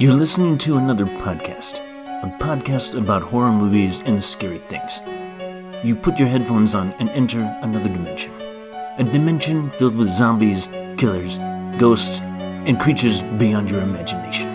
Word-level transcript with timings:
You're 0.00 0.14
listening 0.14 0.56
to 0.60 0.78
another 0.78 1.04
podcast, 1.04 1.76
a 2.22 2.36
podcast 2.42 2.96
about 2.96 3.20
horror 3.20 3.52
movies 3.52 4.00
and 4.06 4.24
scary 4.24 4.56
things. 4.56 5.02
You 5.84 5.94
put 5.94 6.18
your 6.18 6.26
headphones 6.26 6.74
on 6.74 6.94
and 7.00 7.10
enter 7.10 7.40
another 7.60 7.90
dimension. 7.90 8.32
A 8.96 9.04
dimension 9.04 9.68
filled 9.72 9.96
with 9.96 10.10
zombies, 10.10 10.68
killers, 10.96 11.36
ghosts, 11.78 12.20
and 12.22 12.80
creatures 12.80 13.20
beyond 13.36 13.70
your 13.70 13.82
imagination. 13.82 14.48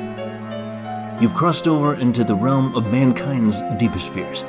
You've 1.22 1.36
crossed 1.36 1.68
over 1.68 1.94
into 1.94 2.24
the 2.24 2.34
realm 2.34 2.76
of 2.76 2.92
mankind's 2.92 3.62
deepest 3.78 4.10
fears. 4.10 4.42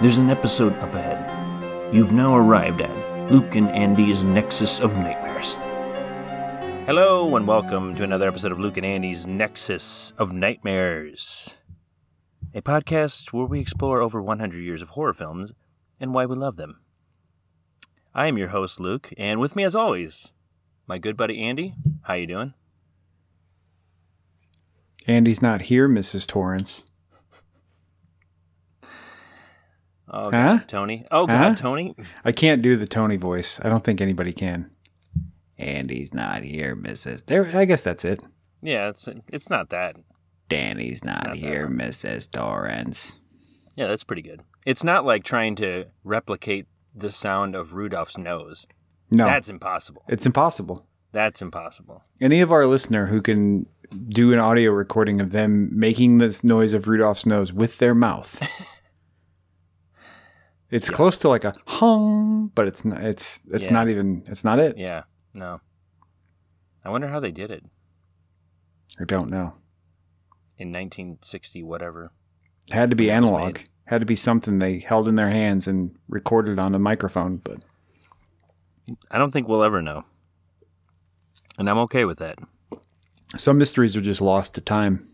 There's 0.00 0.18
an 0.18 0.30
episode 0.30 0.74
up 0.74 0.94
ahead. 0.94 1.92
You've 1.92 2.12
now 2.12 2.36
arrived 2.36 2.80
at 2.80 3.32
Luke 3.32 3.56
and 3.56 3.68
Andy's 3.70 4.22
Nexus 4.22 4.78
of 4.78 4.96
Nightmares. 4.98 5.31
Hello, 6.94 7.36
and 7.36 7.48
welcome 7.48 7.94
to 7.94 8.02
another 8.02 8.28
episode 8.28 8.52
of 8.52 8.60
Luke 8.60 8.76
and 8.76 8.84
Andy's 8.84 9.26
Nexus 9.26 10.12
of 10.18 10.30
Nightmares, 10.30 11.54
a 12.52 12.60
podcast 12.60 13.32
where 13.32 13.46
we 13.46 13.60
explore 13.60 14.02
over 14.02 14.20
100 14.20 14.58
years 14.58 14.82
of 14.82 14.90
horror 14.90 15.14
films 15.14 15.54
and 15.98 16.12
why 16.12 16.26
we 16.26 16.36
love 16.36 16.56
them. 16.56 16.80
I 18.14 18.26
am 18.26 18.36
your 18.36 18.48
host, 18.48 18.78
Luke, 18.78 19.10
and 19.16 19.40
with 19.40 19.56
me, 19.56 19.64
as 19.64 19.74
always, 19.74 20.32
my 20.86 20.98
good 20.98 21.16
buddy 21.16 21.40
Andy. 21.40 21.76
How 22.02 22.12
you 22.12 22.26
doing? 22.26 22.52
Andy's 25.06 25.40
not 25.40 25.62
here, 25.62 25.88
Mrs. 25.88 26.26
Torrance. 26.26 26.84
Oh, 30.10 30.30
God, 30.30 30.58
Huh? 30.58 30.58
Tony. 30.66 31.06
Oh, 31.10 31.26
God, 31.26 31.38
Huh? 31.38 31.54
Tony. 31.54 31.96
I 32.22 32.32
can't 32.32 32.60
do 32.60 32.76
the 32.76 32.86
Tony 32.86 33.16
voice. 33.16 33.64
I 33.64 33.70
don't 33.70 33.82
think 33.82 34.02
anybody 34.02 34.34
can. 34.34 34.70
Andy's 35.62 36.12
not 36.14 36.42
here, 36.42 36.76
Mrs. 36.76 37.26
There, 37.26 37.50
I 37.56 37.64
guess 37.64 37.82
that's 37.82 38.04
it. 38.04 38.20
Yeah, 38.62 38.88
it's 38.88 39.08
it's 39.28 39.48
not 39.50 39.70
that. 39.70 39.96
Danny's 40.48 41.02
not, 41.04 41.26
not 41.28 41.36
here, 41.36 41.68
Mrs. 41.68 42.30
Torrance. 42.30 43.18
Yeah, 43.76 43.86
that's 43.86 44.04
pretty 44.04 44.22
good. 44.22 44.40
It's 44.66 44.84
not 44.84 45.04
like 45.04 45.24
trying 45.24 45.56
to 45.56 45.86
replicate 46.04 46.66
the 46.94 47.10
sound 47.10 47.56
of 47.56 47.72
Rudolph's 47.72 48.18
nose. 48.18 48.66
No, 49.10 49.24
That's 49.24 49.48
impossible. 49.48 50.04
it's 50.08 50.26
impossible. 50.26 50.86
That's 51.12 51.42
impossible. 51.42 52.02
Any 52.20 52.40
of 52.40 52.52
our 52.52 52.66
listener 52.66 53.06
who 53.06 53.20
can 53.22 53.66
do 54.08 54.32
an 54.32 54.38
audio 54.38 54.70
recording 54.70 55.20
of 55.20 55.32
them 55.32 55.68
making 55.72 56.18
this 56.18 56.42
noise 56.44 56.72
of 56.72 56.86
Rudolph's 56.88 57.26
nose 57.26 57.52
with 57.52 57.78
their 57.78 57.94
mouth. 57.94 58.40
It's 60.70 60.88
Yeah. 60.88 60.96
close 60.96 61.18
to 61.18 61.28
like 61.28 61.44
a 61.44 61.52
hum, 61.66 62.50
but 62.54 62.66
it's 62.66 62.82
not. 62.84 63.02
It's 63.04 63.40
it's 63.52 63.66
Yeah. 63.66 63.72
not 63.74 63.88
even. 63.90 64.22
It's 64.26 64.42
not 64.44 64.58
it. 64.58 64.78
Yeah, 64.78 65.02
no. 65.34 65.60
I 66.84 66.90
wonder 66.90 67.08
how 67.08 67.20
they 67.20 67.30
did 67.30 67.50
it 67.50 67.64
I 69.00 69.04
don't 69.04 69.30
know. 69.30 69.54
in 70.58 70.68
1960, 70.72 71.62
whatever. 71.62 72.10
It 72.68 72.74
Had 72.74 72.90
to 72.90 72.96
be 72.96 73.10
analog. 73.10 73.58
Had 73.86 74.00
to 74.00 74.06
be 74.06 74.16
something 74.16 74.58
they 74.58 74.80
held 74.80 75.08
in 75.08 75.14
their 75.16 75.30
hands 75.30 75.66
and 75.68 75.94
recorded 76.08 76.58
on 76.58 76.74
a 76.74 76.78
microphone. 76.78 77.36
But 77.38 77.64
I 79.10 79.18
don't 79.18 79.30
think 79.32 79.48
we'll 79.48 79.62
ever 79.64 79.80
know. 79.82 80.04
And 81.58 81.68
I'm 81.68 81.78
okay 81.80 82.04
with 82.04 82.18
that. 82.18 82.38
some 83.36 83.58
mysteries 83.58 83.96
are 83.96 84.00
just 84.00 84.20
lost 84.20 84.54
to 84.56 84.60
time. 84.60 85.08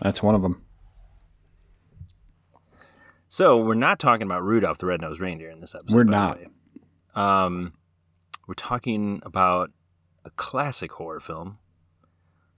That's 0.00 0.22
one 0.22 0.34
of 0.34 0.42
them. 0.42 0.62
So 3.28 3.58
we're 3.62 3.74
not 3.74 3.98
talking 3.98 4.26
about 4.26 4.42
Rudolph 4.42 4.78
the 4.78 4.86
Red-Nosed 4.86 5.20
Reindeer 5.20 5.50
in 5.50 5.60
this 5.60 5.74
episode. 5.74 5.94
We're 5.94 6.04
not. 6.04 6.38
Um, 7.14 7.74
we're 8.46 8.54
talking 8.54 9.20
about 9.24 9.70
a 10.24 10.30
classic 10.30 10.92
horror 10.92 11.20
film. 11.20 11.58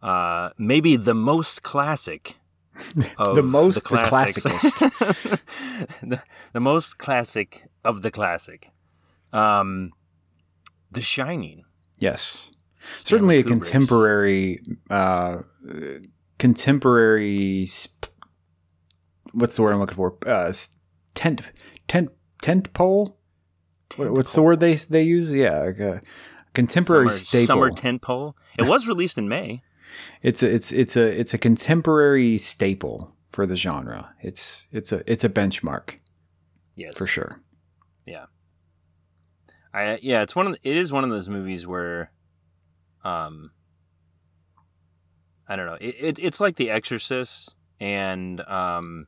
Uh, 0.02 0.50
maybe 0.58 0.96
the 0.96 1.14
most 1.14 1.62
classic. 1.62 2.36
Of 3.18 3.34
The 3.34 3.42
most- 3.42 3.82
the 3.88 3.98
classics. 3.98 4.42
classicest. 4.42 4.78
the, 6.02 6.22
the 6.52 6.60
most 6.60 6.98
classic 6.98 7.64
of 7.84 8.02
the 8.02 8.10
classic. 8.10 8.70
Um, 9.32 9.92
The 10.92 11.00
Shining. 11.00 11.64
Yes, 11.98 12.52
Stanley 12.94 13.02
certainly 13.04 13.38
a 13.38 13.42
Kubrick's. 13.42 13.70
contemporary, 13.70 14.62
uh, 14.88 15.38
contemporary. 16.38 17.66
Sp- 17.66 18.06
what's 19.32 19.56
the 19.56 19.62
word 19.62 19.72
I'm 19.72 19.80
looking 19.80 19.96
for? 19.96 20.16
Uh, 20.26 20.52
tent, 21.14 21.42
tent, 21.88 22.10
tent 22.40 22.72
pole. 22.72 23.17
What, 23.96 24.12
what's 24.12 24.32
the 24.32 24.42
word 24.42 24.60
they 24.60 24.74
they 24.74 25.02
use? 25.02 25.32
Yeah, 25.32 25.60
like 25.60 25.78
a 25.78 26.02
contemporary 26.54 27.10
summer, 27.10 27.18
staple. 27.18 27.46
Summer 27.46 27.70
tent 27.70 28.02
pole. 28.02 28.36
It 28.58 28.66
was 28.66 28.86
released 28.86 29.18
in 29.18 29.28
May. 29.28 29.62
It's 30.22 30.42
a, 30.42 30.54
it's 30.54 30.72
it's 30.72 30.96
a 30.96 31.20
it's 31.20 31.34
a 31.34 31.38
contemporary 31.38 32.38
staple 32.38 33.14
for 33.30 33.46
the 33.46 33.56
genre. 33.56 34.14
It's 34.22 34.68
it's 34.72 34.92
a 34.92 35.02
it's 35.10 35.24
a 35.24 35.28
benchmark 35.28 35.94
Yes, 36.76 36.96
for 36.96 37.06
sure. 37.06 37.40
I 39.72 39.98
yeah, 40.02 40.22
it's 40.22 40.34
one 40.34 40.46
of 40.46 40.52
the, 40.54 40.68
it 40.68 40.76
is 40.76 40.92
one 40.92 41.04
of 41.04 41.10
those 41.10 41.28
movies 41.28 41.66
where, 41.66 42.10
um, 43.04 43.52
I 45.46 45.56
don't 45.56 45.66
know. 45.66 45.78
It, 45.80 45.96
it 45.98 46.18
it's 46.18 46.40
like 46.40 46.56
The 46.56 46.70
Exorcist, 46.70 47.54
and 47.78 48.40
um, 48.42 49.06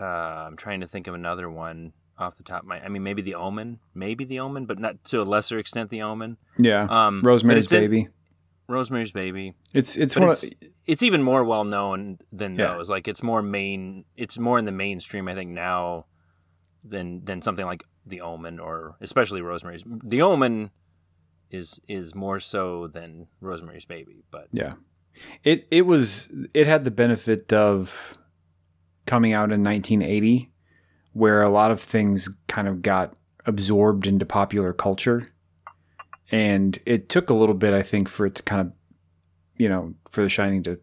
uh, 0.00 0.46
I'm 0.48 0.56
trying 0.56 0.80
to 0.80 0.86
think 0.86 1.06
of 1.06 1.14
another 1.14 1.50
one 1.50 1.92
off 2.18 2.36
the 2.36 2.42
top 2.42 2.62
of 2.62 2.68
my. 2.68 2.80
I 2.80 2.88
mean, 2.88 3.02
maybe 3.02 3.22
The 3.22 3.34
Omen, 3.34 3.80
maybe 3.94 4.24
The 4.24 4.40
Omen, 4.40 4.66
but 4.66 4.78
not 4.78 5.02
to 5.06 5.20
a 5.22 5.24
lesser 5.24 5.58
extent 5.58 5.90
The 5.90 6.02
Omen. 6.02 6.36
Yeah, 6.58 6.86
Um, 6.88 7.22
Rosemary's 7.22 7.64
it's 7.64 7.72
in- 7.72 7.80
Baby. 7.80 8.08
Rosemary's 8.68 9.12
Baby. 9.12 9.54
It's 9.74 9.96
it's 9.96 10.16
one. 10.16 10.30
it's, 10.30 10.44
of, 10.44 10.52
it's 10.86 11.02
even 11.02 11.22
more 11.22 11.44
well 11.44 11.64
known 11.64 12.18
than 12.32 12.56
Yeah. 12.58 12.70
those. 12.70 12.88
Like 12.88 13.06
it's 13.08 13.22
more 13.22 13.42
main. 13.42 14.04
It's 14.16 14.38
more 14.38 14.58
in 14.58 14.64
the 14.64 14.72
mainstream, 14.72 15.28
I 15.28 15.34
think, 15.34 15.50
now 15.50 16.06
than 16.82 17.24
than 17.24 17.42
something 17.42 17.66
like 17.66 17.84
The 18.06 18.20
Omen 18.22 18.58
or 18.58 18.96
especially 19.02 19.42
Rosemary's. 19.42 19.82
The 19.86 20.22
Omen 20.22 20.70
is 21.50 21.78
is 21.88 22.14
more 22.14 22.40
so 22.40 22.86
than 22.86 23.26
Rosemary's 23.40 23.84
Baby, 23.84 24.24
but 24.30 24.48
Yeah. 24.52 24.70
It 25.44 25.66
it 25.70 25.82
was 25.82 26.32
it 26.54 26.66
had 26.66 26.84
the 26.84 26.90
benefit 26.90 27.52
of 27.52 28.14
coming 29.06 29.32
out 29.34 29.52
in 29.52 29.62
1980 29.62 30.50
where 31.14 31.42
a 31.42 31.48
lot 31.48 31.70
of 31.70 31.80
things 31.80 32.28
kind 32.48 32.68
of 32.68 32.82
got 32.82 33.16
absorbed 33.46 34.06
into 34.06 34.24
popular 34.26 34.72
culture 34.72 35.32
and 36.30 36.78
it 36.86 37.08
took 37.08 37.30
a 37.30 37.34
little 37.34 37.54
bit 37.54 37.74
I 37.74 37.82
think 37.82 38.08
for 38.08 38.26
it 38.26 38.34
to 38.36 38.42
kind 38.42 38.60
of 38.60 38.72
you 39.56 39.68
know 39.68 39.94
for 40.10 40.22
the 40.22 40.28
shining 40.28 40.62
to 40.64 40.78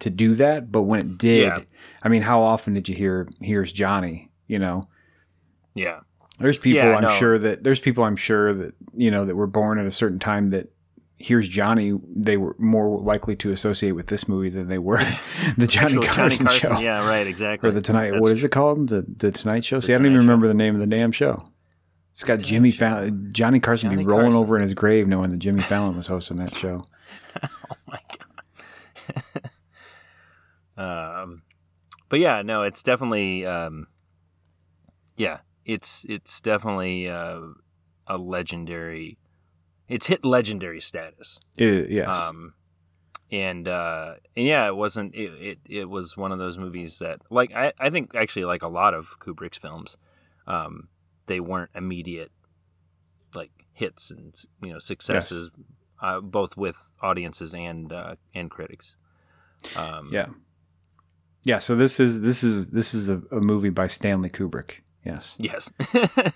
to 0.00 0.10
do 0.10 0.34
that 0.34 0.70
but 0.72 0.82
when 0.82 1.00
it 1.00 1.18
did 1.18 1.42
Yeah. 1.42 1.58
I 2.02 2.08
mean 2.08 2.22
how 2.22 2.40
often 2.42 2.74
did 2.74 2.88
you 2.88 2.94
hear 2.94 3.28
here's 3.40 3.72
Johnny 3.72 4.30
you 4.46 4.58
know 4.58 4.82
yeah, 5.76 6.00
there's 6.38 6.58
people 6.60 6.88
Yeah, 6.88 6.96
I'm 6.96 7.02
no. 7.02 7.10
sure 7.10 7.36
that 7.38 7.64
there's 7.64 7.80
people 7.80 8.04
I'm 8.04 8.14
sure 8.16 8.54
that 8.54 8.74
you 8.96 9.10
know 9.10 9.24
that 9.24 9.34
were 9.34 9.48
born 9.48 9.78
at 9.80 9.86
a 9.86 9.90
certain 9.90 10.20
time 10.20 10.50
that 10.50 10.68
here's 11.18 11.48
Johnny 11.48 11.92
they 12.14 12.36
were 12.36 12.54
more 12.58 12.98
likely 12.98 13.36
to 13.36 13.50
associate 13.52 13.92
with 13.92 14.08
this 14.08 14.28
movie 14.28 14.48
than 14.50 14.68
they 14.68 14.78
were 14.78 14.98
the 15.56 15.66
Johnny 15.66 15.86
Actual 15.86 16.02
Carson, 16.02 16.46
show 16.48 16.78
Yeah, 16.78 17.06
right, 17.08 17.26
exactly. 17.26 17.68
or 17.68 17.72
the 17.72 17.80
Tonight 17.80 18.10
That's 18.10 18.20
what 18.22 18.32
is 18.32 18.44
it 18.44 18.50
called 18.50 18.88
the 18.88 19.02
the 19.06 19.30
Tonight 19.32 19.64
Show. 19.64 19.76
The 19.76 19.82
See, 19.82 19.94
I 19.94 19.96
don't 19.98 20.06
even 20.06 20.14
Tonight 20.14 20.22
Show. 20.22 20.26
remember 20.28 20.48
the 20.48 20.54
name 20.54 20.74
of 20.74 20.80
the 20.80 20.86
damn 20.86 21.12
show. 21.12 21.38
It's 22.10 22.24
got 22.24 22.40
Tonight 22.40 22.48
Jimmy 22.48 22.70
Fallon. 22.70 23.28
Johnny 23.32 23.60
Carson 23.60 23.90
be 23.90 23.96
Johnny 23.96 24.06
rolling 24.06 24.24
Carson. 24.26 24.40
over 24.42 24.56
in 24.56 24.62
his 24.62 24.74
grave 24.74 25.06
knowing 25.08 25.30
that 25.30 25.38
Jimmy 25.38 25.62
Fallon 25.62 25.96
was 25.96 26.06
hosting 26.08 26.36
that 26.38 26.54
show. 26.54 26.84
Oh 27.70 27.76
my 27.88 28.00
god. 30.76 31.20
um, 31.22 31.42
but 32.08 32.20
yeah, 32.20 32.42
no, 32.42 32.62
it's 32.62 32.82
definitely, 32.82 33.44
um, 33.46 33.86
yeah, 35.16 35.38
it's 35.64 36.04
it's 36.08 36.40
definitely 36.40 37.08
uh, 37.08 37.40
a 38.06 38.16
legendary. 38.18 39.18
It's 39.88 40.06
hit 40.06 40.24
legendary 40.24 40.80
status. 40.80 41.38
It- 41.56 41.90
yes, 41.90 42.08
Um, 42.08 42.54
and 43.30 43.66
uh, 43.68 44.14
and 44.36 44.46
yeah, 44.46 44.66
it 44.66 44.76
wasn't. 44.76 45.14
It, 45.14 45.32
it 45.40 45.58
it 45.68 45.88
was 45.90 46.16
one 46.16 46.32
of 46.32 46.38
those 46.38 46.56
movies 46.58 46.98
that, 47.00 47.20
like, 47.30 47.52
I 47.54 47.72
I 47.78 47.90
think 47.90 48.14
actually 48.14 48.44
like 48.44 48.62
a 48.62 48.68
lot 48.68 48.94
of 48.94 49.18
Kubrick's 49.18 49.58
films, 49.58 49.96
um, 50.46 50.88
they 51.26 51.40
weren't 51.40 51.70
immediate 51.74 52.30
like 53.34 53.50
hits 53.72 54.10
and 54.10 54.34
you 54.62 54.72
know 54.72 54.78
successes, 54.78 55.50
uh, 56.00 56.20
both 56.20 56.56
with 56.56 56.76
audiences 57.02 57.54
and 57.54 57.92
uh, 57.92 58.14
and 58.34 58.50
critics. 58.50 58.94
Um, 59.76 60.10
yeah, 60.12 60.26
yeah. 61.44 61.58
So 61.58 61.74
this 61.74 61.98
is 61.98 62.20
this 62.20 62.44
is 62.44 62.70
this 62.70 62.94
is 62.94 63.08
a, 63.10 63.20
a 63.32 63.40
movie 63.40 63.70
by 63.70 63.86
Stanley 63.88 64.30
Kubrick. 64.30 64.80
Yes, 65.04 65.36
Yes. 65.38 65.70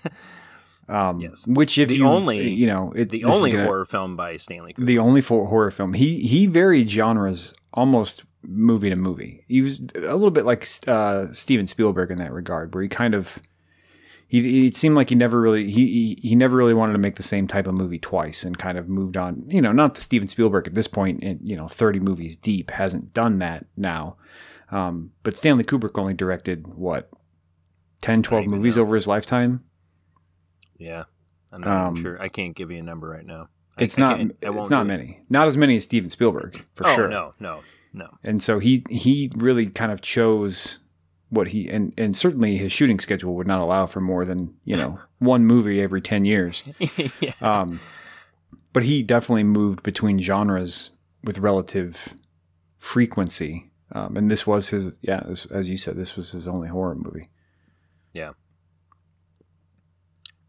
um, 0.89 1.19
Yes. 1.19 1.45
Which 1.47 1.77
if 1.77 1.89
The 1.89 1.95
you 1.97 2.07
only- 2.07 2.49
you 2.49 2.67
know 2.67 2.91
it, 2.95 3.09
the 3.09 3.23
only 3.25 3.51
horror 3.51 3.85
film 3.85 4.15
by 4.15 4.37
Stanley 4.37 4.73
Kubrick. 4.73 4.85
the 4.87 4.99
only 4.99 5.21
horror 5.21 5.71
film. 5.71 5.93
He 5.93 6.19
he 6.19 6.45
varied 6.47 6.89
genres 6.89 7.53
almost 7.73 8.23
movie 8.41 8.89
to 8.89 8.95
movie. 8.95 9.43
He 9.47 9.61
was 9.61 9.79
a 9.95 10.15
little 10.15 10.31
bit 10.31 10.45
like 10.45 10.67
uh, 10.87 11.27
Steven 11.31 11.67
Spielberg 11.67 12.09
in 12.11 12.17
that 12.17 12.31
regard, 12.33 12.73
where 12.73 12.81
he 12.83 12.89
kind 12.89 13.13
of 13.13 13.39
he 14.27 14.67
it 14.67 14.77
seemed 14.77 14.95
like 14.95 15.09
he 15.09 15.15
never 15.15 15.39
really 15.41 15.69
he, 15.69 15.87
he 15.87 16.19
he 16.29 16.35
never 16.35 16.55
really 16.57 16.73
wanted 16.73 16.93
to 16.93 16.99
make 16.99 17.15
the 17.15 17.23
same 17.23 17.47
type 17.47 17.67
of 17.67 17.77
movie 17.77 17.99
twice 17.99 18.43
and 18.43 18.57
kind 18.57 18.77
of 18.77 18.87
moved 18.87 19.17
on. 19.17 19.43
You 19.47 19.61
know, 19.61 19.71
not 19.71 19.95
that 19.95 20.01
Steven 20.01 20.27
Spielberg 20.27 20.67
at 20.67 20.75
this 20.75 20.87
point, 20.87 21.21
in, 21.23 21.39
you 21.43 21.55
know, 21.57 21.67
thirty 21.67 21.99
movies 21.99 22.35
deep, 22.35 22.71
hasn't 22.71 23.13
done 23.13 23.39
that 23.39 23.65
now. 23.75 24.15
Um, 24.71 25.11
but 25.23 25.35
Stanley 25.35 25.63
Kubrick 25.63 25.97
only 25.97 26.13
directed 26.13 26.67
what 26.67 27.09
10, 28.01 28.21
12 28.21 28.45
movies 28.45 28.75
know. 28.77 28.83
over 28.83 28.93
his 28.95 29.07
lifetime. 29.07 29.63
Yeah. 30.79 31.03
I'm 31.51 31.61
not 31.61 31.87
Um, 31.89 31.95
sure. 31.95 32.19
I 32.21 32.27
can't 32.29 32.55
give 32.55 32.71
you 32.71 32.77
a 32.79 32.83
number 32.83 33.07
right 33.09 33.25
now. 33.25 33.49
I- 33.77 33.83
It's 33.83 33.97
I 33.99 34.01
not 34.01 34.31
it's 34.41 34.69
not 34.71 34.87
many, 34.87 35.21
not 35.29 35.47
as 35.47 35.55
many 35.57 35.75
as 35.77 35.83
Steven 35.83 36.09
Spielberg 36.09 36.63
for 36.75 36.87
oh, 36.87 36.95
sure. 36.95 37.07
no, 37.09 37.31
no, 37.39 37.61
no. 37.93 38.09
and 38.23 38.41
so 38.41 38.59
he 38.59 38.83
he 38.89 39.31
really 39.35 39.67
kind 39.67 39.91
of 39.91 40.01
chose 40.01 40.79
what 41.29 41.49
he 41.49 41.69
and 41.69 41.93
and 41.97 42.17
certainly 42.17 42.57
his 42.57 42.71
shooting 42.71 42.99
schedule 42.99 43.35
would 43.35 43.47
not 43.47 43.59
allow 43.61 43.85
for 43.85 44.01
more 44.01 44.25
than 44.25 44.53
you 44.65 44.75
know 44.75 44.99
one 45.19 45.45
movie 45.45 45.79
every 45.81 46.01
10 46.01 46.25
years 46.25 46.63
yeah. 47.21 47.33
um 47.41 47.79
but 48.73 48.83
he 48.83 49.03
definitely 49.03 49.43
moved 49.43 49.83
between 49.83 50.17
genres 50.19 50.89
with 51.23 51.37
relative 51.37 52.13
frequency 52.79 53.69
um 53.91 54.17
and 54.17 54.29
this 54.31 54.45
was 54.47 54.69
his 54.69 54.99
yeah 55.03 55.21
this, 55.27 55.45
as 55.47 55.69
you 55.69 55.77
said 55.77 55.95
this 55.95 56.15
was 56.15 56.31
his 56.31 56.47
only 56.47 56.67
horror 56.67 56.95
movie 56.95 57.25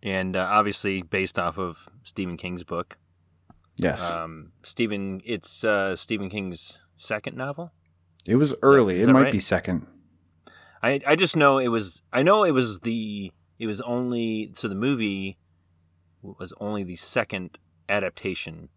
And 0.03 0.35
uh, 0.37 0.49
obviously 0.51 1.03
based 1.03 1.39
off 1.39 1.59
of 1.59 1.89
Stephen 2.03 2.37
King's 2.37 2.65
book. 2.65 2.97
yes 3.77 4.11
Um, 4.11 4.53
Stephen, 4.63 5.21
it's 5.25 5.65
uh, 5.65 5.97
Stephen 5.97 6.31
King's 6.31 6.79
second 6.97 7.37
novel. 7.37 7.73
it 8.27 8.37
was 8.37 8.55
early 8.63 8.99
is 8.99 9.09
it 9.09 9.13
might 9.13 9.23
right? 9.23 9.33
be 9.33 9.39
second 9.39 9.87
I 10.83 11.01
I 11.07 11.17
just 11.17 11.37
know 11.37 11.59
it 11.59 11.69
was. 11.69 12.03
I 12.13 12.23
know 12.23 12.45
it 12.45 12.53
was 12.53 12.81
the. 12.81 13.33
It 13.59 13.67
was 13.67 13.81
only 13.83 14.53
so 14.55 14.67
the 14.69 14.75
movie 14.75 15.37
was 16.23 16.53
only 16.61 16.85
the 16.85 16.97
second 16.97 17.59
adaptation 17.89 18.71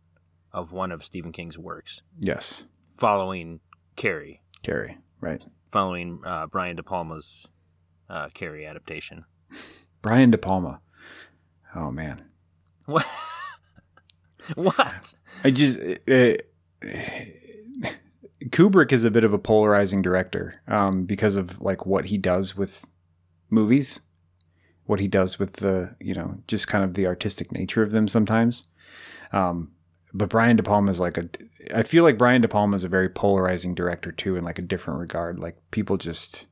of 0.52 0.72
one 0.72 0.92
of 0.92 1.04
Stephen 1.04 1.31
King's 1.31 1.58
works, 1.58 2.02
yes 2.20 2.66
following 2.98 3.60
Carrie, 3.96 4.42
Carrie 4.64 4.98
right 5.22 5.46
following 5.70 6.20
uh, 6.25 6.48
Brian 6.48 6.75
De 6.75 6.84
Palma's 6.84 7.48
uh, 8.10 8.28
Carrie 8.34 8.66
adaptation. 8.66 9.25
Brian 10.02 10.30
De 10.31 10.38
Palma 10.38 10.81
oh 11.75 11.92
man 11.92 12.24
What? 12.86 13.06
what? 14.56 15.14
I 15.44 15.52
just 15.52 15.80
uh, 15.80 16.34
Kubrick 18.50 18.92
is 18.92 19.04
a 19.04 19.12
bit 19.12 19.24
of 19.24 19.34
a 19.34 19.40
polarizing 19.40 20.02
director 20.02 20.62
um, 20.68 21.06
because 21.06 21.38
of 21.38 21.62
like 21.62 21.86
what 21.86 22.06
he 22.06 22.18
does 22.18 22.58
with 22.58 22.86
movies, 23.50 24.02
what 24.86 25.00
he 25.00 25.08
does 25.08 25.40
with 25.40 25.54
the 25.58 25.96
you 26.00 26.14
know 26.14 26.40
just 26.48 26.68
kind 26.68 26.84
of 26.84 26.94
the 26.94 27.08
artistic 27.08 27.52
nature 27.52 27.84
of 27.84 27.92
them 27.92 28.08
sometimes. 28.08 28.68
Um, 29.31 29.72
but 30.14 30.30
Brian 30.30 30.58
De 30.58 30.64
Palma 30.64 30.92
is 30.92 31.00
like 31.00 31.18
a. 31.18 31.30
I 31.74 31.84
feel 31.84 32.04
like 32.04 32.18
Brian 32.18 32.42
De 32.42 32.48
Palma 32.48 32.75
is 32.75 32.84
a 32.84 32.90
very 32.90 33.10
polarizing 33.10 33.74
director 33.74 34.12
too, 34.12 34.36
in 34.36 34.44
like 34.44 34.60
a 34.60 34.64
different 34.64 35.00
regard. 35.00 35.40
Like 35.40 35.58
people 35.72 35.98
just 35.98 36.48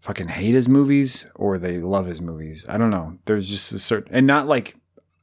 fucking 0.00 0.28
hate 0.28 0.54
his 0.54 0.68
movies 0.68 1.30
or 1.36 1.58
they 1.58 1.78
love 1.78 2.06
his 2.06 2.20
movies. 2.20 2.66
I 2.68 2.76
don't 2.76 2.90
know. 2.90 3.18
There's 3.26 3.48
just 3.48 3.72
a 3.72 3.78
certain 3.78 4.14
and 4.14 4.26
not 4.26 4.46
like 4.46 4.76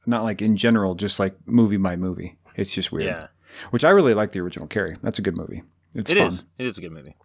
not 0.06 0.24
like 0.24 0.40
in 0.42 0.56
general, 0.56 0.94
just 0.94 1.20
like 1.20 1.34
movie 1.46 1.76
by 1.76 1.96
movie. 1.96 2.36
It's 2.56 2.72
just 2.72 2.90
weird. 2.90 3.06
Yeah, 3.06 3.26
Which 3.70 3.84
I 3.84 3.90
really 3.90 4.14
like 4.14 4.30
the 4.32 4.40
original 4.40 4.66
Carrie. 4.66 4.96
That's 5.02 5.18
a 5.18 5.22
good 5.22 5.36
movie. 5.38 5.62
It's 5.94 6.10
it 6.10 6.16
fun. 6.18 6.26
is. 6.28 6.44
It 6.58 6.66
is 6.66 6.78
a 6.78 6.80
good 6.80 6.92
movie. 6.92 7.16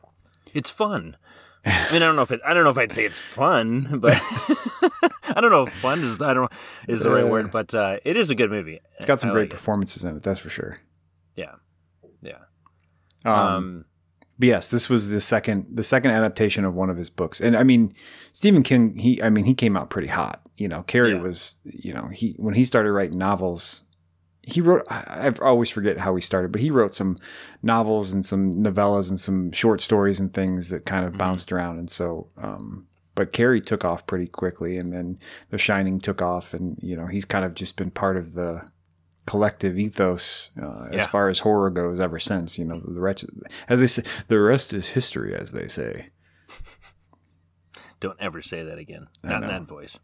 It's 0.54 0.70
fun. 0.70 1.18
I 1.66 1.94
mean, 1.94 2.02
I 2.02 2.06
don't 2.08 2.16
know 2.18 2.24
if 2.24 2.32
it. 2.32 2.42
I 2.46 2.54
don't 2.54 2.66
know 2.66 2.70
if 2.72 2.78
I'd 2.78 2.92
say 2.92 3.06
it's 3.06 3.20
fun, 3.20 4.00
but 4.00 4.14
I 4.22 5.40
don't 5.40 5.50
know 5.52 5.64
if 5.64 5.74
fun 5.74 6.04
is. 6.04 6.22
I 6.22 6.34
don't 6.34 6.52
is 6.90 7.00
the 7.00 7.10
right 7.10 7.24
Uh, 7.24 7.28
word, 7.28 7.52
but 7.52 7.74
uh, 7.74 7.98
it 8.04 8.18
is 8.18 8.30
a 8.30 8.36
good 8.36 8.52
movie. 8.52 8.82
It's 8.98 9.06
got 9.06 9.22
some 9.22 9.30
I 9.30 9.34
great 9.34 9.42
like 9.44 9.52
it. 9.52 9.56
performances 9.56 10.04
in 10.04 10.16
it, 10.18 10.24
that's 10.24 10.40
for 10.40 10.50
sure. 10.50 10.78
Yeah, 11.36 11.56
yeah. 12.22 12.40
Um, 13.26 13.34
Um, 13.34 13.86
but 14.44 14.48
yes, 14.48 14.72
this 14.72 14.90
was 14.90 15.08
the 15.08 15.22
second 15.22 15.66
the 15.74 15.84
second 15.84 16.12
adaptation 16.12 16.66
of 16.66 16.74
one 16.76 16.90
of 16.90 16.98
his 16.98 17.10
books. 17.10 17.40
And 17.40 17.56
I 17.56 17.64
mean, 17.64 17.94
Stephen 18.34 18.62
King, 18.62 18.98
he 18.98 19.24
I 19.24 19.30
mean, 19.30 19.46
he 19.46 19.54
came 19.54 19.78
out 19.78 19.90
pretty 19.90 20.10
hot. 20.10 20.42
You 20.58 20.68
know, 20.68 20.84
Carrie 20.84 21.14
Yeah. 21.14 21.22
was, 21.22 21.56
you 21.64 21.94
know, 21.94 22.10
he 22.12 22.36
when 22.38 22.54
he 22.54 22.66
started 22.66 22.92
writing 22.92 23.18
novels, 23.18 23.86
he 24.42 24.60
wrote 24.60 24.84
I 24.90 25.28
I 25.30 25.46
always 25.46 25.70
forget 25.70 25.98
how 25.98 26.14
he 26.16 26.22
started, 26.22 26.52
but 26.52 26.60
he 26.60 26.72
wrote 26.72 26.94
some 26.94 27.16
novels 27.62 28.12
and 28.12 28.26
some 28.26 28.52
novellas 28.52 29.10
and 29.10 29.18
some 29.18 29.54
short 29.54 29.80
stories 29.80 30.20
and 30.20 30.34
things 30.34 30.68
that 30.72 30.86
kind 30.86 31.06
of 31.06 31.14
Mhm. 31.14 31.20
bounced 31.20 31.54
around. 31.54 31.80
And 31.80 31.90
so 31.90 32.28
um 32.38 32.88
but 33.16 33.32
Carrie 33.32 33.62
took 33.62 33.86
off 33.86 34.06
pretty 34.08 34.28
quickly 34.28 34.76
and 34.76 34.92
then 34.92 35.20
The 35.52 35.58
Shining 35.58 36.02
took 36.02 36.22
off 36.22 36.54
and 36.54 36.78
you 36.82 36.98
know, 36.98 37.06
he's 37.08 37.24
kind 37.24 37.46
of 37.46 37.54
just 37.56 37.78
been 37.78 37.92
part 37.92 38.18
of 38.18 38.34
the 38.34 38.64
collective 39.26 39.78
ethos 39.80 40.52
uh, 40.62 40.86
as 40.92 40.96
Yeah. 40.96 41.08
far 41.08 41.30
as 41.30 41.40
horror 41.40 41.70
goes 41.70 42.00
ever 42.00 42.20
since 42.20 42.58
you 42.60 42.66
know 42.66 42.80
the 42.80 43.00
rest 43.00 43.26
as 43.70 43.80
they 43.80 43.88
say 43.88 44.04
the 44.28 44.40
rest 44.40 44.74
is 44.74 44.90
history 44.90 45.34
as 45.34 45.52
they 45.52 45.68
say 45.68 46.10
don't 48.02 48.20
ever 48.20 48.42
say 48.42 48.64
that 48.64 48.78
again. 48.78 49.08
Not 49.24 49.44
in 49.44 49.48
that 49.50 49.62
voice. 49.64 49.98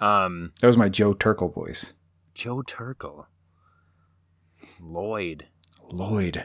Um, 0.00 0.52
that 0.62 0.66
was 0.66 0.78
my 0.78 0.88
joe 0.88 1.12
turkel 1.12 1.52
voice 1.54 1.92
Joe 2.34 2.62
Turkel, 2.62 3.26
Lloyd. 4.80 5.48
lloyd 5.92 6.44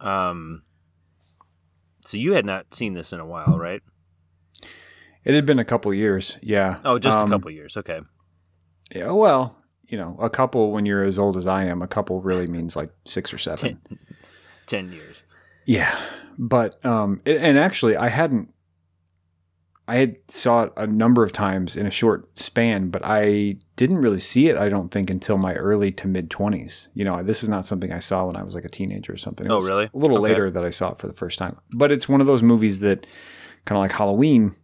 Um, 0.00 0.62
so 2.06 2.16
you 2.16 2.34
had 2.34 2.46
not 2.46 2.72
seen 2.72 2.92
this 2.94 3.12
in 3.12 3.18
a 3.18 3.26
while, 3.26 3.58
right? 3.58 3.82
it 5.24 5.34
had 5.34 5.44
been 5.44 5.58
a 5.58 5.64
couple 5.64 5.92
years 5.92 6.38
yeah 6.40 6.78
Oh, 6.84 6.98
just 7.00 7.18
Um, 7.18 7.26
a 7.26 7.30
couple 7.34 7.50
years. 7.50 7.76
Okay. 7.76 8.00
Yeah, 8.94 9.10
well 9.10 9.56
you 9.86 9.96
know 9.96 10.16
a 10.20 10.28
couple 10.30 10.70
when 10.72 10.84
you're 10.86 11.04
as 11.04 11.18
old 11.18 11.36
as 11.36 11.46
i 11.46 11.64
am 11.64 11.80
a 11.82 11.86
couple 11.88 12.20
really 12.20 12.46
means 12.46 12.76
like 12.76 12.90
six 13.04 13.32
or 13.32 13.38
seven 13.38 13.78
Ten, 13.88 13.98
ten 14.66 14.92
years. 14.92 15.22
Yeah, 15.64 15.98
but 16.38 16.82
um, 16.84 17.20
it, 17.26 17.40
and 17.40 17.58
actually, 17.58 17.94
I 17.96 18.08
hadn't. 18.08 18.52
I 19.86 19.96
had 19.96 20.16
saw 20.28 20.64
it 20.64 20.72
a 20.76 20.86
number 20.86 21.22
of 21.22 21.32
times 21.32 21.74
in 21.76 21.86
a 21.86 21.90
short 21.90 22.38
span, 22.38 22.90
but 22.90 23.00
I 23.04 23.56
didn't 23.76 23.98
really 23.98 24.18
see 24.18 24.48
it. 24.48 24.56
I 24.58 24.68
don't 24.68 24.90
think 24.90 25.08
until 25.08 25.38
my 25.38 25.54
early 25.54 25.90
to 25.92 26.06
mid 26.06 26.30
twenties. 26.30 26.88
You 26.94 27.04
know, 27.04 27.22
this 27.22 27.42
is 27.42 27.48
not 27.48 27.64
something 27.66 27.92
I 27.92 27.98
saw 27.98 28.26
when 28.26 28.36
I 28.36 28.42
was 28.42 28.54
like 28.54 28.64
a 28.66 28.68
teenager 28.70 29.12
or 29.14 29.16
something. 29.16 29.50
Oh, 29.50 29.60
really? 29.60 29.90
A 29.92 29.98
little 29.98 30.18
Okay. 30.18 30.28
later 30.30 30.50
that 30.50 30.64
I 30.64 30.70
saw 30.70 30.92
it 30.92 30.98
for 30.98 31.06
the 31.06 31.12
first 31.14 31.38
time. 31.38 31.56
But 31.72 31.90
it's 31.92 32.08
one 32.08 32.20
of 32.20 32.26
those 32.26 32.42
movies 32.42 32.80
that, 32.80 33.06
kind 33.64 33.76
of 33.78 33.80
like 33.82 33.92
Halloween, 33.92 34.54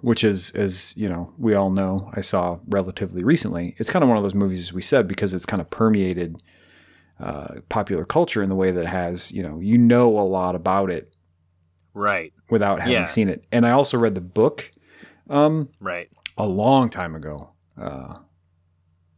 which 0.00 0.24
is, 0.24 0.50
as 0.52 0.96
you 0.96 1.08
know, 1.08 1.32
we 1.38 1.54
all 1.54 1.70
know, 1.70 2.10
I 2.14 2.20
saw 2.20 2.58
relatively 2.68 3.24
recently. 3.24 3.74
It's 3.78 3.90
kind 3.90 4.02
of 4.02 4.08
one 4.08 4.16
of 4.18 4.22
those 4.22 4.34
movies, 4.34 4.60
as 4.60 4.72
we 4.72 4.82
said, 4.82 5.08
because 5.08 5.34
it's 5.34 5.46
kind 5.46 5.60
of 5.60 5.70
permeated 5.70 6.42
uh, 7.20 7.56
popular 7.68 8.04
culture 8.04 8.42
in 8.42 8.48
the 8.48 8.54
way 8.54 8.70
that 8.70 8.82
it 8.84 8.88
has. 8.88 9.32
You 9.32 9.42
know, 9.42 9.58
you 9.60 9.76
know 9.78 10.18
a 10.18 10.22
lot 10.22 10.54
about 10.54 10.90
it 10.90 11.14
Right. 11.94 12.32
without 12.48 12.80
having 12.80 12.92
Yeah. 12.94 13.06
seen 13.06 13.28
it. 13.28 13.44
And 13.50 13.66
I 13.66 13.72
also 13.72 13.98
read 13.98 14.14
the 14.14 14.20
book 14.20 14.70
um, 15.28 15.68
Right. 15.80 16.08
a 16.36 16.46
long 16.46 16.88
time 16.88 17.14
ago. 17.14 17.50
Uh, 17.80 18.12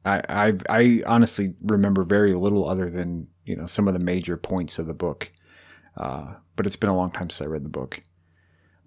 I, 0.04 0.22
I 0.28 0.52
I 0.70 1.02
honestly 1.06 1.54
remember 1.62 2.04
very 2.04 2.32
little 2.34 2.66
other 2.68 2.88
than 2.88 3.28
you 3.44 3.54
know 3.54 3.66
some 3.66 3.86
of 3.86 3.92
the 3.92 4.04
major 4.04 4.36
points 4.38 4.78
of 4.78 4.86
the 4.86 4.94
book. 4.94 5.30
Uh, 5.96 6.34
but 6.56 6.66
it's 6.66 6.76
been 6.76 6.88
a 6.90 6.96
long 6.96 7.10
time 7.10 7.28
since 7.28 7.42
I 7.42 7.46
read 7.46 7.64
the 7.64 7.68
book. 7.68 8.00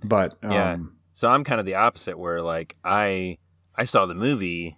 But 0.04 0.44
um, 0.44 0.52
Yeah. 0.52 0.78
So 1.14 1.30
I'm 1.30 1.44
kind 1.44 1.60
of 1.60 1.66
the 1.66 1.76
opposite, 1.76 2.18
where 2.18 2.42
like 2.42 2.76
I 2.84 3.38
I 3.76 3.86
saw 3.86 4.06
the 4.06 4.16
movie 4.16 4.78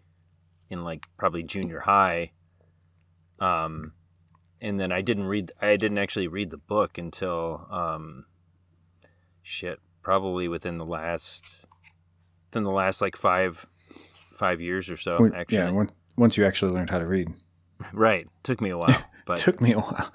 in 0.70 0.84
like 0.84 1.08
probably 1.18 1.44
junior 1.44 1.80
high, 1.82 2.32
um, 3.40 3.94
and 4.62 4.80
then 4.80 4.92
I 4.92 5.02
didn't 5.02 5.28
read. 5.28 5.52
I 5.62 5.78
didn't 5.78 5.98
actually 5.98 6.28
read 6.28 6.52
the 6.52 6.58
book 6.58 6.98
until 6.98 7.68
um, 7.72 8.26
shit, 9.42 9.80
probably 10.02 10.48
within 10.48 10.78
the 10.78 10.86
last 10.86 11.46
within 12.50 12.64
the 12.64 12.72
last 12.72 13.02
like 13.02 13.16
five 13.16 13.66
five 14.34 14.62
years 14.62 14.90
or 14.90 14.98
so. 14.98 15.26
actually, 15.34 15.58
yeah, 15.60 15.72
once 15.72 15.92
once 16.18 16.38
you 16.38 16.46
actually 16.46 16.72
learned 16.74 16.90
how 16.90 17.00
to 17.00 17.08
read, 17.08 17.30
right. 17.94 18.28
Took 18.44 18.60
me 18.62 18.70
a 18.72 18.78
while, 18.78 19.04
but 19.26 19.38
took 19.38 19.62
me 19.62 19.72
a 19.74 19.80
while. 19.80 20.12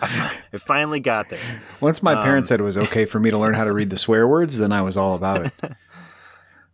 it 0.53 0.61
finally 0.61 1.01
got 1.01 1.29
there. 1.31 1.41
Once 1.81 2.03
my 2.03 2.15
parents 2.23 2.47
Um, 2.51 2.55
said 2.55 2.61
it 2.61 2.65
was 2.65 2.79
okay 2.79 3.05
for 3.07 3.19
me 3.21 3.31
to 3.31 3.39
learn 3.39 3.55
how 3.55 3.65
to 3.65 3.73
read 3.73 3.91
the 3.91 3.97
swear 3.97 4.27
words, 4.29 4.59
then 4.59 4.73
I 4.73 4.83
was 4.83 4.97
all 4.97 5.15
about 5.15 5.47
it. 5.47 5.53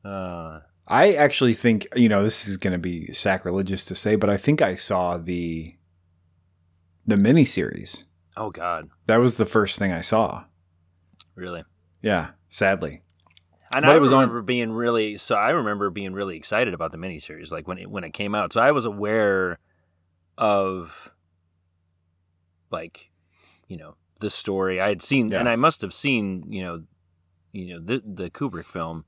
Uh, 0.07 0.61
I 0.87 1.15
actually 1.15 1.55
think, 1.55 1.87
you 1.97 2.09
know, 2.09 2.23
this 2.23 2.47
is 2.47 2.57
going 2.57 2.73
to 2.73 2.79
be 2.79 3.13
sacrilegious 3.13 3.85
to 3.87 3.95
say, 3.95 4.15
but 4.17 4.31
I 4.31 4.37
think 4.37 4.63
I 4.63 4.75
saw 4.77 5.17
the 5.17 5.73
the 7.07 7.17
miniseries. 7.17 8.07
oh 8.37 8.51
God, 8.51 8.89
That 9.07 9.17
was 9.19 9.37
the 9.37 9.47
first 9.47 9.79
thing 9.79 9.93
I 9.93 10.01
saw. 10.01 10.45
really? 11.35 11.65
Yeah, 12.03 12.31
sadly. 12.49 13.03
And 13.75 13.85
But 13.85 13.95
I 13.97 13.99
was 13.99 14.13
on- 14.13 14.45
being 14.45 14.71
really 14.73 15.17
so. 15.19 15.35
I 15.35 15.51
remember 15.51 15.91
being 15.91 16.13
really 16.13 16.37
excited 16.37 16.73
about 16.73 16.93
the 16.93 16.99
miniseries, 16.99 17.51
like 17.51 17.67
when 17.67 17.79
it 17.79 17.91
when 17.91 18.05
it 18.05 18.13
came 18.13 18.35
out. 18.35 18.53
So 18.53 18.61
I 18.61 18.71
was 18.71 18.85
aware 18.85 19.59
of, 20.39 21.11
like, 22.71 23.11
you 23.69 23.77
know, 23.77 23.97
the 24.21 24.31
story. 24.31 24.81
I 24.81 24.89
had 24.89 25.03
seen, 25.03 25.29
Yeah. 25.29 25.41
and 25.41 25.49
I 25.49 25.57
must 25.57 25.81
have 25.83 25.93
seen, 25.93 26.45
you 26.53 26.63
know, 26.65 26.85
you 27.53 27.75
know 27.75 27.81
the 27.81 28.03
the 28.07 28.31
Kubrick 28.31 28.67
film 28.67 29.05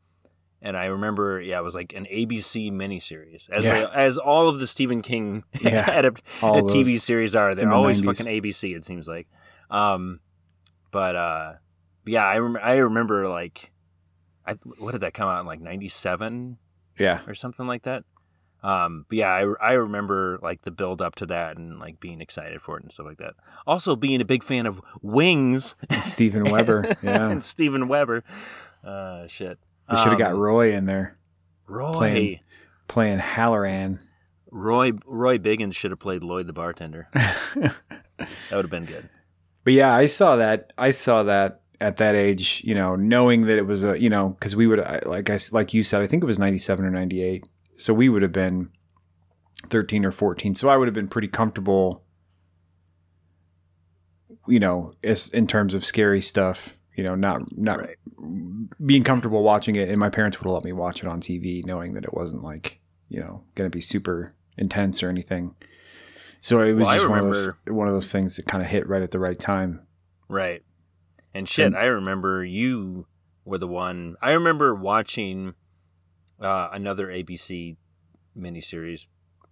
and 0.62 0.76
I 0.76 0.86
remember, 0.86 1.40
yeah, 1.40 1.58
it 1.58 1.64
was 1.64 1.74
like 1.74 1.92
an 1.94 2.06
ABC 2.10 2.70
miniseries, 2.72 3.48
as 3.50 3.64
Yeah. 3.64 3.74
they, 3.74 3.86
as 3.94 4.18
all 4.18 4.48
of 4.48 4.58
the 4.58 4.66
Stephen 4.66 5.02
King 5.02 5.44
Yeah, 5.60 5.88
adapt- 5.90 6.22
TV 6.40 7.00
series 7.00 7.34
are. 7.36 7.54
They're 7.54 7.72
always 7.72 8.02
90s. 8.02 8.16
fucking 8.18 8.42
ABC. 8.42 8.74
It 8.76 8.84
seems 8.84 9.06
like, 9.08 9.28
um, 9.70 10.20
but 10.90 11.14
uh, 11.16 11.52
yeah, 12.06 12.24
I 12.24 12.38
rem- 12.38 12.58
I 12.62 12.74
remember 12.76 13.28
like, 13.28 13.70
I 14.46 14.54
what 14.78 14.92
did 14.92 15.02
that 15.02 15.14
come 15.14 15.28
out 15.28 15.40
in 15.40 15.46
like 15.46 15.60
'97 15.60 16.58
Yeah. 16.98 17.20
or 17.26 17.34
something 17.34 17.66
like 17.66 17.82
that. 17.82 18.04
Um, 18.60 19.04
but 19.08 19.18
yeah, 19.18 19.28
I, 19.28 19.42
I 19.62 19.72
remember 19.74 20.38
like 20.42 20.62
the 20.62 20.72
build 20.72 21.00
up 21.00 21.14
to 21.16 21.26
that 21.26 21.56
and 21.56 21.78
like 21.78 22.00
being 22.00 22.20
excited 22.20 22.60
for 22.60 22.76
it 22.76 22.82
and 22.82 22.90
stuff 22.90 23.06
like 23.06 23.18
that. 23.18 23.34
Also 23.68 23.94
being 23.94 24.20
a 24.20 24.24
big 24.24 24.42
fan 24.42 24.66
of 24.66 24.80
Wings 25.00 25.76
And 25.88 26.02
Steven 26.02 26.44
Weber. 26.50 26.96
Yeah. 27.02 27.28
and 27.28 27.44
Steven 27.44 27.86
Weber. 27.86 28.24
Uh, 28.84 29.28
shit. 29.28 29.58
We 29.90 29.97
should 29.97 30.09
have 30.09 30.18
got 30.18 30.33
Um, 30.33 30.38
Roy 30.38 30.75
in 30.75 30.85
there 30.87 31.18
Roy. 31.66 31.92
playing- 31.92 32.40
playing 32.88 33.18
Hallorann. 33.18 33.99
Roy 34.50 34.92
Roy 35.04 35.38
Biggins 35.38 35.75
should 35.75 35.90
have 35.90 36.00
played 36.00 36.23
Lloyd 36.25 36.47
the 36.47 36.52
bartender. 36.52 37.09
That 38.18 38.57
would 38.57 38.64
have 38.64 38.71
been 38.71 38.85
good. 38.87 39.09
But 39.62 39.75
yeah, 39.75 39.95
I 39.95 40.07
saw 40.07 40.37
that. 40.37 40.73
I 40.76 40.90
saw 40.90 41.23
that 41.25 41.61
at 41.80 41.99
that 41.99 42.14
age, 42.16 42.62
you 42.64 42.75
know, 42.75 42.97
knowing 42.97 43.42
that 43.42 43.57
it 43.59 43.66
was 43.66 43.85
a, 43.85 44.00
you 44.00 44.11
know, 44.11 44.30
because 44.30 44.57
we 44.57 44.66
would, 44.66 44.80
like 45.07 45.30
I, 45.30 45.38
like 45.52 45.73
you 45.73 45.85
said, 45.85 46.00
I 46.00 46.07
think 46.09 46.25
it 46.25 46.26
was 46.26 46.38
ninety 46.38 46.59
seven 46.59 46.85
or 46.85 46.90
ninety 46.90 47.23
eight. 47.23 47.47
So 47.76 47.95
we 47.95 48.09
would 48.09 48.23
have 48.23 48.33
been 48.33 48.71
thirteen 49.71 50.04
or 50.04 50.11
fourteen. 50.11 50.54
So 50.57 50.68
I 50.68 50.76
would 50.76 50.88
have 50.88 50.95
been 50.95 51.07
pretty 51.09 51.28
comfortable, 51.28 52.02
you 54.47 54.59
know, 54.59 54.95
as 55.04 55.28
in 55.28 55.47
terms 55.47 55.75
of 55.75 55.85
scary 55.85 56.21
stuff. 56.23 56.77
You 56.99 57.05
know, 57.05 57.14
not 57.14 57.57
not 57.57 57.78
Right. 57.78 57.97
being 58.85 59.05
comfortable 59.05 59.43
watching 59.45 59.76
it, 59.76 59.88
and 59.88 59.99
my 59.99 60.11
parents 60.11 60.40
would 60.43 60.50
let 60.52 60.64
me 60.64 60.73
watch 60.73 61.02
it 61.05 61.09
on 61.09 61.21
TV, 61.21 61.64
knowing 61.64 61.95
that 61.95 62.05
it 62.05 62.12
wasn't 62.12 62.43
like 62.43 62.81
you 63.09 63.21
know 63.21 63.45
going 63.55 63.71
to 63.71 63.75
be 63.75 63.81
super 63.81 64.35
intense 64.59 65.00
or 65.02 65.09
anything. 65.09 65.55
So 66.40 66.61
it 66.61 66.73
was 66.73 66.87
Well, 66.87 66.97
just 66.97 67.09
one 67.09 67.19
of 67.21 67.25
those 67.26 67.50
one 67.69 67.87
of 67.88 67.95
those 67.95 68.11
things 68.11 68.37
that 68.37 68.47
kind 68.47 68.62
of 68.62 68.69
hit 68.69 68.88
right 68.88 69.00
at 69.02 69.12
the 69.12 69.21
right 69.21 69.38
time. 69.38 69.87
Right. 70.28 70.62
And 71.33 71.49
shit, 71.49 71.67
And- 71.67 71.76
I 71.76 71.85
remember 71.85 72.45
you 72.45 73.07
were 73.45 73.59
the 73.59 73.69
one. 73.69 74.17
I 74.21 74.33
remember 74.33 74.75
watching 74.75 75.55
uh, 76.40 76.69
another 76.73 77.07
ABC 77.09 77.76
miniseries, 78.37 79.07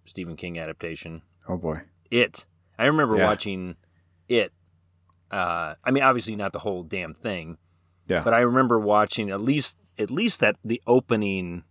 Stephen 0.05 0.35
King 0.35 0.59
adaptation. 0.59 1.17
Oh 1.47 1.55
boy. 1.57 1.75
It. 2.11 2.45
I 2.77 2.85
remember 2.85 3.15
Yeah. 3.17 3.25
watching 3.25 3.75
it. 4.27 4.51
Uh, 5.31 5.75
I 5.83 5.91
mean, 5.91 6.03
obviously 6.03 6.35
not 6.35 6.53
the 6.53 6.59
whole 6.59 6.83
damn 6.83 7.13
thing. 7.13 7.57
Yeah. 8.07 8.21
But 8.23 8.33
I 8.33 8.39
remember 8.39 8.79
watching 8.79 9.29
at 9.29 9.41
least 9.41 9.91
at 9.99 10.09
least 10.09 10.39
that 10.39 10.55
the 10.63 10.81
opening 10.87 11.63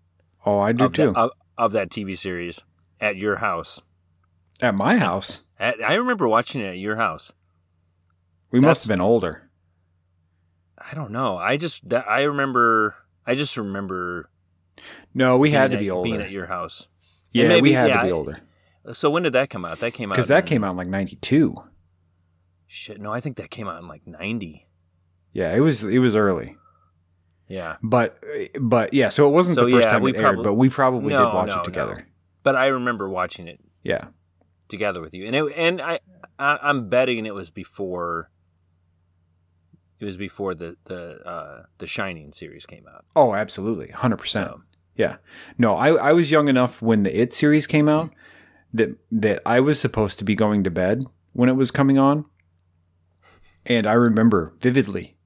Oh, 0.45 0.59
I 0.59 0.73
do 0.73 0.85
of, 0.85 0.93
too. 0.93 1.11
the- 1.11 1.19
of, 1.19 1.31
of 1.57 1.73
that 1.73 1.89
TV 1.91 2.17
series 2.17 2.61
at 3.01 3.17
your 3.17 3.37
house. 3.37 3.81
At 4.61 4.75
my 4.75 4.97
house, 4.97 5.43
At, 5.59 5.83
I 5.83 5.95
remember 5.95 6.27
watching 6.29 6.61
it 6.63 6.67
at 6.69 6.79
your 6.79 6.97
house. 6.97 7.33
we 8.51 8.59
That's- 8.61 8.69
must 8.71 8.85
have 8.85 8.89
been 8.89 9.01
older. 9.03 9.51
I 10.79 10.95
don't 10.95 11.11
know. 11.11 11.37
I 11.37 11.57
just 11.57 11.89
that, 11.89 12.09
I 12.09 12.23
remember. 12.23 12.95
I 13.27 13.35
just 13.35 13.57
remember. 13.57 14.31
No, 15.15 15.37
we 15.39 15.51
had 15.51 15.71
to 15.73 15.79
be 15.79 15.89
at- 15.89 15.91
older. 15.93 16.05
Being 16.09 16.21
at 16.21 16.31
your 16.31 16.47
house. 16.47 16.87
yeah, 17.33 17.49
maybe- 17.49 17.63
we 17.71 17.73
had 17.73 17.89
yeah, 17.89 17.97
to 17.99 18.03
be 18.05 18.09
I- 18.09 18.13
older 18.13 18.39
So 18.93 19.11
when 19.11 19.23
did 19.25 19.33
that 19.33 19.51
come 19.51 19.65
out? 19.65 19.81
That 19.81 19.95
came 19.95 20.07
out 20.09 20.15
because 20.15 20.29
that 20.29 20.41
in- 20.41 20.47
came 20.47 20.65
out 20.65 20.73
in 20.73 20.77
like 20.77 20.89
'92. 20.89 21.55
Shit, 22.67 23.01
no, 23.01 23.13
I 23.13 23.21
think 23.21 23.37
that 23.37 23.51
came 23.51 23.69
out 23.69 23.81
in 23.81 23.89
like 23.89 24.07
ninety. 24.07 24.67
Yeah, 25.33 25.55
it 25.55 25.61
was 25.61 25.85
it 25.85 25.99
was 25.99 26.17
early, 26.17 26.57
Yeah, 27.49 27.77
but 27.83 28.23
but 28.61 28.93
yeah, 28.95 29.09
so 29.09 29.29
it 29.29 29.33
wasn't 29.33 29.57
So, 29.57 29.67
the 29.67 29.71
first 29.73 29.85
yeah, 29.87 29.91
time 29.93 30.03
we 30.03 30.11
it 30.13 30.17
aired, 30.17 30.43
but 30.43 30.55
we 30.55 30.69
probably 30.69 31.13
No, 31.13 31.25
did 31.25 31.35
watch 31.35 31.49
no, 31.51 31.61
it 31.61 31.65
together. 31.65 32.07
but 32.43 32.57
I 32.57 32.67
remember 32.69 33.09
watching 33.09 33.47
it 33.49 33.61
Yeah, 33.83 34.09
together 34.69 35.01
with 35.01 35.15
you, 35.15 35.27
and 35.27 35.37
it, 35.37 35.53
and 35.57 35.81
I, 35.81 36.01
I 36.39 36.59
I'm 36.63 36.89
betting 36.89 37.27
it 37.27 37.35
was 37.35 37.51
before. 37.51 38.31
It 39.99 40.05
was 40.05 40.17
before 40.17 40.55
the 40.55 40.77
the 40.85 41.21
uh, 41.27 41.63
the 41.79 41.87
Shining 41.87 42.33
series 42.33 42.67
came 42.67 42.87
out. 42.93 43.05
oh, 43.15 43.35
absolutely, 43.35 43.89
hundred 43.89 44.19
percent. 44.19 44.49
So 44.51 44.63
Yeah, 44.97 45.17
no, 45.59 45.77
I 45.77 45.89
I 45.95 46.13
was 46.13 46.31
young 46.31 46.49
enough 46.49 46.83
when 46.83 47.03
the 47.03 47.15
It 47.19 47.33
series 47.33 47.67
came 47.67 47.89
out 47.89 48.11
that 48.75 48.91
that 49.13 49.41
I 49.47 49.61
was 49.61 49.81
supposed 49.81 50.19
to 50.19 50.25
be 50.25 50.35
going 50.35 50.65
to 50.65 50.71
bed 50.71 51.05
when 51.33 51.49
it 51.49 51.57
was 51.57 51.71
coming 51.71 51.99
on, 51.99 52.25
and 53.67 53.87
I 53.87 53.93
remember 53.93 54.55
vividly. 54.61 55.17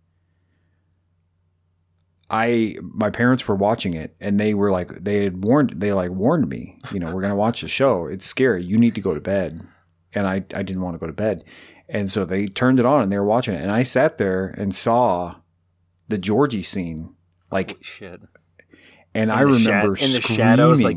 I 2.33 2.77
my 2.81 3.11
parents 3.11 3.47
were 3.49 3.57
watching 3.57 3.95
it 3.95 4.15
and 4.21 4.39
they 4.39 4.55
were 4.55 4.71
like 4.71 4.89
they 5.03 5.25
had 5.25 5.45
warned 5.45 5.75
they 5.77 5.93
like 5.93 6.11
warned 6.11 6.49
me, 6.49 6.79
you 6.93 7.01
know, 7.01 7.13
we're 7.15 7.23
gonna 7.23 7.35
watch 7.47 7.61
the 7.61 7.69
show. 7.69 8.07
It's 8.07 8.25
scary. 8.25 8.63
You 8.65 8.79
need 8.79 8.95
to 8.95 9.01
go 9.01 9.15
to 9.15 9.21
bed. 9.21 9.63
And 10.13 10.27
I, 10.27 10.37
I 10.55 10.63
didn't 10.63 10.83
want 10.83 10.95
to 10.95 10.99
go 10.99 11.07
to 11.07 11.13
bed. 11.13 11.45
And 11.89 12.11
so 12.11 12.25
they 12.25 12.47
turned 12.47 12.81
it 12.81 12.87
on 12.87 13.03
and 13.03 13.13
they 13.13 13.19
were 13.19 13.25
watching 13.25 13.55
it. 13.55 13.63
And 13.63 13.71
I 13.71 13.85
sat 13.85 14.19
there 14.19 14.51
and 14.57 14.75
saw 14.75 15.37
the 16.09 16.19
Georgie 16.19 16.63
scene. 16.65 17.15
Like 17.51 17.73
holy 17.73 17.83
shit. 17.83 18.21
and 19.15 19.31
In 19.31 19.37
I 19.37 19.41
remember 19.41 19.97
in 19.97 20.13
the 20.13 20.21
shadows, 20.21 20.83
like 20.83 20.97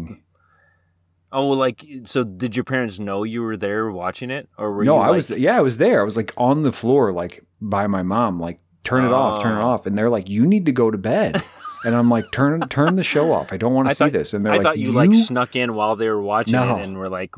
Oh, 1.34 1.48
well, 1.48 1.58
like 1.58 1.84
so. 2.06 2.24
Did 2.24 2.56
your 2.56 2.64
parents 2.64 3.00
know 3.00 3.24
you 3.24 3.42
were 3.42 3.58
there 3.58 3.90
watching 3.92 4.30
it, 4.30 4.48
or 4.58 4.72
were 4.72 4.86
no, 4.86 4.94
you? 4.96 5.00
I 5.00 5.08
like- 5.08 5.16
was 5.16 5.30
yeah, 5.32 5.58
I 5.58 5.62
was 5.62 5.78
there. 5.80 6.00
I 6.00 6.04
was 6.04 6.16
like 6.16 6.32
on 6.38 6.64
the 6.64 6.72
floor, 6.72 7.12
like 7.12 7.44
by 7.60 7.88
my 7.88 8.04
mom, 8.04 8.38
like 8.40 8.60
turn 8.84 9.04
it 9.04 9.12
off, 9.12 9.42
turn 9.42 9.54
it 9.54 9.62
Oh. 9.62 9.68
off, 9.70 9.86
and 9.86 9.98
they're 9.98 10.10
like, 10.10 10.30
you 10.30 10.44
need 10.46 10.66
to 10.68 10.72
go 10.72 10.92
to 10.92 10.98
bed. 10.98 11.42
and 11.86 11.96
I'm 11.96 12.10
like, 12.10 12.26
turn 12.32 12.62
turn 12.70 12.96
the 12.96 13.04
show 13.04 13.34
off. 13.34 13.52
I 13.52 13.58
don't 13.58 13.74
want 13.74 13.90
to 13.90 13.96
see 13.96 14.06
thought- 14.06 14.14
this. 14.14 14.34
And 14.34 14.46
they're 14.46 14.54
I 14.54 14.58
like, 14.58 14.64
thought 14.64 14.78
you, 14.78 14.92
like 14.92 15.14
snuck 15.14 15.56
in 15.56 15.74
while 15.74 15.96
they 15.96 16.08
were 16.08 16.22
watching 16.22 16.54
No. 16.54 16.78
it 16.78 16.84
and 16.84 16.98
were 16.98 17.10
like, 17.10 17.32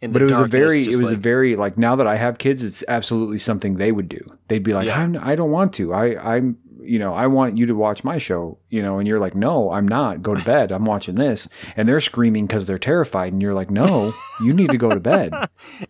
in 0.00 0.12
but 0.12 0.20
it 0.22 0.26
was 0.26 0.38
a 0.40 0.46
very 0.46 0.90
it 0.90 0.96
was 0.96 1.12
a 1.12 1.16
very 1.16 1.56
like 1.56 1.78
now 1.78 1.96
that 1.96 2.06
I 2.06 2.16
have 2.16 2.38
kids, 2.38 2.64
it's 2.64 2.82
absolutely 2.88 3.38
something 3.38 3.76
they 3.76 3.92
would 3.92 4.08
do. 4.08 4.20
They'd 4.48 4.62
be 4.62 4.72
like, 4.72 4.86
Yeah. 4.86 5.00
I'm, 5.00 5.16
I 5.20 5.34
don't 5.34 5.50
want 5.50 5.72
to. 5.74 5.92
I 5.94 6.36
I'm 6.36 6.58
you 6.84 6.98
know 6.98 7.14
I 7.14 7.26
want 7.26 7.58
you 7.58 7.66
to 7.66 7.74
watch 7.74 8.04
my 8.04 8.18
show. 8.18 8.58
You 8.70 8.82
know, 8.82 8.98
and 8.98 9.06
you're 9.08 9.20
like, 9.20 9.34
no, 9.34 9.70
I'm 9.72 9.86
not. 9.88 10.22
Go 10.22 10.34
to 10.34 10.44
bed. 10.54 10.70
I'm 10.72 10.84
watching 10.84 11.14
this, 11.16 11.48
and 11.76 11.88
they're 11.88 12.00
screaming 12.00 12.46
because 12.46 12.66
they're 12.66 12.78
terrified, 12.78 13.32
and 13.32 13.40
you're 13.42 13.54
like, 13.54 13.70
no, 13.70 14.14
you 14.40 14.52
need 14.52 14.70
to 14.70 14.78
go 14.78 14.90
to 14.90 15.00
bed. 15.00 15.32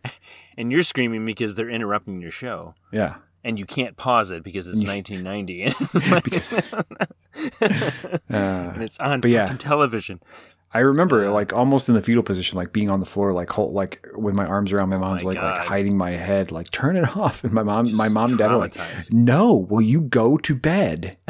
and 0.59 0.71
you're 0.73 0.83
screaming 0.83 1.25
because 1.27 1.55
they're 1.55 1.71
interrupting 1.71 2.21
your 2.21 2.31
show, 2.31 2.75
Yeah. 2.93 3.17
and 3.43 3.59
you 3.59 3.67
can't 3.67 3.97
pause 3.97 4.31
it 4.31 4.43
because 4.45 4.67
it's 4.67 4.83
1990 4.85 6.21
Because- 6.25 6.73
uh, 6.73 6.83
and 8.29 8.83
it's 8.83 8.99
on 9.01 9.21
yeah. 9.25 9.53
television. 9.59 10.21
I 10.75 10.81
remember 10.81 11.31
like 11.31 11.53
almost 11.53 11.89
in 11.89 11.95
the 11.95 12.01
fetal 12.03 12.23
position, 12.25 12.57
like 12.59 12.73
being 12.73 12.91
on 12.91 12.99
the 13.01 13.07
floor, 13.07 13.33
like 13.33 13.49
hold, 13.49 13.73
like 13.75 14.05
with 14.17 14.35
my 14.35 14.45
arms 14.45 14.73
around 14.73 14.89
my 14.89 14.97
mom's 14.99 15.23
my 15.23 15.31
leg, 15.31 15.39
like 15.41 15.59
hiding 15.65 15.97
my 15.97 16.11
head, 16.11 16.51
like 16.51 16.69
turn 16.71 16.97
it 16.97 17.17
off. 17.17 17.45
And 17.45 17.53
my 17.53 17.63
mom, 17.63 17.95
my 17.95 18.09
mom 18.09 18.31
and 18.31 18.39
dad 18.39 18.51
were 18.51 18.57
like, 18.59 18.75
"No, 19.13 19.55
will 19.57 19.81
you 19.83 20.01
go 20.01 20.37
to 20.39 20.55
bed?" 20.55 21.17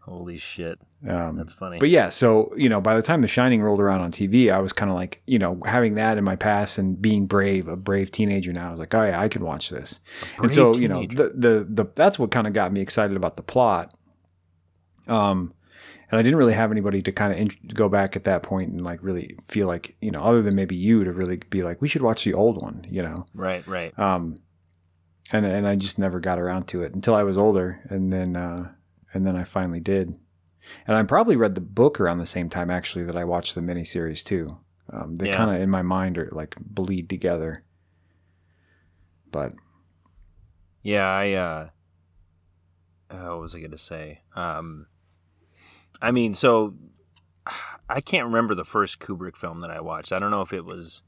Holy 0.00 0.38
shit, 0.38 0.80
Um, 1.08 1.36
that's 1.36 1.52
funny. 1.52 1.78
but 1.78 1.88
yeah, 1.88 2.08
so 2.08 2.52
you 2.56 2.68
know, 2.68 2.80
by 2.80 2.96
the 2.96 3.02
time 3.02 3.22
The 3.22 3.28
Shining 3.28 3.62
rolled 3.62 3.80
around 3.80 4.00
on 4.00 4.10
TV, 4.10 4.52
I 4.52 4.58
was 4.58 4.72
kind 4.72 4.90
of 4.90 4.96
like, 4.96 5.22
you 5.26 5.38
know, 5.38 5.60
having 5.66 5.94
that 5.94 6.18
in 6.18 6.24
my 6.24 6.34
past 6.34 6.78
and 6.78 7.00
being 7.00 7.26
brave, 7.26 7.68
a 7.68 7.76
brave 7.76 8.10
teenager 8.10 8.52
now. 8.52 8.68
I 8.68 8.70
was 8.72 8.80
like, 8.80 8.92
oh 8.94 9.04
yeah, 9.04 9.20
I 9.20 9.28
can 9.28 9.44
watch 9.44 9.70
this. 9.70 10.00
and 10.38 10.50
so 10.50 10.72
brave 10.72 10.82
you 10.82 10.88
know, 10.88 11.06
the, 11.06 11.32
the 11.36 11.66
the 11.68 11.84
that's 11.94 12.18
what 12.18 12.32
kind 12.32 12.48
of 12.48 12.52
got 12.52 12.72
me 12.72 12.80
excited 12.80 13.16
about 13.16 13.36
the 13.36 13.44
plot. 13.44 13.94
Um, 15.06 15.54
and 16.10 16.18
I 16.18 16.22
didn't 16.22 16.38
really 16.38 16.54
have 16.54 16.70
anybody 16.72 17.02
to 17.02 17.12
kind 17.12 17.32
of 17.50 17.74
go 17.74 17.88
back 17.88 18.16
at 18.16 18.24
that 18.24 18.42
point 18.42 18.70
and 18.70 18.80
like 18.80 19.00
really 19.02 19.36
feel 19.42 19.66
like 19.66 19.96
you 20.00 20.10
know, 20.10 20.22
other 20.22 20.42
than 20.42 20.54
maybe 20.56 20.76
you 20.76 21.04
to 21.04 21.12
really 21.12 21.36
be 21.50 21.62
like, 21.62 21.80
we 21.80 21.88
should 21.88 22.02
watch 22.02 22.24
the 22.24 22.34
old 22.34 22.60
one, 22.62 22.84
you 22.90 23.02
know. 23.02 23.24
right, 23.34 23.66
right. 23.66 23.96
Um, 23.98 24.34
and 25.32 25.46
and 25.46 25.66
I 25.66 25.76
just 25.76 25.98
never 25.98 26.18
got 26.20 26.38
around 26.38 26.66
to 26.68 26.82
it 26.82 26.94
until 26.94 27.14
I 27.14 27.22
was 27.22 27.38
older, 27.38 27.80
and 27.88 28.12
then 28.12 28.36
uh, 28.36 28.72
and 29.14 29.26
then 29.26 29.36
I 29.36 29.44
finally 29.44 29.80
did. 29.80 30.18
And 30.86 30.96
I 30.96 31.02
probably 31.04 31.36
read 31.36 31.54
the 31.54 31.60
book 31.60 32.00
around 32.00 32.18
the 32.18 32.26
same 32.26 32.48
time 32.50 32.70
actually 32.70 33.04
that 33.04 33.16
I 33.16 33.24
watched 33.24 33.54
the 33.54 33.60
miniseries 33.60 34.22
too. 34.24 34.58
Um, 34.92 35.16
they 35.16 35.26
Yeah. 35.28 35.36
kind 35.36 35.50
of 35.54 35.62
in 35.62 35.70
my 35.70 35.82
mind 35.82 36.18
are 36.18 36.28
like 36.32 36.54
bleed 36.60 37.08
together. 37.08 37.64
But 39.30 39.52
Yeah, 40.82 41.06
I 41.06 41.32
uh 41.32 41.68
uh, 43.10 43.28
what 43.30 43.40
was 43.40 43.54
I 43.54 43.60
gonna 43.60 43.78
say? 43.78 44.20
Um 44.34 44.86
I 46.02 46.10
mean, 46.10 46.34
so 46.34 46.74
I 47.88 48.00
can't 48.00 48.26
remember 48.26 48.54
the 48.54 48.64
first 48.64 49.00
Kubrick 49.00 49.36
film 49.36 49.60
that 49.62 49.70
I 49.70 49.80
watched. 49.80 50.12
I 50.12 50.18
don't 50.18 50.30
know 50.30 50.42
if 50.42 50.52
it 50.52 50.64
was 50.64 51.02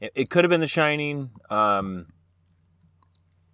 it, 0.00 0.12
it 0.14 0.30
could 0.30 0.44
have 0.44 0.50
been 0.50 0.60
The 0.60 0.68
Shining. 0.68 1.30
Um 1.50 2.06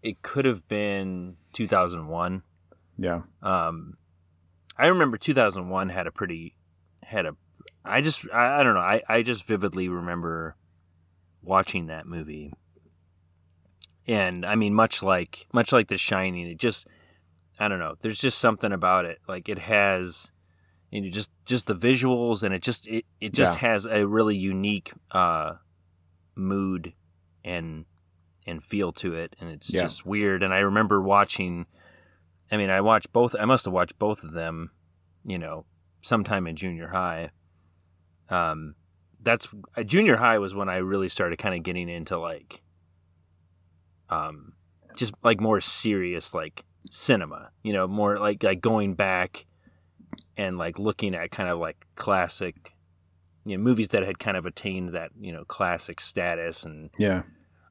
it 0.03 0.23
could 0.23 0.45
have 0.45 0.67
been 0.69 1.37
2001. 1.53 2.43
yeah, 2.99 3.23
Um 3.43 3.97
I 4.77 4.89
remember 4.89 5.17
2001 5.17 5.89
had 5.89 6.07
a 6.07 6.13
pretty 6.13 6.55
had 7.03 7.27
a 7.27 7.37
I 7.85 8.01
just 8.01 8.25
I, 8.33 8.61
I 8.61 8.63
don't 8.63 8.75
know. 8.75 8.81
I 8.81 9.03
I 9.09 9.23
just 9.23 9.45
vividly 9.45 9.89
remember 9.89 10.57
watching 11.43 11.87
that 11.87 12.07
movie. 12.07 12.53
And 14.09 14.45
I 14.45 14.55
mean 14.57 14.75
much 14.75 15.03
like 15.03 15.47
much 15.53 15.73
like 15.73 15.89
The 15.89 15.99
Shining, 15.99 16.49
it 16.49 16.59
just 16.59 16.87
I 17.59 17.69
don't 17.69 17.79
know. 17.79 17.95
There's 18.01 18.19
just 18.19 18.39
something 18.39 18.73
about 18.73 19.05
it. 19.05 19.21
Like 19.29 19.49
it 19.49 19.59
has 19.61 20.31
and 20.93 21.05
you 21.05 21.11
just 21.11 21.31
just 21.45 21.67
the 21.67 21.75
visuals 21.75 22.43
and 22.43 22.55
it 22.55 22.63
just 22.63 22.87
it, 22.87 23.05
it 23.21 23.33
just 23.33 23.55
Yeah. 23.61 23.69
has 23.69 23.87
a 23.87 24.07
really 24.07 24.37
unique 24.37 24.93
uh 25.11 25.55
mood 26.35 26.93
and 27.45 27.85
and 28.47 28.63
feel 28.63 28.93
to 28.93 29.15
it 29.15 29.35
and 29.41 29.51
it's 29.51 29.71
Yeah. 29.71 29.83
just 29.83 30.07
weird 30.07 30.43
and 30.43 30.53
i 30.55 30.59
remember 30.59 31.01
watching 31.03 31.67
i 32.53 32.57
mean 32.57 32.71
i 32.71 32.81
watched 32.81 33.13
both 33.13 33.35
i 33.39 33.45
must 33.45 33.65
have 33.65 33.75
watched 33.75 33.99
both 33.99 34.23
of 34.23 34.33
them 34.33 34.71
you 35.25 35.39
know 35.39 35.65
sometime 36.03 36.47
in 36.47 36.55
junior 36.57 36.89
high 36.89 37.31
um 38.29 38.75
that's 39.23 39.49
uh, 39.77 39.83
junior 39.83 40.17
high 40.17 40.39
was 40.39 40.55
when 40.55 40.69
i 40.69 40.77
really 40.77 41.09
started 41.09 41.39
kind 41.39 41.55
of 41.55 41.63
getting 41.63 41.89
into 41.89 42.17
like 42.19 42.63
um 44.11 44.53
just 44.95 45.13
like 45.23 45.41
more 45.41 45.61
serious 45.61 46.33
like 46.35 46.65
cinema 46.91 47.51
you 47.65 47.73
know 47.73 47.87
more 47.89 48.19
like 48.19 48.43
like 48.43 48.61
going 48.61 48.95
back 48.95 49.47
and 50.37 50.59
like 50.59 50.79
looking 50.79 51.15
at 51.15 51.31
kind 51.31 51.49
of 51.49 51.59
like 51.59 51.87
classic 51.97 52.73
you 53.45 53.57
know 53.57 53.63
movies 53.63 53.89
that 53.89 54.03
had 54.03 54.19
kind 54.19 54.37
of 54.37 54.47
attained 54.47 54.91
that 54.91 55.11
you 55.19 55.33
know 55.33 55.45
classic 55.45 56.01
status 56.01 56.65
and 56.65 56.91
Yeah. 56.99 57.23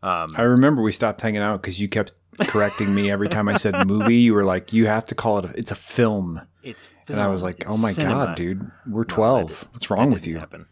um 0.04 0.32
I 0.36 0.42
remember 0.44 0.82
we 0.82 0.92
stopped 0.92 1.22
hanging 1.22 1.42
out 1.42 1.62
because 1.62 1.80
you 1.82 1.88
kept 1.90 2.14
correcting 2.48 2.94
me 2.96 3.10
every 3.12 3.30
time 3.30 3.48
I 3.48 3.56
said 3.58 3.88
movie. 3.88 4.18
You 4.18 4.34
were 4.34 4.44
like, 4.44 4.74
you 4.74 4.88
have 4.88 5.06
to 5.06 5.16
call 5.16 5.40
it, 5.40 5.46
a, 5.46 5.58
it's 5.58 5.72
a 5.72 5.76
film. 5.76 6.42
it's 6.64 6.90
and 7.08 7.20
I 7.20 7.28
was 7.28 7.44
like, 7.44 7.60
it's 7.62 7.74
oh 7.74 7.78
my 7.78 7.92
cinema. 7.92 8.26
God, 8.28 8.36
dude, 8.36 8.70
we're 8.88 9.06
12. 9.06 9.48
that- 9.62 9.74
What's 9.74 9.90
wrong 9.90 10.10
with 10.12 10.28
you? 10.28 10.38
happen. 10.40 10.66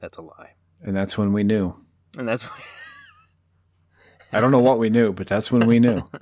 that's 0.00 0.18
a 0.18 0.22
lie 0.22 0.52
And 0.82 0.96
that's 0.96 1.16
when 1.18 1.32
we 1.32 1.42
knew. 1.44 1.74
and 2.16 2.28
that's 2.28 2.44
I 4.32 4.40
don't 4.40 4.50
know 4.50 4.60
what 4.60 4.78
we 4.78 4.88
knew, 4.90 5.12
but 5.12 5.26
that's 5.26 5.50
when 5.52 5.66
we 5.66 5.78
knew. 5.78 6.02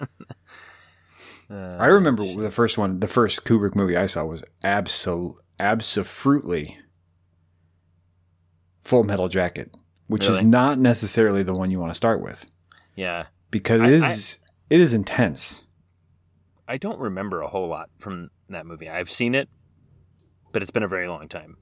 uh, 1.51 1.77
I 1.79 1.87
remember 1.87 2.25
the 2.25 2.51
first 2.51 2.79
one, 2.79 3.01
the 3.01 3.09
first 3.09 3.45
Kubrick 3.45 3.75
movie 3.75 3.97
I 3.97 4.07
saw 4.07 4.25
was 4.25 4.43
absol 4.65 5.35
absolutely 5.59 6.79
Full 8.83 9.05
Metal 9.05 9.29
Jacket, 9.29 9.77
which 10.07 10.27
is 10.27 10.43
not 10.43 10.79
necessarily 10.79 11.43
the 11.43 11.53
one 11.53 11.71
you 11.71 11.79
want 11.79 11.91
to 11.91 11.95
start 11.97 12.21
with 12.23 12.47
yeah 12.97 13.27
because 13.51 13.81
I- 13.81 13.87
it 13.89 13.93
is 13.93 14.39
it 14.69 14.81
is 14.81 14.93
intense. 14.95 15.65
I 16.69 16.77
don't 16.77 17.01
remember 17.01 17.41
a 17.41 17.49
whole 17.49 17.67
lot 17.69 17.91
from 17.99 18.31
that 18.49 18.65
movie. 18.65 18.89
I've 18.89 19.11
seen 19.11 19.35
it, 19.35 19.49
but 20.53 20.63
it's 20.63 20.71
been 20.71 20.85
a 20.85 20.89
very 20.89 21.09
long 21.09 21.27
time. 21.27 21.57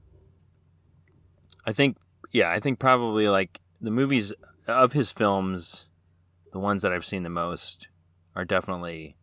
I 1.65 1.73
think, 1.73 1.97
yeah, 2.31 2.51
I 2.51 2.59
think 2.59 2.77
probably 2.77 3.27
like 3.27 3.59
the 3.81 3.89
movies 3.89 4.33
of 4.67 4.93
his 4.93 5.11
films, 5.11 5.87
the 6.53 6.59
ones 6.59 6.83
that 6.83 6.93
I've 6.93 7.05
seen 7.05 7.23
the 7.23 7.29
most 7.29 7.87
are 8.35 8.45
definitely 8.45 9.15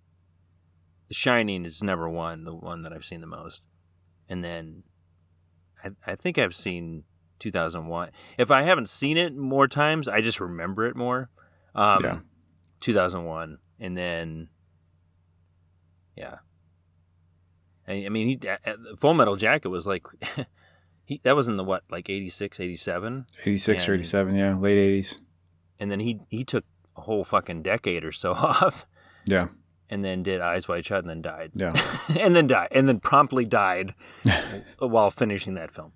The 1.09 1.15
Shining 1.15 1.65
is 1.65 1.83
number 1.83 2.09
one, 2.09 2.45
the 2.45 2.55
one 2.55 2.83
that 2.83 2.93
I've 2.93 3.05
seen 3.05 3.21
the 3.21 3.27
most. 3.27 3.67
And 4.29 4.43
then 4.43 4.83
I, 5.85 5.91
I 6.07 6.15
think 6.17 6.39
I've 6.39 6.55
seen 6.55 7.05
2001. 7.39 8.11
If 8.39 8.51
I 8.51 8.63
haven't 8.63 8.89
seen 8.89 9.17
it 9.17 9.37
more 9.37 9.69
times, 9.69 10.09
I 10.09 10.21
just 10.21 10.41
remember 10.41 10.87
it 10.87 10.97
more. 10.97 11.31
Um, 11.75 12.03
Yeah. 12.03 12.19
2001. 12.81 13.59
And 13.79 13.97
then 13.97 14.49
yeah. 16.17 16.39
I, 17.87 18.07
I 18.07 18.09
mean, 18.09 18.29
he 18.29 18.49
uh, 18.49 18.57
uh, 18.67 18.75
Full 18.99 19.15
Metal 19.15 19.37
Jacket 19.37 19.69
was 19.69 19.87
like, 19.87 20.03
he 21.05 21.21
that 21.23 21.37
was 21.37 21.47
in 21.47 21.57
the 21.57 21.65
what, 21.65 21.85
like 21.91 22.11
86, 22.11 22.59
87? 22.59 23.27
86 23.43 23.89
or 23.89 23.95
87, 23.95 24.37
yeah, 24.37 24.57
late 24.57 24.77
80s. 25.05 25.21
And 25.79 25.91
then 25.91 26.01
he 26.01 26.21
he 26.31 26.45
took 26.45 26.65
a 26.97 27.03
whole 27.03 27.25
fucking 27.25 27.63
decade 27.63 28.05
or 28.05 28.13
so 28.13 28.33
off, 28.35 28.87
Yeah. 29.27 29.49
And 29.91 30.05
then 30.05 30.23
did 30.23 30.41
Eyes 30.41 30.69
Wide 30.69 30.85
Shut, 30.85 31.01
and 31.01 31.09
then 31.11 31.23
died, 31.23 31.53
Yeah. 31.55 31.73
and 32.19 32.35
then 32.35 32.47
died, 32.47 32.69
and 32.73 32.89
then 32.89 33.01
promptly 33.01 33.45
died 33.45 33.95
while 34.79 35.11
finishing 35.11 35.55
that 35.55 35.73
film. 35.73 35.93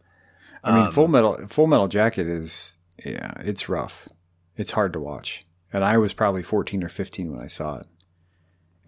I 0.63 0.75
mean, 0.77 0.87
Um, 0.87 0.93
Full 0.93 1.09
Metal 1.09 1.47
Full 1.49 1.67
Metal 1.67 1.89
Jacket 1.89 2.27
is 2.27 2.77
yeah, 3.05 3.33
it's 3.41 3.69
rough. 3.69 4.07
It's 4.57 4.73
hard 4.73 4.93
to 4.93 5.01
watch. 5.01 5.43
And 5.73 5.85
I 5.85 5.97
was 5.99 6.13
probably 6.13 6.43
14 6.43 6.83
or 6.85 6.89
15 6.89 7.33
when 7.33 7.41
I 7.41 7.47
saw 7.47 7.77
it. 7.79 7.87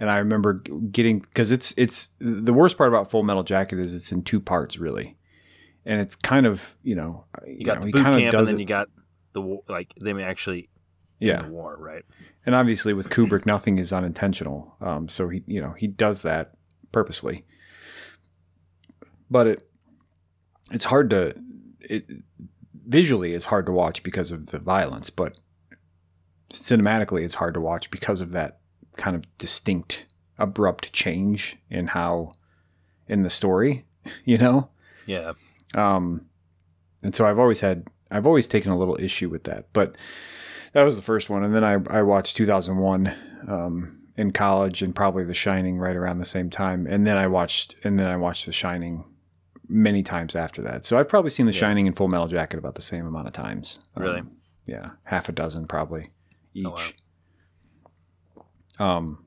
And 0.00 0.10
I 0.10 0.18
remember 0.18 0.54
getting 0.90 1.20
cuz 1.20 1.50
it's 1.52 1.72
it's 1.76 2.08
the 2.18 2.52
worst 2.52 2.76
part 2.76 2.88
about 2.88 3.10
Full 3.10 3.22
Metal 3.22 3.42
Jacket 3.44 3.78
is 3.78 3.94
it's 3.94 4.12
in 4.12 4.22
two 4.22 4.40
parts 4.40 4.78
really. 4.78 5.16
And 5.86 6.00
it's 6.00 6.14
kind 6.14 6.44
of, 6.46 6.76
you 6.82 6.94
know, 6.94 7.24
You 7.46 7.64
got 7.64 7.78
know, 7.78 7.82
the 7.82 7.86
he 7.86 7.92
boot 7.92 8.02
camp, 8.02 8.16
and 8.16 8.46
then 8.46 8.54
it- 8.54 8.60
you 8.60 8.66
got 8.66 8.88
the 9.32 9.58
like 9.68 9.94
them 9.96 10.18
actually 10.20 10.68
yeah. 11.22 11.42
the 11.42 11.48
war, 11.48 11.76
right? 11.78 12.04
And 12.44 12.54
obviously 12.54 12.92
with 12.92 13.08
Kubrick 13.08 13.46
nothing 13.46 13.78
is 13.78 13.92
unintentional. 13.92 14.76
Um 14.80 15.08
so 15.08 15.28
he, 15.28 15.42
you 15.46 15.60
know, 15.60 15.72
he 15.72 15.86
does 15.86 16.22
that 16.22 16.54
purposely. 16.90 17.44
But 19.30 19.46
it 19.46 19.68
it's 20.70 20.84
hard 20.84 21.10
to 21.10 21.34
it 21.80 22.06
visually 22.86 23.34
it's 23.34 23.46
hard 23.46 23.66
to 23.66 23.72
watch 23.72 24.02
because 24.02 24.32
of 24.32 24.46
the 24.46 24.58
violence, 24.58 25.10
but 25.10 25.38
cinematically 26.50 27.22
it's 27.24 27.36
hard 27.36 27.54
to 27.54 27.60
watch 27.60 27.90
because 27.90 28.20
of 28.20 28.32
that 28.32 28.58
kind 28.96 29.16
of 29.16 29.24
distinct 29.38 30.06
abrupt 30.38 30.92
change 30.92 31.56
in 31.70 31.88
how 31.88 32.32
in 33.08 33.22
the 33.22 33.30
story, 33.30 33.84
you 34.24 34.38
know? 34.38 34.68
Yeah, 35.06 35.32
Um, 35.74 36.26
and 37.02 37.14
so 37.14 37.26
I've 37.26 37.38
always 37.38 37.60
had, 37.60 37.88
I've 38.10 38.26
always 38.26 38.46
taken 38.46 38.70
a 38.70 38.76
little 38.76 38.96
issue 39.00 39.28
with 39.28 39.44
that. 39.44 39.66
But 39.72 39.96
that 40.72 40.82
was 40.82 40.96
the 40.96 41.02
first 41.02 41.28
one, 41.30 41.44
and 41.44 41.54
then 41.54 41.64
I 41.64 41.74
I 41.90 42.02
watched 42.02 42.36
2001 42.36 43.14
um, 43.48 43.98
in 44.16 44.30
college, 44.32 44.82
and 44.82 44.94
probably 44.94 45.24
The 45.24 45.34
Shining 45.34 45.78
right 45.78 45.96
around 45.96 46.18
the 46.18 46.24
same 46.24 46.50
time, 46.50 46.86
and 46.86 47.06
then 47.06 47.16
I 47.16 47.26
watched, 47.26 47.76
and 47.84 47.98
then 47.98 48.08
I 48.08 48.16
watched 48.16 48.46
The 48.46 48.52
Shining 48.52 49.04
many 49.68 50.02
times 50.02 50.36
after 50.36 50.60
that. 50.62 50.84
So 50.84 50.98
I've 50.98 51.08
probably 51.08 51.30
seen 51.30 51.46
The 51.46 51.52
Yeah. 51.52 51.60
Shining 51.60 51.86
and 51.86 51.96
Full 51.96 52.08
Metal 52.08 52.26
Jacket 52.28 52.58
about 52.58 52.74
the 52.74 52.82
same 52.82 53.06
amount 53.06 53.26
of 53.28 53.32
times. 53.32 53.80
Um, 53.96 54.02
Really? 54.02 54.22
yeah, 54.66 54.86
half 55.06 55.28
a 55.28 55.32
dozen 55.32 55.66
probably 55.66 56.06
each. 56.54 56.94
Oh, 58.78 58.84
Um, 58.84 59.24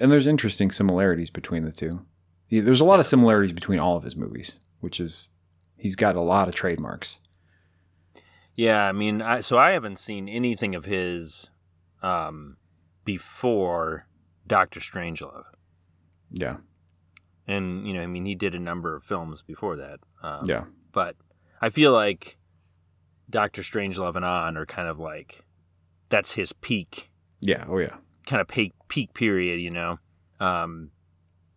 and 0.00 0.10
there's 0.10 0.26
interesting 0.26 0.70
similarities 0.70 1.30
between 1.30 1.62
the 1.64 1.72
two. 1.72 2.04
He- 2.46 2.60
There's 2.60 2.80
a 2.80 2.84
lot 2.84 3.00
of 3.00 3.06
similarities 3.06 3.52
between 3.52 3.78
all 3.78 3.96
of 3.96 4.02
his 4.04 4.16
movies, 4.16 4.58
which 4.80 4.98
is 5.00 5.30
he's 5.76 5.96
got 5.96 6.16
a 6.16 6.20
lot 6.20 6.48
of 6.48 6.54
trademarks. 6.54 7.18
Yeah. 8.58 8.86
I 8.86 8.92
mean, 8.92 9.22
I, 9.22 9.40
so 9.40 9.56
I 9.56 9.70
haven't 9.70 9.98
seen 9.98 10.28
anything 10.28 10.74
of 10.74 10.84
his 10.84 11.50
um, 12.02 12.56
before 13.04 14.06
Doctor 14.46 14.80
Strangelove. 14.80 15.44
Yeah, 16.30 16.56
and 17.46 17.86
you 17.86 17.94
know, 17.94 18.02
I 18.02 18.06
mean, 18.06 18.26
he 18.26 18.34
did 18.34 18.54
a 18.54 18.58
number 18.58 18.96
of 18.96 19.04
films 19.04 19.42
before 19.42 19.76
that. 19.76 20.00
Um, 20.22 20.44
yeah, 20.44 20.64
but 20.92 21.16
I 21.62 21.70
feel 21.70 21.92
like 21.92 22.36
Doctor 23.30 23.62
Strangelove 23.62 24.16
and 24.16 24.24
on 24.24 24.56
are 24.56 24.66
kind 24.66 24.88
of 24.88 24.98
like 24.98 25.44
that's 26.08 26.32
his 26.32 26.52
peak, 26.52 27.10
yeah. 27.40 27.64
Oh 27.68 27.78
yeah, 27.78 27.96
kind 28.26 28.40
of 28.40 28.48
peak 28.48 28.74
peak 28.88 29.14
period, 29.14 29.60
you 29.60 29.70
know, 29.70 29.98
um, 30.40 30.90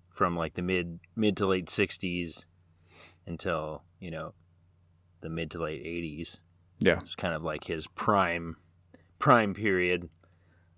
from 0.10 0.36
like 0.36 0.54
the 0.54 0.62
mid 0.62 1.00
mid 1.16 1.36
to 1.38 1.48
late 1.48 1.66
'60s 1.66 2.46
until 3.26 3.84
you 4.00 4.12
know 4.12 4.34
the 5.22 5.30
mid 5.30 5.52
to 5.52 5.62
late 5.62 5.84
'80s. 5.84 6.38
Yeah, 6.82 6.98
It's 7.02 7.15
kind 7.15 7.34
of 7.34 7.44
like 7.44 7.63
his 7.65 7.88
prime 7.88 8.58
prime 9.20 9.54
period. 9.54 10.10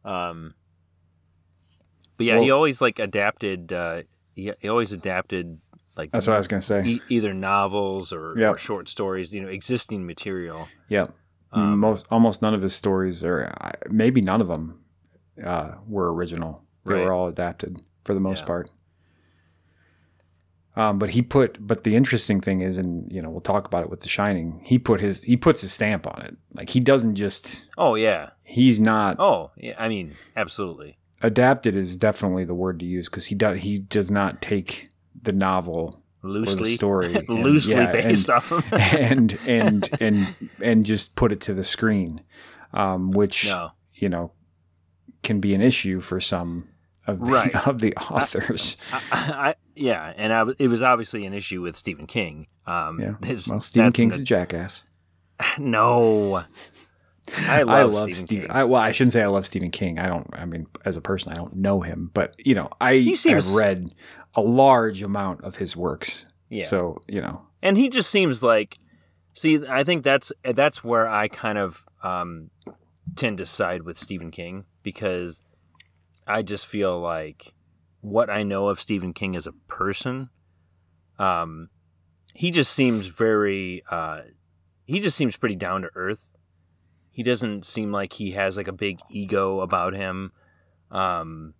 Um, 0.06 0.52
but 2.18 2.26
yeah, 2.26 2.40
he 2.40 2.52
always 2.52 2.82
like 2.82 3.00
adapted. 3.00 3.72
Uh, 3.74 4.04
he, 4.36 4.52
he 4.60 4.68
always 4.70 4.92
adapted 4.92 5.60
like 5.98 6.12
that's 6.12 6.28
what 6.28 6.34
I 6.36 6.38
was 6.38 6.48
gonna 6.48 6.62
say. 6.62 6.84
e- 6.86 7.02
either 7.10 7.34
novels 7.34 8.12
or, 8.14 8.36
Yep. 8.38 8.54
or 8.54 8.58
short 8.58 8.90
stories, 8.90 9.34
you 9.34 9.42
know, 9.42 9.48
existing 9.50 10.06
material. 10.06 10.68
yeah, 10.90 11.08
Um, 11.52 11.80
most 11.80 12.08
almost 12.12 12.42
none 12.42 12.54
of 12.54 12.62
his 12.62 12.76
stories, 12.76 13.24
or 13.24 13.52
maybe 13.90 14.22
none 14.22 14.42
of 14.42 14.48
them, 14.48 14.80
uh, 15.44 15.76
were 15.88 16.14
original. 16.14 16.64
They 16.86 16.96
Right. 16.96 17.06
were 17.06 17.14
all 17.14 17.28
adapted 17.28 17.82
for 18.04 18.14
the 18.14 18.20
most 18.20 18.42
Yeah. 18.42 18.46
part. 18.48 18.70
Um, 20.76 20.98
but 20.98 21.12
he 21.12 21.22
put, 21.22 21.58
but 21.66 21.84
the 21.84 21.96
interesting 21.96 22.42
thing 22.42 22.62
is, 22.62 22.78
and 22.80 23.12
you 23.12 23.22
know, 23.22 23.30
we'll 23.30 23.42
talk 23.42 23.68
about 23.68 23.84
it 23.84 23.90
with 23.92 24.00
The 24.02 24.10
Shining. 24.10 24.60
He 24.66 24.80
put 24.80 25.02
his, 25.02 25.24
he 25.24 25.38
puts 25.38 25.62
his 25.62 25.72
stamp 25.72 26.08
on 26.08 26.22
it. 26.24 26.36
Like 26.54 26.70
he 26.70 26.80
doesn't 26.80 27.16
just, 27.16 27.68
Oh 27.78 27.94
yeah. 27.96 28.32
he's 28.44 28.80
not 28.80 29.18
Oh 29.20 29.52
yeah. 29.56 29.76
I 29.78 29.88
mean, 29.88 30.16
absolutely. 30.36 30.98
adapted 31.22 31.76
is 31.76 31.96
definitely 31.96 32.44
the 32.46 32.56
word 32.56 32.80
to 32.80 32.86
use 32.88 33.08
because 33.08 33.28
he 33.28 33.36
does, 33.36 33.60
he 33.60 33.78
does 33.80 34.10
not 34.10 34.42
take 34.42 34.90
the 35.22 35.32
novel 35.34 36.02
Loosely 36.24 36.74
story 36.74 37.14
and- 37.28 37.30
loosely 37.30 37.76
yeah, 37.76 37.92
based 37.92 38.30
and- 38.30 38.38
off 38.38 38.52
of 38.52 38.66
and 38.74 39.38
and 39.48 39.90
and 40.02 40.36
and 40.62 40.86
just 40.86 41.16
put 41.16 41.32
it 41.32 41.42
to 41.42 41.54
the 41.54 41.64
screen, 41.64 42.22
um, 42.74 43.12
which 43.12 43.46
no. 43.48 43.72
you 43.94 44.10
know 44.10 44.32
can 45.22 45.40
be 45.40 45.54
an 45.54 45.62
issue 45.62 46.00
for 46.00 46.20
some 46.20 46.68
of 47.08 47.20
the, 47.20 47.26
Right. 47.26 47.56
of 47.68 47.80
the 47.80 47.96
authors. 47.98 48.78
I, 48.92 49.00
I, 49.12 49.56
yeah, 49.76 50.14
and 50.16 50.32
I, 50.34 50.46
it 50.60 50.68
was 50.68 50.82
obviously 50.82 51.26
an 51.26 51.34
issue 51.34 51.62
with 51.62 51.76
Stephen 51.78 52.08
King. 52.08 52.48
Um, 52.68 53.00
yeah. 53.00 53.16
his- 53.28 53.48
Well, 53.48 53.60
Stephen 53.62 53.92
King's 53.92 54.16
an- 54.18 54.22
a 54.22 54.26
jackass. 54.26 54.84
no. 55.60 56.44
I 57.48 57.64
love, 57.64 57.70
I 57.70 57.84
love 57.84 58.14
Stephen. 58.16 58.52
I, 58.52 58.64
well, 58.66 58.82
I 58.82 58.92
shouldn't 58.92 59.14
say 59.14 59.22
I 59.24 59.28
love 59.28 59.46
Stephen 59.48 59.72
King. 59.72 60.00
I 60.00 60.08
don't. 60.08 60.28
I 60.34 60.46
mean, 60.46 60.68
as 60.86 60.98
a 60.98 61.02
person, 61.02 61.32
I 61.32 61.36
don't 61.36 61.56
know 61.56 61.82
him, 61.82 62.12
but 62.14 62.36
you 62.46 62.56
know, 62.56 62.70
I 62.82 63.02
seems- 63.14 63.46
have 63.46 63.56
read 63.56 63.88
a 64.36 64.42
large 64.42 65.02
amount 65.02 65.42
of 65.44 65.56
his 65.58 65.76
works. 65.76 66.26
Yeah. 66.50 66.66
So 66.66 67.02
you 67.08 67.22
know, 67.22 67.42
and 67.62 67.78
he 67.78 67.90
just 67.90 68.10
seems 68.12 68.44
like 68.44 68.78
see 69.36 69.66
i 69.68 69.84
think 69.84 70.04
that's 70.04 70.32
that's 70.44 70.84
where 70.84 71.10
i 71.10 71.28
kind 71.28 71.58
of 71.58 71.88
um, 72.04 72.52
tend 73.16 73.40
to 73.40 73.46
side 73.48 73.82
with 73.82 73.98
stephen 73.98 74.30
king 74.30 74.64
because 74.84 75.42
i 76.28 76.42
just 76.42 76.66
feel 76.66 77.00
like 77.00 77.54
what 78.02 78.30
i 78.30 78.44
know 78.44 78.68
of 78.68 78.80
stephen 78.80 79.14
king 79.14 79.36
as 79.36 79.48
a 79.48 79.54
person 79.68 80.30
um, 81.20 81.70
he 82.34 82.50
just 82.50 82.74
seems 82.74 83.06
very 83.06 83.84
uh, 83.92 84.22
he 84.86 85.00
just 85.00 85.16
seems 85.16 85.38
pretty 85.38 85.56
down 85.56 85.84
to 85.84 85.90
earth 85.96 86.30
he 87.12 87.22
doesn't 87.22 87.66
seem 87.66 87.92
like 87.92 88.14
he 88.14 88.32
has 88.32 88.58
like 88.58 88.68
a 88.68 88.74
big 88.74 89.00
ego 89.10 89.60
about 89.62 89.94
him 89.94 90.32
um, 90.92 91.54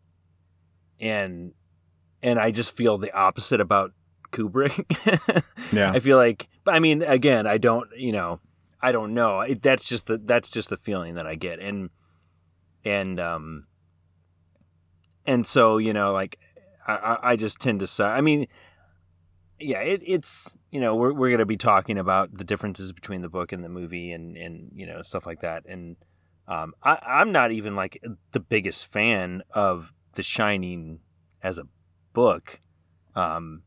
and 1.00 1.54
and 2.22 2.40
i 2.40 2.50
just 2.52 2.76
feel 2.76 2.98
the 2.98 3.14
opposite 3.14 3.62
about 3.62 3.92
Kubrick. 4.34 5.44
Yeah. 5.72 5.92
I 5.92 6.00
feel 6.00 6.18
like, 6.18 6.50
I 6.68 6.78
mean, 6.80 7.02
again, 7.02 7.48
I 7.48 7.58
don't, 7.58 7.90
you 7.98 8.12
know, 8.12 8.40
I 8.80 8.92
don't 8.92 9.16
know. 9.16 9.42
It, 9.42 9.64
that's 9.64 9.84
just 9.84 10.06
the 10.06 10.20
that's 10.20 10.52
just 10.52 10.70
the 10.70 10.78
feeling 10.78 11.16
that 11.16 11.26
I 11.26 11.34
get, 11.34 11.60
and 11.60 11.90
and 12.86 13.20
um, 13.20 13.66
and 15.26 15.46
so 15.46 15.78
you 15.78 15.94
know, 15.94 16.12
like 16.14 16.40
I, 16.88 17.18
I- 17.24 17.36
just 17.36 17.60
tend 17.60 17.80
to 17.80 17.88
say, 17.88 18.04
I 18.06 18.22
mean, 18.22 18.48
yeah, 19.60 19.80
it, 19.80 20.02
it's 20.06 20.58
you 20.72 20.80
know, 20.82 20.96
we're 20.96 21.14
we're 21.14 21.32
gonna 21.32 21.46
be 21.46 21.58
talking 21.58 21.98
about 21.98 22.34
the 22.38 22.44
differences 22.44 22.92
between 22.92 23.22
the 23.22 23.30
book 23.30 23.52
and 23.52 23.64
the 23.64 23.70
movie, 23.70 24.12
and 24.12 24.36
and 24.38 24.72
you 24.76 24.86
know 24.86 25.02
stuff 25.02 25.26
like 25.26 25.42
that, 25.42 25.64
and 25.66 25.96
um, 26.48 26.74
I, 26.84 27.00
I'm 27.06 27.32
not 27.32 27.52
even 27.52 27.76
like 27.76 28.02
the 28.32 28.40
biggest 28.40 28.92
fan 28.92 29.44
of 29.52 29.94
The 30.16 30.24
Shining 30.24 31.00
as 31.42 31.58
a 31.58 31.64
book. 32.14 32.60
Um, 33.16 33.64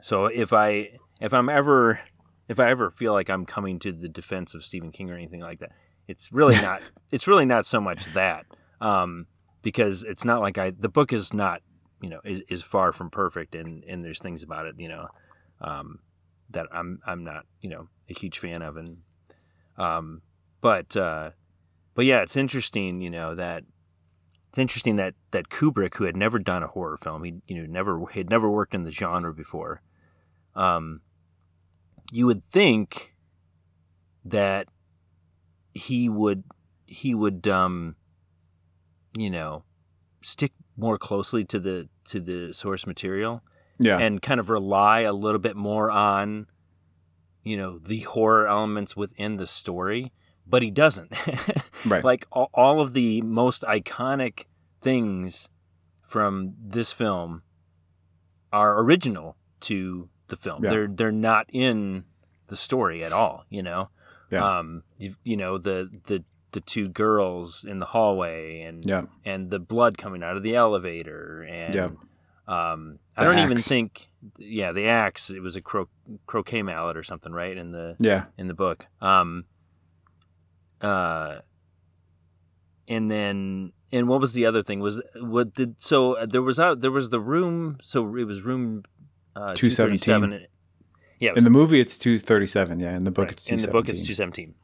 so 0.00 0.26
if 0.26 0.52
I 0.52 0.98
if 1.20 1.32
I'm 1.32 1.48
ever 1.48 2.00
if 2.48 2.58
I 2.58 2.70
ever 2.70 2.90
feel 2.90 3.12
like 3.12 3.28
I'm 3.30 3.44
coming 3.46 3.78
to 3.80 3.92
the 3.92 4.08
defense 4.08 4.54
of 4.54 4.64
Stephen 4.64 4.90
King 4.90 5.10
or 5.10 5.14
anything 5.14 5.40
like 5.40 5.60
that, 5.60 5.72
it's 6.08 6.32
really 6.32 6.56
not 6.62 6.82
it's 7.12 7.28
really 7.28 7.44
not 7.44 7.66
so 7.66 7.80
much 7.80 8.06
that 8.14 8.46
um, 8.80 9.26
because 9.66 10.04
it's 10.04 10.24
not 10.24 10.40
like 10.40 10.58
I 10.58 10.70
the 10.70 10.88
book 10.88 11.12
is 11.12 11.34
not 11.34 11.60
you 12.00 12.08
know 12.08 12.20
is, 12.22 12.40
is 12.48 12.62
far 12.62 12.92
from 12.92 13.10
perfect 13.10 13.56
and 13.56 13.82
and 13.86 14.04
there's 14.04 14.20
things 14.20 14.44
about 14.44 14.66
it 14.66 14.76
you 14.78 14.86
know 14.86 15.08
um, 15.60 15.98
that 16.50 16.68
I'm 16.70 17.00
I'm 17.04 17.24
not 17.24 17.46
you 17.60 17.70
know 17.70 17.88
a 18.08 18.14
huge 18.14 18.38
fan 18.38 18.62
of 18.62 18.76
and 18.76 18.98
um, 19.76 20.22
but 20.60 20.96
uh, 20.96 21.30
but 21.96 22.04
yeah 22.04 22.22
it's 22.22 22.36
interesting 22.36 23.00
you 23.00 23.10
know 23.10 23.34
that 23.34 23.64
it's 24.50 24.58
interesting 24.58 24.94
that 24.96 25.14
that 25.32 25.48
Kubrick, 25.48 25.96
who 25.96 26.04
had 26.04 26.16
never 26.16 26.38
done 26.38 26.62
a 26.62 26.68
horror 26.68 26.96
film, 26.96 27.24
he 27.24 27.34
you 27.48 27.60
know 27.60 27.66
never 27.66 28.06
had 28.12 28.30
never 28.30 28.48
worked 28.48 28.72
in 28.72 28.84
the 28.84 28.92
genre 28.92 29.34
before. 29.34 29.82
Um, 30.54 31.00
you 32.12 32.24
would 32.26 32.44
think 32.44 33.16
that 34.24 34.68
he 35.74 36.08
would 36.08 36.44
he 36.86 37.16
would 37.16 37.48
um, 37.48 37.96
you 39.16 39.30
know 39.30 39.64
stick 40.22 40.52
more 40.76 40.98
closely 40.98 41.44
to 41.44 41.58
the 41.58 41.88
to 42.04 42.20
the 42.20 42.52
source 42.52 42.86
material 42.86 43.42
yeah, 43.78 43.98
and 43.98 44.22
kind 44.22 44.40
of 44.40 44.48
rely 44.48 45.00
a 45.00 45.12
little 45.12 45.38
bit 45.38 45.56
more 45.56 45.90
on 45.90 46.46
you 47.42 47.56
know 47.56 47.78
the 47.78 48.00
horror 48.00 48.46
elements 48.46 48.96
within 48.96 49.36
the 49.36 49.46
story 49.46 50.12
but 50.46 50.62
he 50.62 50.70
doesn't 50.70 51.12
right. 51.86 52.04
like 52.04 52.26
all, 52.32 52.50
all 52.54 52.80
of 52.80 52.92
the 52.92 53.20
most 53.22 53.62
iconic 53.62 54.44
things 54.80 55.48
from 56.02 56.54
this 56.58 56.92
film 56.92 57.42
are 58.52 58.80
original 58.80 59.36
to 59.60 60.08
the 60.28 60.36
film. 60.36 60.64
Yeah. 60.64 60.70
They're 60.70 60.88
they're 60.88 61.12
not 61.12 61.46
in 61.52 62.04
the 62.46 62.56
story 62.56 63.04
at 63.04 63.12
all. 63.12 63.44
You 63.50 63.62
know, 63.62 63.90
Yeah. 64.30 64.58
um, 64.58 64.82
you, 64.98 65.16
you 65.24 65.36
know 65.36 65.58
the 65.58 65.90
the 66.04 66.24
the 66.56 66.60
two 66.62 66.88
girls 66.88 67.64
in 67.68 67.80
the 67.80 67.86
hallway 67.86 68.62
and 68.62 68.82
yeah, 68.86 69.02
and 69.26 69.50
the 69.50 69.58
blood 69.58 69.98
coming 69.98 70.22
out 70.22 70.38
of 70.38 70.42
the 70.42 70.56
elevator 70.56 71.42
and 71.42 71.74
Yeah. 71.74 71.88
um, 72.48 72.98
I 73.14 73.24
don't 73.24 73.38
even 73.40 73.58
think 73.58 74.08
yeah 74.38 74.72
the 74.72 74.86
axe 74.88 75.28
it 75.28 75.40
was 75.40 75.54
a 75.54 75.60
cro- 75.60 75.90
croquet 76.24 76.62
mallet 76.62 76.96
or 76.96 77.02
something 77.02 77.32
right 77.32 77.54
in 77.56 77.72
the 77.72 77.94
yeah, 77.98 78.24
in 78.38 78.46
the 78.48 78.54
book. 78.54 78.86
Um, 79.02 79.44
uh, 80.80 81.40
and 82.88 83.10
then 83.10 83.72
and 83.92 84.08
what 84.08 84.20
was 84.20 84.32
the 84.32 84.46
other 84.46 84.62
thing? 84.62 84.80
Was 84.80 85.02
what 85.20 85.52
did 85.52 85.80
so 85.80 86.14
uh, 86.14 86.24
there 86.24 86.42
was 86.42 86.58
out 86.58 86.80
there 86.80 86.90
was 86.90 87.10
the 87.10 87.20
room. 87.20 87.76
So 87.82 88.16
it 88.16 88.24
was 88.24 88.40
room 88.42 88.82
uh, 89.34 89.54
217. 89.54 89.98
237. 89.98 90.46
Yeah, 91.18 91.32
was, 91.32 91.38
In 91.38 91.44
the 91.44 91.50
movie, 91.50 91.80
it's 91.80 91.98
two 91.98 92.18
thirty 92.18 92.46
seven. 92.46 92.80
Yeah, 92.80 92.96
in 92.96 93.04
the 93.04 93.10
book, 93.10 93.24
right. 93.26 93.32
it's 93.32 93.46
in 93.48 93.58
the 93.58 93.68
book 93.68 93.88
it's 93.88 94.00
217. 94.00 94.54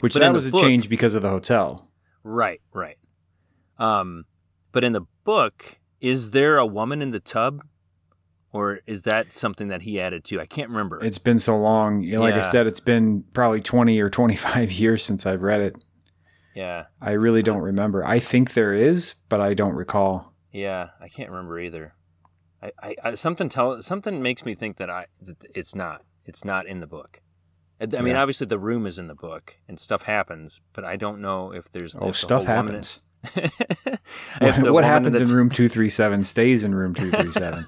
Which 0.00 0.14
but 0.14 0.20
that 0.20 0.32
was 0.32 0.46
a 0.46 0.50
book- 0.50 0.62
change 0.62 0.88
because 0.88 1.14
of 1.14 1.22
the 1.22 1.30
hotel. 1.30 1.88
Right, 2.24 2.60
right. 2.72 2.98
Um, 3.78 4.24
but 4.72 4.84
in 4.84 4.92
the 4.92 5.02
book, 5.24 5.78
is 6.00 6.30
there 6.32 6.56
a 6.58 6.66
woman 6.66 7.00
in 7.02 7.10
the 7.10 7.20
tub, 7.20 7.62
or 8.52 8.80
is 8.86 9.02
that 9.02 9.32
something 9.32 9.68
that 9.68 9.82
he 9.82 10.00
added 10.00 10.24
to? 10.26 10.40
I 10.40 10.46
can't 10.46 10.68
remember. 10.70 11.02
It's 11.04 11.18
been 11.18 11.38
so 11.38 11.56
long. 11.58 12.02
Like 12.10 12.34
I 12.34 12.40
said, 12.40 12.66
it's 12.66 12.80
been 12.80 13.24
probably 13.32 13.60
twenty 13.60 14.00
or 14.00 14.10
twenty 14.10 14.36
five 14.36 14.70
years 14.82 15.04
since 15.04 15.26
I've 15.26 15.42
read 15.42 15.60
it. 15.60 15.84
yeah, 16.54 16.86
I 17.00 17.12
really 17.12 17.42
don't 17.42 17.60
remember. 17.62 18.04
I 18.04 18.18
think 18.18 18.54
there 18.54 18.74
is, 18.74 19.14
but 19.28 19.40
I 19.40 19.54
don't 19.54 19.74
recall. 19.74 20.34
yeah. 20.52 20.88
I 21.00 21.08
can't 21.08 21.30
remember 21.30 21.58
either. 21.60 21.94
I, 22.60 22.72
I, 22.82 22.96
I 23.04 23.14
something 23.14 23.48
tell 23.48 23.80
something 23.82 24.20
makes 24.20 24.44
me 24.44 24.54
think 24.56 24.76
that 24.78 24.90
I 24.90 25.06
that 25.22 25.44
it's 25.54 25.74
not. 25.74 26.02
It's 26.24 26.44
not 26.44 26.66
in 26.66 26.80
the 26.80 26.86
book. 26.88 27.20
I, 27.80 27.86
mean, 28.02 28.14
Yeah. 28.14 28.22
obviously 28.22 28.46
the 28.46 28.58
room 28.58 28.86
is 28.86 28.98
in 28.98 29.06
the 29.06 29.14
book 29.14 29.56
and 29.68 29.78
stuff 29.78 30.02
happens, 30.02 30.60
but 30.72 30.84
I 30.84 30.96
don't 30.96 31.20
know 31.20 31.52
if 31.52 31.70
there's 31.70 31.96
Oh, 31.96 32.08
if 32.08 32.16
stuff 32.16 32.44
happens. 32.44 33.00
if 33.34 33.56
the 34.56 34.72
what 34.72 34.72
woman 34.72 34.84
happens 34.84 35.20
in 35.20 35.36
room 35.36 35.50
two 35.50 35.68
three 35.68 35.88
seven 35.88 36.22
stays 36.22 36.62
in 36.64 36.74
room 36.74 36.94
two 36.94 37.10
three 37.10 37.32
seven. 37.32 37.66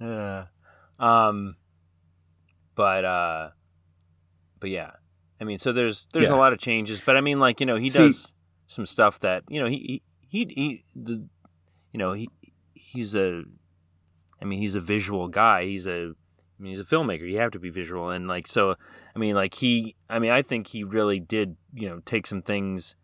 uh, 0.00 0.44
um, 0.98 1.56
but 2.74 3.04
uh, 3.04 3.50
but 4.60 4.70
yeah, 4.70 4.92
I 5.40 5.44
mean, 5.44 5.58
so 5.58 5.72
there's 5.72 6.06
there's 6.12 6.30
Yeah. 6.30 6.36
a 6.36 6.38
lot 6.38 6.52
of 6.52 6.58
changes, 6.58 7.00
but 7.00 7.16
I 7.16 7.20
mean, 7.20 7.38
like 7.40 7.60
you 7.60 7.66
know, 7.66 7.76
he 7.76 7.88
See- 7.88 7.98
does 8.08 8.32
some 8.66 8.86
stuff 8.86 9.20
that 9.20 9.44
you 9.48 9.60
know 9.60 9.68
he 9.68 10.02
he 10.20 10.44
he, 10.44 10.44
he 10.54 10.82
the 10.94 11.26
you 11.92 11.98
know 11.98 12.12
he 12.12 12.28
he's 12.74 13.14
a 13.14 13.42
I 14.40 14.44
mean 14.44 14.58
he's 14.60 14.74
a 14.74 14.80
visual 14.80 15.28
guy. 15.28 15.64
He's 15.64 15.86
a 15.86 16.12
I 16.58 16.62
mean 16.62 16.70
he's 16.70 16.80
a 16.80 16.84
filmmaker. 16.84 17.28
You 17.28 17.38
have 17.38 17.50
to 17.52 17.58
be 17.58 17.70
visual, 17.70 18.08
and 18.10 18.26
like 18.28 18.46
so. 18.46 18.76
I 19.14 19.18
mean, 19.18 19.34
like 19.34 19.54
he. 19.54 19.94
I 20.08 20.18
mean, 20.18 20.30
I 20.30 20.42
think 20.42 20.68
he 20.68 20.84
really 20.84 21.20
did. 21.20 21.56
You 21.74 21.88
know, 21.88 22.00
take 22.04 22.26
some 22.26 22.40
things, 22.42 22.96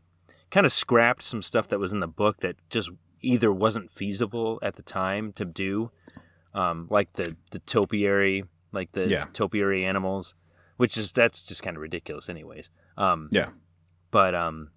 kind 0.51 0.65
of 0.65 0.73
scrapped 0.73 1.23
some 1.23 1.43
stuff 1.43 1.69
that 1.69 1.79
was 1.79 1.93
in 1.93 2.01
the 2.01 2.09
book 2.09 2.41
that 2.41 2.57
just 2.71 2.91
either 3.21 3.53
wasn't 3.53 3.91
feasible 3.91 4.59
at 4.63 4.77
the 4.77 4.83
time 4.83 5.33
to 5.35 5.45
do, 5.45 5.91
um, 6.55 6.87
like 6.91 7.13
the 7.15 7.37
the 7.51 7.59
topiary, 7.61 8.45
like 8.73 8.93
the 8.93 9.09
Yeah. 9.09 9.27
topiary 9.33 9.85
animals, 9.85 10.35
which 10.79 10.97
is 10.97 11.13
that's 11.13 11.43
just 11.43 11.63
kind 11.63 11.77
of 11.77 11.83
ridiculous, 11.83 12.29
anyways. 12.29 12.71
Um, 12.97 13.29
Yeah. 13.33 13.51
But 14.11 14.35
um, 14.35 14.71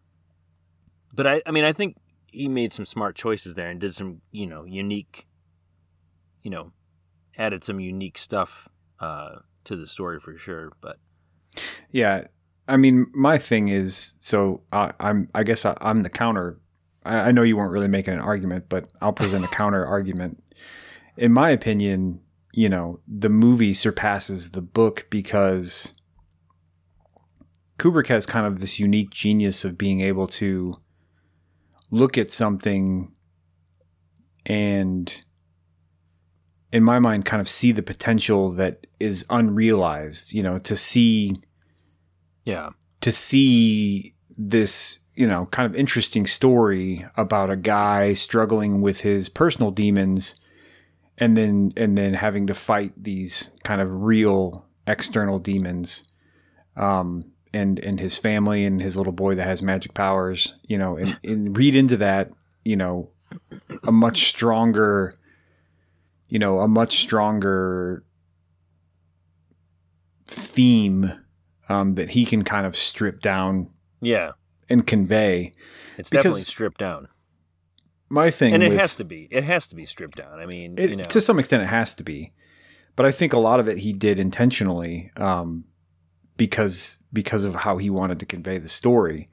but 1.14 1.26
I 1.28 1.42
I 1.46 1.52
mean 1.52 1.64
I 1.64 1.72
think 1.74 1.98
he 2.28 2.48
made 2.50 2.74
some 2.74 2.86
smart 2.86 3.16
choices 3.16 3.56
there 3.56 3.70
and 3.70 3.80
did 3.80 3.94
some 3.94 4.22
you 4.32 4.46
know 4.48 4.66
unique, 4.66 5.28
you 6.44 6.52
know, 6.52 6.74
added 7.38 7.63
some 7.63 7.80
unique 7.80 8.17
stuff 8.17 8.69
uh, 9.00 9.38
to 9.65 9.76
the 9.76 9.88
story 9.88 10.19
for 10.19 10.38
sure. 10.38 10.71
But 10.82 10.98
Yeah, 11.91 12.26
I 12.67 12.78
mean, 12.78 13.08
my 13.13 13.38
thing 13.38 13.69
is 13.69 14.13
so 14.19 14.62
I, 14.71 14.91
I'm. 15.00 15.30
I 15.36 15.43
guess 15.43 15.65
I, 15.65 15.78
I'm 15.82 16.04
the 16.04 16.10
counter. 16.10 16.60
I, 17.04 17.15
I 17.15 17.32
know 17.32 17.43
you 17.43 17.58
weren't 17.58 17.71
really 17.71 17.88
making 17.88 18.13
an 18.13 18.19
argument, 18.19 18.65
but 18.69 18.88
I'll 19.02 19.13
present 19.13 19.45
a 19.45 19.50
counter 19.50 19.86
argument. 19.98 20.41
In 21.17 21.32
my 21.32 21.50
opinion, 21.50 22.21
you 22.54 22.69
know, 22.69 23.00
the 23.08 23.30
movie 23.30 23.74
surpasses 23.74 24.52
the 24.52 24.62
book 24.62 25.08
because 25.10 25.93
Kubrick 27.78 28.08
has 28.08 28.26
kind 28.26 28.45
of 28.45 28.60
this 28.60 28.80
unique 28.80 29.12
genius 29.12 29.65
of 29.65 29.78
being 29.78 30.02
able 30.02 30.28
to 30.28 30.74
look 31.91 32.17
at 32.17 32.32
something 32.32 33.12
and 34.45 35.24
in 36.71 36.84
my 36.84 36.99
mind 36.99 37.25
kind 37.25 37.41
of 37.41 37.47
see 37.47 37.71
the 37.71 37.84
potential 37.84 38.51
that 38.51 38.88
is 38.99 39.25
unrealized 39.30 40.34
you 40.34 40.43
know 40.43 40.60
to 40.60 40.75
see 40.75 41.36
yeah, 42.45 42.69
to 43.01 43.12
see 43.12 44.13
this 44.38 44.99
you 45.15 45.28
know 45.28 45.47
kind 45.47 45.65
of 45.65 45.75
interesting 45.75 46.28
story 46.28 47.06
about 47.17 47.49
a 47.49 47.56
guy 47.56 48.13
struggling 48.13 48.82
with 48.82 49.01
his 49.01 49.30
personal 49.30 49.71
demons 49.71 50.36
and 51.17 51.36
then 51.36 51.71
and 51.75 51.97
then 51.97 52.13
having 52.13 52.47
to 52.47 52.54
fight 52.54 52.93
these 53.01 53.49
kind 53.63 53.82
of 53.82 54.04
real 54.04 54.65
external 54.88 55.39
demons 55.39 56.04
um 56.75 57.21
and 57.54 57.80
and 57.80 57.99
his 57.99 58.17
family 58.17 58.65
and 58.65 58.82
his 58.82 58.97
little 58.97 59.13
boy 59.13 59.34
that 59.34 59.47
has 59.47 59.62
magic 59.62 59.93
powers 59.93 60.56
you 60.67 60.78
know 60.78 60.97
and, 60.97 61.17
and 61.23 61.58
read 61.58 61.75
into 61.75 61.97
that 61.97 62.30
you 62.63 62.75
know 62.75 63.10
a 63.84 63.91
much 63.91 64.28
stronger 64.28 65.13
you 66.36 66.39
know, 66.39 66.60
a 66.60 66.67
much 66.67 66.98
stronger 67.00 68.04
theme 70.28 71.13
um, 71.69 71.95
that 71.95 72.10
he 72.10 72.26
can 72.26 72.43
kind 72.43 72.65
of 72.65 72.76
strip 72.76 73.21
down 73.21 73.69
Yeah, 74.02 74.32
and 74.69 74.86
convey. 74.86 75.54
it's 75.98 76.10
definitely 76.10 76.41
stripped 76.41 76.78
down, 76.78 77.08
My 78.10 78.30
thing, 78.32 78.54
and 78.54 78.62
it 78.62 78.69
with- 78.71 78.80
has 78.80 78.98
to 78.98 79.06
be. 79.06 79.30
It 79.32 79.45
has 79.45 79.69
to 79.69 79.76
be 79.76 79.86
stripped 79.86 80.17
down. 80.17 80.38
I 80.39 80.45
mean, 80.45 80.76
It, 80.78 80.89
you 80.89 80.98
know, 80.98 81.06
To 81.06 81.21
some 81.21 81.39
extent, 81.39 81.63
it 81.63 81.67
has 81.67 81.95
to 81.95 82.04
be, 82.04 82.34
but 82.98 83.06
I 83.06 83.12
think 83.13 83.32
a 83.32 83.39
lot 83.39 83.62
of 83.62 83.69
it 83.69 83.78
he 83.78 83.93
did 83.93 84.19
intentionally 84.19 85.12
um, 85.15 85.63
because 86.36 87.00
because 87.13 87.45
of 87.45 87.56
how 87.56 87.78
he 87.78 87.89
wanted 87.89 88.19
to 88.19 88.26
convey 88.26 88.58
the 88.58 88.67
story. 88.67 89.30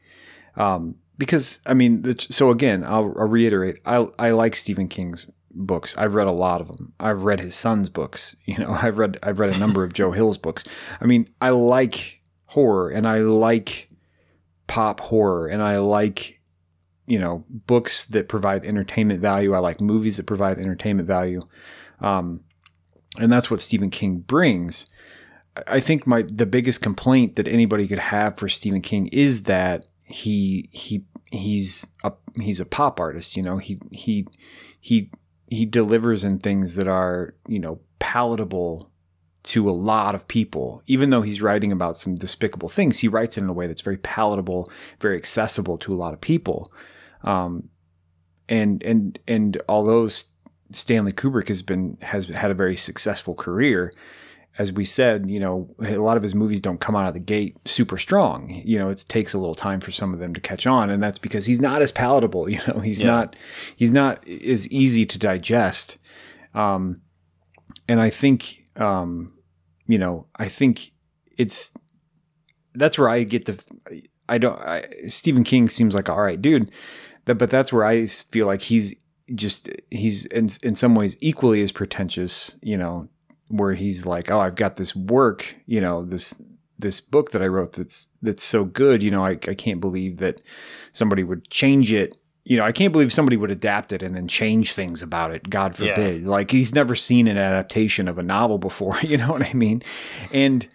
Um, 0.56 0.94
because 1.18 1.58
I 1.66 1.74
mean, 1.74 2.02
the, 2.02 2.14
so 2.30 2.50
again, 2.50 2.84
I'll, 2.84 3.12
I'll 3.18 3.26
reiterate: 3.26 3.78
I 3.84 4.06
I 4.20 4.30
like 4.30 4.54
Stephen 4.54 4.86
King's 4.86 5.30
books. 5.54 5.96
I've 5.96 6.14
read 6.14 6.26
a 6.26 6.32
lot 6.32 6.60
of 6.60 6.68
them. 6.68 6.92
I've 6.98 7.24
read 7.24 7.40
his 7.40 7.54
son's 7.54 7.88
books. 7.88 8.36
You 8.46 8.58
know, 8.58 8.70
I've 8.72 8.98
read 8.98 9.18
I've 9.22 9.38
read 9.38 9.54
a 9.54 9.58
number 9.58 9.82
of 9.84 9.92
Joe 9.92 10.12
Hill's 10.12 10.38
books. 10.38 10.64
I 11.00 11.06
mean, 11.06 11.28
I 11.40 11.50
like 11.50 12.20
horror 12.46 12.90
and 12.90 13.06
I 13.06 13.18
like 13.18 13.88
pop 14.66 15.00
horror 15.00 15.46
and 15.48 15.62
I 15.62 15.78
like 15.78 16.40
you 17.06 17.18
know 17.18 17.44
books 17.48 18.04
that 18.06 18.28
provide 18.28 18.64
entertainment 18.64 19.20
value. 19.20 19.54
I 19.54 19.58
like 19.58 19.80
movies 19.80 20.16
that 20.18 20.26
provide 20.26 20.58
entertainment 20.58 21.06
value, 21.08 21.40
um, 22.00 22.40
and 23.18 23.30
that's 23.32 23.50
what 23.50 23.60
Stephen 23.60 23.90
King 23.90 24.18
brings. 24.18 24.86
I- 25.66 25.80
think 25.80 26.06
my 26.06 26.22
the 26.22 26.46
biggest 26.46 26.80
complaint 26.80 27.36
that 27.36 27.48
anybody 27.48 27.86
could 27.88 27.98
have 27.98 28.38
for 28.38 28.48
Stephen 28.48 28.80
King 28.80 29.08
is 29.08 29.42
that 29.44 29.86
he 30.04 30.68
he 30.72 31.04
he's 31.30 31.86
a 32.04 32.12
he's 32.40 32.60
a 32.60 32.64
pop 32.66 33.00
artist. 33.00 33.36
You 33.36 33.42
know 33.42 33.58
he 33.58 33.78
he 33.90 34.26
he 34.80 35.10
he 35.52 35.66
delivers 35.66 36.24
in 36.24 36.38
things 36.38 36.76
that 36.76 36.88
are 36.88 37.34
you 37.46 37.58
know 37.58 37.78
palatable 37.98 38.90
to 39.42 39.68
a 39.68 39.72
lot 39.72 40.14
of 40.14 40.26
people. 40.28 40.82
Even 40.86 41.10
though 41.10 41.22
he's 41.22 41.42
writing 41.42 41.72
about 41.72 41.96
some 41.96 42.14
despicable 42.14 42.68
things, 42.68 43.00
he 43.00 43.08
writes 43.08 43.36
it 43.36 43.42
in 43.42 43.48
a 43.48 43.52
way 43.52 43.66
that's 43.66 43.82
very 43.82 43.98
palatable, 43.98 44.70
very 45.00 45.16
accessible 45.16 45.76
to 45.78 45.92
a 45.92 45.96
lot 45.96 46.14
of 46.14 46.20
people. 46.20 46.72
Um, 47.22 47.68
and 48.48 48.82
and 48.82 49.18
and 49.28 49.60
although 49.68 50.08
Stanley 50.70 51.12
Kubrick 51.12 51.48
has 51.48 51.62
been 51.62 51.98
has 52.02 52.26
had 52.26 52.50
a 52.50 52.54
very 52.54 52.76
successful 52.76 53.34
career, 53.34 53.92
as 54.58 54.70
we 54.72 54.84
said, 54.84 55.30
you 55.30 55.40
know, 55.40 55.74
a 55.80 55.96
lot 55.96 56.16
of 56.16 56.22
his 56.22 56.34
movies 56.34 56.60
don't 56.60 56.78
come 56.80 56.94
out 56.94 57.08
of 57.08 57.14
the 57.14 57.20
gate 57.20 57.56
super 57.66 57.96
strong. 57.96 58.50
You 58.64 58.78
know, 58.78 58.90
it 58.90 59.04
takes 59.08 59.32
a 59.32 59.38
little 59.38 59.54
time 59.54 59.80
for 59.80 59.90
some 59.90 60.12
of 60.12 60.18
them 60.20 60.34
to 60.34 60.40
catch 60.40 60.66
on, 60.66 60.90
and 60.90 61.02
that's 61.02 61.18
because 61.18 61.46
he's 61.46 61.60
not 61.60 61.80
as 61.82 61.90
palatable. 61.90 62.48
You 62.52 62.60
know, 62.68 62.80
he's 62.80 63.00
Yeah. 63.00 63.06
not 63.08 63.36
he's 63.76 63.90
not 63.90 64.28
as 64.28 64.68
easy 64.70 65.06
to 65.06 65.18
digest. 65.18 65.96
Um, 66.54 67.00
and 67.88 67.98
I 68.00 68.10
think, 68.10 68.62
um, 68.76 69.28
you 69.86 69.96
know, 69.98 70.26
I 70.36 70.48
think 70.48 70.90
it's 71.38 71.72
that's 72.74 72.98
where 72.98 73.08
I 73.08 73.22
get 73.24 73.46
the 73.46 73.62
I 74.28 74.38
don't 74.38 74.58
I, 74.60 74.84
Stephen 75.08 75.44
King 75.44 75.68
seems 75.68 75.94
like 75.94 76.10
all 76.10 76.20
right 76.20 76.40
dude, 76.40 76.70
that 77.24 77.36
but 77.36 77.48
that's 77.50 77.72
where 77.72 77.84
I 77.84 78.06
feel 78.06 78.46
like 78.46 78.60
he's 78.62 78.94
just 79.34 79.70
he's 79.90 80.26
in 80.26 80.48
in 80.62 80.74
some 80.74 80.94
ways 80.94 81.16
equally 81.20 81.62
as 81.62 81.72
pretentious, 81.72 82.58
you 82.62 82.76
know, 82.76 83.08
where 83.52 83.74
he's 83.74 84.06
like, 84.06 84.30
oh, 84.30 84.40
I've 84.40 84.54
got 84.54 84.76
this 84.76 84.96
work, 84.96 85.54
you 85.66 85.80
know, 85.80 86.04
this 86.04 86.40
this 86.78 87.00
book 87.00 87.30
that 87.30 87.42
I 87.42 87.46
wrote 87.46 87.74
that's 87.74 88.08
that's 88.22 88.42
so 88.42 88.64
good, 88.64 89.02
you 89.02 89.10
know, 89.10 89.24
I, 89.24 89.32
I 89.32 89.54
can't 89.54 89.80
believe 89.80 90.16
that 90.16 90.40
somebody 90.92 91.22
would 91.22 91.48
change 91.50 91.92
it. 91.92 92.16
You 92.44 92.56
know, 92.56 92.64
I 92.64 92.72
can't 92.72 92.92
believe 92.92 93.12
somebody 93.12 93.36
would 93.36 93.50
adapt 93.52 93.92
it 93.92 94.02
and 94.02 94.16
then 94.16 94.26
change 94.26 94.72
things 94.72 95.02
about 95.02 95.32
it. 95.32 95.48
God 95.50 95.78
Yeah. 95.78 95.94
forbid. 95.94 96.24
Like 96.26 96.50
he's 96.50 96.74
never 96.74 96.94
seen 96.96 97.28
an 97.28 97.36
adaptation 97.36 98.08
of 98.08 98.18
a 98.18 98.22
novel 98.22 98.58
before. 98.58 98.96
You 99.02 99.18
know 99.18 99.28
what 99.30 99.46
I 99.46 99.52
mean? 99.52 99.82
And 100.32 100.66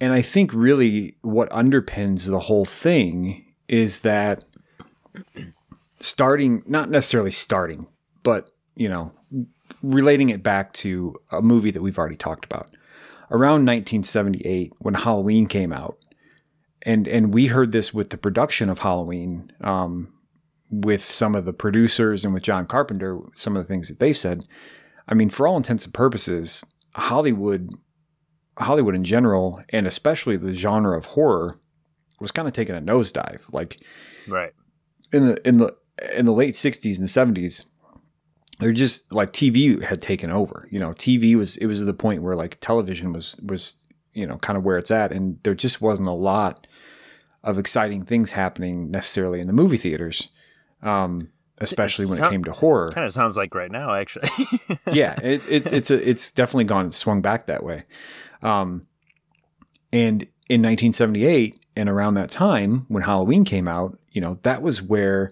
and 0.00 0.12
I 0.12 0.20
think 0.20 0.52
really 0.52 1.16
what 1.22 1.48
underpins 1.50 2.26
the 2.26 2.40
whole 2.40 2.64
thing 2.64 3.44
is 3.68 4.00
that 4.00 4.44
starting, 6.00 6.62
not 6.66 6.90
necessarily 6.90 7.30
starting, 7.30 7.86
but 8.22 8.50
you 8.74 8.88
know, 8.88 9.12
relating 9.82 10.28
it 10.30 10.42
back 10.42 10.72
to 10.74 11.14
a 11.30 11.42
movie 11.42 11.70
that 11.70 11.82
we've 11.82 11.98
already 11.98 12.16
talked 12.16 12.44
about. 12.44 12.66
Around 13.30 13.66
1978, 13.66 14.72
when 14.78 14.94
Halloween 14.94 15.46
came 15.46 15.72
out, 15.72 15.98
and 16.82 17.06
and 17.06 17.34
we 17.34 17.46
heard 17.46 17.72
this 17.72 17.92
with 17.92 18.10
the 18.10 18.16
production 18.16 18.70
of 18.70 18.78
Halloween, 18.78 19.52
um, 19.60 20.12
with 20.70 21.02
some 21.02 21.34
of 21.34 21.44
the 21.44 21.52
producers 21.52 22.24
and 22.24 22.32
with 22.32 22.42
John 22.42 22.66
Carpenter, 22.66 23.20
some 23.34 23.56
of 23.56 23.62
the 23.62 23.68
things 23.68 23.88
that 23.88 24.00
they 24.00 24.12
said. 24.12 24.44
I 25.08 25.14
mean, 25.14 25.28
for 25.28 25.46
all 25.46 25.56
intents 25.56 25.84
and 25.84 25.94
purposes, 25.94 26.64
Hollywood, 26.94 27.70
Hollywood 28.58 28.94
in 28.94 29.04
general, 29.04 29.58
and 29.70 29.86
especially 29.86 30.36
the 30.36 30.52
genre 30.52 30.96
of 30.96 31.06
horror, 31.06 31.58
was 32.20 32.32
kind 32.32 32.48
of 32.48 32.54
taking 32.54 32.76
a 32.76 32.80
nosedive. 32.80 33.52
Like 33.52 33.78
right? 34.26 34.52
in 35.12 35.26
the 35.26 35.48
in 35.48 35.58
the 35.58 35.76
in 36.14 36.26
the 36.26 36.32
late 36.32 36.54
60s 36.54 36.98
and 36.98 37.08
70s 37.08 37.66
they're 38.60 38.72
just 38.72 39.10
like 39.12 39.32
TV 39.32 39.82
had 39.82 40.00
taken 40.00 40.30
over 40.30 40.68
you 40.70 40.78
know 40.78 40.90
TV 40.90 41.36
was 41.36 41.56
it 41.58 41.66
was 41.66 41.80
at 41.80 41.86
the 41.86 41.94
point 41.94 42.22
where 42.22 42.36
like 42.36 42.58
television 42.60 43.12
was 43.12 43.36
was 43.42 43.74
you 44.14 44.26
know 44.26 44.36
kind 44.38 44.56
of 44.56 44.64
where 44.64 44.78
it's 44.78 44.90
at 44.90 45.12
and 45.12 45.38
there 45.42 45.54
just 45.54 45.80
wasn't 45.80 46.06
a 46.08 46.12
lot 46.12 46.66
of 47.44 47.58
exciting 47.58 48.02
things 48.04 48.32
happening 48.32 48.90
necessarily 48.90 49.40
in 49.40 49.46
the 49.46 49.52
movie 49.52 49.76
theaters 49.76 50.28
um 50.82 51.28
especially 51.60 52.06
when 52.06 52.22
it 52.22 52.30
came 52.30 52.44
to 52.44 52.52
horror 52.52 52.90
Kind 52.90 53.06
of 53.06 53.12
sounds 53.12 53.36
like 53.36 53.54
right 53.54 53.70
now, 53.70 53.92
actually. 53.94 54.28
yeah, 54.92 55.18
it, 55.22 55.42
it, 55.48 55.72
it's 55.72 55.90
a, 55.90 56.08
it's 56.08 56.30
definitely 56.30 56.64
gone 56.64 56.92
swung 56.92 57.20
back 57.20 57.46
that 57.46 57.62
way. 57.62 57.82
Um, 58.42 58.86
and 59.92 60.22
in 60.48 60.62
1978, 60.62 61.58
and 61.76 61.88
around 61.88 62.14
that 62.14 62.30
time 62.30 62.86
when 62.88 63.02
Halloween 63.02 63.44
came 63.44 63.68
out, 63.68 63.98
you 64.10 64.20
know, 64.20 64.38
that 64.42 64.62
was 64.62 64.82
where 64.82 65.30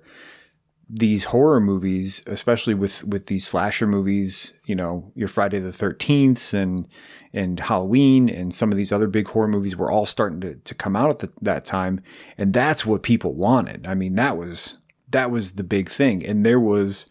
these 0.88 1.25
horror 1.25 1.61
movies, 1.61 2.22
especially 2.27 2.75
with 2.75 3.03
with 3.05 3.27
these 3.27 3.46
slasher 3.46 3.87
movies, 3.87 4.59
you 4.66 4.75
know, 4.75 5.11
your 5.14 5.29
Friday 5.29 5.59
the 5.59 5.70
13th 5.70 6.55
and 6.55 6.87
and 7.33 7.59
Halloween 7.59 8.29
and 8.29 8.55
some 8.55 8.70
of 8.70 8.79
these 8.79 8.92
other 8.92 9.09
big 9.09 9.29
horror 9.29 9.49
movies 9.49 9.77
were 9.77 9.90
all 9.90 10.07
starting 10.07 10.40
to, 10.40 10.55
to 10.55 10.75
come 10.75 10.94
out 10.94 11.11
at 11.11 11.18
the, 11.18 11.33
that 11.42 11.64
time, 11.64 12.01
and 12.38 12.53
that's 12.53 12.87
what 12.87 13.03
people 13.03 13.35
wanted. 13.35 13.87
I 13.87 13.94
mean, 13.94 14.14
that 14.14 14.37
was 14.37 14.81
that 15.11 15.31
was 15.31 15.55
the 15.55 15.64
big 15.64 15.88
thing, 15.88 16.25
and 16.25 16.46
there 16.46 16.61
was 16.61 17.11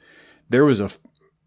there 0.50 0.64
was 0.64 0.80
a 0.80 0.90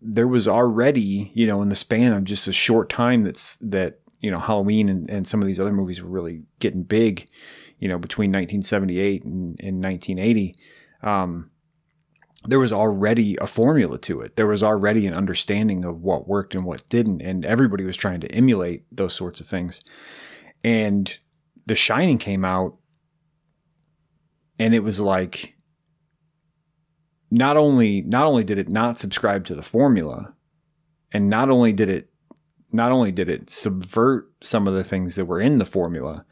there 0.03 0.29
was 0.29 0.47
already 0.47 1.31
you 1.35 1.47
know 1.47 1.62
in 1.62 1.71
the 1.71 1.77
span 1.77 2.12
of 2.12 2.25
just 2.25 2.47
a 2.47 2.53
short 2.53 2.91
time 2.91 3.23
that's 3.23 3.57
that 3.57 4.01
you 4.21 4.31
know 4.31 4.38
Halloween 4.38 4.91
and, 4.91 5.09
and 5.09 5.27
some 5.27 5.41
of 5.41 5.47
these 5.47 5.59
other 5.59 5.73
movies 5.73 6.03
were 6.03 6.11
really 6.11 6.43
getting 6.59 6.83
big, 6.83 7.27
you 7.79 7.88
know, 7.88 7.99
between 7.99 8.29
1978 8.29 9.25
and, 9.25 9.59
and 9.61 9.83
1980. 9.83 10.55
Um, 11.03 11.51
there 12.49 12.59
was 12.59 12.73
already 12.73 13.37
a 13.37 13.47
formula 13.47 13.99
to 13.99 14.23
it. 14.23 14.37
There 14.37 14.47
was 14.47 14.63
already 14.63 15.07
an 15.07 15.13
understanding 15.13 15.85
of 15.85 16.03
what 16.03 16.27
worked 16.27 16.55
and 16.55 16.65
what 16.65 16.89
didn't, 16.89 17.21
and 17.21 17.45
everybody 17.45 17.85
was 17.85 17.97
trying 17.97 18.21
to 18.21 18.33
emulate 18.33 18.85
those 18.91 19.13
sorts 19.13 19.39
of 19.39 19.47
things. 19.47 19.83
And 20.65 21.15
The 21.67 21.77
Shining 21.77 22.17
came 22.17 22.47
out, 22.47 22.79
and 24.59 24.75
it 24.75 24.83
was 24.83 24.99
like 24.99 25.57
not 27.31 27.59
only 27.59 28.01
not 28.01 28.25
only 28.25 28.45
did 28.45 28.57
it 28.57 28.73
not 28.73 28.97
subscribe 28.97 29.45
to 29.45 29.55
the 29.55 29.63
formula, 29.63 30.33
and 31.13 31.29
not 31.29 31.51
only 31.51 31.75
did 31.75 31.91
it 31.91 32.09
not 32.73 32.93
only 32.93 33.13
did 33.13 33.29
it 33.29 33.51
subvert 33.51 34.33
some 34.43 34.67
of 34.67 34.73
the 34.73 34.85
things 34.85 35.17
that 35.17 35.27
were 35.27 35.41
in 35.41 35.59
the 35.59 35.67
formula, 35.67 36.25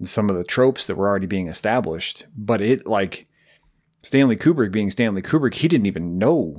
and 0.00 0.08
some 0.08 0.28
of 0.28 0.34
the 0.34 0.42
tropes 0.42 0.86
that 0.86 0.96
were 0.96 1.08
already 1.08 1.26
being 1.26 1.46
established, 1.46 2.26
but 2.36 2.60
it 2.60 2.84
like 2.84 3.26
Stanley 4.06 4.36
Kubrick 4.36 4.70
being 4.70 4.88
Stanley 4.92 5.20
Kubrick, 5.20 5.54
he 5.54 5.66
didn't 5.66 5.86
even 5.86 6.16
know 6.16 6.54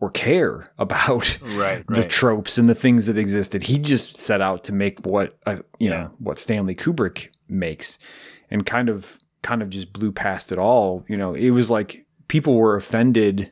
or 0.00 0.10
care 0.10 0.66
about 0.78 1.40
right, 1.56 1.82
the 1.86 2.02
right. 2.02 2.10
tropes 2.10 2.58
and 2.58 2.68
the 2.68 2.74
things 2.74 3.06
that 3.06 3.16
existed. 3.16 3.62
He 3.62 3.78
just 3.78 4.18
set 4.18 4.42
out 4.42 4.64
to 4.64 4.74
make 4.74 5.06
what 5.06 5.38
uh, 5.46 5.56
you 5.78 5.88
Yeah. 5.88 6.02
know 6.02 6.14
what 6.18 6.38
Stanley 6.38 6.74
Kubrick 6.74 7.28
makes, 7.48 7.98
and 8.50 8.66
kind 8.66 8.90
of 8.90 9.18
kind 9.40 9.62
of 9.62 9.70
just 9.70 9.94
blew 9.94 10.12
past 10.12 10.52
it 10.52 10.58
all. 10.58 11.02
You 11.08 11.16
know, 11.16 11.32
it 11.32 11.50
was 11.50 11.70
like 11.70 12.04
people 12.28 12.54
were 12.56 12.76
offended. 12.76 13.50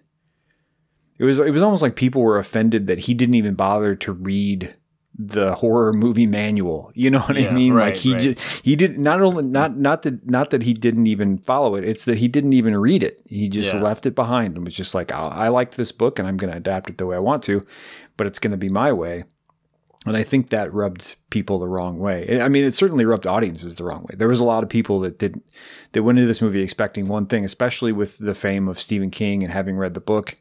It 1.18 1.24
was 1.24 1.38
it 1.38 1.50
was 1.50 1.62
almost 1.62 1.82
like 1.82 1.96
people 1.96 2.20
were 2.20 2.38
offended 2.38 2.86
that 2.86 2.98
he 2.98 3.14
didn't 3.14 3.34
even 3.34 3.54
bother 3.54 3.94
to 3.94 4.12
read 4.12 4.76
the 5.18 5.54
horror 5.56 5.92
movie 5.92 6.26
manual. 6.26 6.92
You 6.94 7.10
know 7.10 7.18
what 7.18 7.36
I 7.36 7.50
mean? 7.50 7.74
right, 7.74 7.86
like 7.86 7.96
he 7.96 8.12
right. 8.12 8.20
just 8.20 8.64
he 8.64 8.76
did 8.76 8.98
not 8.98 9.20
only 9.20 9.42
not 9.42 9.76
not 9.76 10.02
that 10.02 10.28
not 10.30 10.50
that 10.50 10.62
he 10.62 10.72
didn't 10.74 11.08
even 11.08 11.38
follow 11.38 11.74
it. 11.74 11.84
It's 11.84 12.04
that 12.04 12.18
he 12.18 12.28
didn't 12.28 12.52
even 12.52 12.76
read 12.76 13.02
it. 13.02 13.20
He 13.26 13.48
just 13.48 13.74
Yeah. 13.74 13.82
left 13.82 14.06
it 14.06 14.14
behind 14.14 14.54
and 14.56 14.64
was 14.64 14.74
just 14.74 14.94
like, 14.94 15.10
I, 15.12 15.18
I 15.20 15.48
liked 15.48 15.76
this 15.76 15.90
book 15.90 16.18
and 16.18 16.28
I'm 16.28 16.36
going 16.36 16.52
to 16.52 16.58
adapt 16.58 16.88
it 16.90 16.98
the 16.98 17.06
way 17.06 17.16
I 17.16 17.20
want 17.20 17.42
to, 17.44 17.60
but 18.16 18.26
it's 18.28 18.38
going 18.38 18.52
to 18.52 18.56
be 18.56 18.68
my 18.68 18.92
way. 18.92 19.20
And 20.06 20.16
I 20.16 20.22
think 20.22 20.50
that 20.50 20.72
rubbed 20.72 21.16
people 21.30 21.58
the 21.58 21.66
wrong 21.66 21.98
way. 21.98 22.40
I 22.40 22.48
mean, 22.48 22.62
it 22.64 22.72
certainly 22.72 23.04
rubbed 23.04 23.26
audiences 23.26 23.74
the 23.74 23.84
wrong 23.84 24.02
way. 24.08 24.14
There 24.16 24.28
was 24.28 24.38
a 24.38 24.44
lot 24.44 24.62
of 24.62 24.68
people 24.70 25.00
that 25.00 25.18
didn't 25.18 25.44
that 25.92 26.04
went 26.04 26.18
into 26.18 26.28
this 26.28 26.40
movie 26.40 26.62
expecting 26.62 27.08
one 27.08 27.26
thing, 27.26 27.44
especially 27.44 27.90
with 27.90 28.18
the 28.18 28.34
fame 28.34 28.68
of 28.68 28.78
Stephen 28.80 29.10
King 29.10 29.42
and 29.42 29.52
having 29.52 29.76
read 29.76 29.94
the 29.94 30.00
book. 30.00 30.34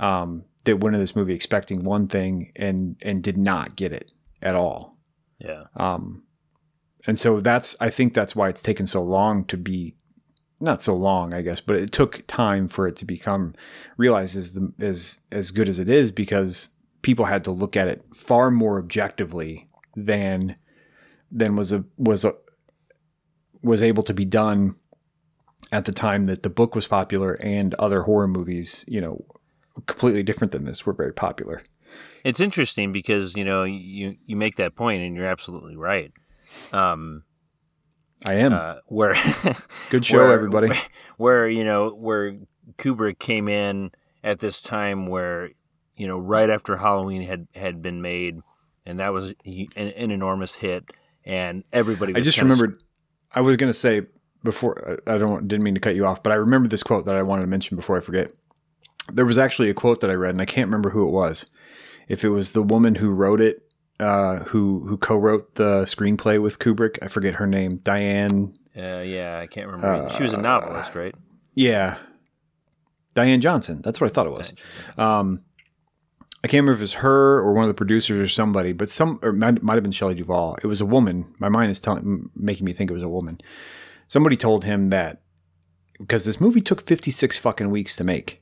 Um, 0.00 0.44
that 0.64 0.78
went 0.78 0.94
into 0.94 1.02
this 1.02 1.16
movie 1.16 1.34
expecting 1.34 1.84
one 1.84 2.06
thing 2.06 2.52
and 2.56 2.96
and 3.02 3.22
did 3.22 3.36
not 3.36 3.76
get 3.76 3.92
it 3.92 4.12
at 4.40 4.54
all. 4.54 4.98
Yeah. 5.38 5.64
Um, 5.76 6.24
and 7.06 7.18
so 7.18 7.40
that's 7.40 7.76
I 7.80 7.90
think 7.90 8.14
that's 8.14 8.36
why 8.36 8.48
it's 8.48 8.62
taken 8.62 8.86
so 8.86 9.02
long 9.02 9.44
to 9.46 9.56
be 9.56 9.96
not 10.60 10.80
so 10.80 10.94
long, 10.94 11.34
I 11.34 11.42
guess, 11.42 11.60
but 11.60 11.76
it 11.76 11.90
took 11.90 12.24
time 12.28 12.68
for 12.68 12.86
it 12.86 12.94
to 12.96 13.04
become 13.04 13.54
realized 13.96 14.36
as 14.36 14.54
the, 14.54 14.72
as 14.78 15.20
as 15.32 15.50
good 15.50 15.68
as 15.68 15.78
it 15.78 15.88
is 15.88 16.12
because 16.12 16.70
people 17.02 17.24
had 17.24 17.44
to 17.44 17.50
look 17.50 17.76
at 17.76 17.88
it 17.88 18.04
far 18.14 18.50
more 18.50 18.78
objectively 18.78 19.68
than 19.96 20.54
than 21.30 21.56
was 21.56 21.72
a 21.72 21.84
was 21.96 22.24
a 22.24 22.34
was 23.62 23.82
able 23.82 24.02
to 24.04 24.14
be 24.14 24.24
done 24.24 24.76
at 25.72 25.84
the 25.84 25.92
time 25.92 26.26
that 26.26 26.42
the 26.42 26.50
book 26.50 26.74
was 26.74 26.86
popular 26.86 27.34
and 27.40 27.74
other 27.74 28.02
horror 28.02 28.28
movies, 28.28 28.84
you 28.86 29.00
know, 29.00 29.24
completely 29.86 30.22
different 30.22 30.52
than 30.52 30.64
this 30.64 30.84
were 30.86 30.92
very 30.92 31.12
popular. 31.12 31.62
It's 32.24 32.40
interesting 32.40 32.92
because 32.92 33.34
you 33.36 33.44
know 33.44 33.64
you 33.64 34.16
you 34.26 34.36
make 34.36 34.56
that 34.56 34.74
point 34.74 35.02
and 35.02 35.16
you're 35.16 35.26
absolutely 35.26 35.76
right. 35.76 36.12
Um, 36.72 37.24
I 38.28 38.34
am 38.34 38.52
uh, 38.52 38.76
where 38.86 39.14
good 39.90 40.04
show, 40.04 40.18
where- 40.18 40.32
everybody. 40.32 40.68
Where, 40.68 40.82
where 41.16 41.48
you 41.48 41.64
know 41.64 41.90
where 41.90 42.36
Kubrick 42.78 43.18
came 43.18 43.48
in 43.48 43.90
at 44.22 44.38
this 44.38 44.62
time 44.62 45.06
where 45.06 45.50
you 45.96 46.06
know 46.06 46.18
right 46.18 46.48
after 46.48 46.76
Halloween 46.76 47.22
had 47.22 47.48
had 47.54 47.82
been 47.82 48.00
made, 48.00 48.40
and 48.86 49.00
that 49.00 49.12
was 49.12 49.34
an, 49.44 49.68
an 49.76 50.10
enormous 50.10 50.54
hit, 50.54 50.84
and 51.24 51.64
everybody. 51.72 52.14
I 52.14 52.20
just 52.20 52.40
remembered. 52.40 52.82
I 53.34 53.40
was 53.40 53.56
going 53.56 53.70
to 53.70 53.78
say 53.78 54.02
before. 54.44 55.00
I 55.06 55.18
don't 55.18 55.48
didn't 55.48 55.64
mean 55.64 55.74
to 55.74 55.80
cut 55.80 55.96
you 55.96 56.06
off, 56.06 56.22
but 56.22 56.32
I 56.32 56.36
remember 56.36 56.68
this 56.68 56.82
quote 56.82 57.06
that 57.06 57.16
I 57.16 57.22
wanted 57.22 57.42
to 57.42 57.48
mention 57.48 57.76
before 57.76 57.96
I 57.96 58.00
forget. 58.00 58.32
There 59.10 59.26
was 59.26 59.38
actually 59.38 59.70
a 59.70 59.74
quote 59.74 60.00
that 60.00 60.10
I 60.10 60.14
read, 60.14 60.30
and 60.30 60.42
I 60.42 60.44
can't 60.44 60.68
remember 60.68 60.90
who 60.90 61.06
it 61.06 61.10
was. 61.10 61.46
If 62.08 62.24
it 62.24 62.28
was 62.30 62.52
the 62.52 62.62
woman 62.62 62.96
who 62.96 63.10
wrote 63.10 63.40
it, 63.40 63.72
uh, 64.00 64.40
who 64.44 64.86
who 64.86 64.96
co-wrote 64.96 65.54
the 65.56 65.82
screenplay 65.82 66.40
with 66.40 66.58
Kubrick, 66.58 66.98
I 67.02 67.08
forget 67.08 67.34
her 67.34 67.46
name. 67.46 67.78
Diane. 67.78 68.54
Uh, 68.76 69.02
yeah, 69.04 69.38
I 69.40 69.46
can't 69.46 69.68
remember. 69.68 70.10
she 70.10 70.22
was 70.22 70.32
a 70.34 70.40
novelist, 70.40 70.94
right? 70.94 71.14
Yeah, 71.54 71.96
Diane 73.14 73.40
Johnson. 73.40 73.82
That's 73.82 74.00
what 74.00 74.10
I 74.10 74.14
thought 74.14 74.26
it 74.26 74.32
was. 74.32 74.52
Um, 74.96 75.42
I 76.44 76.48
can't 76.48 76.62
remember 76.64 76.72
if 76.72 76.78
it 76.78 76.82
was 76.82 76.92
her 76.94 77.38
or 77.38 77.52
one 77.52 77.64
of 77.64 77.68
the 77.68 77.74
producers 77.74 78.20
or 78.20 78.28
somebody, 78.28 78.72
but 78.72 78.90
some 78.90 79.20
or 79.22 79.32
might, 79.32 79.62
might 79.62 79.74
have 79.74 79.82
been 79.82 79.92
Shelley 79.92 80.14
Duvall. 80.14 80.56
It 80.62 80.66
was 80.66 80.80
a 80.80 80.86
woman. 80.86 81.34
My 81.38 81.48
mind 81.48 81.70
is 81.70 81.78
telling, 81.78 82.30
making 82.34 82.64
me 82.64 82.72
think 82.72 82.90
it 82.90 82.94
was 82.94 83.02
a 83.02 83.08
woman. 83.08 83.40
Somebody 84.08 84.36
told 84.36 84.64
him 84.64 84.90
that 84.90 85.22
because 85.98 86.24
this 86.24 86.40
movie 86.40 86.60
took 86.60 86.80
56 86.80 87.38
fucking 87.38 87.70
weeks 87.70 87.94
to 87.96 88.04
make. 88.04 88.40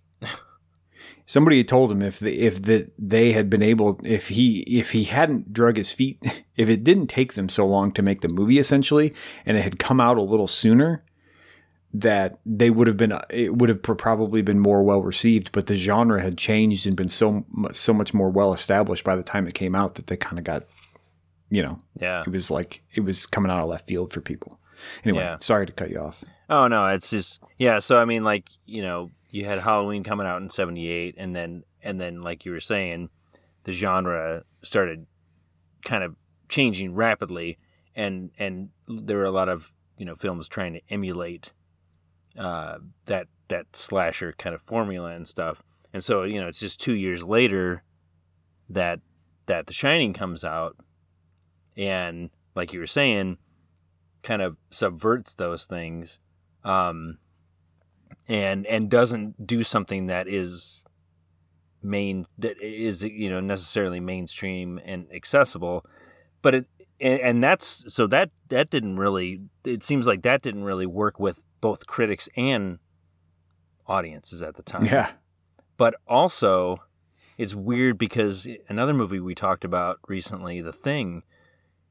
Somebody 1.30 1.58
had 1.58 1.68
told 1.68 1.92
him 1.92 2.02
if 2.02 2.18
the, 2.18 2.32
if 2.40 2.60
the, 2.62 2.90
they 2.98 3.30
had 3.30 3.48
been 3.48 3.62
able 3.62 4.00
if 4.02 4.28
he 4.28 4.60
if 4.80 4.90
he 4.90 5.04
hadn't 5.04 5.52
drug 5.52 5.76
his 5.76 5.92
feet 5.92 6.18
if 6.56 6.68
it 6.68 6.82
didn't 6.82 7.06
take 7.06 7.34
them 7.34 7.48
so 7.48 7.66
long 7.66 7.92
to 7.92 8.02
make 8.02 8.20
the 8.20 8.28
movie 8.28 8.58
essentially 8.58 9.12
and 9.46 9.56
it 9.56 9.62
had 9.62 9.78
come 9.78 10.00
out 10.00 10.18
a 10.18 10.22
little 10.22 10.48
sooner 10.48 11.04
that 11.92 12.38
they 12.46 12.70
would 12.70 12.86
have 12.88 12.96
been 12.96 13.12
it 13.30 13.56
would 13.58 13.68
have 13.68 13.82
probably 13.82 14.42
been 14.42 14.58
more 14.58 14.82
well 14.82 15.02
received 15.02 15.50
but 15.52 15.66
the 15.66 15.74
genre 15.76 16.20
had 16.20 16.36
changed 16.36 16.86
and 16.86 16.96
been 16.96 17.08
so 17.08 17.44
so 17.72 17.92
much 17.92 18.14
more 18.14 18.30
well 18.30 18.52
established 18.52 19.04
by 19.04 19.14
the 19.16 19.22
time 19.22 19.46
it 19.46 19.54
came 19.54 19.74
out 19.74 19.94
that 19.96 20.06
they 20.08 20.16
kind 20.16 20.38
of 20.38 20.44
got 20.44 20.64
you 21.48 21.62
know 21.62 21.78
Yeah. 22.00 22.22
it 22.26 22.30
was 22.32 22.50
like 22.50 22.82
it 22.94 23.00
was 23.00 23.26
coming 23.26 23.50
out 23.52 23.60
of 23.62 23.68
left 23.68 23.86
field 23.88 24.12
for 24.12 24.20
people 24.20 24.58
anyway 25.04 25.22
Yeah. 25.24 25.36
sorry 25.40 25.66
to 25.66 25.72
cut 25.72 25.90
you 25.90 26.00
off 26.00 26.24
Oh 26.52 26.66
no, 26.66 26.86
it's 26.88 27.10
just 27.10 27.38
yeah. 27.58 27.78
So 27.78 28.02
I 28.02 28.04
mean, 28.04 28.24
like 28.24 28.48
you 28.66 28.82
know, 28.82 29.10
you 29.32 29.44
had 29.44 29.60
Halloween 29.60 30.04
coming 30.04 30.26
out 30.26 30.42
in 30.42 30.50
'78, 30.50 31.14
and 31.18 31.34
then 31.34 31.64
and 31.82 32.00
then 32.00 32.22
like 32.22 32.44
you 32.44 32.52
were 32.52 32.60
saying, 32.60 33.10
the 33.64 33.72
genre 33.72 34.44
started 34.62 35.06
kind 35.84 36.04
of 36.04 36.16
changing 36.48 36.94
rapidly, 36.94 37.58
and 37.94 38.30
and 38.38 38.70
there 38.88 39.18
were 39.18 39.24
a 39.24 39.30
lot 39.30 39.48
of 39.48 39.72
you 39.96 40.04
know 40.04 40.14
films 40.14 40.48
trying 40.48 40.72
to 40.72 40.80
emulate 40.90 41.52
uh, 42.38 42.78
that 43.06 43.28
that 43.48 43.74
slasher 43.74 44.32
kind 44.32 44.54
of 44.54 44.62
formula 44.62 45.10
and 45.10 45.26
stuff. 45.26 45.62
And 45.92 46.02
so 46.02 46.22
you 46.22 46.40
know, 46.40 46.48
it's 46.48 46.60
just 46.60 46.80
two 46.80 46.94
years 46.94 47.22
later 47.22 47.82
that 48.68 49.00
that 49.46 49.66
The 49.66 49.72
Shining 49.72 50.12
comes 50.12 50.44
out, 50.44 50.76
and 51.76 52.30
like 52.54 52.72
you 52.72 52.80
were 52.80 52.86
saying, 52.86 53.38
kind 54.22 54.42
of 54.42 54.56
subverts 54.70 55.34
those 55.34 55.64
things 55.64 56.20
um, 56.64 57.18
and 58.30 58.64
and 58.66 58.88
doesn't 58.88 59.44
do 59.44 59.64
something 59.64 60.06
that 60.06 60.28
is 60.28 60.84
main 61.82 62.24
that 62.38 62.56
is 62.62 63.02
you 63.02 63.28
know 63.28 63.40
necessarily 63.40 63.98
mainstream 63.98 64.80
and 64.84 65.08
accessible. 65.12 65.84
But 66.40 66.54
it 66.54 66.66
and, 67.00 67.20
and 67.20 67.44
that's 67.44 67.92
so 67.92 68.06
that 68.06 68.30
that 68.48 68.70
didn't 68.70 68.98
really 68.98 69.40
it 69.64 69.82
seems 69.82 70.06
like 70.06 70.22
that 70.22 70.42
didn't 70.42 70.62
really 70.62 70.86
work 70.86 71.18
with 71.18 71.42
both 71.60 71.88
critics 71.88 72.28
and 72.36 72.78
audiences 73.88 74.42
at 74.42 74.54
the 74.54 74.62
time. 74.62 74.84
Yeah. 74.84 75.10
But 75.76 75.96
also 76.06 76.78
it's 77.36 77.54
weird 77.54 77.98
because 77.98 78.46
another 78.68 78.94
movie 78.94 79.18
we 79.18 79.34
talked 79.34 79.64
about 79.64 79.98
recently 80.06 80.60
the 80.60 80.72
thing 80.72 81.24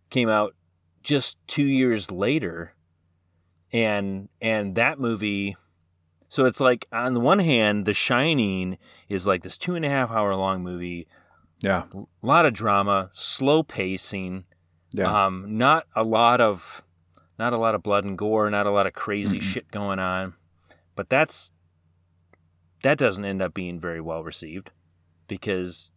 came 0.09 0.29
out 0.29 0.55
just 1.03 1.37
two 1.47 1.65
years 1.65 2.09
later. 2.09 2.75
And 3.73 4.29
and 4.41 4.75
that 4.75 4.99
movie 4.99 5.57
so 6.29 6.45
it's 6.45 6.59
like 6.59 6.87
on 6.93 7.15
the 7.15 7.19
one 7.19 7.39
hand 7.39 7.85
the 7.85 7.93
shining 7.93 8.77
is 9.09 9.27
like 9.27 9.41
this 9.41 9.57
two 9.57 9.75
and 9.75 9.83
a 9.83 9.89
half 9.89 10.11
hour 10.11 10.35
long 10.35 10.63
movie. 10.63 11.07
Yeah. 11.61 11.83
A 11.93 12.05
lot 12.25 12.45
of 12.45 12.53
drama 12.53 13.09
slow 13.11 13.63
pacing. 13.63 14.45
Yeah. 14.93 15.25
Um 15.25 15.57
not 15.57 15.87
a 15.95 16.03
lot 16.03 16.39
of 16.39 16.83
not 17.37 17.51
a 17.51 17.57
lot 17.57 17.73
of 17.75 17.83
blood 17.83 18.05
and 18.05 18.17
gore 18.17 18.49
not 18.49 18.67
a 18.67 18.71
lot 18.71 18.85
of 18.85 18.93
crazy 18.93 19.39
shit 19.39 19.71
going 19.71 19.97
on. 19.99 20.35
But 20.95 21.09
that's 21.09 21.51
that 22.83 22.99
doesn't 22.99 23.25
end 23.25 23.41
up 23.41 23.53
being 23.55 23.79
very 23.79 23.99
well 23.99 24.23
received 24.23 24.69
because 25.27 25.91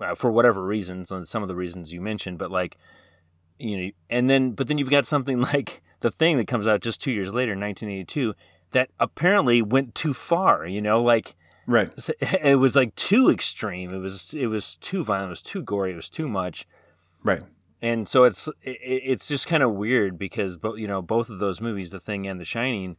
uh, 0.00 0.14
for 0.14 0.30
whatever 0.30 0.64
reasons 0.64 1.10
and 1.10 1.28
some 1.28 1.42
of 1.42 1.48
the 1.48 1.54
reasons 1.54 1.92
you 1.92 2.00
mentioned 2.00 2.38
but 2.38 2.50
like 2.50 2.76
you 3.58 3.76
know 3.76 3.90
and 4.10 4.28
then 4.28 4.52
but 4.52 4.66
then 4.66 4.78
you've 4.78 4.90
got 4.90 5.06
something 5.06 5.40
like 5.52 5.82
the 6.00 6.10
thing 6.10 6.36
that 6.38 6.48
comes 6.48 6.66
out 6.66 6.80
just 6.80 7.02
two 7.02 7.12
years 7.12 7.28
later 7.28 7.52
1982 7.52 8.34
that 8.74 8.90
apparently 9.00 9.60
went 9.62 9.94
too 9.94 10.12
far 10.12 10.66
you 10.66 10.80
know 10.82 11.02
like 11.02 11.34
right. 11.66 11.90
it 12.20 12.58
was 12.58 12.76
like 12.76 12.94
too 12.94 13.30
extreme. 13.30 13.94
It 13.94 13.98
was 13.98 14.34
it 14.34 14.48
was 14.48 14.76
too 14.76 15.02
violent 15.02 15.28
it 15.28 15.30
was 15.30 15.42
too 15.42 15.62
gory 15.62 15.92
it 15.92 15.96
was 15.96 16.10
too 16.10 16.28
much. 16.28 16.66
Right. 17.22 17.42
And 17.80 18.06
so 18.06 18.24
it's 18.24 18.48
it, 18.62 18.78
it's 18.82 19.26
just 19.28 19.46
kind 19.46 19.62
of 19.62 19.72
weird 19.72 20.18
because 20.18 20.58
you 20.76 20.86
know 20.86 21.00
both 21.00 21.30
of 21.30 21.38
those 21.38 21.60
movies 21.62 21.88
the 21.90 22.00
thing 22.00 22.26
and 22.26 22.38
the 22.38 22.44
shining 22.44 22.96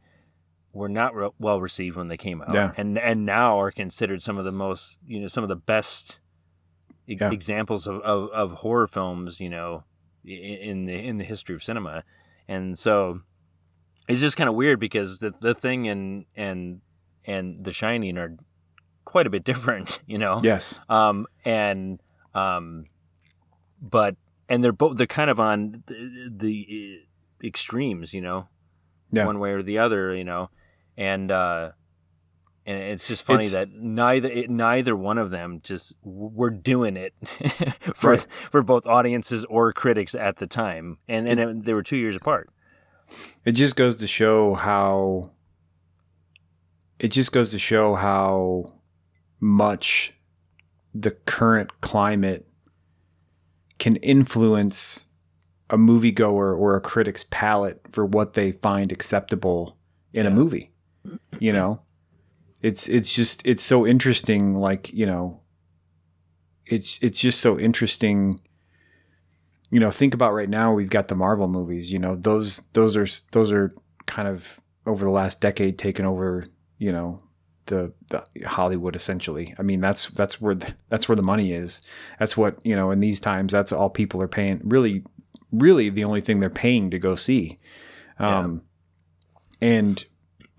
were 0.73 0.89
not 0.89 1.13
re- 1.15 1.29
well 1.39 1.61
received 1.61 1.95
when 1.95 2.07
they 2.07 2.17
came 2.17 2.41
out. 2.41 2.53
Yeah. 2.53 2.71
and 2.75 2.97
and 2.97 3.25
now 3.25 3.59
are 3.59 3.71
considered 3.71 4.21
some 4.23 4.38
of 4.39 4.45
the 4.45 4.51
most 4.51 4.97
you 5.07 5.19
know 5.19 5.27
some 5.27 5.43
of 5.43 5.47
the 5.49 5.55
best 5.55 6.19
e- 7.07 7.17
Yeah. 7.19 7.31
examples 7.31 7.85
of, 7.88 8.01
of, 8.01 8.29
of 8.31 8.51
horror 8.63 8.88
films 8.88 9.39
you 9.39 9.49
know 9.49 9.83
in 10.25 10.85
the 10.85 10.95
in 10.95 11.17
the 11.17 11.23
history 11.25 11.53
of 11.55 11.63
cinema. 11.63 12.03
And 12.47 12.77
so 12.77 13.21
it's 14.07 14.21
just 14.21 14.37
kind 14.37 14.49
of 14.49 14.55
weird 14.55 14.79
because 14.79 15.19
the 15.19 15.33
the 15.39 15.53
thing 15.53 15.87
and 15.87 16.25
and 16.35 16.81
and 17.25 17.63
the 17.65 17.71
shining 17.71 18.17
are 18.17 18.35
quite 19.05 19.27
a 19.27 19.29
bit 19.29 19.43
different 19.43 19.99
you 20.07 20.17
know 20.17 20.37
yes 20.43 20.79
um, 20.89 21.25
and 21.43 21.99
um, 22.33 22.85
but 23.81 24.15
and 24.49 24.63
they're 24.63 24.71
both 24.73 24.97
they're 24.97 25.07
kind 25.07 25.29
of 25.29 25.39
on 25.39 25.83
the, 25.87 26.29
the 26.35 26.99
extremes, 27.43 28.13
you 28.13 28.21
know, 28.21 28.47
Yeah. 29.11 29.25
one 29.25 29.39
way 29.39 29.51
or 29.51 29.61
the 29.63 29.77
other, 29.79 30.13
you 30.13 30.23
know, 30.23 30.49
and 30.97 31.31
uh, 31.31 31.71
and 32.65 32.77
it's 32.77 33.07
just 33.07 33.23
funny 33.23 33.45
It's- 33.45 33.53
that 33.53 33.71
neither 33.71 34.29
it, 34.29 34.49
neither 34.49 34.95
one 34.95 35.17
of 35.17 35.30
them 35.32 35.61
just 35.63 35.93
were 36.03 36.49
doing 36.51 36.97
it 36.97 37.13
for 37.95 38.11
Right. 38.11 38.27
for 38.51 38.61
both 38.61 38.86
audiences 38.86 39.45
or 39.45 39.71
critics 39.73 40.13
at 40.13 40.38
the 40.38 40.47
time, 40.47 40.97
and 41.07 41.27
and 41.27 41.39
it, 41.39 41.63
they 41.65 41.73
were 41.73 41.84
two 41.84 41.97
years 41.97 42.15
apart. 42.15 42.49
It 43.43 43.53
just 43.53 43.76
goes 43.76 43.95
to 43.97 44.08
show 44.08 44.56
how 44.56 45.32
it 46.99 47.10
just 47.10 47.32
goes 47.32 47.51
to 47.51 47.60
show 47.60 47.95
how 47.95 48.66
much 49.39 50.14
the 50.93 51.12
current 51.12 51.82
climate 51.82 52.47
can 53.78 53.97
influence 53.97 55.10
a 55.70 55.78
moviegoer 55.78 56.58
or 56.58 56.76
a 56.76 56.82
critic's 56.82 57.26
palate 57.26 57.82
for 57.89 58.06
what 58.06 58.34
they 58.34 58.51
find 58.51 58.91
acceptable 58.91 59.78
in 60.14 60.26
a 60.26 60.30
movie. 60.30 60.72
You 61.39 61.51
know, 61.53 61.82
it's 62.62 62.88
it's 62.88 63.14
just 63.14 63.45
it's 63.45 63.64
so 63.64 63.86
interesting. 63.86 64.56
Like 64.56 64.91
you 64.93 65.06
know, 65.06 65.41
it's 66.66 66.99
it's 67.01 67.20
just 67.20 67.41
so 67.41 67.60
interesting. 67.60 68.39
You 69.72 69.80
know, 69.80 69.91
think 69.91 70.13
about 70.13 70.34
right 70.34 70.49
now 70.49 70.74
we've 70.74 70.89
got 70.89 71.07
the 71.07 71.16
Marvel 71.16 71.47
movies. 71.47 71.91
You 71.91 71.99
know, 71.99 72.16
those 72.16 72.63
those 72.74 72.95
are 72.95 73.07
those 73.32 73.51
are 73.51 73.74
kind 74.05 74.28
of 74.28 74.61
over 74.86 75.05
the 75.05 75.11
last 75.11 75.41
decade 75.41 75.78
taken 75.78 76.05
over. 76.05 76.45
You 76.78 76.91
know, 76.91 77.20
the, 77.68 77.93
the 78.09 78.24
Hollywood 78.47 78.95
essentially. 78.95 79.53
I 79.57 79.63
mean, 79.63 79.80
that's 79.80 80.07
that's 80.07 80.39
where 80.39 80.55
the, 80.55 80.74
that's 80.89 81.09
where 81.09 81.16
the 81.16 81.24
money 81.24 81.51
is. 81.51 81.82
That's 82.20 82.38
what 82.38 82.63
you 82.63 82.76
know. 82.76 82.91
In 82.91 82.99
these 82.99 83.20
times, 83.20 83.51
that's 83.51 83.72
all 83.72 83.89
people 83.89 84.22
are 84.22 84.28
paying. 84.28 84.61
Really, 84.63 85.03
really, 85.51 85.89
the 85.89 86.03
only 86.03 86.22
thing 86.22 86.39
they're 86.39 86.49
paying 86.49 86.91
to 86.91 86.99
go 86.99 87.16
see. 87.16 87.57
Um, 88.20 88.61
and 89.61 90.05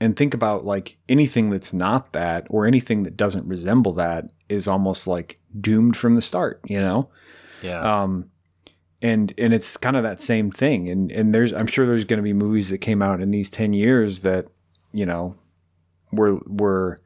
and 0.01 0.17
think 0.17 0.35
about 0.35 0.65
like 0.65 0.99
anything 1.09 1.51
that's 1.51 1.73
not 1.73 2.13
that 2.13 2.47
or 2.51 2.67
anything 2.67 3.05
that 3.05 3.17
doesn't 3.17 3.47
resemble 3.47 3.93
that 3.95 4.31
is 4.49 4.69
almost 4.69 5.07
like 5.07 5.41
doomed 5.59 5.97
from 5.97 6.15
the 6.15 6.23
start. 6.23 6.61
You 6.65 6.81
know. 6.81 7.11
Yeah. 7.63 8.03
Um, 8.03 8.31
and 9.03 9.33
and 9.39 9.53
it's 9.53 9.77
kind 9.77 9.97
of 9.97 10.03
that 10.03 10.21
same 10.21 10.51
thing. 10.51 10.89
And 10.89 11.11
and 11.13 11.35
there's 11.35 11.53
I'm 11.53 11.67
sure 11.67 11.87
there's 11.87 12.05
going 12.05 12.19
to 12.19 12.23
be 12.23 12.33
movies 12.33 12.71
that 12.71 12.79
came 12.79 13.03
out 13.03 13.21
in 13.21 13.31
these 13.31 13.51
ten 13.51 13.73
years 13.73 14.21
that 14.21 14.47
you 14.93 15.07
know 15.07 15.35
were 16.13 16.37
were 16.47 16.97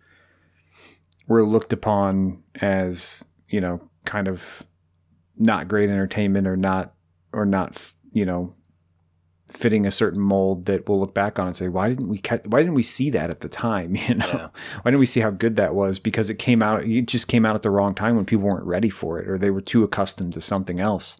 were 1.27 1.45
looked 1.45 1.73
upon 1.73 2.43
as 2.61 3.25
you 3.49 3.61
know 3.61 3.81
kind 4.05 4.29
of 4.29 4.63
not 5.37 5.69
great 5.69 5.89
entertainment 5.91 6.47
or 6.47 6.57
not 6.57 6.95
or 7.33 7.45
not 7.47 7.93
you 8.13 8.25
know 8.27 8.55
fitting 9.49 9.85
a 9.85 9.91
certain 9.91 10.21
mold 10.21 10.67
that 10.67 10.89
we'll 10.89 11.01
look 11.01 11.13
back 11.15 11.39
on 11.39 11.47
and 11.49 11.57
say 11.57 11.67
why 11.69 11.89
didn't 11.89 12.09
we 12.09 12.19
ca- 12.19 12.39
why 12.47 12.61
didn't 12.61 12.75
we 12.75 12.83
see 12.85 13.11
that 13.11 13.31
at 13.31 13.41
the 13.41 13.49
time 13.49 13.97
you 14.09 14.15
know 14.15 14.27
Yeah. 14.27 14.49
why 14.83 14.91
didn't 14.91 15.01
we 15.01 15.07
see 15.07 15.21
how 15.21 15.31
good 15.31 15.57
that 15.57 15.75
was 15.75 15.99
because 15.99 16.31
it 16.31 16.39
came 16.39 16.63
out 16.63 16.85
it 16.85 17.07
just 17.07 17.27
came 17.27 17.45
out 17.45 17.57
at 17.57 17.63
the 17.63 17.71
wrong 17.71 17.95
time 17.95 18.15
when 18.17 18.25
people 18.25 18.45
weren't 18.49 18.65
ready 18.67 18.91
for 18.91 19.19
it 19.19 19.29
or 19.29 19.39
they 19.39 19.51
were 19.51 19.61
too 19.61 19.83
accustomed 19.83 20.35
to 20.35 20.41
something 20.41 20.79
else 20.79 21.17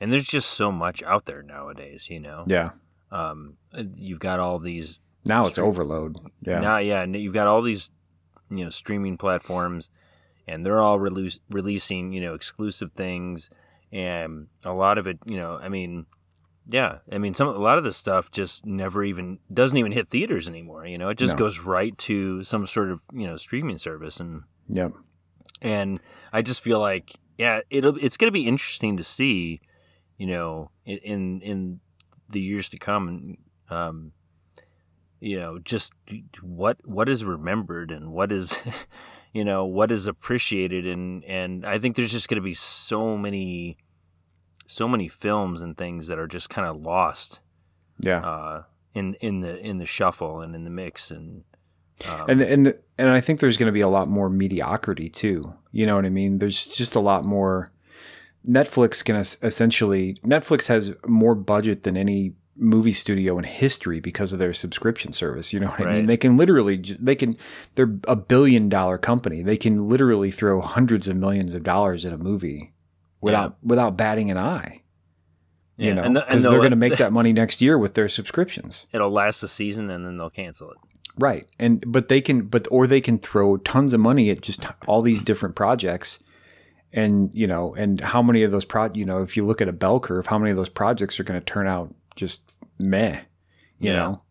and 0.00 0.12
there's 0.12 0.26
just 0.26 0.50
so 0.50 0.70
much 0.72 1.02
out 1.02 1.26
there 1.26 1.42
nowadays, 1.42 2.08
you 2.10 2.20
know. 2.20 2.44
yeah 2.48 2.68
Um, 3.10 3.56
you've 3.96 4.20
got 4.20 4.38
all 4.40 4.58
these 4.58 4.98
now 5.26 5.42
it's 5.46 5.52
Stream- 5.54 5.66
overload 5.68 6.16
yeah 6.40 6.60
Now, 6.60 6.78
yeah, 6.78 7.02
and 7.02 7.14
you've 7.16 7.34
got 7.34 7.46
all 7.46 7.62
these, 7.62 7.90
you 8.50 8.64
know, 8.64 8.70
streaming 8.70 9.16
platforms, 9.18 9.90
and 10.46 10.64
they're 10.64 10.80
all 10.80 10.98
release, 10.98 11.38
releasing, 11.50 12.12
you 12.12 12.20
know, 12.20 12.34
exclusive 12.34 12.92
things, 12.92 13.50
and 13.92 14.46
a 14.64 14.72
lot 14.72 14.98
of 14.98 15.06
it, 15.06 15.18
you 15.26 15.36
know, 15.36 15.58
I 15.62 15.68
mean, 15.68 16.06
yeah, 16.70 16.98
I 17.10 17.16
mean, 17.18 17.32
some 17.34 17.48
a 17.48 17.52
lot 17.52 17.78
of 17.78 17.84
this 17.84 17.96
stuff 17.96 18.30
just 18.30 18.66
never 18.66 19.02
even 19.02 19.38
doesn't 19.52 19.76
even 19.78 19.92
hit 19.92 20.08
theaters 20.08 20.46
anymore. 20.48 20.86
You 20.86 20.98
know, 20.98 21.08
it 21.08 21.16
just 21.18 21.32
No. 21.32 21.38
goes 21.38 21.60
right 21.60 21.96
to 21.98 22.42
some 22.42 22.66
sort 22.66 22.90
of 22.90 23.00
you 23.12 23.26
know 23.26 23.36
streaming 23.38 23.78
service, 23.78 24.20
and 24.20 24.42
yeah, 24.68 24.88
and 25.62 25.98
I 26.32 26.42
just 26.42 26.60
feel 26.60 26.78
like, 26.78 27.14
yeah, 27.38 27.60
it'll 27.70 27.96
it's 27.96 28.16
going 28.18 28.28
to 28.28 28.32
be 28.32 28.46
interesting 28.46 28.96
to 28.98 29.04
see, 29.04 29.60
you 30.18 30.26
know, 30.26 30.70
in 30.84 31.40
in, 31.40 31.80
the 32.30 32.40
years 32.42 32.68
to 32.68 32.78
come, 32.78 33.38
um, 33.70 34.12
you 35.18 35.40
know, 35.40 35.58
just 35.58 35.94
what 36.42 36.76
what 36.84 37.08
is 37.08 37.24
remembered 37.24 37.90
and 37.90 38.12
what 38.12 38.30
is, 38.30 38.58
you 39.32 39.44
know, 39.44 39.64
what 39.64 39.90
is 39.90 40.06
appreciated, 40.06 40.86
and 40.86 41.24
and 41.24 41.64
I 41.64 41.78
think 41.78 41.96
there's 41.96 42.12
just 42.12 42.28
going 42.28 42.36
to 42.36 42.44
be 42.44 42.52
so 42.52 43.16
many, 43.16 43.78
so 44.66 44.86
many 44.86 45.08
films 45.08 45.62
and 45.62 45.74
things 45.76 46.08
that 46.08 46.18
are 46.18 46.26
just 46.26 46.50
kind 46.50 46.68
of 46.68 46.76
lost, 46.76 47.40
Yeah. 48.00 48.20
uh, 48.20 48.62
in 48.92 49.14
in 49.14 49.40
the 49.40 49.58
in 49.58 49.78
the 49.78 49.86
shuffle 49.86 50.42
and 50.42 50.54
in 50.54 50.64
the 50.64 50.70
mix 50.70 51.10
and. 51.10 51.44
Um, 52.08 52.26
and 52.28 52.40
and 52.42 52.74
and 52.96 53.08
I 53.10 53.20
think 53.20 53.40
there's 53.40 53.56
going 53.56 53.66
to 53.66 53.72
be 53.72 53.80
a 53.80 53.88
lot 53.88 54.08
more 54.08 54.30
mediocrity 54.30 55.08
too. 55.08 55.54
You 55.72 55.84
know 55.86 55.96
what 55.96 56.04
I 56.04 56.10
mean? 56.10 56.38
There's 56.38 56.66
just 56.66 56.94
a 56.94 57.00
lot 57.00 57.24
more. 57.24 57.72
Netflix 58.46 59.04
can 59.04 59.16
es- 59.16 59.36
essentially 59.42 60.14
Netflix 60.24 60.68
has 60.68 60.92
more 61.06 61.34
budget 61.34 61.82
than 61.82 61.96
any 61.96 62.34
movie 62.60 62.92
studio 62.92 63.38
in 63.38 63.44
history 63.44 64.00
because 64.00 64.32
of 64.32 64.38
their 64.40 64.52
subscription 64.52 65.12
service. 65.12 65.52
You 65.52 65.60
know 65.60 65.68
what 65.68 65.80
I 65.86 65.94
mean? 65.94 66.06
They 66.06 66.16
can 66.16 66.36
literally 66.36 66.76
they 66.98 67.14
can 67.14 67.36
they're 67.74 67.96
a 68.08 68.16
billion 68.16 68.68
dollar 68.68 68.98
company. 68.98 69.42
They 69.42 69.56
can 69.56 69.88
literally 69.88 70.30
throw 70.30 70.60
hundreds 70.60 71.08
of 71.08 71.16
millions 71.16 71.54
of 71.54 71.62
dollars 71.62 72.04
at 72.04 72.12
a 72.12 72.18
movie 72.18 72.72
without 73.20 73.56
without 73.62 73.96
batting 73.96 74.30
an 74.30 74.38
eye. 74.38 74.82
You 75.76 75.94
know, 75.94 76.02
and 76.02 76.16
the- 76.16 76.20
because 76.22 76.42
they're 76.42 76.58
going 76.58 76.70
to 76.70 76.76
make 76.76 76.96
that 76.96 77.12
money 77.12 77.32
next 77.32 77.62
year 77.62 77.78
with 77.78 77.94
their 77.94 78.08
subscriptions. 78.08 78.86
it'll 78.92 79.10
last 79.10 79.42
a 79.44 79.48
season 79.48 79.88
and 79.90 80.04
then 80.04 80.16
they'll 80.16 80.30
cancel 80.30 80.70
it. 80.72 80.78
Right. 81.16 81.46
And 81.58 81.84
but 81.86 82.08
they 82.08 82.20
can 82.20 82.42
but 82.46 82.66
or 82.70 82.86
they 82.88 83.00
can 83.00 83.18
throw 83.18 83.56
tons 83.58 83.92
of 83.92 84.00
money 84.00 84.30
at 84.30 84.40
just 84.42 84.66
all 84.86 85.02
these 85.02 85.22
different 85.22 85.54
projects 85.54 86.18
and 86.92 87.34
you 87.34 87.46
know 87.46 87.74
and 87.74 88.00
how 88.00 88.22
many 88.22 88.42
of 88.42 88.50
those 88.50 88.64
pro 88.64 88.88
you 88.94 89.04
know 89.04 89.22
if 89.22 89.36
you 89.36 89.44
look 89.44 89.60
at 89.60 89.68
a 89.68 89.72
bell 89.72 90.00
curve 90.00 90.26
how 90.26 90.38
many 90.38 90.50
of 90.50 90.56
those 90.56 90.68
projects 90.70 91.20
are 91.20 91.24
going 91.24 91.38
to 91.38 91.44
turn 91.44 91.66
out 91.66 91.94
just 92.16 92.56
meh 92.78 93.20
you 93.78 93.90
Yeah. 93.90 93.96
know 93.96 94.22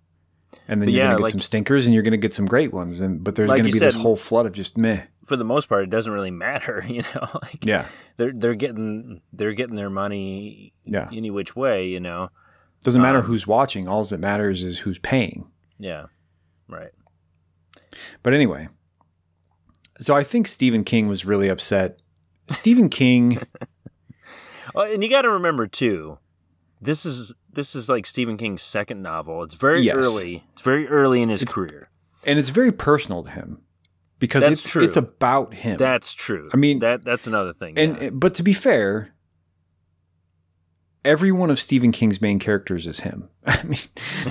and 0.68 0.82
then 0.82 0.88
But 0.88 0.94
you're 0.94 1.04
yeah, 1.04 1.10
going 1.10 1.18
to 1.18 1.18
get 1.20 1.24
like- 1.24 1.32
some 1.32 1.42
stinkers 1.42 1.86
and 1.86 1.94
you're 1.94 2.04
going 2.04 2.12
to 2.14 2.18
get 2.18 2.34
some 2.34 2.46
great 2.48 2.74
ones 2.74 3.00
and 3.02 3.24
but 3.24 3.36
there's 3.36 3.48
Like 3.50 3.58
going 3.60 3.70
to 3.72 3.76
you 3.76 3.80
be 3.80 3.86
this 3.86 3.96
whole 3.96 4.16
flood 4.16 4.46
of 4.48 4.54
just 4.54 4.78
meh 4.78 5.04
For 5.26 5.36
the 5.36 5.44
most 5.46 5.70
part, 5.70 5.84
it 5.84 5.90
doesn't 5.90 6.12
really 6.12 6.32
matter, 6.32 6.84
you 6.88 7.04
know. 7.14 7.28
Like 7.42 7.64
yeah 7.66 7.86
they're 8.18 8.34
they're 8.34 8.56
getting 8.56 9.22
they're 9.34 9.54
getting 9.54 9.76
their 9.76 9.90
money 9.92 10.74
yeah 10.84 11.08
any 11.14 11.30
which 11.30 11.56
way, 11.56 11.88
you 11.88 12.00
know. 12.00 12.30
doesn't 12.84 13.02
matter 13.02 13.20
Um, 13.20 13.26
who's 13.26 13.46
watching 13.46 13.88
all 13.88 14.04
that 14.04 14.20
matters 14.20 14.64
is 14.64 14.80
who's 14.80 14.98
paying 15.00 15.46
Yeah, 15.78 16.06
right. 16.68 16.92
But 18.24 18.34
anyway, 18.34 18.68
so 20.00 20.16
I 20.16 20.24
think 20.24 20.48
Stephen 20.48 20.84
King 20.84 21.08
was 21.08 21.26
really 21.26 21.50
upset. 21.50 22.02
Stephen 22.50 22.90
King, 22.90 23.40
Well, 24.74 24.86
oh, 24.88 24.94
and 24.94 25.04
you 25.04 25.10
got 25.10 25.24
to 25.24 25.30
remember 25.30 25.68
too, 25.68 26.18
this 26.82 27.06
is 27.06 27.34
this 27.52 27.76
is 27.76 27.90
like 27.90 28.06
Stephen 28.06 28.38
King's 28.38 28.62
second 28.62 29.02
novel. 29.02 29.44
It's 29.44 29.56
very 29.56 29.82
Yes. 29.82 29.96
early. 29.96 30.44
It's 30.54 30.62
very 30.62 30.88
early 30.88 31.22
in 31.22 31.30
his 31.30 31.44
career. 31.44 31.90
and 32.26 32.38
it's 32.38 32.50
very 32.50 32.72
personal 32.72 33.24
to 33.24 33.32
him 33.32 33.62
because 34.20 34.44
That's 34.44 34.54
it's 34.64 34.70
true. 34.72 34.84
it's 34.84 34.96
about 34.98 35.54
him. 35.56 35.78
That's 35.78 36.14
true. 36.14 36.50
I 36.54 36.58
mean- 36.58 36.80
that 36.80 37.04
that's 37.04 37.28
another 37.28 37.54
thing. 37.54 37.78
and 37.78 38.02
yeah. 38.02 38.10
but 38.12 38.34
to 38.36 38.44
be 38.44 38.54
fair, 38.54 39.10
every 41.04 41.32
one 41.32 41.50
of 41.50 41.60
Stephen 41.60 41.92
King's 41.92 42.22
main 42.22 42.40
characters 42.40 42.86
is 42.88 43.02
him. 43.02 43.30
I 43.46 43.64
mean, 43.64 43.80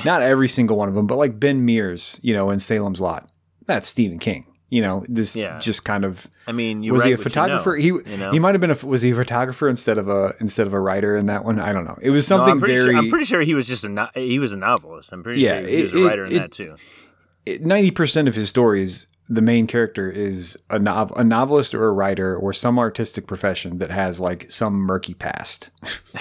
not 0.04 0.22
every 0.22 0.48
single 0.48 0.76
one 0.76 0.88
of 0.88 0.94
them, 0.94 1.06
but 1.06 1.16
like 1.16 1.40
Ben 1.40 1.64
Mears, 1.64 2.20
you 2.22 2.34
know, 2.34 2.50
in 2.50 2.58
Salem's 2.58 3.00
Lot, 3.00 3.30
that's 3.66 3.88
Stephen 3.88 4.18
King. 4.18 4.46
You 4.68 4.82
know, 4.82 5.04
this 5.08 5.36
Yeah. 5.36 5.58
just 5.60 5.84
kind 5.84 6.04
of 6.04 6.26
I 6.48 6.52
mean, 6.52 6.82
you 6.82 6.92
was 6.92 7.04
he 7.04 7.10
a 7.10 7.12
what 7.12 7.18
you 7.20 7.22
photographer? 7.22 7.76
know, 7.76 7.80
he 7.82 7.86
you 7.88 8.16
know? 8.18 8.30
he 8.32 8.40
might 8.40 8.54
have 8.54 8.60
been 8.60 8.72
a 8.72 8.86
was 8.86 9.02
he 9.02 9.12
a 9.12 9.14
photographer 9.14 9.68
instead 9.68 9.96
of 9.96 10.08
a 10.08 10.34
instead 10.40 10.66
of 10.66 10.72
a 10.74 10.80
writer 10.80 11.16
in 11.16 11.26
that 11.26 11.44
one? 11.44 11.60
I 11.60 11.72
don't 11.72 11.84
know. 11.84 11.96
It 12.02 12.10
was 12.10 12.28
No, 12.28 12.36
something 12.38 12.52
I'm 12.54 12.58
pretty 12.58 12.74
very 12.74 12.86
Sure, 12.92 12.96
I'm 12.96 13.08
pretty 13.10 13.26
sure 13.26 13.40
he 13.42 13.54
was 13.54 13.68
just 13.68 13.84
a 13.84 13.88
no, 13.88 14.08
he 14.14 14.38
was 14.40 14.52
a 14.52 14.56
novelist. 14.56 15.12
I'm 15.12 15.22
pretty 15.22 15.40
Yeah, 15.42 15.60
sure 15.60 15.68
he 15.68 15.82
was 15.82 15.94
a 15.94 16.04
writer 16.04 16.24
it- 16.24 16.32
in 16.32 16.36
it- 16.36 16.40
that 16.40 16.52
too. 16.52 16.76
ninety 17.64 17.92
percent 17.92 18.26
of 18.26 18.34
his 18.34 18.48
stories, 18.48 19.06
the 19.28 19.40
main 19.40 19.68
character 19.68 20.10
is 20.10 20.56
a, 20.68 20.80
nov- 20.80 21.12
a 21.16 21.22
novelist 21.22 21.72
or 21.72 21.84
a 21.86 21.92
writer 21.92 22.36
or 22.36 22.52
some 22.52 22.76
artistic 22.78 23.28
profession 23.28 23.78
that 23.78 23.90
has 23.90 24.18
like 24.20 24.50
some 24.50 24.74
murky 24.74 25.14
past, 25.14 25.70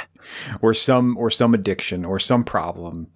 or 0.62 0.76
some 0.76 1.18
or 1.18 1.32
some 1.32 1.56
addiction 1.56 2.06
or 2.06 2.20
some 2.20 2.44
problem, 2.44 3.08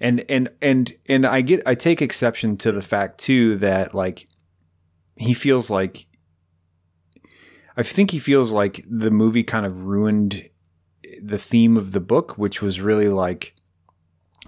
and 0.00 0.24
and 0.28 0.50
and 0.62 0.94
and 1.08 1.26
I 1.26 1.40
get 1.40 1.62
I 1.66 1.74
take 1.74 2.00
exception 2.00 2.56
to 2.58 2.70
the 2.70 2.82
fact 2.82 3.18
too 3.18 3.56
that 3.58 3.92
like 3.94 4.28
he 5.16 5.34
feels 5.34 5.70
like 5.70 6.06
I 7.76 7.82
think 7.82 8.10
he 8.10 8.18
feels 8.18 8.52
like 8.52 8.84
the 8.88 9.10
movie 9.10 9.44
kind 9.44 9.66
of 9.66 9.84
ruined 9.84 10.48
the 11.22 11.38
theme 11.38 11.76
of 11.76 11.92
the 11.92 12.00
book, 12.00 12.38
which 12.38 12.62
was 12.62 12.80
really 12.80 13.08
like 13.08 13.54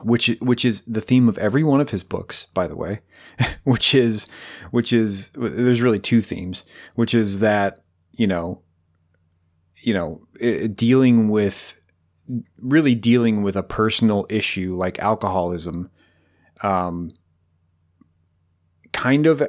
which 0.03 0.37
which 0.41 0.65
is 0.65 0.83
the 0.83 1.01
theme 1.01 1.29
of 1.29 1.39
every 1.39 1.63
one 1.63 1.81
of 1.81 1.91
his 1.91 2.03
books, 2.03 2.47
by 2.55 2.67
the 2.67 2.77
way, 2.77 2.99
which 3.65 3.95
is 3.95 4.29
which 4.71 4.93
is 4.93 5.31
there's 5.31 5.81
really 5.81 5.99
two 5.99 6.21
themes, 6.21 6.65
which 6.95 7.15
is 7.15 7.41
that 7.41 7.81
you 8.13 8.27
know, 8.27 8.63
you 9.83 9.95
know, 9.95 10.23
dealing 10.69 11.29
with 11.29 11.79
really 12.59 12.95
dealing 12.95 13.43
with 13.43 13.57
a 13.57 13.63
personal 13.63 14.27
issue 14.29 14.77
like 14.77 14.99
alcoholism, 14.99 15.91
um, 16.63 17.11
kind 18.93 19.27
of 19.27 19.43
uh, 19.43 19.47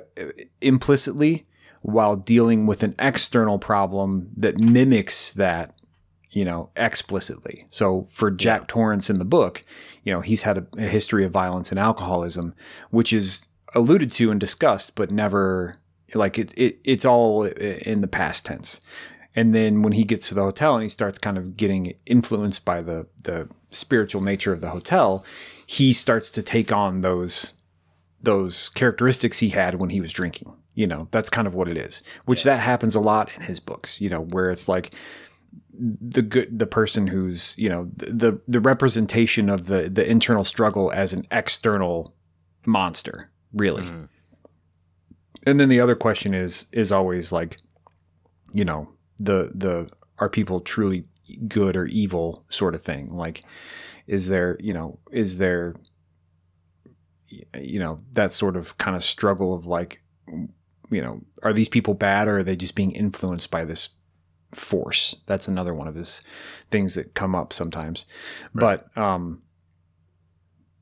implicitly, 0.61 1.45
while 1.81 2.15
dealing 2.15 2.67
with 2.67 2.83
an 2.83 2.95
external 2.99 3.57
problem 3.57 4.29
that 4.35 4.59
mimics 4.59 5.31
that 5.31 5.73
you 6.31 6.45
know, 6.45 6.69
explicitly. 6.75 7.65
So 7.69 8.03
for 8.03 8.29
Jack 8.29 8.67
Torrance 8.67 9.09
in 9.09 9.17
the 9.17 9.25
book, 9.25 9.65
you 10.03 10.13
know, 10.13 10.21
he's 10.21 10.43
had 10.43 10.57
a, 10.57 10.67
a 10.77 10.87
history 10.87 11.25
of 11.25 11.31
violence 11.31 11.71
and 11.71 11.79
alcoholism, 11.79 12.53
which 12.91 13.11
is 13.11 13.47
alluded 13.73 14.11
to 14.13 14.31
and 14.31 14.39
discussed, 14.39 14.95
but 14.95 15.11
never 15.11 15.77
like 16.13 16.39
it, 16.39 16.53
it 16.55 16.79
it's 16.83 17.05
all 17.05 17.43
in 17.43 18.01
the 18.01 18.07
past 18.07 18.45
tense. 18.45 18.79
And 19.35 19.53
then 19.53 19.81
when 19.83 19.93
he 19.93 20.03
gets 20.03 20.29
to 20.29 20.35
the 20.35 20.43
hotel 20.43 20.75
and 20.75 20.83
he 20.83 20.89
starts 20.89 21.19
kind 21.19 21.37
of 21.37 21.55
getting 21.55 21.95
influenced 22.05 22.65
by 22.65 22.81
the 22.81 23.07
the 23.23 23.49
spiritual 23.71 24.21
nature 24.21 24.53
of 24.53 24.61
the 24.61 24.69
hotel, 24.69 25.25
he 25.65 25.93
starts 25.93 26.31
to 26.31 26.43
take 26.43 26.71
on 26.71 27.01
those 27.01 27.53
those 28.21 28.69
characteristics 28.69 29.39
he 29.39 29.49
had 29.49 29.79
when 29.79 29.89
he 29.89 30.01
was 30.01 30.11
drinking. 30.11 30.53
You 30.75 30.87
know, 30.87 31.07
that's 31.11 31.29
kind 31.29 31.47
of 31.47 31.55
what 31.55 31.67
it 31.67 31.77
is. 31.77 32.01
Which 32.25 32.45
yeah. 32.45 32.53
that 32.53 32.61
happens 32.61 32.95
a 32.95 32.99
lot 32.99 33.29
in 33.35 33.43
his 33.43 33.59
books. 33.59 33.99
You 33.99 34.09
know, 34.09 34.21
where 34.21 34.51
it's 34.51 34.69
like 34.69 34.93
the 35.79 36.21
good 36.21 36.59
the 36.59 36.65
person 36.65 37.07
who's 37.07 37.57
you 37.57 37.69
know 37.69 37.89
the 37.95 38.39
the 38.47 38.59
representation 38.59 39.49
of 39.49 39.67
the 39.67 39.89
the 39.89 40.09
internal 40.09 40.43
struggle 40.43 40.91
as 40.91 41.13
an 41.13 41.25
external 41.31 42.13
monster 42.65 43.31
really 43.53 43.83
mm-hmm. 43.83 44.03
and 45.47 45.59
then 45.59 45.69
the 45.69 45.79
other 45.79 45.95
question 45.95 46.33
is 46.33 46.65
is 46.73 46.91
always 46.91 47.31
like 47.31 47.57
you 48.53 48.65
know 48.65 48.89
the 49.17 49.51
the 49.55 49.89
are 50.17 50.29
people 50.29 50.59
truly 50.59 51.05
good 51.47 51.77
or 51.77 51.85
evil 51.85 52.43
sort 52.49 52.75
of 52.75 52.81
thing 52.81 53.13
like 53.13 53.43
is 54.05 54.27
there 54.27 54.57
you 54.59 54.73
know 54.73 54.99
is 55.11 55.37
there 55.37 55.75
you 57.29 57.79
know 57.79 57.99
that 58.13 58.33
sort 58.33 58.55
of 58.55 58.77
kind 58.77 58.95
of 58.95 59.03
struggle 59.03 59.53
of 59.53 59.65
like 59.65 60.01
you 60.27 61.01
know 61.01 61.21
are 61.43 61.53
these 61.53 61.69
people 61.69 61.93
bad 61.93 62.27
or 62.27 62.39
are 62.39 62.43
they 62.43 62.55
just 62.55 62.75
being 62.75 62.91
influenced 62.91 63.51
by 63.51 63.65
this 63.65 63.89
force? 64.51 65.15
That's 65.25 65.47
another 65.47 65.73
one 65.73 65.87
of 65.87 65.95
his 65.95 66.21
things 66.71 66.95
that 66.95 67.13
come 67.13 67.35
up 67.35 67.53
sometimes. 67.53 68.05
Right. 68.53 68.81
but 68.95 69.01
um 69.01 69.41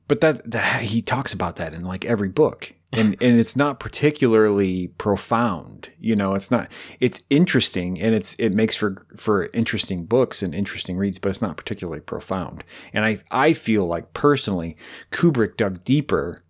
but 0.06 0.20
that 0.22 0.50
that 0.50 0.82
he 0.82 1.02
talks 1.02 1.32
about 1.32 1.56
that 1.56 1.74
in 1.74 1.84
like 1.84 2.04
every 2.04 2.30
book 2.30 2.74
and 2.92 3.16
and 3.22 3.38
it's 3.38 3.54
not 3.54 3.78
particularly 3.78 4.88
profound 4.98 5.90
you 6.00 6.16
know 6.16 6.34
it's 6.34 6.50
not 6.50 6.70
it's 7.00 7.22
interesting 7.28 8.00
and 8.00 8.14
it's 8.14 8.34
it 8.38 8.54
makes 8.54 8.74
for 8.74 9.06
for 9.14 9.50
interesting 9.52 10.04
books 10.06 10.42
and 10.42 10.54
interesting 10.54 10.96
reads 10.96 11.18
but 11.18 11.28
it's 11.28 11.42
not 11.42 11.56
particularly 11.56 12.00
profound. 12.00 12.64
And 12.92 13.04
i 13.04 13.18
i 13.30 13.52
feel 13.52 13.86
like 13.86 14.14
personally 14.14 14.76
kubrick 15.10 15.56
dug 15.56 15.84
deeper 15.84 16.42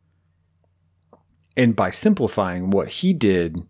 and 1.57 1.75
by 1.75 1.91
simplifying 1.91 2.71
what 2.71 2.89
he 2.89 3.13
did 3.13 3.61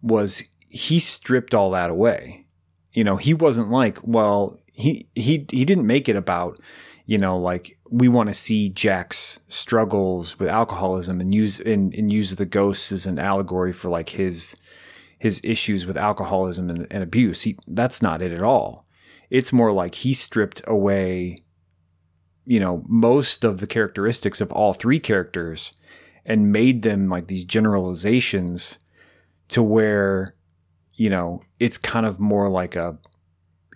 was 0.00 0.44
he 0.68 0.98
stripped 1.00 1.54
all 1.54 1.72
that 1.72 1.90
away. 1.90 2.46
You 2.92 3.04
know 3.04 3.16
he 3.16 3.34
wasn't 3.34 3.70
like 3.70 3.98
well 4.02 4.58
he 4.72 5.08
he 5.14 5.44
he 5.50 5.64
didn't 5.64 5.86
make 5.86 6.08
it 6.08 6.16
about 6.16 6.58
you 7.06 7.16
know 7.18 7.38
like 7.38 7.78
we 7.90 8.08
want 8.08 8.28
to 8.28 8.34
see 8.34 8.68
jack's 8.68 9.40
struggles 9.48 10.38
with 10.38 10.48
alcoholism 10.48 11.20
and 11.20 11.34
use 11.34 11.60
and, 11.60 11.94
and 11.94 12.12
use 12.12 12.36
the 12.36 12.44
ghosts 12.44 12.92
as 12.92 13.06
an 13.06 13.18
allegory 13.18 13.72
for 13.72 13.88
like 13.88 14.10
his 14.10 14.56
his 15.18 15.40
issues 15.42 15.86
with 15.86 15.96
alcoholism 15.96 16.70
and, 16.70 16.86
and 16.90 17.02
abuse. 17.02 17.42
He 17.42 17.56
that's 17.66 18.02
not 18.02 18.22
it 18.22 18.32
at 18.32 18.42
all. 18.42 18.86
It's 19.30 19.52
more 19.52 19.72
like 19.72 19.96
he 19.96 20.14
stripped 20.14 20.62
away 20.66 21.38
you 22.44 22.60
know 22.60 22.84
most 22.86 23.44
of 23.44 23.58
the 23.58 23.66
characteristics 23.66 24.40
of 24.40 24.52
all 24.52 24.72
three 24.72 25.00
characters 25.00 25.72
and 26.24 26.52
made 26.52 26.82
them 26.82 27.08
like 27.08 27.26
these 27.26 27.44
generalizations 27.44 28.78
to 29.48 29.62
where 29.62 30.36
you 30.94 31.10
know 31.10 31.42
it's 31.58 31.78
kind 31.78 32.06
of 32.06 32.20
more 32.20 32.48
like 32.48 32.76
a 32.76 32.96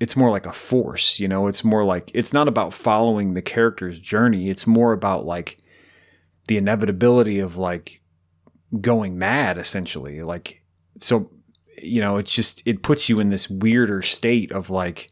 it's 0.01 0.17
more 0.17 0.31
like 0.31 0.47
a 0.47 0.53
force 0.53 1.21
you 1.21 1.29
know? 1.29 1.47
It's 1.47 1.63
more 1.63 1.85
like 1.85 2.11
it's 2.15 2.33
not 2.33 2.49
about 2.49 2.73
following 2.73 3.35
the 3.35 3.43
character's 3.43 3.99
journey. 3.99 4.51
It's 4.51 4.67
more 4.67 4.93
about 4.93 5.27
like 5.27 5.59
the 6.49 6.57
inevitability 6.57 7.39
of 7.39 7.57
like 7.57 8.01
going 8.81 9.19
mad 9.19 9.59
essentially. 9.59 10.23
Like 10.23 10.65
so 10.99 11.31
you 11.83 12.01
know 12.01 12.17
it's 12.17 12.35
just 12.35 12.63
it 12.67 12.83
puts 12.83 13.09
you 13.09 13.21
in 13.21 13.31
this 13.31 13.49
weirder 13.49 14.03
state 14.03 14.53
of 14.53 14.71
like 14.71 15.11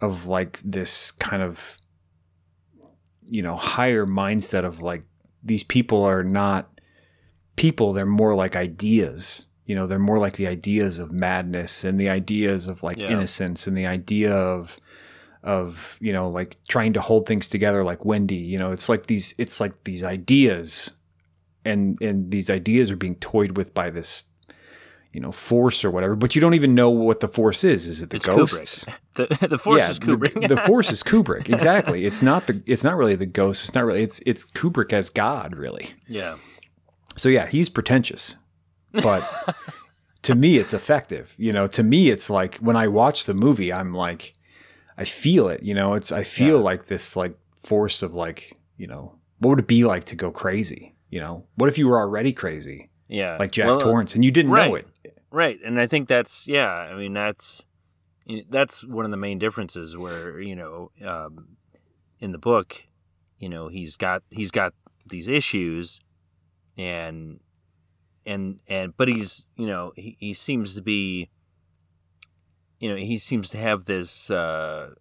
of 0.00 0.26
like 0.26 0.60
this 0.64 1.10
kind 1.10 1.42
of 1.42 1.78
you 3.28 3.42
know 3.42 3.56
higher 3.56 4.06
mindset 4.06 4.64
of 4.64 4.80
like 4.80 5.02
these 5.42 5.64
people 5.64 6.04
are 6.04 6.24
not 6.24 6.80
people. 7.56 7.92
They're 7.92 8.06
more 8.06 8.34
like 8.34 8.54
ideas 8.54 9.47
you 9.68 9.74
know 9.76 9.86
they're 9.86 9.98
more 10.10 10.18
like 10.18 10.34
the 10.36 10.48
ideas 10.48 10.98
of 10.98 11.12
madness 11.12 11.84
and 11.84 12.00
the 12.00 12.08
ideas 12.08 12.66
of 12.66 12.82
like 12.82 13.00
Yeah. 13.00 13.10
innocence 13.10 13.66
and 13.68 13.76
the 13.76 13.86
idea 13.86 14.32
of 14.34 14.76
of 15.44 15.96
you 16.00 16.12
know 16.12 16.28
like 16.28 16.56
trying 16.68 16.92
to 16.94 17.00
hold 17.00 17.26
things 17.26 17.48
together 17.48 17.84
like 17.84 18.04
wendy 18.04 18.34
you 18.52 18.58
know 18.58 18.72
it's 18.72 18.88
like 18.88 19.06
these 19.06 19.34
it's 19.38 19.60
like 19.60 19.84
these 19.84 20.02
ideas 20.02 20.96
and 21.64 22.00
and 22.02 22.30
these 22.32 22.50
ideas 22.50 22.90
are 22.90 22.96
being 22.96 23.14
toyed 23.16 23.56
with 23.56 23.72
by 23.72 23.88
this 23.90 24.24
you 25.12 25.20
know 25.20 25.30
force 25.32 25.84
or 25.84 25.90
whatever 25.90 26.16
but 26.16 26.34
you 26.34 26.40
don't 26.40 26.54
even 26.54 26.74
know 26.74 26.90
what 26.90 27.20
the 27.20 27.28
force 27.28 27.62
is 27.62 27.86
is 27.86 28.02
it 28.02 28.10
the 28.10 28.16
It's 28.16 28.26
ghosts 28.26 28.84
Kubrick. 28.84 28.94
The, 29.40 29.48
the 29.48 29.58
force 29.58 29.80
yeah, 29.80 29.90
is 29.90 29.98
the- 29.98 30.06
Kubrick. 30.06 30.48
The, 30.48 30.56
force 30.68 30.92
is 30.92 31.02
Kubrick. 31.02 31.48
Exactly. 31.52 32.04
It's 32.06 32.22
not 32.22 32.46
the. 32.46 32.62
It's 32.66 32.84
not 32.84 32.96
really 32.96 33.16
the 33.16 33.26
ghost. 33.26 33.64
It's 33.64 33.74
not 33.74 33.84
really. 33.84 34.00
It's 34.04 34.20
it's 34.26 34.44
Kubrick 34.44 34.92
as 34.92 35.10
God, 35.10 35.56
really. 35.56 35.90
yeah. 36.06 36.36
So 37.16 37.28
yeah, 37.28 37.46
he's 37.48 37.68
pretentious, 37.68 38.36
but 38.92 39.22
to 40.22 40.34
me, 40.34 40.56
it's 40.58 40.74
effective. 40.74 41.34
You 41.38 41.52
know, 41.52 41.66
to 41.68 41.82
me, 41.82 42.10
it's 42.10 42.28
like 42.30 42.56
when 42.56 42.76
I 42.76 42.88
watch 42.88 43.24
the 43.24 43.34
movie, 43.34 43.72
I'm 43.72 43.92
like, 43.94 44.32
I 44.96 45.04
feel 45.04 45.48
it. 45.48 45.62
You 45.62 45.74
know, 45.74 45.94
it's 45.94 46.10
I 46.12 46.24
feel 46.24 46.56
Yeah. 46.58 46.62
like 46.62 46.86
this 46.86 47.16
like 47.16 47.36
force 47.60 48.02
of 48.02 48.14
like, 48.14 48.52
you 48.76 48.86
know, 48.86 49.14
what 49.38 49.50
would 49.50 49.58
it 49.60 49.66
be 49.68 49.84
like 49.84 50.04
to 50.06 50.16
go 50.16 50.30
crazy? 50.30 50.96
You 51.10 51.20
know, 51.20 51.46
what 51.56 51.68
if 51.68 51.78
you 51.78 51.88
were 51.88 51.98
already 51.98 52.32
crazy, 52.32 52.90
Yeah. 53.08 53.36
like 53.38 53.52
Jack 53.52 53.66
Well, 53.68 53.76
uh, 53.76 53.80
Torrance, 53.80 54.14
and 54.14 54.24
you 54.24 54.30
didn't 54.30 54.52
know 54.52 54.74
it? 54.74 54.86
Right, 55.30 55.58
and 55.64 55.78
I 55.80 55.86
think 55.86 56.08
that's 56.08 56.46
yeah. 56.48 56.70
I 56.70 56.94
mean, 56.94 57.12
that's 57.12 57.62
that's 58.48 58.84
one 58.84 59.04
of 59.04 59.10
the 59.10 59.16
main 59.16 59.38
differences 59.38 59.96
where 59.96 60.40
you 60.40 60.56
know 60.56 60.90
um, 61.04 61.56
in 62.18 62.32
the 62.32 62.38
book, 62.38 62.84
you 63.38 63.48
know, 63.48 63.68
he's 63.68 63.96
got 63.96 64.22
he's 64.30 64.50
got 64.50 64.72
these 65.06 65.28
issues, 65.28 66.00
and 66.76 67.40
and 68.28 68.60
and 68.68 68.96
but 68.96 69.08
he's 69.08 69.48
you 69.56 69.66
know 69.66 69.92
he, 69.96 70.16
he 70.20 70.34
seems 70.34 70.74
to 70.74 70.82
be 70.82 71.30
you 72.78 72.88
know 72.90 72.96
he 72.96 73.18
seems 73.18 73.50
to 73.50 73.58
have 73.58 73.86
this 73.86 74.30
uh, 74.30 74.94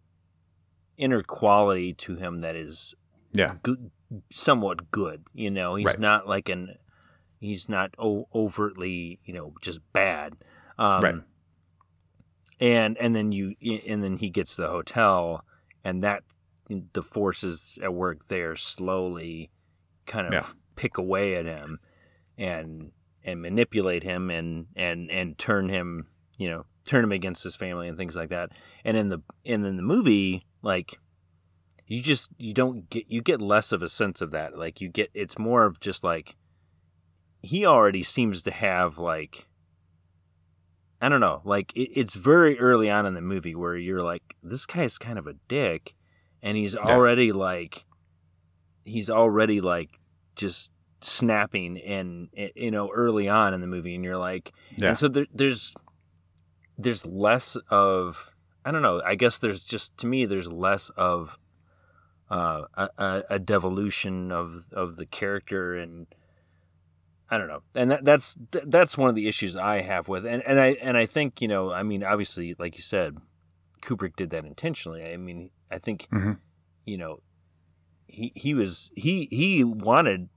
inner 0.98 1.22
quality 1.22 1.94
to 1.94 2.16
him 2.16 2.40
that 2.40 2.56
is 2.56 2.96
Yeah. 3.34 3.56
good, 3.62 3.92
somewhat 4.32 4.90
good. 4.90 5.26
You 5.34 5.52
know, 5.52 5.76
he's 5.76 5.86
Right. 5.86 6.00
not 6.00 6.28
like 6.28 6.50
an 6.50 6.76
he's 7.40 7.70
not 7.70 7.94
o- 8.00 8.28
overtly 8.34 9.20
you 9.26 9.34
know 9.34 9.54
just 9.62 9.82
bad. 9.94 10.34
Um, 10.80 11.02
Right. 11.04 11.16
And 12.60 12.98
and 12.98 13.16
then 13.16 13.32
you 13.32 13.56
and 13.88 14.04
then 14.04 14.18
he 14.18 14.30
gets 14.32 14.56
the 14.56 14.70
hotel, 14.70 15.46
and 15.84 16.04
that 16.04 16.24
the 16.94 17.04
forces 17.04 17.78
at 17.84 17.94
work 17.94 18.28
there 18.30 18.56
slowly 18.56 19.52
kind 20.08 20.28
of 20.28 20.34
Yeah. 20.34 20.46
pick 20.76 20.98
away 20.98 21.36
at 21.36 21.46
him, 21.46 21.80
and 22.38 22.92
and 23.28 23.42
manipulate 23.42 24.02
him 24.02 24.32
and 24.32 24.68
and 24.76 25.12
and 25.12 25.38
turn 25.38 25.70
him 25.70 26.08
you 26.40 26.50
know 26.50 26.66
turn 26.88 27.04
him 27.04 27.12
against 27.12 27.44
his 27.44 27.56
family 27.56 27.88
and 27.88 27.98
things 27.98 28.16
like 28.16 28.30
that. 28.30 28.50
And 28.84 28.98
in 28.98 29.10
the 29.10 29.22
and 29.46 29.66
in 29.66 29.76
the 29.76 29.84
movie, 29.84 30.48
like 30.64 31.00
you 31.86 32.02
just 32.02 32.32
you 32.38 32.54
don't 32.54 32.90
get 32.90 33.06
you 33.08 33.22
get 33.22 33.42
less 33.42 33.72
of 33.72 33.84
a 33.84 33.90
sense 33.90 34.22
of 34.22 34.32
that. 34.32 34.58
Like 34.58 34.82
you 34.82 34.90
get 34.90 35.12
it's 35.14 35.38
more 35.38 35.66
of 35.66 35.80
just 35.80 36.04
like 36.04 36.36
he 37.44 37.66
already 37.66 38.02
seems 38.02 38.42
to 38.44 38.52
have 38.52 38.98
like 38.98 39.48
I 41.00 41.10
don't 41.10 41.22
know, 41.22 41.42
like 41.44 41.72
it, 41.76 41.92
it's 41.94 42.16
very 42.16 42.58
early 42.58 42.90
on 42.90 43.06
in 43.06 43.14
the 43.14 43.22
movie 43.22 43.54
where 43.54 43.76
you're 43.76 44.02
like 44.02 44.36
this 44.42 44.66
guy's 44.66 44.98
kind 44.98 45.20
of 45.20 45.28
a 45.28 45.36
dick 45.48 45.94
and 46.42 46.58
he's 46.58 46.76
already 46.76 47.32
like 47.32 47.86
he's 48.84 49.10
already 49.10 49.62
like 49.62 50.00
just 50.36 50.72
snapping 51.02 51.78
and 51.80 52.30
you 52.56 52.72
know 52.72 52.90
early 52.94 53.28
on 53.30 53.54
in 53.54 53.62
the 53.62 53.68
movie 53.68 53.94
and 53.96 54.04
you're 54.04 54.18
like 54.18 54.52
Yeah. 54.78 54.90
and 54.90 54.98
so 54.98 55.08
there, 55.08 55.28
there's 55.34 55.76
there's 56.78 57.06
less 57.06 57.56
of 57.70 58.32
I 58.66 58.72
don't 58.72 58.82
know. 58.82 59.02
I 59.06 59.16
guess 59.16 59.40
there's 59.40 59.64
just 59.64 59.98
to 60.00 60.08
me 60.08 60.26
there's 60.26 60.52
less 60.52 60.90
of 60.98 61.38
uh, 62.30 62.64
a, 62.76 62.90
a, 62.98 63.24
a 63.32 63.40
devolution 63.40 64.32
of 64.32 64.66
of 64.74 64.98
the 64.98 65.06
character 65.06 65.76
and 65.76 66.08
I 67.30 67.38
don't 67.38 67.48
know. 67.48 67.62
And 67.76 67.92
that, 67.92 68.06
that's 68.06 68.38
that's 68.52 68.98
one 68.98 69.10
of 69.10 69.16
the 69.16 69.28
issues 69.28 69.56
I 69.56 69.82
have 69.82 70.08
with 70.08 70.26
and 70.26 70.42
and 70.46 70.60
I 70.60 70.70
and 70.82 70.98
I 70.98 71.06
think 71.06 71.42
you 71.42 71.48
know 71.48 71.72
I 71.72 71.84
mean 71.84 72.04
obviously 72.04 72.56
like 72.60 72.76
you 72.76 72.82
said 72.84 73.18
Kubrick 73.82 74.16
did 74.16 74.30
that 74.32 74.46
intentionally. 74.46 75.04
I 75.04 75.18
mean 75.18 75.52
I 75.72 75.78
think 75.78 76.08
Mhm. 76.12 76.38
you 76.86 76.98
know 76.98 77.22
he 78.08 78.32
he 78.36 78.54
was 78.54 78.92
he 78.96 79.28
he 79.32 79.64
wanted 79.64 80.30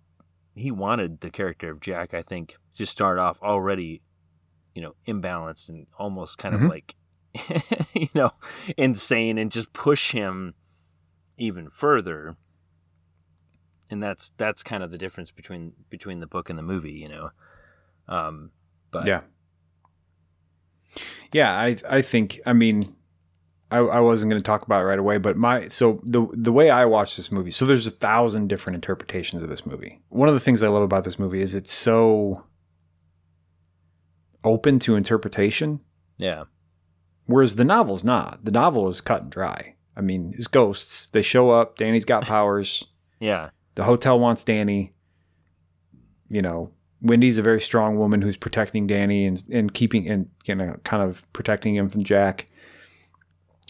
he 0.55 0.70
wanted 0.70 1.20
the 1.20 1.30
character 1.30 1.70
of 1.70 1.80
Jack 1.80 2.12
I 2.14 2.22
think 2.22 2.57
to 2.74 2.86
start 2.86 3.18
off 3.18 3.40
already 3.42 4.03
you 4.74 4.82
know 4.82 4.94
imbalanced 5.07 5.68
and 5.68 5.86
almost 5.98 6.38
kind 6.38 6.55
Mhm. 6.55 6.64
of 6.64 6.68
like 6.68 6.94
you 7.94 8.09
know 8.14 8.32
insane 8.76 9.38
and 9.38 9.51
just 9.53 9.72
push 9.72 10.12
him 10.12 10.55
even 11.38 11.70
further 11.70 12.36
and 13.90 14.03
that's 14.03 14.30
that's 14.36 14.62
kind 14.62 14.82
of 14.82 14.90
the 14.90 14.98
difference 14.98 15.30
between 15.30 15.72
between 15.88 16.20
the 16.20 16.26
book 16.26 16.51
and 16.51 16.59
the 16.59 16.62
movie 16.62 16.92
you 16.92 17.09
know 17.09 17.30
um 18.09 18.51
but 18.90 19.07
Yeah. 19.07 19.22
Yeah, 21.32 21.53
I 21.57 21.76
I 21.88 22.03
think 22.03 22.40
I 22.44 22.53
mean 22.53 22.96
I, 23.71 23.79
I 23.79 24.01
wasn't 24.01 24.31
going 24.31 24.41
to 24.41 24.45
talk 24.45 24.62
about 24.62 24.83
it 24.83 24.85
right 24.85 24.99
away, 24.99 25.18
but 25.18 25.37
my 25.37 25.68
so 25.68 26.01
the 26.05 26.27
the 26.33 26.53
way 26.53 26.71
I 26.71 26.85
watch 26.85 27.16
this 27.16 27.31
movie, 27.31 27.51
so 27.51 27.64
there's 27.64 27.87
a 27.87 27.93
thousand 27.93 28.49
different 28.49 28.75
interpretations 28.75 29.43
of 29.43 29.49
this 29.49 29.64
movie. 29.64 30.01
One 30.09 30.29
of 30.29 30.35
the 30.35 30.41
things 30.41 30.62
I 30.62 30.68
love 30.68 30.83
about 30.83 31.05
this 31.05 31.18
movie 31.18 31.41
is 31.41 31.55
it's 31.55 31.73
so 31.73 32.45
open 34.43 34.79
to 34.81 34.95
interpretation, 34.97 35.81
yeah 36.18 36.45
whereas 37.31 37.57
the 37.57 37.64
novel's 37.64 38.05
not. 38.05 38.45
The 38.45 38.51
novel 38.51 38.89
is 38.89 39.01
cut 39.01 39.23
and 39.23 39.31
dry. 39.31 39.75
I 39.97 40.01
mean, 40.01 40.35
it's 40.37 40.47
ghosts. 40.49 41.07
They 41.07 41.23
show 41.23 41.51
up. 41.51 41.79
Danny's 41.79 42.05
got 42.05 42.25
powers. 42.27 42.85
yeah 43.21 43.51
The 43.77 43.85
hotel 43.85 44.18
wants 44.18 44.45
Danny. 44.45 44.93
You 46.29 46.43
know, 46.43 46.73
Wendy's 47.03 47.39
a 47.39 47.43
very 47.43 47.61
strong 47.61 47.99
woman 47.99 48.23
who's 48.23 48.37
protecting 48.37 48.87
Danny 48.87 49.27
and 49.27 49.43
and 49.51 49.73
keeping 49.73 50.09
and 50.09 50.29
you 50.45 50.55
know 50.55 50.77
kind 50.85 51.03
of 51.03 51.31
protecting 51.33 51.75
him 51.77 51.89
from 51.89 52.05
Jack. 52.05 52.47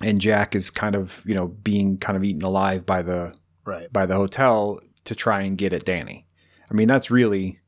And 0.02 0.20
Jack 0.20 0.54
is 0.54 0.70
kind 0.70 0.94
of 0.94 1.22
you 1.26 1.34
know 1.34 1.48
being 1.48 1.98
kind 1.98 2.16
of 2.16 2.24
eaten 2.24 2.42
alive 2.42 2.86
by 2.86 3.02
the 3.02 3.34
Right. 3.64 3.92
by 3.92 4.06
the 4.06 4.14
hotel 4.16 4.80
to 5.04 5.14
try 5.14 5.42
and 5.42 5.56
get 5.58 5.72
at 5.72 5.84
Danny. 5.84 6.26
I 6.70 6.74
mean 6.74 6.88
that's 6.88 7.10
really 7.10 7.60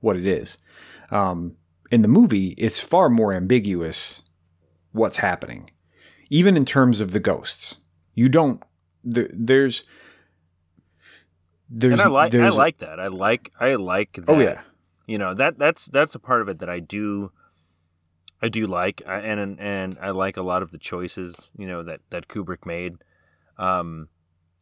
what 0.00 0.16
it 0.16 0.24
is. 0.26 0.58
Um, 1.10 1.56
in 1.90 2.02
the 2.02 2.08
movie, 2.08 2.48
it's 2.58 2.80
far 2.80 3.08
more 3.08 3.32
ambiguous 3.34 4.22
what's 4.92 5.18
happening, 5.18 5.70
even 6.30 6.56
in 6.56 6.64
terms 6.64 7.00
of 7.00 7.10
the 7.12 7.20
ghosts. 7.20 7.80
You 8.14 8.28
don't 8.28 8.62
there, 9.02 9.28
there's 9.32 9.84
there's 11.68 11.94
and 11.94 12.02
I 12.02 12.08
like 12.08 12.34
I 12.34 12.48
like 12.50 12.78
that. 12.78 13.00
I 13.00 13.08
like 13.08 13.52
I 13.58 13.74
like 13.74 14.12
that. 14.14 14.24
oh 14.28 14.38
yeah 14.38 14.62
You 15.06 15.18
know 15.18 15.34
that 15.34 15.58
that's 15.58 15.86
that's 15.86 16.14
a 16.14 16.18
part 16.18 16.40
of 16.42 16.48
it 16.48 16.58
that 16.60 16.70
I 16.70 16.78
do. 16.80 17.32
I 18.44 18.48
do 18.48 18.66
like, 18.66 19.00
and 19.06 19.58
and 19.58 19.98
I 20.02 20.10
like 20.10 20.36
a 20.36 20.42
lot 20.42 20.60
of 20.60 20.70
the 20.70 20.76
choices 20.76 21.50
you 21.56 21.66
know 21.66 21.82
that 21.82 22.00
that 22.10 22.28
Kubrick 22.28 22.66
made, 22.66 22.96
um, 23.56 24.08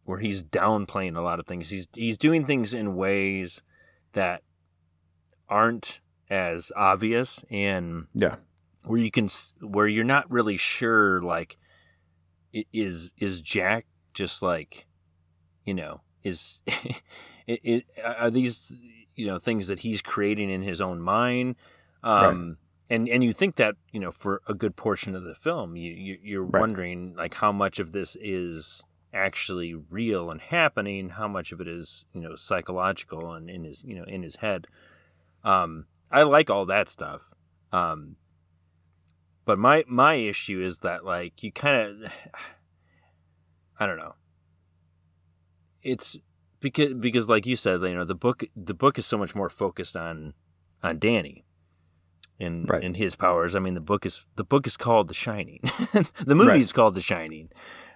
where 0.05 0.21
he's 0.21 0.45
downplaying 0.45 1.17
a 1.17 1.21
lot 1.21 1.41
of 1.41 1.49
things. 1.49 1.69
He's 1.69 1.89
he's 1.93 2.17
doing 2.17 2.47
things 2.47 2.75
in 2.75 2.95
ways 2.95 3.61
that 4.13 4.45
aren't 5.49 6.01
as 6.31 6.71
obvious 6.77 7.45
and 7.51 8.07
yeah. 8.15 8.37
where 8.85 9.01
you 9.01 9.11
can 9.11 9.27
where 9.61 9.89
you're 9.89 10.05
not 10.05 10.31
really 10.31 10.57
sure 10.57 11.21
like 11.21 11.59
is 12.73 13.13
is 13.19 13.43
Jack 13.43 13.87
just 14.15 14.43
like 14.43 14.87
you 15.65 15.75
know 15.75 16.03
is 16.23 16.63
it, 17.49 17.61
it 17.65 17.85
are 18.05 18.31
these 18.31 18.73
you 19.17 19.27
know 19.27 19.41
things 19.41 19.67
that 19.67 19.81
he's 19.81 20.03
creating 20.03 20.51
in 20.51 20.63
his 20.63 20.81
own 20.81 21.01
mind? 21.01 21.57
Um 22.05 22.59
and 22.91 23.09
and 23.09 23.23
you 23.25 23.33
think 23.33 23.57
that 23.57 23.77
you 23.93 24.01
know 24.01 24.11
for 24.11 24.43
a 24.47 24.55
good 24.55 24.77
portion 24.77 25.15
of 25.15 25.25
the 25.25 25.35
film 25.35 25.77
you, 25.77 25.93
you 25.93 26.19
you're 26.23 26.45
Right. 26.45 26.61
wondering 26.61 27.15
like 27.17 27.35
how 27.35 27.53
much 27.53 27.79
of 27.79 27.93
this 27.93 28.17
is 28.21 28.83
actually 29.15 29.75
real 29.75 30.31
and 30.31 30.41
happening 30.41 31.11
how 31.11 31.29
much 31.29 31.53
of 31.53 31.61
it 31.61 31.69
is 31.69 32.07
you 32.13 32.21
know 32.21 32.35
psychological 32.37 33.33
and 33.33 33.51
in 33.51 33.65
his 33.65 33.85
you 33.85 33.95
know 33.95 34.05
in 34.05 34.23
his 34.23 34.37
head. 34.37 34.67
Um 35.45 35.87
i 36.11 36.23
like 36.23 36.51
all 36.51 36.67
that 36.67 36.89
stuff. 36.89 37.33
Um 37.73 38.17
but 39.45 39.59
my 39.59 39.85
my 39.87 40.15
issue 40.15 40.61
is 40.63 40.79
that 40.81 41.05
like 41.05 41.43
you 41.43 41.53
kind 41.53 42.05
of 42.05 42.13
i 43.79 43.87
don't 43.87 43.99
know. 43.99 44.15
It's 45.83 46.17
because 46.61 46.95
because 46.95 47.29
like 47.29 47.45
you 47.45 47.57
said 47.57 47.83
you 47.83 47.95
know 47.95 48.05
the 48.05 48.15
book 48.15 48.45
the 48.57 48.75
book 48.75 48.99
is 48.99 49.07
so 49.07 49.19
much 49.19 49.35
more 49.35 49.49
focused 49.51 49.97
on 49.97 50.33
on 50.83 50.99
danny 50.99 51.45
and 52.43 52.69
Right. 52.69 52.83
and 52.85 52.97
his 52.97 53.15
powers. 53.17 53.55
I 53.55 53.59
mean 53.61 53.75
the 53.75 53.81
book 53.81 54.05
is 54.05 54.27
the 54.37 54.45
book 54.45 54.67
is 54.67 54.77
called 54.77 55.09
the 55.09 55.15
shining. 55.15 55.61
The 56.25 56.35
movie 56.35 56.51
Right. 56.51 56.61
is 56.61 56.73
called 56.73 56.95
the 56.95 57.01
shining. 57.01 57.49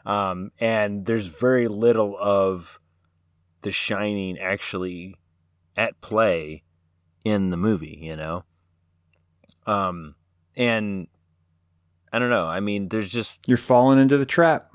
Um 0.04 0.52
and 0.60 1.04
there's 1.06 1.26
very 1.26 1.68
little 1.68 2.16
of 2.20 2.78
the 3.62 3.70
shining 3.72 4.38
actually 4.38 5.16
at 5.76 6.00
play 6.00 6.62
in 7.24 7.50
the 7.50 7.56
movie 7.56 7.98
you 8.02 8.16
know? 8.16 8.44
Um 9.66 10.14
and 10.56 11.08
i 12.12 12.18
don't 12.18 12.30
know. 12.30 12.46
I 12.46 12.60
mean 12.60 12.88
there's 12.88 13.10
just 13.10 13.48
you're 13.48 13.56
falling 13.58 13.98
into 13.98 14.16
the 14.16 14.26
trap. 14.26 14.70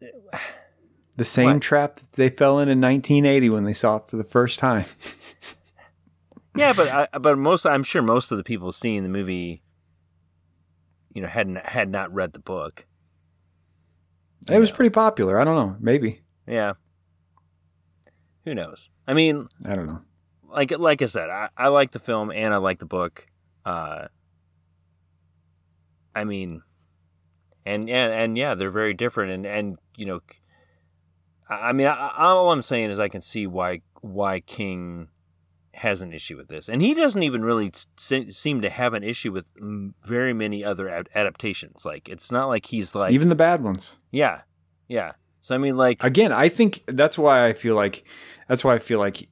The 1.14 1.24
same 1.24 1.54
What? 1.54 1.62
trap 1.62 1.96
that 1.96 2.12
they 2.12 2.30
fell 2.30 2.58
in 2.58 2.70
in 2.70 2.80
1980 2.80 3.50
when 3.50 3.64
they 3.64 3.74
saw 3.74 3.96
it 3.96 4.06
for 4.08 4.16
the 4.16 4.24
first 4.24 4.58
time 4.58 4.86
Yeah, 6.54 6.72
but 6.74 6.88
I, 6.88 7.18
but 7.18 7.38
most 7.38 7.64
I'm 7.66 7.82
sure 7.82 8.02
most 8.02 8.30
of 8.30 8.36
the 8.38 8.44
people 8.44 8.72
seeing 8.72 9.02
the 9.02 9.08
movie, 9.08 9.62
you 11.14 11.22
know, 11.22 11.28
hadn't 11.28 11.64
had 11.64 11.88
not 11.90 12.12
read 12.12 12.32
the 12.32 12.38
book. 12.40 12.86
it 14.50 14.58
was 14.58 14.70
Yeah. 14.70 14.76
pretty 14.76 14.90
popular 14.90 15.40
i 15.40 15.44
don't 15.44 15.54
know 15.56 15.76
maybe 15.80 16.20
Yeah. 16.46 16.72
Who 18.44 18.54
knows? 18.54 18.90
I 19.06 19.14
mean, 19.14 19.46
i 19.64 19.74
don't 19.74 19.86
know 19.86 20.02
like 20.50 20.70
like 20.78 21.00
I 21.00 21.06
said, 21.06 21.30
I, 21.30 21.48
I 21.56 21.68
like 21.68 21.92
the 21.92 21.98
film 21.98 22.30
and 22.30 22.52
I 22.52 22.58
like 22.58 22.78
the 22.78 22.84
book. 22.86 23.26
Uh, 23.64 24.08
I 26.14 26.24
mean, 26.24 26.60
and 27.64 27.88
and 27.88 28.12
and 28.12 28.36
yeah, 28.36 28.54
they're 28.54 28.70
very 28.70 28.92
different. 28.92 29.32
And 29.32 29.46
and 29.46 29.78
you 29.96 30.04
know, 30.04 30.20
I 31.48 31.68
I 31.68 31.72
mean, 31.72 31.86
I, 31.86 31.92
I- 31.94 32.24
all 32.26 32.52
I'm 32.52 32.60
saying 32.62 32.90
is 32.90 33.00
I 33.00 33.08
can 33.08 33.22
see 33.22 33.46
why 33.46 33.80
why 34.02 34.40
King 34.40 35.08
has 35.74 36.02
an 36.02 36.12
issue 36.12 36.36
with 36.36 36.48
this, 36.48 36.68
and 36.68 36.82
he 36.82 36.94
doesn't 36.94 37.22
even 37.22 37.42
really 37.44 37.70
se- 37.96 38.30
seem 38.30 38.60
to 38.60 38.70
have 38.70 38.92
an 38.94 39.02
issue 39.02 39.32
with 39.32 39.46
very 40.04 40.32
many 40.32 40.64
other 40.64 40.88
ad- 40.88 41.08
adaptations. 41.14 41.84
Like 41.84 42.08
it's 42.08 42.30
not 42.30 42.46
like 42.48 42.66
he's 42.66 42.94
like 42.94 43.12
even 43.12 43.28
the 43.28 43.34
bad 43.34 43.62
ones 43.62 43.98
yeah, 44.10 44.42
yeah. 44.88 45.12
So 45.40 45.54
I 45.54 45.58
mean, 45.58 45.76
like 45.76 46.02
again 46.04 46.30
i 46.32 46.48
think 46.48 46.84
that's 46.86 47.18
why 47.18 47.46
i 47.48 47.52
feel 47.52 47.74
like 47.74 48.06
that's 48.48 48.62
why 48.62 48.74
i 48.74 48.78
feel 48.78 49.00
like 49.00 49.28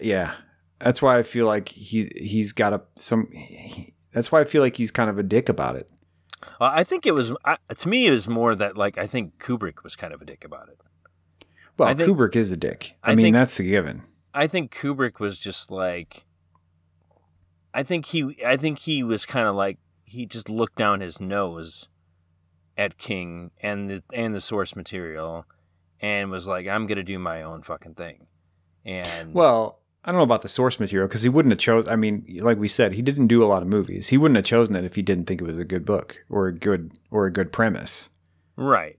yeah 0.00 0.34
that's 0.80 1.00
why 1.00 1.18
i 1.18 1.22
feel 1.22 1.46
like 1.46 1.68
he 1.70 2.10
he's 2.16 2.52
got 2.52 2.72
a 2.72 2.82
some 2.96 3.28
he, 3.32 3.94
that's 4.12 4.30
why 4.30 4.40
i 4.40 4.44
feel 4.44 4.62
like 4.62 4.76
he's 4.76 4.90
kind 4.90 5.10
of 5.10 5.18
a 5.18 5.22
dick 5.22 5.48
about 5.48 5.76
it 5.76 5.88
Uh, 6.60 6.70
I 6.80 6.84
think 6.84 7.04
it 7.06 7.14
was 7.14 7.32
I, 7.44 7.56
to 7.82 7.88
me. 7.88 8.06
It 8.06 8.12
was 8.12 8.28
more 8.28 8.54
that 8.54 8.76
like 8.76 8.96
I 8.96 9.06
think 9.08 9.38
Kubrick 9.44 9.82
was 9.82 9.96
kind 9.96 10.12
of 10.14 10.22
a 10.22 10.24
dick 10.24 10.44
about 10.44 10.68
it. 10.68 10.78
Well 11.78 11.94
think- 11.94 12.08
kubrick 12.08 12.36
is 12.36 12.50
a 12.50 12.56
dick 12.56 12.94
i, 13.02 13.12
I 13.12 13.14
mean 13.14 13.26
think- 13.26 13.34
that's 13.34 13.58
a 13.60 13.64
given 13.64 14.02
I 14.34 14.46
think 14.46 14.72
Kubrick 14.72 15.18
was 15.18 15.36
just 15.36 15.68
like. 15.68 16.24
I 17.74 17.82
think 17.82 18.06
he. 18.06 18.36
I 18.46 18.56
think 18.56 18.80
he 18.80 19.02
was 19.02 19.26
kind 19.26 19.48
of 19.48 19.56
like 19.56 19.78
he 20.04 20.26
just 20.26 20.48
looked 20.48 20.76
down 20.76 21.00
his 21.00 21.20
nose 21.20 21.88
at 22.76 22.98
King 22.98 23.50
and 23.60 23.90
the 23.90 24.02
and 24.14 24.34
the 24.34 24.40
source 24.40 24.76
material, 24.76 25.44
and 26.00 26.30
was 26.30 26.46
like, 26.46 26.68
"I'm 26.68 26.86
gonna 26.86 27.02
do 27.02 27.18
my 27.18 27.42
own 27.42 27.62
fucking 27.62 27.94
thing." 27.94 28.26
And 28.84 29.34
well 29.34 29.80
i 30.04 30.12
don't 30.12 30.18
know 30.18 30.22
about 30.24 30.42
the 30.42 30.48
source 30.48 30.78
material 30.78 31.08
because 31.08 31.24
he 31.24 31.28
wouldn't 31.28 31.52
have 31.52 31.58
chose 31.58 31.88
i 31.88 31.96
mean 31.96 32.24
like 32.38 32.56
we 32.56 32.68
said 32.68 32.92
he 32.92 33.02
didn't 33.02 33.26
do 33.26 33.42
a 33.42 33.46
lot 33.46 33.60
of 33.60 33.68
movies 33.68 34.08
he 34.08 34.16
wouldn't 34.16 34.36
have 34.36 34.44
chosen 34.44 34.76
it 34.76 34.84
if 34.84 34.94
he 34.94 35.02
didn't 35.02 35.24
think 35.26 35.40
it 35.40 35.44
was 35.44 35.58
a 35.58 35.64
good 35.64 35.84
book 35.84 36.24
or 36.30 36.46
a 36.46 36.54
good 36.54 36.92
or 37.10 37.26
a 37.26 37.32
good 37.32 37.52
premise 37.52 38.10
right, 38.56 38.96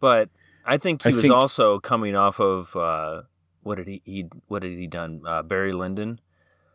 but 0.00 0.30
I 0.68 0.76
think 0.78 1.02
he 1.02 1.10
I 1.10 1.12
was 1.12 1.22
think- 1.22 1.34
also 1.34 1.80
coming 1.80 2.14
off 2.14 2.38
of 2.40 2.76
uh, 2.76 3.22
what 3.62 3.76
did 3.76 3.88
he, 3.88 4.02
he 4.04 4.26
what 4.48 4.62
had 4.62 4.72
he 4.72 4.86
done? 4.86 5.22
Uh, 5.26 5.42
Barry 5.42 5.72
Lyndon. 5.72 6.20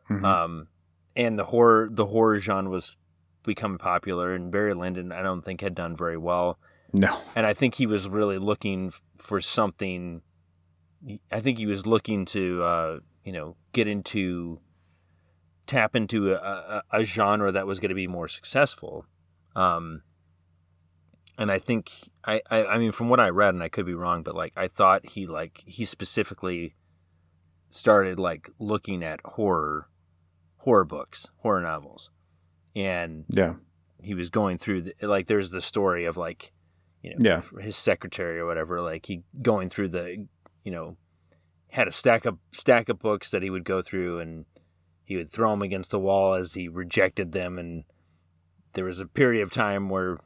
Mhm. 0.09 0.25
um, 0.25 0.67
and 1.15 1.39
the 1.39 1.45
horror 1.45 1.87
the 1.91 2.07
horror 2.07 2.37
genre 2.39 2.69
was 2.69 2.97
becoming 3.43 3.77
popular 3.77 4.33
and 4.33 4.51
barry 4.51 4.73
lyndon 4.73 5.11
i 5.11 5.21
don't 5.21 5.41
think 5.43 5.61
had 5.61 5.75
done 5.75 5.95
very 5.95 6.17
well 6.17 6.57
no 6.91 7.17
and 7.35 7.45
i 7.45 7.53
think 7.53 7.75
he 7.75 7.85
was 7.85 8.07
really 8.09 8.37
looking 8.37 8.91
for 9.17 9.39
something 9.39 10.21
i 11.31 11.39
think 11.39 11.57
he 11.57 11.65
was 11.65 11.85
looking 11.85 12.25
to 12.25 12.61
uh, 12.63 12.99
you 13.23 13.31
know 13.31 13.55
get 13.73 13.87
into 13.87 14.59
tap 15.67 15.95
into 15.95 16.33
a, 16.33 16.37
a, 16.37 16.83
a 16.91 17.03
genre 17.05 17.51
that 17.51 17.65
was 17.67 17.79
going 17.79 17.89
to 17.89 17.95
be 17.95 18.07
more 18.07 18.27
successful 18.27 19.05
um, 19.55 20.01
and 21.37 21.51
i 21.51 21.59
think 21.59 21.91
I, 22.25 22.41
I 22.49 22.65
i 22.65 22.77
mean 22.77 22.91
from 22.91 23.09
what 23.09 23.19
i 23.19 23.29
read 23.29 23.53
and 23.53 23.63
i 23.63 23.69
could 23.69 23.85
be 23.85 23.93
wrong 23.93 24.23
but 24.23 24.35
like 24.35 24.53
i 24.55 24.67
thought 24.67 25.05
he 25.05 25.25
like 25.25 25.63
he 25.65 25.85
specifically 25.85 26.75
started 27.69 28.19
like 28.19 28.49
looking 28.59 29.03
at 29.03 29.19
horror 29.25 29.89
horror 30.57 30.85
books 30.85 31.27
horror 31.37 31.61
novels. 31.61 32.11
And 32.75 33.25
yeah. 33.29 33.55
he 34.01 34.13
was 34.13 34.29
going 34.29 34.57
through 34.57 34.81
the, 34.81 34.93
like 35.01 35.27
there's 35.27 35.51
the 35.51 35.61
story 35.61 36.05
of 36.05 36.17
like 36.17 36.51
you 37.01 37.11
know 37.11 37.17
yeah. 37.19 37.61
his 37.61 37.75
secretary 37.75 38.39
or 38.39 38.45
whatever 38.45 38.81
like 38.81 39.05
he 39.05 39.23
going 39.41 39.69
through 39.69 39.89
the 39.89 40.25
you 40.63 40.71
know 40.71 40.97
had 41.69 41.87
a 41.87 41.91
stack 41.91 42.25
of 42.25 42.37
stack 42.51 42.89
of 42.89 42.99
books 42.99 43.31
that 43.31 43.43
he 43.43 43.49
would 43.49 43.65
go 43.65 43.81
through 43.81 44.19
and 44.19 44.45
he 45.05 45.17
would 45.17 45.29
throw 45.29 45.51
them 45.51 45.61
against 45.61 45.91
the 45.91 45.99
wall 45.99 46.33
as 46.33 46.53
he 46.53 46.67
rejected 46.67 47.33
them. 47.33 47.59
And 47.59 47.83
there 48.73 48.85
was 48.85 49.01
a 49.01 49.05
period 49.05 49.43
of 49.43 49.51
time 49.51 49.89
where 49.89 50.17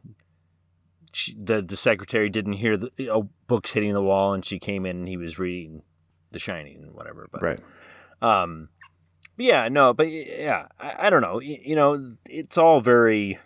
she, 1.18 1.36
the 1.36 1.62
the 1.62 1.78
secretary 1.78 2.30
didn't 2.30 2.54
hear 2.54 2.78
the 2.78 3.28
books 3.48 3.72
hitting 3.72 3.94
the 3.94 4.02
wall 4.02 4.34
and 4.34 4.46
she 4.46 4.60
came 4.60 4.86
in 4.86 4.98
and 4.98 5.08
he 5.08 5.18
was 5.18 5.40
reading 5.40 5.82
the 6.32 6.40
shining 6.40 6.84
and 6.84 6.94
whatever 6.94 7.28
but 7.32 7.42
right 7.42 7.60
um, 8.22 8.70
yeah, 9.38 9.70
no, 9.70 9.94
but 9.94 10.10
yeah, 10.10 10.68
I, 10.80 11.08
I 11.08 11.10
don't 11.10 11.22
know. 11.22 11.40
You, 11.40 11.58
you 11.64 11.76
know, 11.76 12.14
it's 12.26 12.58
all 12.58 12.82
very, 12.82 13.40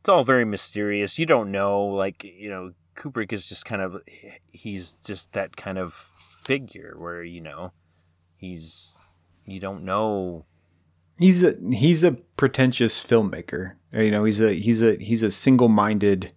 it's 0.00 0.08
all 0.08 0.24
very 0.24 0.44
mysterious. 0.44 1.18
You 1.18 1.26
don't 1.26 1.52
know, 1.52 1.84
like 1.84 2.24
you 2.24 2.50
know, 2.50 2.72
Kubrick 2.96 3.32
is 3.32 3.48
just 3.48 3.64
kind 3.64 3.80
of, 3.80 4.02
he's 4.50 4.96
just 5.04 5.32
that 5.32 5.56
kind 5.56 5.78
of 5.78 5.94
figure 5.94 6.96
where 6.98 7.22
you 7.22 7.40
know, 7.40 7.72
he's, 8.36 8.98
you 9.44 9.60
don't 9.60 9.84
know. 9.84 10.44
He's 11.18 11.42
a 11.44 11.54
he's 11.72 12.04
a 12.04 12.12
pretentious 12.36 13.04
filmmaker. 13.04 13.72
Uh, 13.94 14.00
you 14.02 14.10
know, 14.10 14.24
he's 14.24 14.40
a 14.40 14.52
he's 14.54 14.82
a 14.82 14.96
he's 14.96 15.22
a 15.22 15.30
single-minded 15.30 16.32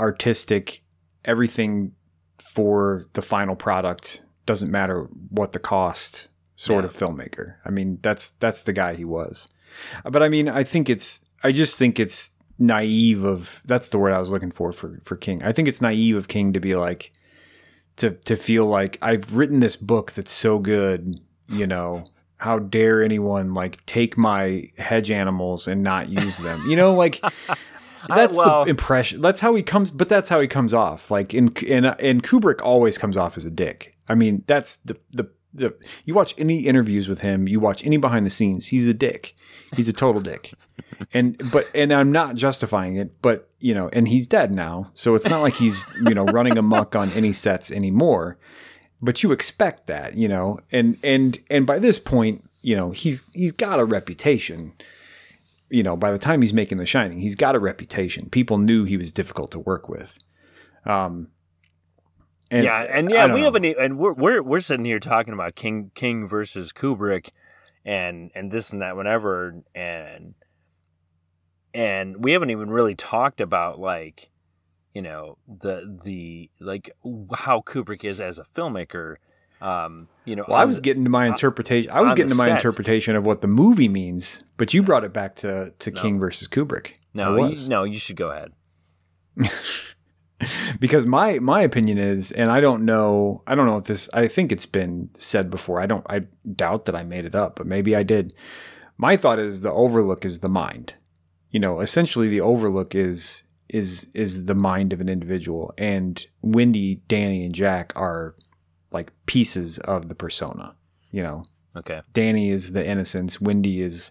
artistic 0.00 0.82
everything 1.24 1.92
for 2.38 3.06
the 3.12 3.22
final 3.22 3.54
product 3.54 4.22
doesn't 4.46 4.70
matter 4.70 5.04
what 5.30 5.52
the 5.52 5.58
cost 5.58 6.28
sort 6.56 6.82
Yeah. 6.84 6.86
of 6.88 6.92
filmmaker. 6.96 7.54
I 7.64 7.70
mean, 7.70 7.98
that's 8.02 8.30
that's 8.30 8.64
the 8.64 8.72
guy 8.72 8.94
he 8.94 9.04
was. 9.04 9.48
Uh, 10.04 10.10
but 10.10 10.22
I 10.22 10.28
mean, 10.28 10.48
I 10.48 10.64
think 10.64 10.90
it's 10.90 11.24
I 11.44 11.52
just 11.52 11.78
think 11.78 12.00
it's 12.00 12.30
naive 12.58 13.24
of 13.24 13.62
that's 13.64 13.88
the 13.88 13.98
word 13.98 14.12
I 14.12 14.18
was 14.18 14.30
looking 14.30 14.50
for 14.50 14.72
for 14.72 14.98
for 15.02 15.16
King. 15.16 15.42
I 15.42 15.52
think 15.52 15.68
it's 15.68 15.80
naive 15.80 16.16
of 16.16 16.28
King 16.28 16.52
to 16.52 16.60
be 16.60 16.74
like 16.74 17.12
to 17.96 18.10
to 18.10 18.36
feel 18.36 18.66
like 18.66 18.98
I've 19.00 19.34
written 19.34 19.60
this 19.60 19.76
book 19.76 20.12
that's 20.12 20.32
so 20.32 20.58
good, 20.58 21.20
you 21.48 21.66
know, 21.66 22.04
how 22.42 22.58
dare 22.58 23.04
anyone 23.04 23.54
like 23.54 23.84
take 23.86 24.18
my 24.18 24.68
hedge 24.76 25.10
animals 25.12 25.68
and 25.68 25.82
not 25.82 26.08
use 26.08 26.38
them? 26.38 26.68
You 26.68 26.74
know, 26.76 26.94
like 26.94 27.20
uh, 27.48 27.54
that's 28.08 28.36
well- 28.36 28.64
the 28.64 28.70
impression. 28.70 29.22
That's 29.22 29.40
how 29.40 29.54
he 29.54 29.62
comes, 29.62 29.90
but 29.90 30.08
that's 30.08 30.28
how 30.28 30.40
he 30.40 30.48
comes 30.48 30.74
off. 30.74 31.10
Like 31.10 31.32
in 31.34 31.52
in 31.66 31.84
and 31.84 32.22
Kubrick 32.22 32.60
always 32.60 32.98
comes 32.98 33.16
off 33.16 33.36
as 33.36 33.46
a 33.46 33.50
dick. 33.50 33.96
I 34.08 34.16
mean, 34.16 34.42
that's 34.46 34.76
the 34.76 34.96
the 35.12 35.30
the. 35.54 35.74
You 36.04 36.14
watch 36.14 36.34
any 36.36 36.60
interviews 36.60 37.08
with 37.08 37.20
him, 37.20 37.46
you 37.46 37.60
watch 37.60 37.84
any 37.86 37.96
behind 37.96 38.26
the 38.26 38.30
scenes, 38.30 38.66
he's 38.66 38.88
a 38.88 38.94
dick. 38.94 39.34
He's 39.76 39.88
a 39.88 39.92
total 39.92 40.20
dick. 40.20 40.52
And 41.12 41.36
but 41.50 41.68
and 41.74 41.92
I'm 41.92 42.12
not 42.12 42.36
justifying 42.36 42.96
it, 42.96 43.20
but 43.22 43.50
you 43.58 43.74
know, 43.74 43.90
and 43.92 44.06
he's 44.06 44.26
dead 44.26 44.54
now, 44.54 44.86
so 44.94 45.16
it's 45.16 45.28
not 45.28 45.42
like 45.42 45.54
he's 45.54 45.84
you 46.06 46.14
know 46.14 46.24
running 46.24 46.56
amok 46.56 46.94
on 46.94 47.10
any 47.10 47.32
sets 47.32 47.72
anymore. 47.72 48.38
But 49.02 49.22
you 49.22 49.32
expect 49.32 49.88
that, 49.88 50.16
you 50.16 50.28
know, 50.28 50.60
and 50.70 50.96
and 51.02 51.38
and 51.50 51.66
by 51.66 51.78
this 51.78 51.98
point, 51.98 52.48
you 52.62 52.76
know, 52.76 52.92
he's 52.92 53.24
he's 53.34 53.52
got 53.52 53.80
a 53.80 53.84
reputation 53.84 54.72
you 55.72 55.82
know, 55.82 55.96
by 55.96 56.12
the 56.12 56.18
time 56.18 56.42
he's 56.42 56.52
making 56.52 56.76
The 56.76 56.84
Shining, 56.84 57.18
he's 57.18 57.34
got 57.34 57.56
a 57.56 57.58
reputation. 57.58 58.28
People 58.28 58.58
knew 58.58 58.84
he 58.84 58.98
was 58.98 59.10
difficult 59.10 59.50
to 59.52 59.58
work 59.58 59.88
with. 59.88 60.18
Um, 60.84 61.28
and 62.50 62.64
yeah, 62.64 62.82
and 62.82 63.10
yeah, 63.10 63.26
we 63.32 63.40
know. 63.40 63.44
haven't, 63.44 63.64
and 63.64 63.96
we're 63.96 64.12
we're 64.12 64.42
we're 64.42 64.60
sitting 64.60 64.84
here 64.84 64.98
talking 64.98 65.32
about 65.32 65.54
King 65.54 65.90
King 65.94 66.28
versus 66.28 66.70
Kubrick, 66.70 67.30
and 67.86 68.30
and 68.34 68.50
this 68.50 68.70
and 68.74 68.82
that, 68.82 68.94
whatever, 68.94 69.62
and 69.74 70.34
and 71.72 72.22
we 72.22 72.32
haven't 72.32 72.50
even 72.50 72.68
really 72.68 72.94
talked 72.94 73.40
about 73.40 73.80
like, 73.80 74.28
you 74.94 75.02
know, 75.02 75.38
the 75.46 75.98
the 76.04 76.50
like 76.60 76.90
how 77.34 77.60
Kubrick 77.60 78.04
is 78.04 78.20
as 78.20 78.38
a 78.38 78.44
filmmaker. 78.44 79.16
Um, 79.60 80.08
you 80.24 80.34
know, 80.34 80.44
Well, 80.48 80.56
I 80.58 80.64
was 80.64 80.76
the- 80.76 80.82
getting 80.82 81.04
to 81.04 81.10
my 81.10 81.26
interpretation. 81.26 81.90
I 81.92 82.00
was 82.00 82.14
getting 82.14 82.30
to 82.30 82.34
my 82.34 82.46
set. 82.46 82.56
interpretation 82.56 83.14
of 83.14 83.24
what 83.24 83.42
the 83.42 83.46
movie 83.46 83.88
means, 83.88 84.42
but 84.56 84.74
you 84.74 84.82
brought 84.82 85.04
it 85.04 85.12
back 85.12 85.36
to 85.36 85.72
to 85.78 85.90
No. 85.92 86.02
King 86.02 86.18
versus 86.18 86.48
Kubrick. 86.48 86.94
no, 87.14 87.36
you, 87.46 87.68
no, 87.68 87.84
you 87.84 87.98
should 87.98 88.16
go 88.16 88.30
ahead. 88.30 88.52
because 90.80 91.06
my 91.06 91.38
my 91.38 91.60
opinion 91.62 91.98
is, 91.98 92.32
and 92.32 92.50
I 92.50 92.60
don't 92.60 92.84
know, 92.84 93.42
I 93.46 93.54
don't 93.54 93.66
know 93.66 93.76
if 93.78 93.84
this. 93.84 94.08
I 94.12 94.26
think 94.28 94.50
it's 94.52 94.66
been 94.66 95.10
said 95.14 95.50
before. 95.50 95.80
I 95.80 95.86
don't. 95.86 96.04
I 96.10 96.22
doubt 96.56 96.86
that 96.86 96.96
I 96.96 97.04
made 97.04 97.24
it 97.24 97.34
up, 97.34 97.56
but 97.56 97.66
maybe 97.66 97.94
I 97.94 98.02
did. 98.02 98.34
My 98.98 99.16
thought 99.16 99.38
is 99.38 99.62
the 99.62 99.72
overlook 99.72 100.24
is 100.24 100.40
the 100.40 100.48
mind. 100.48 100.94
You 101.50 101.60
know, 101.60 101.80
essentially 101.80 102.28
the 102.28 102.40
overlook 102.40 102.94
is 102.94 103.44
is 103.72 104.06
is 104.14 104.44
the 104.44 104.54
mind 104.54 104.92
of 104.92 105.00
an 105.00 105.08
individual, 105.08 105.74
and 105.76 106.24
Wendy, 106.42 107.02
Danny, 107.08 107.44
and 107.44 107.54
Jack 107.54 107.92
are 107.96 108.36
like 108.92 109.12
pieces 109.26 109.78
of 109.78 110.08
the 110.08 110.14
persona. 110.14 110.76
You 111.10 111.22
know, 111.22 111.42
Okay, 111.74 112.02
Danny 112.12 112.50
is 112.50 112.72
the 112.72 112.86
innocence, 112.86 113.40
Wendy 113.40 113.80
is 113.80 114.10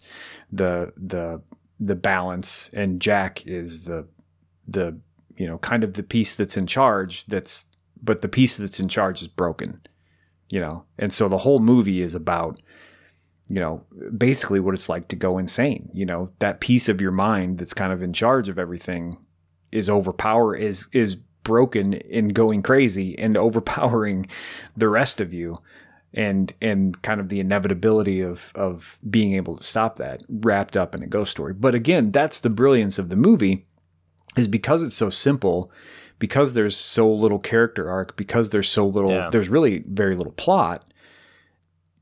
the 0.51 0.91
the 0.97 1.41
the 1.79 1.95
balance, 1.95 2.71
and 2.73 2.99
Jack 2.99 3.45
is 3.45 3.85
the 3.85 4.07
the 4.67 4.99
you 5.35 5.47
know 5.47 5.59
kind 5.59 5.83
of 5.83 5.93
the 5.93 6.03
piece 6.03 6.35
that's 6.35 6.57
in 6.57 6.65
charge. 6.65 7.25
That's 7.27 7.67
but 8.01 8.21
the 8.21 8.27
piece 8.27 8.57
that's 8.57 8.79
in 8.79 8.87
charge 8.87 9.21
is 9.21 9.27
broken, 9.27 9.81
you 10.49 10.59
know, 10.59 10.85
and 10.97 11.13
so 11.13 11.29
the 11.29 11.37
whole 11.37 11.59
movie 11.59 12.01
is 12.01 12.15
about 12.15 12.59
you 13.47 13.59
know 13.59 13.85
basically 14.17 14.59
what 14.59 14.73
it's 14.73 14.89
like 14.89 15.07
to 15.09 15.15
go 15.15 15.37
insane. 15.37 15.91
You 15.93 16.07
know 16.07 16.31
that 16.39 16.61
piece 16.61 16.89
of 16.89 16.99
your 16.99 17.11
mind 17.11 17.59
that's 17.59 17.75
kind 17.75 17.93
of 17.93 18.01
in 18.01 18.11
charge 18.11 18.49
of 18.49 18.57
everything 18.57 19.17
is 19.71 19.89
overpower 19.89 20.55
is 20.55 20.87
is 20.93 21.15
broken 21.43 21.95
and 22.11 22.33
going 22.33 22.61
crazy 22.61 23.17
and 23.17 23.35
overpowering 23.47 24.27
the 24.77 24.87
rest 24.89 25.19
of 25.19 25.33
you 25.33 25.57
and 26.13 26.53
and 26.61 27.01
kind 27.01 27.19
of 27.21 27.29
the 27.29 27.39
inevitability 27.39 28.21
of 28.21 28.51
of 28.55 28.99
being 29.09 29.33
able 29.33 29.55
to 29.57 29.63
stop 29.63 29.95
that 29.95 30.21
wrapped 30.29 30.75
up 30.75 30.93
in 30.93 31.01
a 31.01 31.07
ghost 31.07 31.31
story. 31.31 31.53
But 31.53 31.73
again, 31.73 32.11
that's 32.11 32.39
the 32.41 32.49
brilliance 32.49 32.99
of 32.99 33.09
the 33.09 33.15
movie 33.15 33.65
is 34.37 34.47
because 34.47 34.81
it's 34.83 34.93
so 34.95 35.09
simple, 35.09 35.71
because 36.19 36.53
there's 36.53 36.77
so 36.77 37.11
little 37.11 37.39
character 37.39 37.89
arc, 37.89 38.15
because 38.15 38.49
there's 38.49 38.69
so 38.69 38.85
little 38.87 39.11
Yeah. 39.11 39.29
there's 39.29 39.49
really 39.49 39.83
very 39.87 40.15
little 40.15 40.33
plot. 40.33 40.90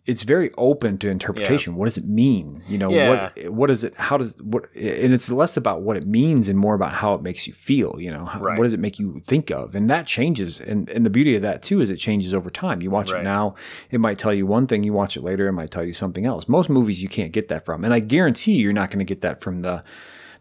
It's 0.10 0.24
very 0.24 0.50
open 0.58 0.98
to 1.00 1.08
interpretation. 1.10 1.76
What 1.76 1.86
does 1.86 1.98
it 1.98 2.08
mean? 2.08 2.64
You 2.68 2.78
know, 2.80 2.90
Yeah. 2.90 3.10
what 3.10 3.50
what 3.60 3.70
is 3.70 3.84
it 3.84 3.96
how 3.98 4.18
does 4.18 4.36
what 4.42 4.64
and 4.76 5.14
it's 5.14 5.30
less 5.32 5.56
about 5.56 5.82
what 5.82 5.96
it 5.98 6.08
means 6.08 6.50
and 6.50 6.58
more 6.58 6.74
about 6.74 6.92
how 7.02 7.14
it 7.14 7.22
makes 7.22 7.46
you 7.48 7.54
feel, 7.54 7.92
you 8.00 8.12
know. 8.12 8.26
How, 8.26 8.40
Right. 8.40 8.58
What 8.58 8.64
does 8.64 8.74
it 8.74 8.80
make 8.80 8.98
you 9.00 9.22
think 9.24 9.52
of? 9.52 9.76
And 9.76 9.90
that 9.90 10.08
changes 10.08 10.60
and 10.60 10.90
and 10.90 11.06
the 11.06 11.10
beauty 11.10 11.36
of 11.36 11.42
that 11.44 11.62
too 11.62 11.80
is 11.82 11.90
it 11.90 11.98
changes 11.98 12.34
over 12.34 12.50
time. 12.50 12.82
You 12.82 12.90
watch 12.92 13.12
Right. 13.12 13.22
it 13.22 13.24
now, 13.24 13.56
it 13.92 14.00
might 14.00 14.18
tell 14.18 14.34
you 14.34 14.46
one 14.48 14.66
thing, 14.68 14.84
you 14.84 14.94
watch 14.94 15.16
it 15.16 15.24
later, 15.24 15.48
it 15.48 15.54
might 15.54 15.72
tell 15.72 15.84
you 15.86 15.94
something 15.94 16.26
else. 16.26 16.48
Most 16.48 16.70
movies 16.70 17.04
you 17.04 17.10
can't 17.10 17.32
get 17.32 17.48
that 17.50 17.64
from. 17.64 17.84
And 17.86 17.94
I 17.94 18.00
guarantee 18.00 18.54
you're 18.64 18.74
not 18.82 18.90
going 18.92 19.00
to 19.06 19.06
get 19.14 19.22
that 19.22 19.42
from 19.42 19.60
the 19.60 19.82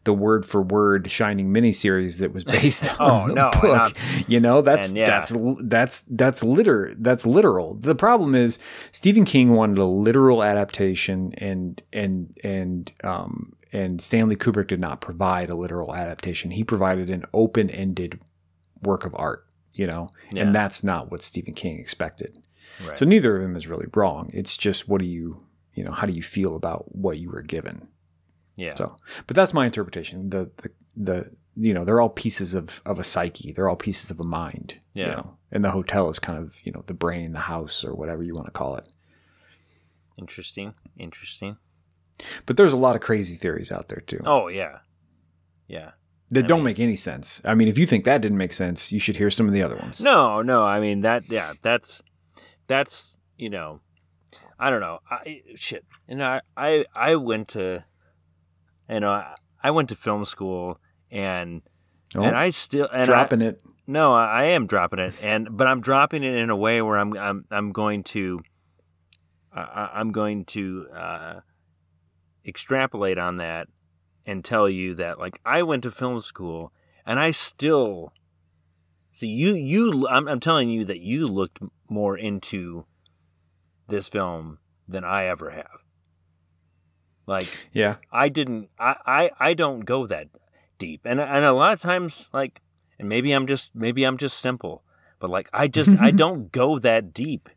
the 0.09 0.15
word 0.15 0.47
for 0.47 0.63
word 0.63 1.11
Shining 1.11 1.53
miniseries 1.53 2.19
that 2.21 2.33
was 2.33 2.43
based 2.43 2.91
Oh, 2.99 3.05
on 3.07 3.29
the 3.29 3.35
no, 3.35 3.51
book. 3.61 3.95
You 4.27 4.41
know, 4.41 4.63
that's 4.63 4.91
yeah. 4.91 5.05
that's 5.05 5.35
that's 5.61 6.01
that's 6.09 6.43
liter 6.43 6.95
that's 6.97 7.27
literal. 7.27 7.75
The 7.75 7.95
problem 7.95 8.35
is 8.35 8.59
Stephen 8.91 9.27
King 9.27 9.53
wanted 9.53 9.77
a 9.77 9.85
literal 9.85 10.43
adaptation, 10.43 11.35
and 11.37 11.83
and 11.93 12.35
and 12.43 12.91
um 13.05 13.53
and 13.71 14.01
Stanley 14.01 14.35
Kubrick 14.37 14.69
did 14.69 14.81
not 14.81 15.03
provide 15.03 15.51
a 15.51 15.55
literal 15.55 15.95
adaptation. 15.95 16.51
He 16.53 16.65
provided 16.65 17.11
an 17.11 17.25
open 17.35 17.69
ended 17.69 18.19
work 18.83 19.05
of 19.05 19.15
art. 19.17 19.45
You 19.75 19.87
know, 19.87 20.09
Yeah. 20.33 20.43
and 20.45 20.55
that's 20.55 20.83
not 20.83 21.11
what 21.11 21.23
Stephen 21.23 21.53
King 21.55 21.79
expected. 21.79 22.39
right. 22.87 22.97
So 22.99 23.05
neither 23.05 23.37
of 23.37 23.47
them 23.47 23.57
is 23.57 23.67
really 23.69 23.87
wrong. 23.95 24.31
It's 24.33 24.57
just 24.57 24.89
what 24.89 25.01
do 25.03 25.07
you 25.07 25.43
you 25.75 25.85
know 25.85 25.93
how 25.93 26.07
do 26.07 26.15
you 26.15 26.23
feel 26.23 26.57
about 26.57 26.97
what 26.97 27.19
you 27.21 27.31
were 27.31 27.43
given? 27.43 27.87
Yeah, 28.59 28.75
So, 28.77 28.85
but 29.27 29.35
that's 29.37 29.55
my 29.55 29.65
interpretation. 29.65 30.29
The 30.31 30.51
the 30.59 30.71
the 30.97 31.31
you 31.57 31.73
know 31.75 31.85
they're 31.85 32.01
all 32.03 32.11
pieces 32.11 32.55
of 32.55 32.83
of 32.85 32.99
a 32.99 33.05
psyche. 33.05 33.53
They're 33.53 33.69
all 33.71 33.77
pieces 33.89 34.11
of 34.11 34.21
a 34.21 34.25
mind. 34.27 34.81
You 34.95 35.05
Yeah. 35.05 35.15
know? 35.17 35.39
And 35.53 35.65
the 35.65 35.71
hotel 35.71 36.11
is 36.11 36.19
kind 36.19 36.39
of 36.39 36.61
you 36.65 36.73
know 36.73 36.83
the 36.87 36.95
brain, 37.05 37.33
the 37.33 37.47
house, 37.55 37.85
or 37.85 37.95
whatever 37.95 38.23
you 38.23 38.35
want 38.35 38.47
to 38.47 38.53
call 38.53 38.77
it. 38.77 38.93
interesting, 40.17 40.75
interesting. 40.97 41.57
But 42.47 42.57
there's 42.57 42.73
a 42.73 42.77
lot 42.77 42.97
of 42.97 43.03
crazy 43.03 43.37
theories 43.37 43.71
out 43.71 43.89
there 43.89 44.01
too 44.01 44.21
Oh 44.25 44.49
yeah, 44.49 44.81
yeah. 45.69 45.93
that 46.31 46.45
I 46.45 46.49
don't 46.49 46.59
mean- 46.59 46.65
make 46.65 46.81
any 46.81 46.97
sense. 46.97 47.41
I 47.45 47.55
mean, 47.55 47.69
if 47.69 47.79
you 47.79 47.87
think 47.87 48.05
that 48.05 48.21
didn't 48.23 48.39
make 48.39 48.53
sense, 48.53 48.91
you 48.93 48.99
should 49.01 49.17
hear 49.17 49.31
some 49.31 49.47
of 49.47 49.55
the 49.55 49.63
other 49.63 49.77
ones. 49.77 50.01
No, 50.03 50.43
no. 50.43 50.65
I 50.65 50.81
mean 50.81 51.03
that. 51.03 51.31
Yeah, 51.31 51.53
that's 51.63 52.03
that's 52.67 53.19
you 53.37 53.51
know, 53.51 53.81
I 54.59 54.71
don't 54.71 54.81
know. 54.81 54.99
I 55.09 55.43
shit. 55.55 55.85
And 56.09 56.23
I 56.23 56.41
I 56.57 56.85
I 56.95 57.15
went 57.17 57.49
to, 57.49 57.85
you 58.89 59.01
know, 59.01 59.11
I, 59.13 59.35
I 59.63 59.71
went 59.71 59.89
to 59.91 59.95
film 59.95 60.25
school 60.25 60.79
and 61.11 61.63
Oh, 62.15 62.23
and 62.23 62.37
I 62.37 62.51
still 62.51 62.89
and 62.91 63.03
I, 63.03 63.05
dropping 63.05 63.43
it. 63.43 63.61
No, 63.87 64.15
I 64.15 64.27
I 64.27 64.45
am 64.45 64.67
dropping 64.67 64.99
it, 64.99 65.23
and 65.23 65.49
but 65.57 65.67
I'm 65.67 65.81
dropping 65.81 66.23
it 66.23 66.35
in 66.35 66.49
a 66.51 66.57
way 66.57 66.81
where 66.81 66.97
I'm 66.97 67.17
I'm 67.19 67.45
I'm 67.51 67.73
going 67.73 68.03
to 68.05 68.41
I- 69.53 69.61
I, 69.61 69.91
I'm 70.01 70.11
going 70.13 70.45
to 70.47 70.87
uh, 70.95 71.41
extrapolate 72.47 73.19
on 73.19 73.37
that 73.37 73.69
and 74.25 74.45
tell 74.45 74.69
you 74.69 74.95
that 74.95 75.19
like 75.19 75.41
I 75.45 75.63
went 75.63 75.83
to 75.83 75.91
film 75.91 76.21
school 76.21 76.73
and 77.05 77.19
I 77.21 77.31
still 77.31 78.13
see 79.11 79.29
you 79.29 79.55
you 79.55 80.09
I'm, 80.09 80.29
I'm 80.29 80.41
telling 80.41 80.71
you 80.71 80.85
that 80.87 81.01
you 81.01 81.27
looked 81.27 81.59
more 81.91 82.17
into 82.17 82.87
this 83.89 84.09
film 84.09 84.59
than 84.87 85.05
I 85.05 85.27
ever 85.27 85.51
have. 85.51 85.85
Like 87.29 87.49
Yeah. 87.73 87.97
I 88.11 88.31
didn't 88.31 88.71
I, 88.79 88.97
I 89.07 89.31
I 89.39 89.55
don't 89.55 89.81
go 89.81 90.07
that 90.07 90.29
deep. 90.79 91.03
And 91.05 91.21
and 91.21 91.45
a 91.45 91.53
lot 91.53 91.75
of 91.75 91.81
times 91.81 92.31
like 92.33 92.63
and 92.99 93.09
maybe 93.09 93.33
I'm 93.33 93.47
just 93.47 93.77
maybe 93.77 94.05
I'm 94.05 94.17
just 94.17 94.39
simple, 94.39 94.83
but 95.21 95.29
like 95.29 95.49
I 95.53 95.69
just 95.69 95.97
I 96.01 96.11
don't 96.23 96.51
go 96.51 96.79
that 96.79 97.13
deep 97.13 97.51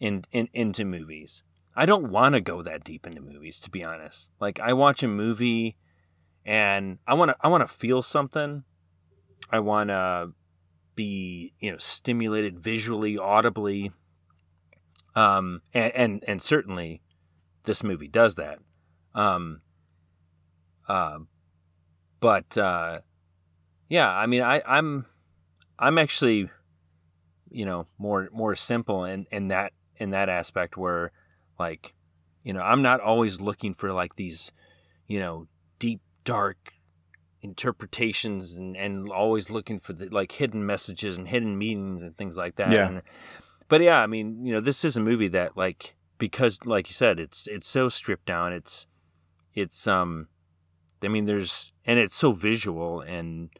in, 0.00 0.24
in 0.32 0.48
into 0.54 0.84
movies. 0.84 1.44
I 1.76 1.84
don't 1.84 2.10
want 2.10 2.32
to 2.34 2.40
go 2.40 2.62
that 2.62 2.82
deep 2.82 3.06
into 3.06 3.20
movies 3.20 3.60
to 3.60 3.70
be 3.70 3.84
honest. 3.84 4.32
Like 4.40 4.58
I 4.60 4.72
watch 4.72 5.02
a 5.02 5.08
movie 5.08 5.76
and 6.46 6.98
I 7.06 7.12
want 7.12 7.28
to 7.28 7.36
I 7.40 7.48
want 7.48 7.60
to 7.60 7.72
feel 7.72 8.00
something. 8.00 8.64
I 9.50 9.60
want 9.60 9.90
to 9.90 10.32
be, 10.94 11.52
you 11.60 11.70
know, 11.70 11.78
stimulated 11.78 12.58
visually, 12.58 13.18
audibly. 13.18 13.92
Um 15.14 15.60
and 15.74 15.92
and, 15.94 16.24
and 16.26 16.42
certainly 16.42 17.02
this 17.64 17.82
movie 17.84 18.08
does 18.08 18.36
that. 18.36 18.60
Um, 19.14 19.60
uh, 20.88 21.18
but 22.20 22.56
uh, 22.56 23.00
yeah, 23.88 24.10
I 24.10 24.26
mean, 24.26 24.42
I, 24.42 24.62
I'm 24.66 25.06
I'm 25.78 25.98
actually 25.98 26.50
you 27.50 27.64
know 27.64 27.86
more 27.98 28.28
more 28.32 28.54
simple 28.54 29.04
in 29.04 29.26
in 29.30 29.48
that 29.48 29.72
in 29.96 30.10
that 30.10 30.28
aspect 30.28 30.76
where 30.76 31.12
like 31.58 31.94
you 32.42 32.52
know 32.52 32.60
I'm 32.60 32.82
not 32.82 33.00
always 33.00 33.40
looking 33.40 33.74
for 33.74 33.92
like 33.92 34.16
these 34.16 34.52
you 35.06 35.18
know 35.18 35.48
deep 35.78 36.00
dark 36.24 36.72
interpretations 37.40 38.56
and 38.56 38.76
and 38.76 39.08
always 39.10 39.50
looking 39.50 39.78
for 39.78 39.92
the 39.92 40.08
like 40.08 40.32
hidden 40.32 40.64
messages 40.66 41.16
and 41.16 41.28
hidden 41.28 41.56
meanings 41.56 42.02
and 42.02 42.16
things 42.16 42.36
like 42.36 42.56
that. 42.56 42.72
Yeah. 42.72 42.88
And, 42.88 43.02
but 43.68 43.80
yeah, 43.80 44.00
I 44.00 44.06
mean, 44.06 44.44
you 44.44 44.52
know, 44.52 44.60
this 44.60 44.84
is 44.84 44.96
a 44.96 45.00
movie 45.00 45.28
that 45.28 45.56
like 45.56 45.94
because 46.18 46.64
like 46.64 46.88
you 46.88 46.94
said, 46.94 47.20
it's 47.20 47.46
it's 47.46 47.68
so 47.68 47.88
stripped 47.88 48.26
down. 48.26 48.52
It's 48.52 48.86
it's 49.54 49.86
um 49.86 50.28
I 51.02 51.08
mean, 51.08 51.26
there's 51.26 51.72
and 51.84 51.98
it's 51.98 52.14
so 52.14 52.32
visual 52.32 53.00
and 53.00 53.50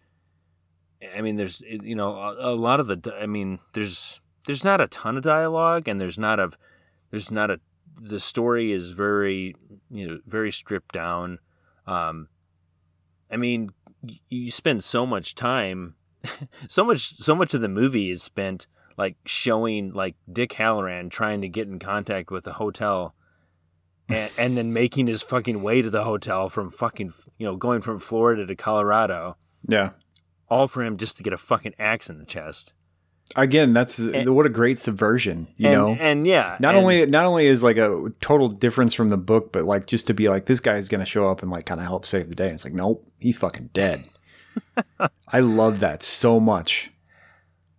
I 1.15 1.21
mean, 1.21 1.37
there's 1.37 1.63
you 1.63 1.95
know 1.95 2.17
a, 2.17 2.53
a 2.53 2.55
lot 2.55 2.81
of 2.81 2.87
the 2.89 3.15
I 3.21 3.27
mean, 3.27 3.61
there's 3.75 4.21
there's 4.47 4.65
not 4.65 4.81
a 4.81 4.89
ton 4.89 5.17
of 5.17 5.23
dialogue 5.23 5.89
and 5.89 6.01
there's 6.01 6.19
not 6.19 6.41
a 6.41 6.51
there's 7.11 7.31
not 7.31 7.51
a 7.51 7.61
the 8.01 8.21
story 8.21 8.73
is 8.73 8.91
very 8.91 9.55
you 9.91 10.09
know 10.09 10.19
very 10.27 10.51
stripped 10.51 10.95
down. 10.95 11.39
Um, 11.87 12.29
I 13.31 13.37
mean, 13.37 13.71
you 14.29 14.51
spend 14.51 14.85
so 14.85 15.07
much 15.07 15.35
time, 15.35 15.95
so 16.69 16.85
much 16.85 17.17
so 17.17 17.35
much 17.35 17.55
of 17.55 17.61
the 17.61 17.69
movie 17.69 18.11
is 18.11 18.23
spent 18.23 18.67
like 18.97 19.17
showing 19.25 19.93
like 19.93 20.17
Dick 20.31 20.51
Hallorann 20.51 21.11
trying 21.11 21.41
to 21.43 21.49
get 21.49 21.69
in 21.69 21.79
contact 21.79 22.31
with 22.31 22.45
the 22.45 22.55
hotel. 22.55 23.15
And, 24.09 24.31
and 24.39 24.57
then 24.57 24.73
making 24.73 25.07
his 25.07 25.23
fucking 25.23 25.63
way 25.63 25.83
to 25.83 25.91
the 25.91 26.05
hotel 26.05 26.49
from 26.49 26.71
fucking 26.71 27.13
you 27.39 27.47
know 27.47 27.57
going 27.57 27.81
from 27.83 27.99
Florida 27.99 28.47
to 28.47 28.55
Colorado, 28.57 29.37
Yeah. 29.69 29.91
all 30.49 30.67
for 30.69 30.83
him 30.83 30.97
just 30.97 31.17
to 31.19 31.23
get 31.23 31.33
a 31.33 31.39
fucking 31.39 31.75
axe 31.79 32.09
in 32.09 32.19
the 32.19 32.25
chest. 32.25 32.73
Again, 33.37 33.75
that's 33.75 33.99
what 34.01 34.47
a 34.47 34.49
great 34.49 34.79
subversion, 34.79 35.49
you 35.59 35.69
and, 35.69 35.77
know. 35.79 35.89
and 36.01 36.27
yeah, 36.27 36.57
not 36.61 36.75
and- 36.75 36.83
only 36.83 37.05
not 37.05 37.27
only 37.27 37.47
is 37.47 37.63
like 37.63 37.77
a 37.77 38.11
total 38.23 38.49
difference 38.49 38.95
from 38.95 39.11
the 39.11 39.19
book, 39.19 39.53
but 39.53 39.65
like 39.65 39.85
just 39.85 40.07
to 40.07 40.15
be 40.15 40.31
like 40.31 40.47
this 40.47 40.61
guy's 40.61 40.89
gonna 40.89 41.05
show 41.05 41.29
up 41.29 41.43
and 41.43 41.51
like 41.51 41.67
kind 41.67 41.79
of 41.81 41.87
help 41.87 42.07
save 42.07 42.31
the 42.31 42.35
day. 42.35 42.47
And 42.47 42.55
it's 42.55 42.65
like, 42.65 42.73
nope, 42.73 43.07
he's 43.19 43.37
fucking 43.37 43.69
dead. 43.75 44.05
I 45.29 45.41
love 45.41 45.81
that 45.81 46.03
so 46.03 46.39
much. 46.39 46.91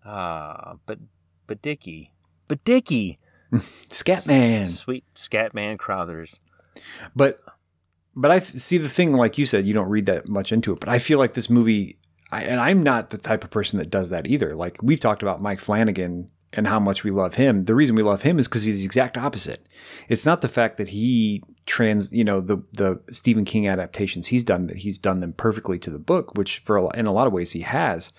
ah, 0.06 0.76
but 0.86 1.00
but 1.48 1.62
Dickie, 1.64 2.14
but 2.48 2.64
Dickie, 2.64 3.18
Scatman. 3.54 4.66
sweet 4.68 5.06
Scatman 5.16 5.78
Crothers. 5.78 6.39
But 7.16 7.41
but 8.16 8.32
I 8.32 8.39
see 8.39 8.78
the 8.78 8.89
thing, 8.89 9.14
like 9.14 9.38
you 9.38 9.45
said, 9.45 9.66
you 9.66 9.74
don't 9.74 9.89
read 9.89 10.08
that 10.08 10.28
much 10.28 10.52
into 10.52 10.74
it. 10.74 10.80
But 10.80 10.89
I 10.89 11.00
feel 11.00 11.20
like 11.20 11.34
this 11.34 11.50
movie, 11.50 11.97
I, 12.32 12.43
and 12.43 12.60
I'm 12.60 12.84
not 12.84 13.12
the 13.12 13.18
type 13.18 13.43
of 13.43 13.52
person 13.52 13.80
that 13.80 13.89
does 13.89 14.10
that 14.10 14.28
either. 14.28 14.56
Like 14.56 14.82
we've 14.82 15.00
talked 15.00 15.22
about 15.22 15.41
Mike 15.41 15.60
Flanagan 15.60 16.30
and 16.54 16.68
how 16.68 16.80
much 16.80 17.04
we 17.04 17.12
love 17.12 17.36
him. 17.36 17.66
The 17.66 17.76
reason 17.76 17.95
we 17.95 18.04
love 18.04 18.24
him 18.24 18.39
is 18.39 18.47
because 18.47 18.64
he's 18.64 18.80
the 18.80 18.86
exact 18.86 19.18
opposite. 19.18 19.68
It's 20.08 20.26
not 20.26 20.41
the 20.41 20.47
fact 20.47 20.78
that 20.78 20.89
he 20.89 21.43
trans, 21.66 22.12
you 22.12 22.24
know, 22.24 22.41
the 22.41 22.58
the 22.74 23.00
Stephen 23.12 23.45
King 23.45 23.70
adaptations 23.70 24.28
he's 24.28 24.43
done 24.43 24.68
that 24.68 24.78
he's 24.78 24.97
done 24.97 25.20
them 25.20 25.34
perfectly 25.34 25.80
to 25.80 25.89
the 25.89 26.00
book, 26.00 26.36
which 26.36 26.60
for 26.60 26.78
a, 26.78 26.89
in 26.97 27.06
a 27.06 27.14
lot 27.14 27.28
of 27.28 27.34
ways 27.34 27.52
he 27.52 27.62
has. 27.62 28.12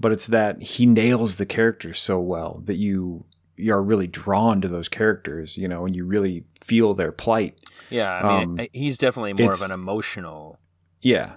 But 0.00 0.12
it's 0.12 0.28
that 0.28 0.62
he 0.62 0.86
nails 0.86 1.38
the 1.38 1.46
characters 1.46 1.98
so 1.98 2.20
well 2.20 2.62
that 2.66 2.76
you 2.76 3.24
you 3.58 3.74
are 3.74 3.82
really 3.82 4.06
drawn 4.06 4.60
to 4.60 4.68
those 4.68 4.88
characters, 4.88 5.56
you 5.56 5.68
know, 5.68 5.84
and 5.84 5.94
you 5.96 6.04
really 6.04 6.44
feel 6.60 6.94
their 6.94 7.12
plight. 7.12 7.60
Yeah, 7.90 8.12
I 8.12 8.44
mean, 8.44 8.60
Um, 8.60 8.66
he's 8.72 8.98
definitely 8.98 9.32
more 9.32 9.52
of 9.52 9.62
an 9.62 9.72
emotional. 9.72 10.58
Yeah. 11.00 11.36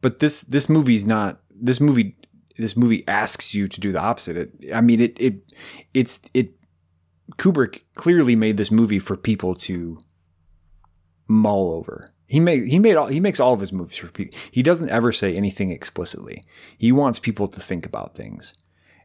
But 0.00 0.20
this 0.20 0.42
this 0.42 0.68
movie's 0.68 1.06
not 1.06 1.40
this 1.50 1.80
movie 1.80 2.16
this 2.56 2.76
movie 2.76 3.06
asks 3.08 3.54
you 3.54 3.68
to 3.68 3.80
do 3.80 3.92
the 3.92 4.00
opposite. 4.00 4.36
It, 4.36 4.74
I 4.74 4.80
mean 4.80 5.00
it 5.00 5.20
it 5.20 5.52
it's 5.94 6.20
it 6.34 6.52
Kubrick 7.36 7.82
clearly 7.94 8.36
made 8.36 8.56
this 8.56 8.70
movie 8.70 8.98
for 8.98 9.16
people 9.16 9.54
to 9.56 9.98
mull 11.28 11.72
over. 11.72 12.04
He 12.26 12.40
made 12.40 12.64
he 12.66 12.78
made 12.78 12.96
all 12.96 13.08
he 13.08 13.20
makes 13.20 13.40
all 13.40 13.52
of 13.52 13.60
his 13.60 13.72
movies 13.72 13.96
for 13.96 14.08
people. 14.08 14.38
He 14.50 14.62
doesn't 14.62 14.88
ever 14.90 15.12
say 15.12 15.34
anything 15.34 15.70
explicitly. 15.70 16.40
He 16.78 16.92
wants 16.92 17.18
people 17.18 17.48
to 17.48 17.60
think 17.60 17.84
about 17.86 18.14
things 18.14 18.52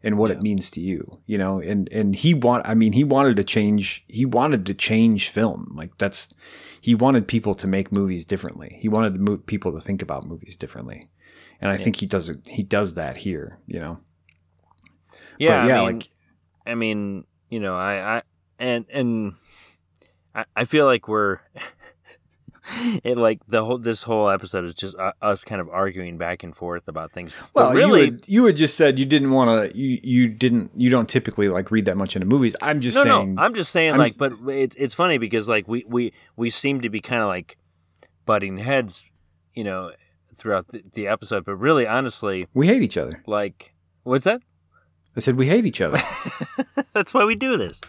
and 0.06 0.20
what 0.20 0.30
it 0.30 0.44
means 0.44 0.70
to 0.70 0.80
you, 0.80 1.12
you 1.26 1.36
know. 1.36 1.60
And 1.60 1.92
and 1.92 2.16
he 2.16 2.36
want 2.36 2.66
I 2.68 2.76
mean 2.76 2.94
he 2.94 3.04
wanted 3.04 3.36
to 3.38 3.44
change 3.44 4.06
he 4.08 4.24
wanted 4.24 4.66
to 4.68 4.74
change 4.76 5.30
film. 5.30 5.74
Like 5.76 5.98
that's 5.98 6.34
he 6.80 6.94
wanted 6.94 7.28
people 7.28 7.56
to 7.56 7.68
make 7.68 7.92
movies 7.92 8.24
differently. 8.24 8.78
He 8.80 8.88
wanted 8.88 9.48
people 9.48 9.74
to 9.74 9.82
think 9.82 10.04
about 10.04 10.28
movies 10.28 10.56
differently. 10.56 11.02
And 11.60 11.72
I 11.72 11.78
think 11.78 11.96
he 11.96 12.06
does 12.06 12.30
it 12.30 12.48
he 12.48 12.62
does 12.62 12.94
that 12.94 13.18
here, 13.18 13.58
you 13.66 13.80
know. 13.80 14.00
Yeah, 15.40 15.64
but 15.64 15.68
yeah, 15.70 15.82
I 15.82 15.86
mean, 15.86 15.98
like 15.98 16.10
I 16.68 16.76
mean, 16.76 17.26
you 17.50 17.60
know, 17.60 17.76
I, 17.76 18.18
I 18.18 18.22
and 18.60 18.86
and 18.92 19.34
I, 20.36 20.46
I 20.56 20.66
feel 20.66 20.86
like 20.86 21.08
we're 21.08 21.40
it 23.04 23.18
like 23.18 23.42
the 23.48 23.64
whole 23.64 23.78
this 23.78 24.04
whole 24.04 24.30
episode 24.30 24.66
is 24.66 24.74
just 24.74 24.98
uh, 24.98 25.14
us 25.22 25.44
kind 25.44 25.62
of 25.62 25.70
arguing 25.70 26.18
back 26.18 26.44
and 26.44 26.56
forth 26.56 26.88
about 26.88 27.12
things. 27.12 27.34
Well, 27.54 27.70
but 27.70 27.76
really, 27.76 28.00
you 28.00 28.12
had, 28.12 28.28
you 28.28 28.46
had 28.46 28.56
just 28.56 28.78
said 28.78 28.98
you 28.98 29.06
didn't 29.06 29.32
want 29.32 29.72
to. 29.72 29.78
You 29.78 30.00
you 30.04 30.28
didn't. 30.28 30.72
You 30.76 30.90
don't 30.90 31.08
typically 31.08 31.50
like 31.50 31.72
read 31.72 31.86
that 31.86 31.98
much 31.98 32.16
into 32.16 32.28
movies. 32.28 32.56
I'm 32.62 32.80
just 32.80 32.98
no, 32.98 33.04
saying. 33.04 33.36
no, 33.36 33.42
I'm 33.42 33.54
just 33.54 33.72
saying, 33.72 33.94
I'm 33.94 34.00
like, 34.00 34.18
but 34.18 34.34
it, 34.48 34.74
it's 34.78 34.94
funny 34.94 35.18
because 35.18 35.48
like 35.48 35.68
we 35.68 35.86
we 35.88 36.14
we 36.36 36.50
seem 36.50 36.82
to 36.82 36.90
be 36.90 37.02
kind 37.02 37.22
of 37.22 37.28
like 37.28 37.58
butting 38.26 38.58
heads, 38.58 39.12
you 39.54 39.64
know, 39.64 39.92
throughout 40.36 40.70
the, 40.70 40.84
the 40.94 41.08
episode. 41.08 41.46
But 41.46 41.58
really, 41.58 41.86
honestly, 41.86 42.48
we 42.54 42.68
hate 42.68 42.82
each 42.82 42.98
other. 42.98 43.24
like, 43.28 43.74
what's 44.04 44.26
that? 44.26 44.42
I 45.16 45.20
said 45.20 45.38
we 45.38 45.48
hate 45.48 45.66
each 45.66 45.82
other. 45.82 46.00
That's 46.94 47.14
why 47.14 47.24
we 47.24 47.36
do 47.36 47.58
this. 47.58 47.80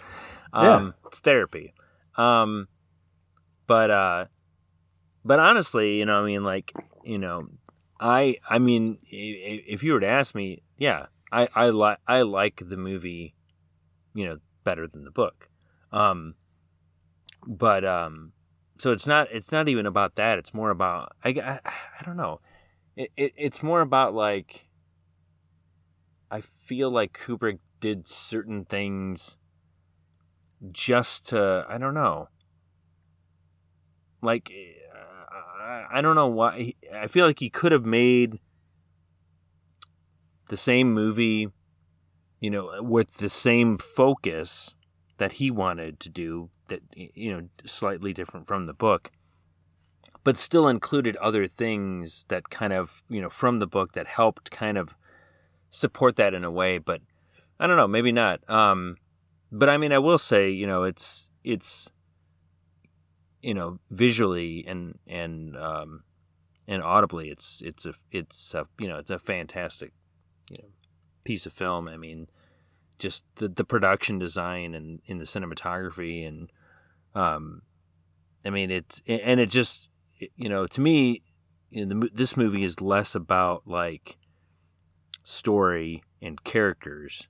Yeah. 0.54 0.74
Um, 0.74 0.94
It's 1.06 1.20
therapy. 1.20 1.74
Um, 2.16 2.68
but 3.66 3.90
uh, 3.90 4.24
but 5.26 5.40
honestly, 5.40 5.98
you 5.98 6.06
know, 6.06 6.22
I 6.22 6.24
mean, 6.24 6.44
like, 6.44 6.72
you 7.04 7.18
know, 7.18 7.48
I 7.98 8.36
I 8.48 8.58
mean, 8.58 8.98
if 9.10 9.82
you 9.82 9.92
were 9.92 10.00
to 10.00 10.06
ask 10.06 10.34
me, 10.34 10.62
yeah, 10.78 11.06
I 11.32 11.48
I 11.54 11.70
like 11.70 11.98
I 12.06 12.22
like 12.22 12.62
the 12.64 12.76
movie, 12.76 13.34
you 14.14 14.26
know, 14.26 14.38
better 14.64 14.86
than 14.86 15.04
the 15.04 15.10
book. 15.10 15.48
Um, 15.92 16.36
but 17.46 17.84
um, 17.84 18.32
so 18.78 18.92
it's 18.92 19.06
not 19.06 19.28
it's 19.32 19.50
not 19.50 19.68
even 19.68 19.86
about 19.86 20.14
that. 20.16 20.38
It's 20.38 20.54
more 20.54 20.70
about 20.70 21.12
I 21.24 21.30
I, 21.30 21.60
I 22.00 22.04
don't 22.04 22.16
know. 22.16 22.40
It, 22.96 23.10
it 23.16 23.32
it's 23.36 23.62
more 23.62 23.80
about 23.80 24.14
like 24.14 24.68
I 26.30 26.40
feel 26.40 26.90
like 26.90 27.18
Kubrick 27.18 27.58
did 27.80 28.06
certain 28.06 28.64
things 28.64 29.38
just 30.70 31.28
to 31.28 31.66
I 31.68 31.78
don't 31.78 31.94
know. 31.94 32.28
Like 34.22 34.50
uh, 34.52 34.85
I, 35.66 36.00
don't 36.00 36.14
know 36.14 36.28
why 36.28 36.74
I 36.94 37.06
feel 37.06 37.26
like 37.26 37.40
he 37.40 37.50
could 37.50 37.72
have 37.72 37.84
made 37.84 38.38
the 40.48 40.56
same 40.56 40.92
movie, 40.92 41.48
you 42.40 42.50
know, 42.50 42.82
with 42.82 43.16
the 43.16 43.28
same 43.28 43.78
focus 43.78 44.74
that 45.18 45.32
he 45.32 45.50
wanted 45.50 45.98
to 46.00 46.08
do 46.08 46.50
that 46.68 46.80
you 46.94 47.32
know 47.32 47.48
slightly 47.64 48.12
different 48.12 48.46
from 48.46 48.66
the 48.66 48.74
book 48.74 49.10
but 50.24 50.36
still 50.36 50.68
included 50.68 51.16
other 51.16 51.46
things 51.46 52.26
that 52.28 52.50
kind 52.50 52.72
of 52.72 53.02
you 53.08 53.20
know 53.20 53.30
from 53.30 53.58
the 53.58 53.66
book 53.66 53.92
that 53.92 54.06
helped 54.06 54.50
kind 54.50 54.76
of 54.76 54.94
support 55.68 56.16
that 56.16 56.34
in 56.34 56.44
a 56.44 56.50
way 56.50 56.78
but 56.78 57.00
i 57.60 57.66
don't 57.66 57.76
know 57.76 57.88
maybe 57.88 58.12
not. 58.12 58.40
Um 58.50 58.96
but 59.52 59.68
i 59.68 59.76
mean 59.76 59.92
i 59.92 59.98
will 59.98 60.18
say 60.18 60.50
you 60.50 60.66
know 60.66 60.82
it's 60.82 61.30
it's 61.44 61.92
you 63.46 63.54
know 63.54 63.78
visually 63.90 64.64
and 64.66 64.98
and 65.06 65.56
um 65.56 66.02
and 66.66 66.82
audibly 66.82 67.30
it's 67.30 67.62
it's 67.64 67.86
a 67.86 67.94
it's 68.10 68.52
a 68.54 68.66
you 68.80 68.88
know 68.88 68.98
it's 68.98 69.10
a 69.10 69.20
fantastic 69.20 69.92
you 70.50 70.58
know 70.58 70.68
piece 71.22 71.46
of 71.46 71.52
film. 71.52 71.86
I 71.86 71.96
mean 71.96 72.28
just 72.98 73.24
the, 73.36 73.46
the 73.46 73.64
production 73.64 74.18
design 74.18 74.74
and 74.74 75.00
in 75.06 75.18
the 75.18 75.24
cinematography 75.24 76.26
and 76.26 76.50
um 77.14 77.60
i 78.46 78.48
mean 78.48 78.70
it's 78.70 79.02
and 79.06 79.38
it 79.38 79.50
just 79.50 79.90
you 80.34 80.48
know 80.48 80.66
to 80.66 80.80
me 80.80 81.22
you 81.68 81.84
know, 81.84 82.00
the, 82.00 82.10
this 82.14 82.38
movie 82.38 82.64
is 82.64 82.80
less 82.80 83.14
about 83.14 83.64
like 83.66 84.16
story 85.24 86.02
and 86.22 86.42
characters 86.42 87.28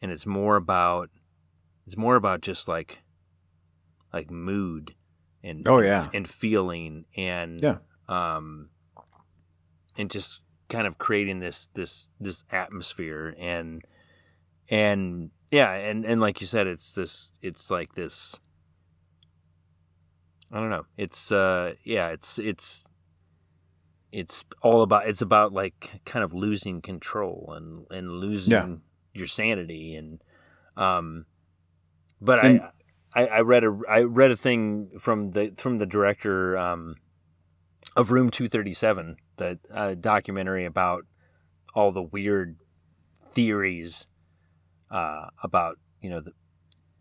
and 0.00 0.10
it's 0.10 0.24
more 0.24 0.56
about 0.56 1.10
it's 1.86 1.98
more 1.98 2.16
about 2.16 2.40
just 2.40 2.66
like 2.66 3.02
like 4.10 4.30
mood 4.30 4.94
and 5.44 5.68
Oh, 5.68 5.78
yeah. 5.80 6.08
and 6.12 6.26
feeling 6.28 7.04
and 7.16 7.60
Yeah. 7.62 7.78
um 8.08 8.70
and 9.96 10.10
just 10.10 10.42
kind 10.68 10.86
of 10.86 10.98
creating 10.98 11.38
this 11.40 11.68
this 11.74 12.10
this 12.18 12.42
atmosphere 12.50 13.36
and 13.38 13.82
and 14.70 15.30
yeah 15.50 15.72
and 15.72 16.04
and 16.04 16.20
like 16.20 16.40
you 16.40 16.46
said 16.46 16.66
it's 16.66 16.94
this 16.94 17.30
it's 17.42 17.70
like 17.70 17.94
this 17.94 18.40
i 20.50 20.58
don't 20.58 20.70
know 20.70 20.86
it's 20.96 21.30
uh 21.30 21.74
yeah 21.84 22.08
it's 22.08 22.38
it's 22.38 22.88
it's 24.10 24.44
all 24.62 24.82
about 24.82 25.06
it's 25.08 25.20
about 25.22 25.52
like 25.52 26.00
kind 26.04 26.24
of 26.24 26.32
losing 26.32 26.80
control 26.80 27.52
and 27.56 27.86
and 27.90 28.10
losing 28.10 28.52
Yeah. 28.52 28.66
your 29.12 29.26
sanity 29.26 29.94
and 29.96 30.22
Um, 30.76 31.26
but 32.20 32.44
And- 32.44 32.60
I, 32.62 32.70
I 33.14 33.26
I 33.26 33.40
read 33.40 33.64
a 33.64 33.78
I 33.88 34.00
read 34.00 34.30
a 34.30 34.36
thing 34.36 34.90
from 34.98 35.30
the 35.32 35.52
from 35.56 35.78
the 35.78 35.86
director 35.86 36.56
um, 36.58 36.96
of 37.96 38.10
Room 38.10 38.30
Two 38.30 38.48
Thirty 38.48 38.74
Seven, 38.74 39.16
the 39.36 39.58
uh, 39.72 39.94
documentary 39.94 40.64
about 40.64 41.04
all 41.74 41.92
the 41.92 42.02
weird 42.02 42.56
theories 43.32 44.06
uh, 44.90 45.26
about 45.42 45.78
you 46.00 46.10
know 46.10 46.20
the 46.20 46.32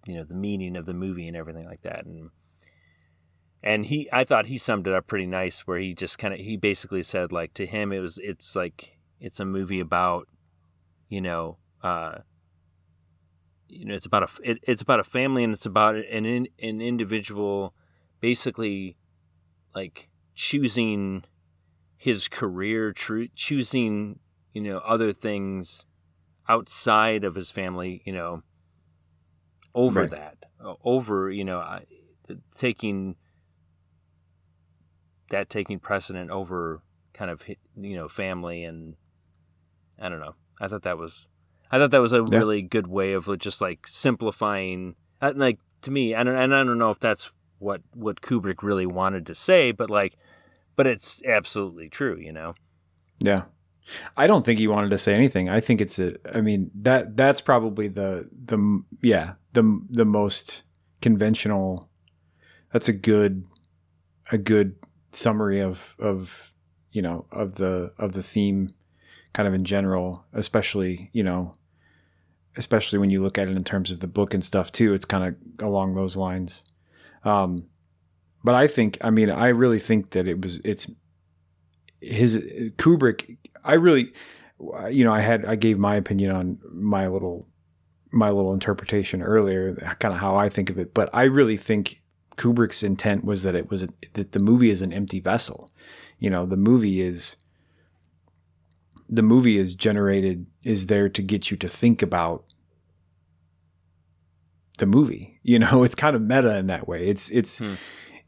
you 0.06 0.16
know 0.16 0.24
the 0.24 0.36
meaning 0.36 0.76
of 0.76 0.86
the 0.86 0.94
movie 0.94 1.28
and 1.28 1.38
everything 1.38 1.66
like 1.66 1.82
that. 1.82 2.06
And 2.06 2.30
and 3.62 3.86
he 3.86 4.10
I 4.12 4.24
thought 4.24 4.48
he 4.48 4.58
summed 4.58 4.88
it 4.88 4.94
up 4.94 5.08
pretty 5.08 5.26
nice 5.26 5.62
where 5.62 5.80
he 5.80 5.94
just 5.94 6.20
kind 6.20 6.34
of 6.34 6.40
he 6.40 6.58
basically 6.58 7.04
said 7.04 7.32
like 7.32 7.54
to 7.56 7.66
him 7.66 7.92
it 7.92 8.00
was 8.00 8.20
it's 8.22 8.56
like 8.56 8.98
it's 9.20 9.40
a 9.40 9.46
movie 9.46 9.80
about 9.80 10.28
you 11.08 11.22
know 11.22 11.58
uh 11.82 12.20
you 13.74 13.86
know 13.86 13.94
it's 13.96 14.06
about 14.06 14.24
a 14.24 14.52
it, 14.52 14.60
it's 14.64 14.82
about 14.82 15.00
a 15.00 15.04
family 15.04 15.44
and 15.44 15.54
it's 15.54 15.66
about 15.66 15.96
an 15.96 16.26
in, 16.26 16.48
an 16.62 16.82
individual 16.82 17.74
basically 18.20 18.98
like 19.76 20.10
choosing 20.36 21.24
his 21.98 22.28
career 22.28 22.92
tru- 22.92 23.30
choosing 23.36 24.20
you 24.54 24.62
know 24.62 24.78
other 24.80 25.14
things 25.14 25.86
outside 26.48 27.24
of 27.24 27.36
his 27.36 27.52
family 27.52 28.02
you 28.06 28.14
know 28.14 28.44
over 29.74 30.02
Right. 30.02 30.12
that 30.12 30.46
over 30.84 31.32
you 31.32 31.44
know 31.44 31.80
taking 32.58 33.16
that 35.30 35.50
taking 35.50 35.80
precedent 35.80 36.30
over 36.30 36.82
kind 37.14 37.32
of 37.32 37.42
you 37.76 37.96
know 37.96 38.08
family 38.08 38.64
and 38.64 38.96
I 40.00 40.10
don't 40.10 40.20
know. 40.20 40.36
I 40.60 40.68
thought 40.68 40.84
that 40.84 40.98
was 40.98 41.30
I 41.74 41.80
thought 41.80 41.90
that 41.92 42.02
was 42.02 42.14
a 42.14 42.24
Yeah. 42.32 42.38
really 42.38 42.62
good 42.62 42.86
way 42.86 43.14
of 43.14 43.28
just 43.40 43.60
like 43.62 43.88
simplifying 43.88 44.96
uh, 45.22 45.34
like 45.36 45.60
to 45.82 45.90
me 45.92 46.14
I 46.14 46.24
don't 46.24 46.36
and 46.36 46.54
I 46.54 46.64
don't 46.64 46.78
know 46.78 46.92
if 46.92 47.00
that's 47.00 47.32
what 47.58 47.82
what 47.94 48.22
Kubrick 48.22 48.62
really 48.62 48.86
wanted 48.86 49.26
to 49.26 49.36
say 49.36 49.72
but 49.72 49.90
like 49.90 50.16
but 50.76 50.88
it's 50.88 51.22
absolutely 51.24 51.90
true, 51.90 52.18
you 52.18 52.32
know. 52.32 52.56
Yeah. 53.20 53.44
I 54.18 54.28
don't 54.28 54.46
think 54.46 54.60
he 54.60 54.68
wanted 54.68 54.90
to 54.92 54.98
say 54.98 55.14
anything. 55.14 55.50
I 55.50 55.60
think 55.62 55.82
it's 55.82 56.00
a 56.00 56.16
I 56.36 56.42
mean 56.42 56.72
that 56.76 57.18
that's 57.18 57.42
probably 57.42 57.88
the 57.88 58.30
the 58.32 58.84
yeah, 59.02 59.34
the 59.54 59.82
the 59.90 60.06
most 60.06 60.64
conventional 61.02 61.90
that's 62.72 62.88
a 62.90 62.94
good 62.94 63.46
a 64.32 64.38
good 64.38 64.76
summary 65.12 65.60
of 65.60 65.96
of 66.00 66.54
you 66.92 67.02
know, 67.02 67.26
of 67.32 67.56
the 67.56 67.92
of 67.98 68.14
the 68.14 68.24
theme 68.24 68.70
kind 69.34 69.48
of 69.48 69.54
in 69.56 69.66
general, 69.66 70.26
especially, 70.34 71.10
you 71.12 71.24
know, 71.24 71.52
especially 72.58 73.00
when 73.00 73.10
you 73.10 73.22
look 73.22 73.38
at 73.38 73.48
it 73.48 73.56
in 73.56 73.64
terms 73.64 73.92
of 73.92 74.00
the 74.00 74.08
book 74.08 74.34
and 74.34 74.44
stuff 74.44 74.72
too, 74.72 74.94
it's 74.94 75.06
kind 75.06 75.24
of 75.24 75.66
along 75.66 75.96
those 75.96 76.16
lines. 76.16 76.64
Um 77.24 77.68
but 78.44 78.56
I 78.56 78.68
think 78.68 78.98
I 79.02 79.10
mean 79.10 79.30
I 79.30 79.50
really 79.50 79.80
think 79.80 80.12
that 80.12 80.28
it 80.28 80.42
was 80.42 80.60
it's 80.64 80.92
his 82.04 82.38
Kubrick. 82.78 83.38
I 83.64 83.74
really, 83.74 84.12
you 84.90 85.04
know, 85.04 85.14
I 85.14 85.22
had 85.22 85.46
I 85.46 85.56
gave 85.56 85.78
my 85.80 85.96
opinion 85.96 86.36
on 86.36 86.60
my 86.72 87.08
little 87.08 87.48
my 88.12 88.30
little 88.30 88.54
interpretation 88.54 89.22
earlier, 89.22 89.76
kind 90.00 90.14
of 90.14 90.20
how 90.20 90.36
I 90.36 90.50
think 90.50 90.70
of 90.70 90.78
it. 90.78 90.94
But 90.94 91.10
I 91.14 91.24
really 91.24 91.58
think 91.58 92.02
Kubrick's 92.38 92.84
intent 92.84 93.24
was 93.24 93.44
that 93.44 93.56
it 93.56 93.72
was 93.72 93.84
a, 93.84 93.90
that 94.14 94.34
the 94.34 94.40
movie 94.40 94.70
is 94.70 94.82
an 94.82 94.94
empty 94.94 95.20
vessel. 95.20 95.70
You 96.20 96.30
know, 96.30 96.46
the 96.46 96.58
movie 96.58 97.02
is 97.02 97.36
the 99.10 99.22
movie 99.24 99.58
is 99.58 99.76
generated 99.76 100.46
is 100.64 100.88
there 100.88 101.10
to 101.10 101.22
get 101.22 101.52
you 101.52 101.58
to 101.58 101.68
think 101.68 102.02
about 102.02 102.46
the 104.80 104.86
movie. 104.86 105.30
You 105.46 105.60
know, 105.60 105.84
it's 105.84 105.94
kind 105.94 106.16
of 106.16 106.22
meta 106.22 106.56
in 106.58 106.68
that 106.68 106.88
way. 106.88 107.08
It's 107.08 107.30
it's 107.30 107.58
Hmm. 107.60 107.74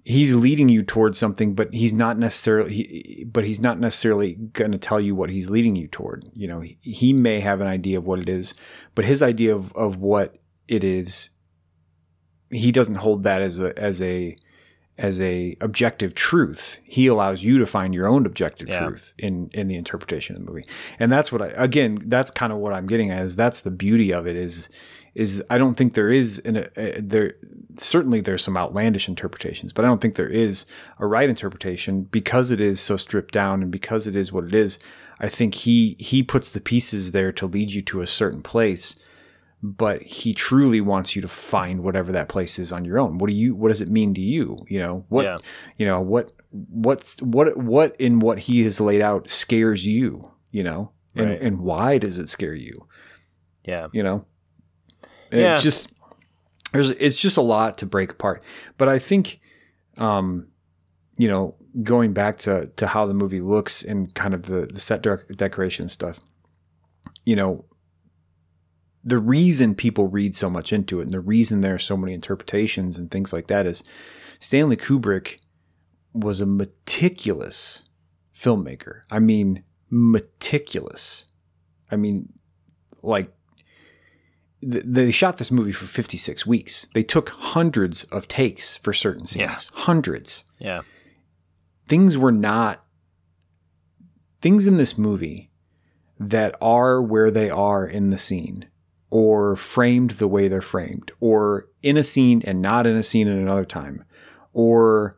he's 0.04 0.36
leading 0.36 0.68
you 0.68 0.84
towards 0.84 1.18
something, 1.18 1.56
but 1.56 1.74
he's 1.74 1.94
not 1.94 2.20
necessarily 2.20 2.74
he, 2.74 3.26
but 3.26 3.46
he's 3.46 3.62
not 3.62 3.80
necessarily 3.80 4.34
going 4.34 4.74
to 4.74 4.78
tell 4.78 5.00
you 5.00 5.16
what 5.16 5.30
he's 5.30 5.50
leading 5.50 5.78
you 5.78 5.88
toward. 5.88 6.26
You 6.34 6.50
know, 6.50 6.60
he, 6.60 6.78
he 6.82 7.14
may 7.14 7.40
have 7.40 7.62
an 7.62 7.68
idea 7.68 7.98
of 7.98 8.06
what 8.06 8.20
it 8.20 8.28
is, 8.28 8.54
but 8.96 9.06
his 9.06 9.24
idea 9.24 9.56
of 9.56 9.72
of 9.78 9.96
what 9.96 10.36
it 10.68 10.84
is 10.84 11.30
he 12.52 12.72
doesn't 12.72 12.96
hold 12.96 13.24
that 13.24 13.42
as 13.42 13.60
a 13.60 13.78
as 13.80 14.02
a 14.02 14.36
as 14.98 15.20
a 15.20 15.58
objective 15.60 16.16
truth. 16.16 16.80
He 16.84 17.08
allows 17.08 17.44
you 17.44 17.58
to 17.58 17.66
find 17.66 17.94
your 17.94 18.08
own 18.08 18.26
objective 18.26 18.70
Yeah. 18.70 18.86
truth 18.86 19.14
in 19.18 19.50
in 19.54 19.68
the 19.68 19.76
interpretation 19.76 20.36
of 20.36 20.46
the 20.46 20.52
movie. 20.52 20.66
And 21.00 21.12
that's 21.12 21.32
what 21.32 21.42
I 21.42 21.48
again, 21.56 22.04
that's 22.06 22.32
kind 22.32 22.54
of 22.54 22.60
what 22.60 22.74
I'm 22.74 22.88
getting 22.88 23.12
at 23.12 23.24
is 23.24 23.36
that's 23.36 23.62
the 23.62 23.72
beauty 23.72 24.14
of 24.14 24.26
it 24.28 24.36
is 24.36 24.70
is 25.14 25.42
I 25.50 25.58
don't 25.58 25.76
think 25.76 25.94
there 25.94 26.12
is 26.12 26.40
an 26.46 26.68
a, 26.78 27.02
there 27.02 27.34
certainly 27.78 28.22
there's 28.22 28.44
some 28.44 28.58
outlandish 28.58 29.08
interpretations, 29.10 29.74
but 29.74 29.84
I 29.86 29.88
don't 29.88 30.02
think 30.02 30.16
there 30.16 30.30
is 30.30 30.66
a 31.00 31.06
right 31.08 31.30
interpretation 31.30 32.04
because 32.04 32.52
it 32.52 32.62
is 32.62 32.80
so 32.80 32.96
stripped 32.98 33.34
down 33.34 33.62
and 33.62 33.72
because 33.72 34.08
it 34.08 34.16
is 34.16 34.32
what 34.32 34.46
it 34.46 34.56
is. 34.56 34.80
I 35.20 35.30
think 35.30 35.56
he 35.56 35.96
he 36.00 36.24
puts 36.24 36.52
the 36.52 36.60
pieces 36.62 37.12
there 37.12 37.32
to 37.34 37.46
lead 37.48 37.72
you 37.72 37.82
to 37.84 38.02
a 38.02 38.08
certain 38.08 38.42
place 38.42 38.98
but 39.64 40.02
he 40.04 40.34
truly 40.34 40.80
wants 40.82 41.16
you 41.16 41.22
to 41.22 41.28
find 41.28 41.84
whatever 41.84 42.12
that 42.12 42.30
place 42.30 42.60
is 42.60 42.72
on 42.72 42.86
your 42.86 43.00
own. 43.00 43.18
What 43.18 43.30
do 43.30 43.36
you 43.36 43.56
what 43.56 43.70
does 43.70 43.82
it 43.82 43.90
mean 43.90 44.14
to 44.14 44.22
you? 44.22 44.58
You 44.68 44.80
know, 44.80 45.06
what 45.10 45.26
Yeah. 45.26 45.38
you 45.78 45.86
know, 45.86 46.02
what 46.02 46.32
what's 46.52 47.20
what 47.22 47.58
what 47.58 47.96
in 48.00 48.20
what 48.20 48.40
he 48.40 48.64
has 48.64 48.80
laid 48.80 49.02
out 49.02 49.30
scares 49.30 49.86
you, 49.86 50.32
you 50.52 50.64
know? 50.64 50.92
And 51.16 51.30
Right. 51.30 51.42
and 51.42 51.60
why 51.60 51.98
does 51.98 52.18
it 52.18 52.30
scare 52.30 52.54
you? 52.54 52.88
Yeah. 53.66 53.88
You 53.94 54.04
know? 54.04 54.26
Yeah. 55.32 55.54
It's 55.54 55.64
just 55.64 55.92
there's 56.72 56.92
it's 56.92 57.20
just 57.20 57.38
a 57.38 57.42
lot 57.42 57.78
to 57.80 57.86
break 57.86 58.12
apart. 58.12 58.44
But 58.78 58.90
I 58.90 59.00
think 59.00 59.40
um 59.98 60.48
you 61.18 61.30
know, 61.30 61.56
going 61.82 62.12
back 62.14 62.38
to 62.40 62.68
to 62.76 62.88
how 62.88 63.06
the 63.06 63.14
movie 63.14 63.40
looks 63.42 63.82
and 63.84 64.14
kind 64.14 64.34
of 64.34 64.44
the, 64.44 64.66
the 64.66 64.80
set 64.82 65.02
dec- 65.02 65.36
decoration 65.38 65.88
stuff, 65.90 66.20
you 67.26 67.36
know, 67.38 67.64
the 69.08 69.20
reason 69.20 69.76
people 69.76 70.08
read 70.08 70.36
so 70.36 70.50
much 70.50 70.74
into 70.74 71.00
it 71.00 71.04
and 71.04 71.12
the 71.12 71.20
reason 71.20 71.62
there 71.62 71.76
are 71.76 71.80
so 71.80 71.96
many 71.96 72.14
interpretations 72.14 72.98
and 72.98 73.12
things 73.12 73.32
like 73.32 73.48
that 73.48 73.66
is 73.68 73.84
Stanley 74.40 74.76
Kubrick 74.76 75.40
was 76.14 76.42
a 76.42 76.46
meticulous 76.46 77.84
filmmaker. 78.34 79.02
I 79.12 79.20
mean, 79.20 79.64
meticulous. 79.90 81.26
I 81.92 81.96
mean, 81.98 82.34
like, 83.04 83.32
th- 84.62 84.84
they 84.86 85.12
shot 85.12 85.38
this 85.38 85.52
movie 85.52 85.72
for 85.72 85.86
56 85.86 86.46
weeks. 86.46 86.88
They 86.94 87.04
took 87.04 87.30
hundreds 87.30 88.06
of 88.06 88.28
takes 88.28 88.76
for 88.76 88.92
certain 88.92 89.26
scenes. 89.26 89.72
Yeah. 89.76 89.82
Hundreds 89.84 90.46
Yeah. 90.60 90.82
things 91.88 92.18
were 92.18 92.32
not 92.32 92.84
things 94.42 94.68
in 94.68 94.78
this 94.78 94.98
movie 94.98 95.52
that 96.20 96.56
are 96.62 97.02
where 97.02 97.30
they 97.32 97.50
are 97.50 97.86
in 97.86 98.10
the 98.10 98.18
scene 98.18 98.66
or 99.16 99.56
framed 99.56 100.12
the 100.12 100.28
way 100.28 100.50
they're 100.50 100.60
framed 100.60 101.10
or 101.22 101.70
in 101.82 101.96
a 101.96 102.04
scene 102.04 102.42
and 102.46 102.62
not 102.62 102.86
in 102.86 102.98
a 102.98 103.02
scene 103.02 103.30
at 103.30 103.38
another 103.38 103.64
time 103.64 104.04
or 104.52 105.18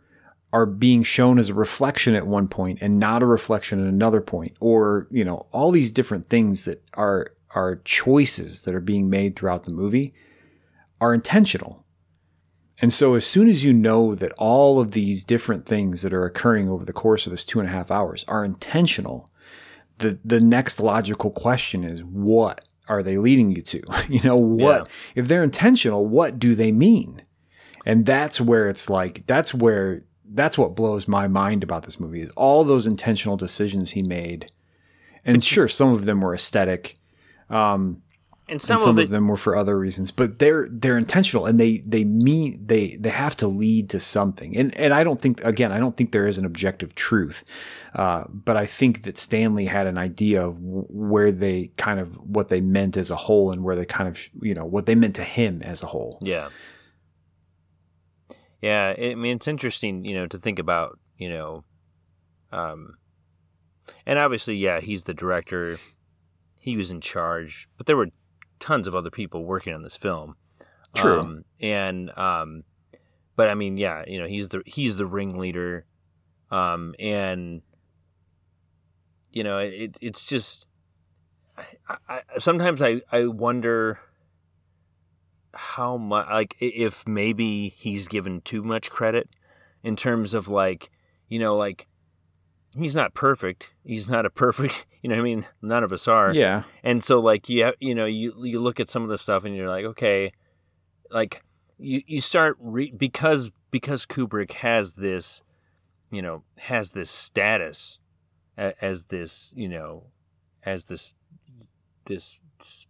are 0.53 0.67
being 0.67 1.01
shown 1.01 1.39
as 1.39 1.49
a 1.49 1.53
reflection 1.55 2.13
at 2.13 2.27
one 2.27 2.47
point 2.47 2.79
and 2.79 2.99
not 2.99 3.23
a 3.23 3.25
reflection 3.25 3.81
at 3.81 3.91
another 3.91 4.21
point 4.21 4.55
or 4.59 5.07
you 5.09 5.25
know 5.25 5.47
all 5.51 5.71
these 5.71 5.91
different 5.91 6.27
things 6.27 6.65
that 6.65 6.79
are 6.93 7.31
are 7.55 7.81
choices 7.85 8.65
that 8.65 8.75
are 8.75 8.79
being 8.79 9.09
made 9.09 9.35
throughout 9.35 9.63
the 9.63 9.73
movie 9.73 10.13
are 11.01 11.11
intentional. 11.11 11.83
And 12.79 12.93
so, 12.93 13.15
as 13.15 13.25
soon 13.25 13.49
as 13.49 13.65
you 13.65 13.73
know 13.73 14.13
that 14.13 14.31
all 14.37 14.79
of 14.79 14.91
these 14.91 15.23
different 15.23 15.65
things 15.65 16.03
that 16.03 16.13
are 16.13 16.25
occurring 16.25 16.69
over 16.69 16.85
the 16.85 16.93
course 16.93 17.25
of 17.25 17.31
this 17.31 17.43
two 17.43 17.59
and 17.59 17.67
a 17.67 17.71
half 17.71 17.89
hours 17.89 18.23
are 18.27 18.45
intentional, 18.45 19.27
the 19.97 20.19
the 20.23 20.39
next 20.39 20.79
logical 20.79 21.31
question 21.31 21.83
is, 21.83 22.03
what 22.03 22.63
are 22.87 23.03
they 23.03 23.17
leading 23.17 23.51
you 23.51 23.61
to? 23.61 23.81
You 24.09 24.21
know, 24.21 24.37
what 24.37 24.87
if 25.15 25.27
they're 25.27 25.43
intentional? 25.43 26.05
What 26.05 26.39
do 26.39 26.55
they 26.55 26.71
mean? 26.71 27.21
And 27.85 28.05
that's 28.05 28.39
where 28.41 28.69
it's 28.69 28.89
like 28.89 29.25
that's 29.27 29.53
where 29.53 30.03
that's 30.33 30.57
what 30.57 30.75
blows 30.75 31.07
my 31.07 31.27
mind 31.27 31.63
about 31.63 31.83
this 31.83 31.99
movie 31.99 32.21
is 32.21 32.29
all 32.31 32.63
those 32.63 32.87
intentional 32.87 33.37
decisions 33.37 33.91
he 33.91 34.03
made. 34.03 34.51
And 35.25 35.43
sure, 35.43 35.67
some 35.67 35.91
of 35.93 36.05
them 36.05 36.21
were 36.21 36.33
aesthetic. 36.33 36.95
Um, 37.49 38.01
And 38.49 38.61
some, 38.61 38.75
and 38.75 38.81
some 38.81 38.89
of 38.91 38.97
of, 38.97 39.05
it 39.05 39.09
them 39.09 39.27
were 39.27 39.37
for 39.37 39.55
other 39.55 39.77
reasons 39.77 40.09
but 40.11 40.39
they're 40.39 40.67
they're 40.71 40.97
intentional 40.97 41.45
and 41.45 41.59
they 41.59 41.79
they 41.85 42.05
mean 42.05 42.65
they 42.65 42.95
they 42.95 43.09
have 43.09 43.35
to 43.37 43.47
lead 43.47 43.89
to 43.89 43.99
something 43.99 44.55
and 44.55 44.73
and 44.75 44.93
i 44.93 45.03
don't 45.03 45.19
think 45.19 45.43
again 45.43 45.71
i 45.71 45.79
don't 45.79 45.97
think 45.97 46.11
there 46.11 46.27
is 46.27 46.37
an 46.37 46.45
objective 46.45 46.95
truth 46.95 47.43
uh, 47.95 48.23
but 48.29 48.55
i 48.55 48.65
think 48.65 49.03
that 49.03 49.17
stanley 49.17 49.65
had 49.65 49.85
an 49.85 49.97
idea 49.97 50.45
of 50.45 50.59
where 50.61 51.31
they 51.31 51.71
kind 51.77 51.99
of 51.99 52.15
what 52.17 52.47
they 52.47 52.61
meant 52.61 52.95
as 52.95 53.11
a 53.11 53.15
whole 53.15 53.51
and 53.51 53.63
where 53.63 53.75
they 53.75 53.85
kind 53.85 54.07
of 54.07 54.29
you 54.41 54.53
know 54.53 54.65
what 54.65 54.85
they 54.85 54.95
meant 54.95 55.15
to 55.15 55.23
him 55.23 55.61
as 55.63 55.83
a 55.83 55.87
whole 55.87 56.19
Yeah. 56.21 56.49
Yeah, 58.59 58.95
I 58.97 59.13
mean 59.13 59.35
it's 59.35 59.47
interesting, 59.47 60.03
you 60.03 60.15
know, 60.15 60.25
to 60.25 60.37
think 60.37 60.57
about, 60.57 60.99
you 61.17 61.29
know, 61.29 61.63
um 62.51 62.97
and 64.05 64.19
obviously, 64.19 64.55
yeah, 64.55 64.79
he's 64.79 65.03
the 65.03 65.13
director. 65.13 65.79
He 66.59 66.75
was 66.75 66.91
in 66.91 67.01
charge, 67.01 67.69
but 67.77 67.85
there 67.85 67.95
were 67.95 68.09
tons 68.59 68.87
of 68.87 68.95
other 68.95 69.09
people 69.09 69.45
working 69.45 69.73
on 69.73 69.83
this 69.83 69.97
film. 69.97 70.35
True. 70.93 71.19
Um, 71.19 71.45
and 71.59 72.17
um, 72.17 72.63
but 73.35 73.49
I 73.49 73.55
mean, 73.55 73.77
yeah, 73.77 74.03
you 74.07 74.19
know, 74.19 74.27
he's 74.27 74.49
the 74.49 74.61
he's 74.65 74.95
the 74.95 75.05
ringleader, 75.05 75.85
um, 76.51 76.95
and 76.99 77.61
you 79.31 79.43
know, 79.43 79.59
it 79.59 79.97
it's 80.01 80.25
just 80.25 80.67
I, 81.87 81.97
I, 82.09 82.21
sometimes 82.37 82.81
I 82.81 83.01
I 83.11 83.27
wonder 83.27 83.99
how 85.53 85.97
much 85.97 86.27
like 86.29 86.55
if 86.59 87.07
maybe 87.07 87.69
he's 87.69 88.07
given 88.07 88.41
too 88.41 88.63
much 88.63 88.89
credit 88.91 89.29
in 89.83 89.95
terms 89.95 90.33
of 90.33 90.47
like 90.47 90.91
you 91.29 91.39
know 91.39 91.55
like 91.55 91.87
he's 92.77 92.95
not 92.95 93.15
perfect 93.15 93.73
he's 93.83 94.07
not 94.07 94.25
a 94.25 94.29
perfect 94.29 94.85
you 95.07 95.15
know 95.15 95.21
what 95.21 95.29
i 95.29 95.35
mean 95.35 95.47
none 95.61 95.85
of 95.85 95.93
us 95.93 96.05
are 96.05 96.33
yeah. 96.33 96.63
and 96.83 97.01
so 97.01 97.21
like 97.21 97.47
you 97.47 97.63
have, 97.63 97.75
you 97.79 97.95
know 97.95 98.05
you 98.05 98.33
you 98.43 98.59
look 98.59 98.77
at 98.77 98.89
some 98.89 99.03
of 99.03 99.09
the 99.09 99.17
stuff 99.17 99.45
and 99.45 99.55
you're 99.55 99.69
like 99.69 99.85
okay 99.85 100.33
like 101.11 101.41
you 101.77 102.01
you 102.05 102.19
start 102.19 102.57
re- 102.59 102.91
because 102.91 103.49
because 103.71 104.05
Kubrick 104.05 104.51
has 104.51 104.93
this 104.93 105.43
you 106.11 106.21
know 106.21 106.43
has 106.57 106.89
this 106.89 107.09
status 107.09 107.99
as 108.57 109.05
this 109.05 109.53
you 109.55 109.69
know 109.69 110.07
as 110.63 110.85
this 110.85 111.13
this 112.03 112.39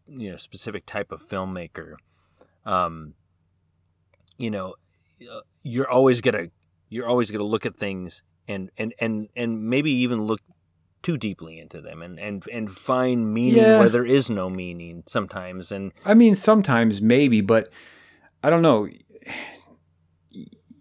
you 0.08 0.32
know 0.32 0.38
specific 0.38 0.88
type 0.88 1.12
of 1.12 1.22
filmmaker 1.22 1.98
um 2.66 3.14
you 4.40 4.50
know 4.50 4.74
you're 5.62 5.90
always 5.90 6.22
gonna 6.22 6.48
you're 6.90 7.08
always 7.08 7.30
gonna 7.30 7.44
look 7.44 7.68
at 7.68 7.76
things 7.76 8.24
and 8.48 8.72
and 8.76 8.96
and 9.00 9.30
and 9.36 9.64
maybe 9.70 9.92
even 9.92 10.24
look 10.24 10.42
too 11.08 11.18
deeply 11.18 11.58
into 11.64 11.80
them 11.82 12.02
and 12.02 12.20
and 12.20 12.44
and 12.52 12.70
find 12.72 13.34
meaning 13.34 13.64
Yeah. 13.64 13.80
where 13.80 13.90
there 13.90 14.06
is 14.18 14.30
no 14.30 14.50
meaning 14.50 15.04
sometimes 15.08 15.72
and 15.72 15.92
I 16.06 16.14
mean, 16.14 16.36
sometimes 16.36 17.02
maybe, 17.02 17.40
but 17.42 17.70
I 18.44 18.50
don't 18.52 18.62
know. 18.62 18.88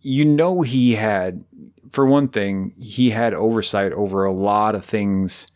You 0.03 0.25
know, 0.25 0.63
he 0.63 0.95
had, 0.95 1.45
for 1.91 2.07
one 2.07 2.29
thing, 2.29 2.75
he 2.79 3.11
had 3.11 3.35
oversight 3.35 3.93
over 3.93 4.25
a 4.25 4.33
lot 4.33 4.75
of 4.75 4.85
things 4.85 5.47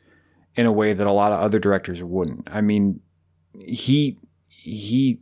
in 0.56 0.66
a 0.66 0.72
way 0.72 0.92
that 0.92 1.06
a 1.06 1.12
lot 1.12 1.30
of 1.32 1.40
other 1.40 1.58
directors 1.60 2.02
wouldn't. 2.02 2.48
I 2.50 2.60
mean, 2.60 3.00
he 3.58 4.18
he 4.46 5.20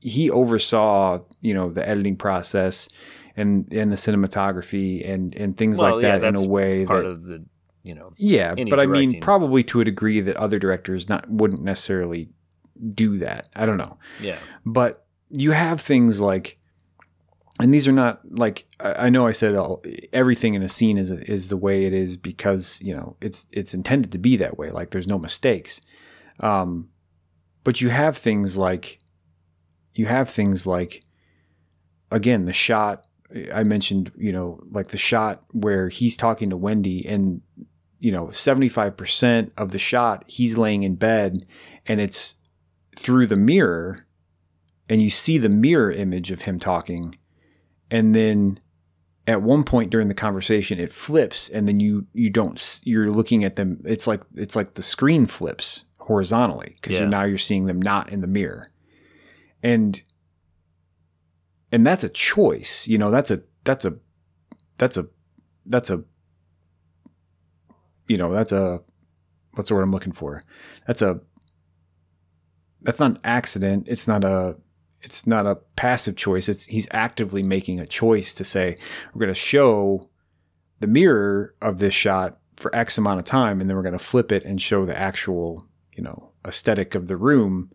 he 0.00 0.30
oversaw, 0.30 1.20
you 1.40 1.52
know, 1.54 1.70
the 1.70 1.86
editing 1.86 2.16
process 2.16 2.88
and 3.36 3.72
and 3.72 3.92
the 3.92 3.96
cinematography 3.96 5.08
and 5.08 5.34
and 5.36 5.56
things 5.56 5.78
Well, 5.78 5.96
like 5.96 6.02
yeah, 6.04 6.18
that 6.18 6.28
in 6.28 6.36
a 6.36 6.46
way 6.46 6.86
part 6.86 7.04
that 7.04 7.10
of 7.10 7.24
the 7.24 7.44
you 7.82 7.94
know 7.94 8.12
yeah, 8.16 8.54
but 8.70 8.80
I 8.80 8.86
mean, 8.86 9.20
probably 9.20 9.62
to 9.64 9.80
a 9.80 9.84
degree 9.84 10.20
that 10.20 10.36
other 10.36 10.58
directors 10.58 11.08
not 11.08 11.28
wouldn't 11.28 11.62
necessarily 11.62 12.28
do 12.94 13.16
that. 13.18 13.48
I 13.54 13.66
don't 13.66 13.78
know, 13.78 13.98
yeah 14.20 14.38
but 14.64 15.06
you 15.30 15.52
have 15.52 15.80
things 15.80 16.20
like, 16.20 16.58
and 17.58 17.72
these 17.72 17.88
are 17.88 17.92
not 17.92 18.20
like 18.30 18.66
I, 18.80 19.06
I 19.06 19.08
know 19.08 19.26
I 19.26 19.32
said 19.32 19.54
all, 19.54 19.82
everything 20.12 20.54
in 20.54 20.62
a 20.62 20.68
scene 20.68 20.98
is 20.98 21.10
is 21.10 21.48
the 21.48 21.56
way 21.56 21.84
it 21.84 21.92
is 21.92 22.16
because 22.16 22.80
you 22.82 22.94
know 22.94 23.16
it's 23.20 23.46
it's 23.52 23.74
intended 23.74 24.12
to 24.12 24.18
be 24.18 24.36
that 24.36 24.58
way. 24.58 24.70
Like 24.70 24.90
there's 24.90 25.08
no 25.08 25.18
mistakes, 25.18 25.80
um, 26.40 26.88
but 27.64 27.80
you 27.80 27.90
have 27.90 28.16
things 28.16 28.56
like 28.56 28.98
you 29.94 30.06
have 30.06 30.28
things 30.28 30.66
like 30.66 31.02
again 32.10 32.44
the 32.44 32.52
shot 32.52 33.06
I 33.52 33.64
mentioned, 33.64 34.12
you 34.16 34.30
know, 34.30 34.60
like 34.70 34.88
the 34.88 34.98
shot 34.98 35.44
where 35.52 35.88
he's 35.88 36.16
talking 36.16 36.50
to 36.50 36.56
Wendy 36.56 37.06
and 37.06 37.40
you 38.02 38.12
know, 38.12 38.26
75% 38.26 39.50
of 39.56 39.70
the 39.72 39.78
shot 39.78 40.24
he's 40.26 40.58
laying 40.58 40.82
in 40.82 40.96
bed 40.96 41.46
and 41.86 42.00
it's 42.00 42.34
through 42.96 43.26
the 43.26 43.36
mirror 43.36 43.96
and 44.88 45.00
you 45.00 45.08
see 45.08 45.38
the 45.38 45.48
mirror 45.48 45.90
image 45.90 46.30
of 46.30 46.42
him 46.42 46.58
talking 46.58 47.16
and 47.90 48.14
then 48.14 48.58
at 49.26 49.40
one 49.40 49.62
point 49.64 49.90
during 49.90 50.08
the 50.08 50.14
conversation 50.14 50.78
it 50.80 50.90
flips 50.92 51.48
and 51.48 51.66
then 51.68 51.78
you 51.80 52.04
you 52.12 52.28
don't 52.28 52.80
you're 52.84 53.10
looking 53.10 53.44
at 53.44 53.54
them 53.56 53.80
it's 53.84 54.06
like 54.08 54.20
it's 54.34 54.56
like 54.56 54.74
the 54.74 54.82
screen 54.82 55.24
flips 55.26 55.84
horizontally 55.98 56.76
because 56.80 56.98
Yeah. 56.98 57.06
now 57.08 57.22
you're 57.24 57.38
seeing 57.38 57.66
them 57.66 57.80
not 57.80 58.10
in 58.10 58.20
the 58.20 58.26
mirror 58.26 58.72
and 59.62 60.02
and 61.70 61.86
that's 61.86 62.04
a 62.04 62.08
choice 62.08 62.86
you 62.88 62.98
know 62.98 63.10
that's 63.10 63.30
a 63.30 63.42
that's 63.64 63.84
a 63.84 63.96
that's 64.78 64.96
a 64.96 65.06
that's 65.66 65.88
a 65.90 66.02
you 68.12 68.18
know 68.18 68.30
that's 68.30 68.52
a 68.52 68.80
what's 69.54 69.68
the 69.68 69.74
word 69.74 69.82
i'm 69.82 69.88
looking 69.88 70.12
for? 70.12 70.40
That's 70.86 71.02
a 71.02 71.20
that's 72.82 73.00
not 73.00 73.12
an 73.12 73.18
accident. 73.24 73.86
It's 73.88 74.06
not 74.06 74.22
a 74.24 74.56
it's 75.00 75.26
not 75.26 75.46
a 75.46 75.56
passive 75.76 76.16
choice. 76.16 76.48
It's 76.48 76.64
he's 76.66 76.88
actively 76.90 77.42
making 77.42 77.80
a 77.80 77.86
choice 77.86 78.34
to 78.34 78.44
say 78.44 78.76
we're 79.12 79.20
going 79.20 79.34
to 79.34 79.34
show 79.34 80.02
the 80.80 80.86
mirror 80.86 81.54
of 81.62 81.78
this 81.78 81.94
shot 81.94 82.38
for 82.56 82.74
x 82.76 82.98
amount 82.98 83.18
of 83.18 83.24
time 83.24 83.60
and 83.60 83.68
then 83.68 83.76
we're 83.76 83.82
going 83.82 83.98
to 83.98 83.98
flip 83.98 84.30
it 84.30 84.44
and 84.44 84.60
show 84.60 84.84
the 84.84 84.96
actual 84.96 85.66
you 85.96 86.02
know 86.02 86.32
aesthetic 86.46 86.94
of 86.94 87.08
the 87.08 87.16
room 87.16 87.70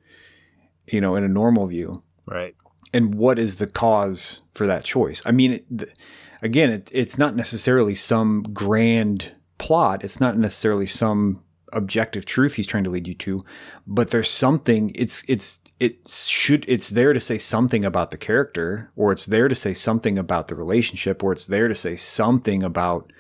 you 0.86 1.02
know 1.02 1.16
in 1.16 1.24
a 1.24 1.30
normal 1.30 1.66
view. 1.68 2.04
Right. 2.26 2.56
And 2.94 3.16
what 3.16 3.38
is 3.40 3.58
the 3.58 3.68
cause 3.68 4.44
for 4.54 4.68
that 4.68 4.84
choice? 4.84 5.24
I 5.26 5.32
mean 5.32 5.54
it, 5.54 5.66
th- 5.78 5.94
again 6.42 6.70
it, 6.70 6.92
it's 6.94 7.18
not 7.18 7.36
necessarily 7.36 7.96
some 7.96 8.44
grand 8.54 9.34
plot. 9.58 10.04
It's 10.04 10.20
not 10.20 10.38
necessarily 10.38 10.86
some 10.86 11.44
objective 11.74 12.24
truth 12.24 12.54
he's 12.56 12.66
trying 12.66 12.86
to 12.86 12.90
lead 12.90 13.10
you 13.10 13.14
to 13.14 13.42
but 13.86 14.10
there's 14.10 14.30
something 14.30 14.90
it's 14.96 15.22
it's 15.28 15.60
it 15.82 16.08
should 16.08 16.64
it's 16.66 16.92
there 16.92 17.12
to 17.12 17.20
say 17.20 17.38
something 17.38 17.84
about 17.84 18.10
the 18.10 18.18
character 18.18 18.90
or 18.96 19.12
it's 19.12 19.26
there 19.26 19.50
to 19.50 19.54
say 19.54 19.74
something 19.74 20.18
about 20.18 20.48
the 20.48 20.56
relationship 20.56 21.22
or 21.22 21.34
it's 21.34 21.44
there 21.44 21.68
to 21.68 21.76
say 21.76 21.98
something 21.98 22.64
about 22.64 23.12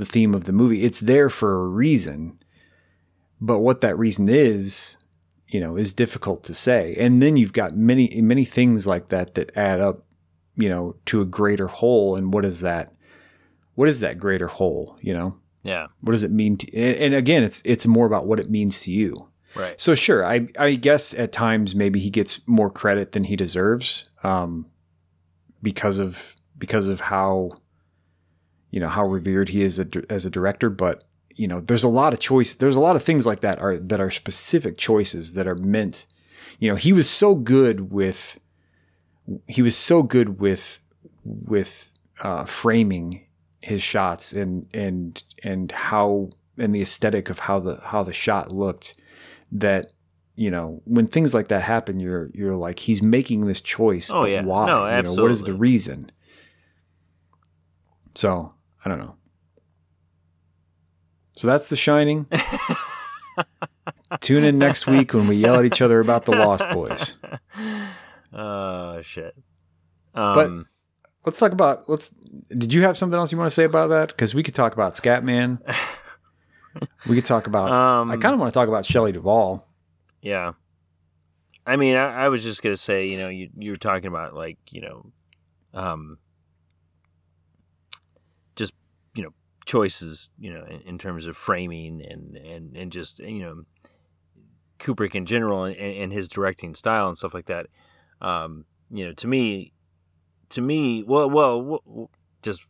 the 0.00 0.06
theme 0.06 0.34
of 0.34 0.44
the 0.44 0.52
movie. 0.52 0.82
It's 0.82 1.00
there 1.00 1.28
for 1.28 1.62
a 1.62 1.68
reason. 1.68 2.38
But 3.38 3.58
what 3.58 3.82
that 3.82 3.98
reason 3.98 4.28
is 4.28 4.96
you 5.46 5.60
know 5.60 5.76
is 5.76 5.92
difficult 5.92 6.42
to 6.44 6.54
say. 6.54 6.96
And 6.98 7.22
then 7.22 7.36
you've 7.36 7.52
got 7.52 7.76
many 7.76 8.20
many 8.20 8.44
things 8.44 8.86
like 8.86 9.08
that 9.08 9.34
that 9.34 9.56
add 9.56 9.80
up 9.80 10.04
you 10.56 10.68
know 10.68 10.96
to 11.06 11.20
a 11.20 11.26
greater 11.26 11.68
whole. 11.68 12.16
And 12.16 12.32
what 12.32 12.44
is 12.44 12.60
that? 12.60 12.94
What 13.74 13.88
is 13.88 14.00
that 14.00 14.18
greater 14.18 14.48
whole 14.48 14.98
you 15.00 15.14
know 15.14 15.32
yeah. 15.62 15.88
What 16.00 16.12
does 16.12 16.22
it 16.22 16.30
mean 16.30 16.56
to 16.58 16.76
and 16.76 17.14
again 17.14 17.42
it's 17.42 17.62
it's 17.64 17.86
more 17.86 18.06
about 18.06 18.26
what 18.26 18.40
it 18.40 18.50
means 18.50 18.80
to 18.82 18.92
you. 18.92 19.28
Right. 19.54 19.80
So 19.80 19.94
sure 19.94 20.24
i 20.24 20.46
i 20.58 20.74
guess 20.74 21.12
at 21.14 21.32
times 21.32 21.74
maybe 21.74 22.00
he 22.00 22.10
gets 22.10 22.46
more 22.46 22.70
credit 22.70 23.12
than 23.12 23.24
he 23.24 23.36
deserves 23.36 24.08
um 24.22 24.66
because 25.62 25.98
of 25.98 26.36
because 26.58 26.88
of 26.88 27.00
how 27.00 27.50
you 28.70 28.80
know 28.80 28.88
how 28.88 29.04
revered 29.04 29.48
he 29.48 29.62
is 29.62 29.78
a, 29.78 29.86
as 30.08 30.24
a 30.24 30.30
director. 30.30 30.70
But 30.70 31.04
you 31.34 31.48
know 31.48 31.60
there's 31.60 31.84
a 31.84 31.88
lot 31.88 32.12
of 32.12 32.20
choice 32.20 32.54
there's 32.54 32.76
a 32.76 32.80
lot 32.80 32.96
of 32.96 33.02
things 33.02 33.26
like 33.26 33.40
that 33.40 33.58
are 33.58 33.78
that 33.78 34.00
are 34.00 34.10
specific 34.10 34.76
choices 34.76 35.34
that 35.34 35.46
are 35.46 35.54
meant 35.54 36.06
you 36.58 36.68
know 36.68 36.76
he 36.76 36.92
was 36.92 37.08
so 37.08 37.34
good 37.34 37.92
with 37.92 38.38
he 39.46 39.62
was 39.62 39.76
so 39.76 40.02
good 40.02 40.40
with 40.40 40.80
with 41.24 41.92
uh, 42.20 42.44
framing 42.44 43.26
his 43.62 43.82
shots 43.82 44.32
and 44.32 44.66
and 44.74 45.22
and 45.42 45.70
how 45.72 46.30
and 46.58 46.74
the 46.74 46.80
aesthetic 46.82 47.30
of 47.30 47.38
how 47.40 47.58
the 47.60 47.80
how 47.82 48.02
the 48.02 48.12
shot 48.12 48.52
looked 48.52 48.94
that 49.52 49.92
you 50.36 50.50
know 50.50 50.80
when 50.84 51.06
things 51.06 51.34
like 51.34 51.48
that 51.48 51.62
happen 51.62 52.00
you're 52.00 52.30
you're 52.32 52.56
like 52.56 52.78
he's 52.78 53.02
making 53.02 53.42
this 53.42 53.60
choice 53.60 54.10
Oh, 54.10 54.22
but 54.22 54.30
yeah. 54.30 54.42
why? 54.42 54.66
No, 54.66 54.86
you 54.96 55.02
know 55.02 55.14
what 55.22 55.30
is 55.30 55.42
the 55.44 55.54
reason? 55.54 56.10
So 58.14 58.52
i 58.84 58.88
don't 58.88 58.98
know. 58.98 59.14
So 61.36 61.46
that's 61.46 61.68
the 61.68 61.76
shining. 61.76 62.26
Tune 64.20 64.44
in 64.44 64.58
next 64.58 64.86
week 64.86 65.14
when 65.14 65.26
we 65.26 65.36
yell 65.36 65.56
at 65.56 65.64
each 65.64 65.80
other 65.80 66.00
about 66.00 66.24
the 66.26 66.32
lost 66.32 66.64
boys. 66.72 67.18
Oh 68.32 69.02
shit. 69.02 69.34
Um 70.14 70.66
let's 71.24 71.38
talk 71.38 71.52
about 71.52 71.88
let's 71.88 72.10
did 72.48 72.72
you 72.72 72.82
have 72.82 72.96
something 72.96 73.18
else 73.18 73.32
you 73.32 73.38
want 73.38 73.50
to 73.50 73.54
say 73.54 73.64
about 73.64 73.88
that 73.88 74.08
because 74.08 74.34
we 74.34 74.42
could 74.42 74.54
talk 74.54 74.72
about 74.72 74.94
scatman 74.94 75.58
we 77.08 77.16
could 77.16 77.24
talk 77.24 77.46
about 77.46 77.70
um 77.70 78.10
i 78.10 78.16
kind 78.16 78.34
of 78.34 78.40
want 78.40 78.52
to 78.52 78.58
talk 78.58 78.68
about 78.68 78.84
Shelley 78.84 79.12
Duvall. 79.12 79.66
Yeah. 80.22 80.52
I 81.66 81.76
mean, 81.76 81.96
I, 81.96 82.24
I 82.24 82.28
was 82.28 82.42
just 82.42 82.62
gonna 82.62 82.76
say, 82.76 83.06
you 83.06 83.18
know, 83.18 83.28
you 83.28 83.50
you 83.56 83.70
were 83.70 83.76
talking 83.76 84.06
about 84.06 84.34
like, 84.34 84.58
you 84.70 84.80
know, 84.80 85.12
um, 85.74 86.18
just 88.56 88.74
you 89.14 89.22
know, 89.22 89.32
choices, 89.66 90.30
you 90.38 90.52
know, 90.52 90.64
in, 90.64 90.80
in 90.82 90.98
terms 90.98 91.26
of 91.26 91.36
framing 91.36 92.02
and 92.04 92.36
and 92.36 92.76
and 92.76 92.92
just 92.92 93.18
you 93.20 93.42
know, 93.42 93.64
Kubrick 94.78 95.14
in 95.14 95.26
general 95.26 95.64
and, 95.64 95.76
and 95.76 96.12
his 96.12 96.28
directing 96.28 96.74
style 96.74 97.08
and 97.08 97.16
stuff 97.16 97.34
like 97.34 97.46
that. 97.46 97.66
Um, 98.20 98.64
you 98.90 99.06
know, 99.06 99.12
to 99.12 99.28
me, 99.28 99.72
to 100.50 100.60
me, 100.60 101.02
well, 101.02 101.30
well, 101.30 102.10
just 102.42 102.66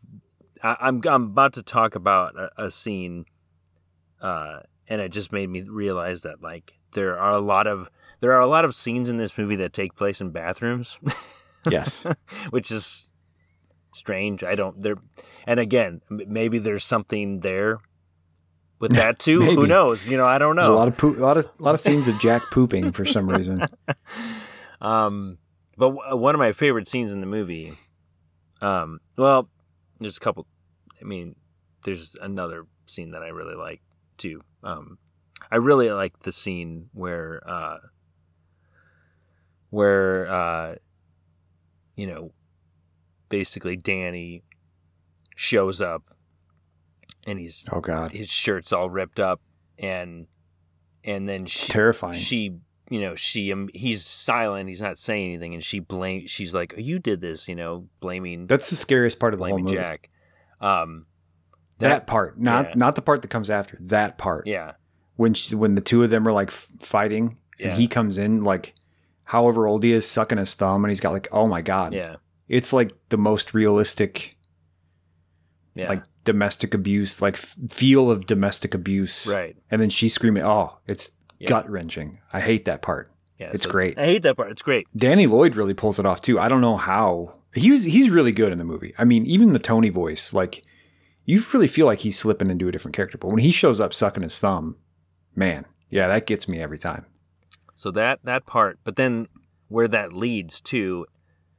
I, 0.62 0.76
I'm 0.80 1.02
I'm 1.06 1.24
about 1.24 1.52
to 1.54 1.62
talk 1.62 1.94
about 1.94 2.34
a, 2.36 2.64
a 2.66 2.70
scene, 2.70 3.24
uh, 4.20 4.60
and 4.88 5.00
it 5.00 5.10
just 5.12 5.32
made 5.32 5.48
me 5.50 5.62
realize 5.62 6.22
that 6.22 6.42
like 6.42 6.74
there 6.92 7.18
are 7.18 7.32
a 7.32 7.38
lot 7.40 7.66
of 7.66 7.88
there 8.20 8.32
are 8.32 8.40
a 8.40 8.46
lot 8.46 8.64
of 8.64 8.74
scenes 8.74 9.08
in 9.08 9.16
this 9.16 9.36
movie 9.38 9.56
that 9.56 9.72
take 9.72 9.94
place 9.96 10.20
in 10.20 10.30
bathrooms, 10.30 10.98
Yes. 11.70 12.06
which 12.50 12.70
is 12.70 13.10
strange. 13.92 14.44
I 14.44 14.54
don't 14.54 14.80
there, 14.80 14.96
and 15.46 15.58
again, 15.60 16.00
maybe 16.10 16.58
there's 16.58 16.84
something 16.84 17.40
there 17.40 17.78
with 18.78 18.92
that 18.92 19.18
too. 19.26 19.40
Who 19.40 19.66
knows? 19.66 20.06
You 20.08 20.16
know, 20.16 20.26
I 20.26 20.38
don't 20.38 20.56
There's 20.56 20.68
a 20.68 20.70
know. 20.70 20.76
lot 20.76 20.88
of 20.88 20.96
poop, 20.96 21.16
a 21.18 21.20
lot 21.20 21.36
of 21.38 21.46
a 21.58 21.62
lot 21.62 21.74
of 21.74 21.80
scenes 21.80 22.08
of 22.08 22.18
Jack 22.18 22.42
pooping 22.50 22.92
for 22.92 23.04
some 23.04 23.28
reason. 23.28 23.66
Um, 24.82 25.36
but 25.80 25.96
w- 25.96 26.16
one 26.16 26.34
of 26.34 26.38
my 26.38 26.52
favorite 26.52 26.86
scenes 26.86 27.14
in 27.14 27.20
the 27.20 27.26
movie, 27.26 27.72
um, 28.60 29.00
well, 29.16 29.48
there's 29.98 30.18
a 30.18 30.20
couple. 30.20 30.46
I 31.00 31.04
mean, 31.04 31.36
there's 31.84 32.14
another 32.20 32.66
scene 32.84 33.12
that 33.12 33.22
I 33.22 33.28
really 33.28 33.54
like 33.56 33.80
too. 34.18 34.42
Um, 34.62 34.98
I 35.50 35.56
really 35.56 35.90
like 35.90 36.20
the 36.20 36.32
scene 36.32 36.90
where, 36.92 37.40
uh, 37.48 37.78
where, 39.70 40.30
uh, 40.30 40.74
you 41.96 42.06
know, 42.06 42.32
basically 43.30 43.78
Danny 43.78 44.42
shows 45.34 45.80
up, 45.80 46.14
and 47.26 47.38
he's 47.38 47.64
Oh 47.72 47.80
God, 47.80 48.12
his 48.12 48.28
shirt's 48.30 48.70
all 48.70 48.90
ripped 48.90 49.18
up, 49.18 49.40
and 49.78 50.26
and 51.04 51.26
then 51.26 51.44
it's 51.44 51.66
terrifying. 51.68 52.18
she 52.18 52.58
you 52.90 53.00
know 53.00 53.14
she 53.14 53.52
um, 53.52 53.70
he's 53.72 54.04
silent 54.04 54.68
he's 54.68 54.82
not 54.82 54.98
saying 54.98 55.30
anything 55.30 55.54
and 55.54 55.64
she 55.64 55.78
blame 55.78 56.26
she's 56.26 56.52
like 56.52 56.74
oh, 56.76 56.80
you 56.80 56.98
did 56.98 57.20
this 57.22 57.48
you 57.48 57.54
know 57.54 57.86
blaming 58.00 58.46
That's 58.46 58.68
the 58.68 58.76
scariest 58.76 59.18
part 59.18 59.32
of 59.32 59.38
the 59.38 59.44
whole 59.46 59.54
blaming 59.54 59.64
movie. 59.72 59.76
jack 59.78 60.10
um 60.60 61.06
That, 61.78 62.06
part, 62.06 62.38
not 62.38 62.66
yeah. 62.70 62.72
not 62.76 62.94
the 62.96 63.02
part 63.02 63.22
that 63.22 63.28
comes 63.28 63.48
after. 63.48 63.78
That 63.80 64.18
part. 64.18 64.46
yeah 64.46 64.72
When 65.16 65.32
she, 65.34 65.54
when 65.54 65.74
the 65.76 65.80
two 65.80 66.02
of 66.02 66.10
them 66.10 66.26
are 66.28 66.32
like 66.32 66.50
fighting, 66.50 67.38
Yeah. 67.58 67.68
and 67.68 67.80
he 67.80 67.86
comes 67.88 68.18
in 68.18 68.42
like, 68.42 68.74
however 69.24 69.66
old 69.66 69.84
he 69.84 69.92
is, 69.92 70.06
sucking 70.06 70.36
his 70.38 70.54
thumb, 70.54 70.84
and 70.84 70.90
he's 70.90 71.00
got 71.00 71.12
like, 71.14 71.28
oh 71.32 71.46
my 71.46 71.62
God, 71.62 71.94
yeah 71.94 72.16
it's 72.48 72.72
like 72.72 72.90
the 73.10 73.16
most 73.16 73.54
realistic 73.54 74.34
yeah 75.76 75.88
like 75.88 76.02
domestic 76.24 76.74
abuse, 76.74 77.22
like 77.22 77.36
feel 77.36 78.10
of 78.10 78.26
domestic 78.26 78.74
abuse. 78.74 79.26
right 79.32 79.56
And 79.70 79.80
then 79.80 79.88
she's 79.88 80.12
screaming, 80.12 80.42
"Oh, 80.42 80.78
it's 80.86 81.12
Yeah. 81.40 81.48
gut 81.48 81.68
wrenching." 81.68 82.18
I 82.32 82.40
hate 82.40 82.64
that 82.66 82.82
part. 82.82 83.10
yeah 83.38 83.50
It's 83.52 83.66
great. 83.66 83.98
i 83.98 84.04
hate 84.04 84.22
that 84.22 84.36
part 84.36 84.50
it's 84.52 84.62
great 84.62 84.86
Danny 84.94 85.26
Lloyd 85.26 85.56
really 85.56 85.74
pulls 85.74 85.98
it 85.98 86.06
off 86.06 86.20
too. 86.20 86.38
I 86.38 86.48
don't 86.48 86.60
know 86.60 86.76
how. 86.76 87.32
He's 87.54 87.84
he's 87.84 88.10
really 88.10 88.32
good 88.32 88.52
in 88.52 88.58
the 88.58 88.64
movie. 88.64 88.94
I 88.98 89.04
mean, 89.04 89.26
even 89.26 89.52
the 89.52 89.58
Tony 89.58 89.88
voice, 89.88 90.32
like 90.34 90.62
you 91.24 91.42
really 91.52 91.66
feel 91.68 91.86
like 91.86 92.00
he's 92.00 92.18
slipping 92.18 92.50
into 92.50 92.68
a 92.68 92.72
different 92.72 92.94
character. 92.94 93.18
But 93.18 93.28
when 93.32 93.40
he 93.40 93.50
shows 93.50 93.80
up 93.80 93.92
sucking 93.94 94.22
his 94.22 94.38
thumb, 94.38 94.76
man, 95.34 95.64
yeah, 95.88 96.06
that 96.08 96.26
gets 96.26 96.46
me 96.48 96.58
every 96.60 96.78
time. 96.78 97.06
so 97.74 97.90
that 97.90 98.20
that 98.24 98.44
part 98.46 98.78
but 98.84 98.96
then 98.96 99.26
where 99.68 99.88
that 99.88 100.12
leads 100.12 100.60
to 100.60 101.06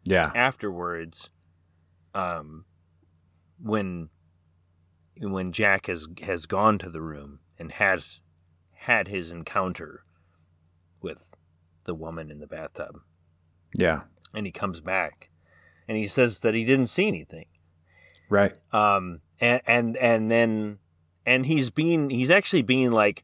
Yeah, 0.06 0.32
afterwards 0.36 1.30
um 2.14 2.66
when 3.60 4.10
when 5.20 5.52
jack 5.52 5.88
has 5.88 6.08
has 6.24 6.46
gone 6.46 6.78
to 6.78 6.90
the 6.90 7.02
room 7.02 7.40
and 7.60 7.72
has 7.74 8.22
had 8.86 9.08
his 9.08 9.32
encounter 9.32 10.04
with 11.02 11.32
the 11.86 11.94
woman 11.96 12.30
in 12.32 12.40
the 12.40 12.48
bathtub 12.48 13.00
yeah, 13.78 14.02
and 14.34 14.46
he 14.46 14.52
comes 14.52 14.82
back 14.82 15.30
and 15.88 15.98
he 15.98 16.06
says 16.08 16.42
that 16.42 16.54
he 16.54 16.64
didn't 16.66 16.88
see 16.88 17.08
anything 17.08 17.46
right. 18.30 18.54
um 18.74 19.22
and 19.40 19.62
and 19.66 19.98
and 19.98 20.30
then 20.30 20.78
and 21.26 21.46
he's 21.46 21.70
being 21.70 22.10
he's 22.10 22.32
actually 22.32 22.62
being 22.62 22.92
like 22.92 23.24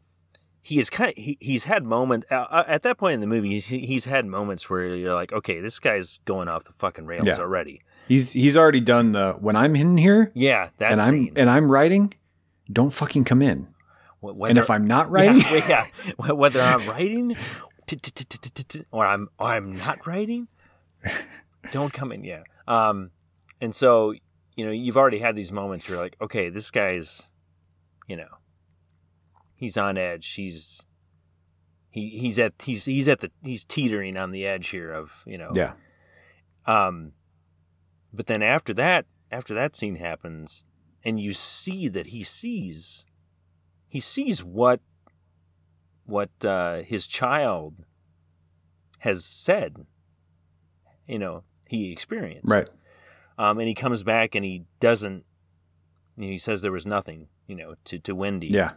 he 0.61 0.79
is 0.79 0.89
kind 0.89 1.09
of, 1.11 1.15
he, 1.15 1.37
he's 1.39 1.63
had 1.63 1.83
moment 1.85 2.25
uh, 2.31 2.63
at 2.67 2.83
that 2.83 2.97
point 2.97 3.13
in 3.13 3.19
the 3.21 3.27
movie 3.27 3.49
he's, 3.49 3.67
he's 3.67 4.05
had 4.05 4.25
moments 4.25 4.69
where 4.69 4.95
you're 4.95 5.13
like 5.15 5.31
okay 5.31 5.59
this 5.61 5.79
guy's 5.79 6.19
going 6.25 6.47
off 6.47 6.63
the 6.65 6.73
fucking 6.73 7.05
rails 7.05 7.25
Yeah. 7.25 7.39
already 7.39 7.81
He's 8.07 8.31
he's 8.31 8.55
already 8.55 8.79
done 8.79 9.11
the 9.11 9.33
when 9.33 9.55
I'm 9.57 9.75
in 9.75 9.97
here 9.97 10.31
yeah 10.33 10.69
that 10.77 10.93
and 10.93 11.01
I'm 11.01 11.11
scene 11.11 11.33
and 11.35 11.49
I'm 11.49 11.69
writing. 11.69 12.13
Don't 12.71 12.91
fucking 12.91 13.25
come 13.25 13.41
in. 13.41 13.67
Wh- 14.21 14.49
and 14.49 14.57
if 14.57 14.69
I'm 14.69 14.87
not 14.87 15.09
writing, 15.11 15.37
yeah, 15.67 15.85
yeah, 16.05 16.31
whether 16.31 16.61
I'm 16.61 16.87
writing 16.87 17.35
or 18.91 19.05
I'm 19.05 19.29
or 19.39 19.45
I'm 19.45 19.77
not 19.77 20.05
writing, 20.07 20.47
don't 21.71 21.93
come 21.93 22.11
in. 22.11 22.23
Yeah. 22.23 22.43
Um, 22.67 23.11
and 23.61 23.73
so 23.73 24.13
you 24.55 24.65
know 24.65 24.71
you've 24.71 24.97
already 24.97 25.19
had 25.19 25.35
these 25.35 25.51
moments 25.51 25.87
where 25.87 25.95
you're 25.97 26.05
like, 26.05 26.17
okay, 26.21 26.49
this 26.49 26.71
guy's, 26.71 27.27
you 28.07 28.17
know, 28.17 28.39
he's 29.55 29.77
on 29.77 29.97
edge. 29.97 30.33
He's 30.33 30.85
he 31.89 32.09
he's 32.09 32.39
at 32.39 32.53
he's 32.63 32.85
he's 32.85 33.07
at 33.07 33.19
the 33.19 33.31
he's 33.43 33.65
teetering 33.65 34.17
on 34.17 34.31
the 34.31 34.45
edge 34.45 34.69
here 34.69 34.91
of 34.91 35.23
you 35.25 35.37
know 35.37 35.51
yeah, 35.55 35.73
um, 36.65 37.13
but 38.13 38.27
then 38.27 38.43
after 38.43 38.73
that, 38.75 39.05
after 39.31 39.53
that 39.53 39.75
scene 39.75 39.95
happens, 39.95 40.63
and 41.03 41.19
you 41.19 41.33
see 41.33 41.87
that 41.87 42.07
he 42.07 42.23
sees, 42.23 43.05
he 43.87 43.99
sees 43.99 44.43
what, 44.43 44.79
what 46.05 46.29
uh, 46.43 46.81
his 46.83 47.07
child 47.07 47.75
has 48.99 49.23
said. 49.25 49.85
You 51.07 51.19
know, 51.19 51.43
he 51.67 51.91
experienced. 51.91 52.49
right. 52.49 52.69
Um, 53.39 53.59
and 53.59 53.67
he 53.67 53.75
comes 53.75 54.01
back 54.03 54.33
and 54.35 54.43
he 54.43 54.65
doesn't. 54.79 55.23
You 56.17 56.25
know, 56.25 56.31
he 56.31 56.37
says 56.39 56.61
there 56.61 56.71
was 56.71 56.85
nothing. 56.85 57.27
You 57.45 57.55
know, 57.55 57.75
to 57.85 57.99
to 57.99 58.13
Wendy. 58.15 58.47
Yeah, 58.47 58.71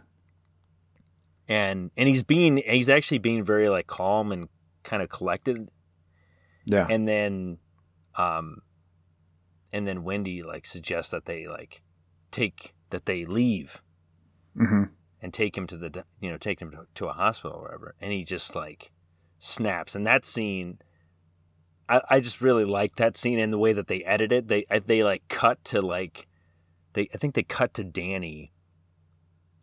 And 1.47 1.91
and 1.97 2.07
he's 2.07 2.23
being 2.23 2.57
he's 2.57 2.87
actually 2.89 3.17
being 3.17 3.43
very 3.43 3.67
like 3.69 3.87
calm 3.87 4.31
and 4.31 4.47
kind 4.83 5.03
of 5.03 5.09
collected 5.09 5.69
yeah, 6.65 6.87
and 6.89 7.07
then 7.07 7.57
um 8.15 8.61
and 9.71 9.85
then 9.87 10.03
wendy 10.03 10.41
like 10.41 10.65
suggests 10.65 11.11
that 11.11 11.25
they 11.25 11.47
like 11.47 11.81
take 12.31 12.73
that 12.89 13.05
they 13.05 13.25
leave 13.25 13.81
hmm 14.55 14.83
and 15.21 15.33
take 15.33 15.57
him 15.57 15.67
to 15.67 15.77
the 15.77 16.03
you 16.19 16.29
know 16.31 16.37
take 16.37 16.59
him 16.59 16.71
to, 16.71 16.85
to 16.95 17.07
a 17.07 17.13
hospital 17.13 17.57
or 17.57 17.63
whatever 17.63 17.95
and 18.01 18.11
he 18.11 18.23
just 18.23 18.55
like 18.55 18.91
snaps. 19.39 19.95
And 19.95 20.05
that 20.07 20.25
scene 20.25 20.79
I, 21.89 22.01
I 22.09 22.19
just 22.19 22.41
really 22.41 22.65
like 22.65 22.95
that 22.95 23.17
scene 23.17 23.39
and 23.39 23.51
the 23.51 23.57
way 23.57 23.73
that 23.73 23.87
they 23.87 24.03
edit 24.03 24.31
it. 24.31 24.47
They 24.47 24.65
I- 24.71 24.79
they 24.79 25.03
like 25.03 25.27
cut 25.27 25.63
to 25.65 25.81
like 25.81 26.27
they 26.93 27.07
i 27.13 27.17
think 27.17 27.35
they 27.35 27.43
cut 27.43 27.73
to 27.75 27.83
danny 27.83 28.51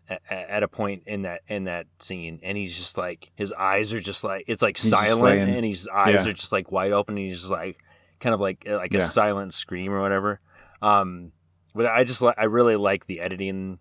at, 0.09 0.23
at 0.31 0.63
a 0.63 0.69
point 0.69 1.03
in 1.07 1.23
that 1.23 1.43
in 1.49 1.65
that 1.65 1.87
scene 1.99 2.41
and 2.43 2.57
he's 2.57 2.75
just 2.77 2.97
like 2.97 3.31
his 3.35 3.53
eyes 3.53 3.93
are 3.93 4.01
just 4.01 4.25
like 4.25 4.45
it's 4.49 4.63
like 4.63 4.79
He's 4.79 4.91
silent 4.91 5.41
and 5.41 5.65
his 5.65 5.87
eyes 5.89 6.25
yeah. 6.25 6.31
are 6.31 6.33
just 6.33 6.53
like 6.53 6.73
wide 6.73 6.93
open 6.93 7.17
and 7.17 7.27
he's 7.27 7.41
just 7.41 7.51
like 7.51 7.79
kind 8.21 8.35
of 8.35 8.41
like 8.41 8.67
like 8.67 8.95
a 8.95 9.03
silent 9.03 9.53
scream 9.53 9.93
or 9.93 10.01
whatever. 10.01 10.41
Um 10.81 11.33
but 11.75 11.87
i 11.87 12.03
just 12.05 12.23
like 12.23 12.37
i 12.39 12.45
really 12.45 12.77
like 12.77 13.07
the 13.07 13.21
editing 13.21 13.79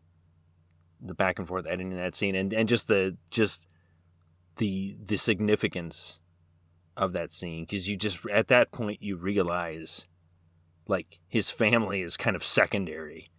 the 1.02 1.14
back 1.14 1.38
and 1.40 1.48
forth 1.48 1.65
editing 1.65 1.91
that 1.95 2.15
scene 2.15 2.36
and 2.36 2.52
and 2.53 2.68
just 2.68 2.88
the 2.88 3.15
just 3.32 3.68
the 4.57 4.98
the 5.03 5.18
significance 5.18 6.19
of 6.95 7.14
that 7.14 7.32
scene 7.32 7.64
because 7.64 7.88
you 7.88 7.95
just 7.95 8.26
at 8.32 8.48
that 8.48 8.72
point 8.72 9.02
you 9.02 9.15
realize 9.15 10.07
like 10.88 11.19
his 11.28 11.52
family 11.52 12.02
is 12.02 12.18
kind 12.18 12.36
of 12.36 12.44
secondary 12.44 13.30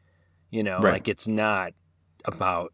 you 0.50 0.62
know 0.62 0.80
Right. 0.80 0.92
like 0.92 1.08
it's 1.08 1.26
not 1.26 1.72
about 2.24 2.72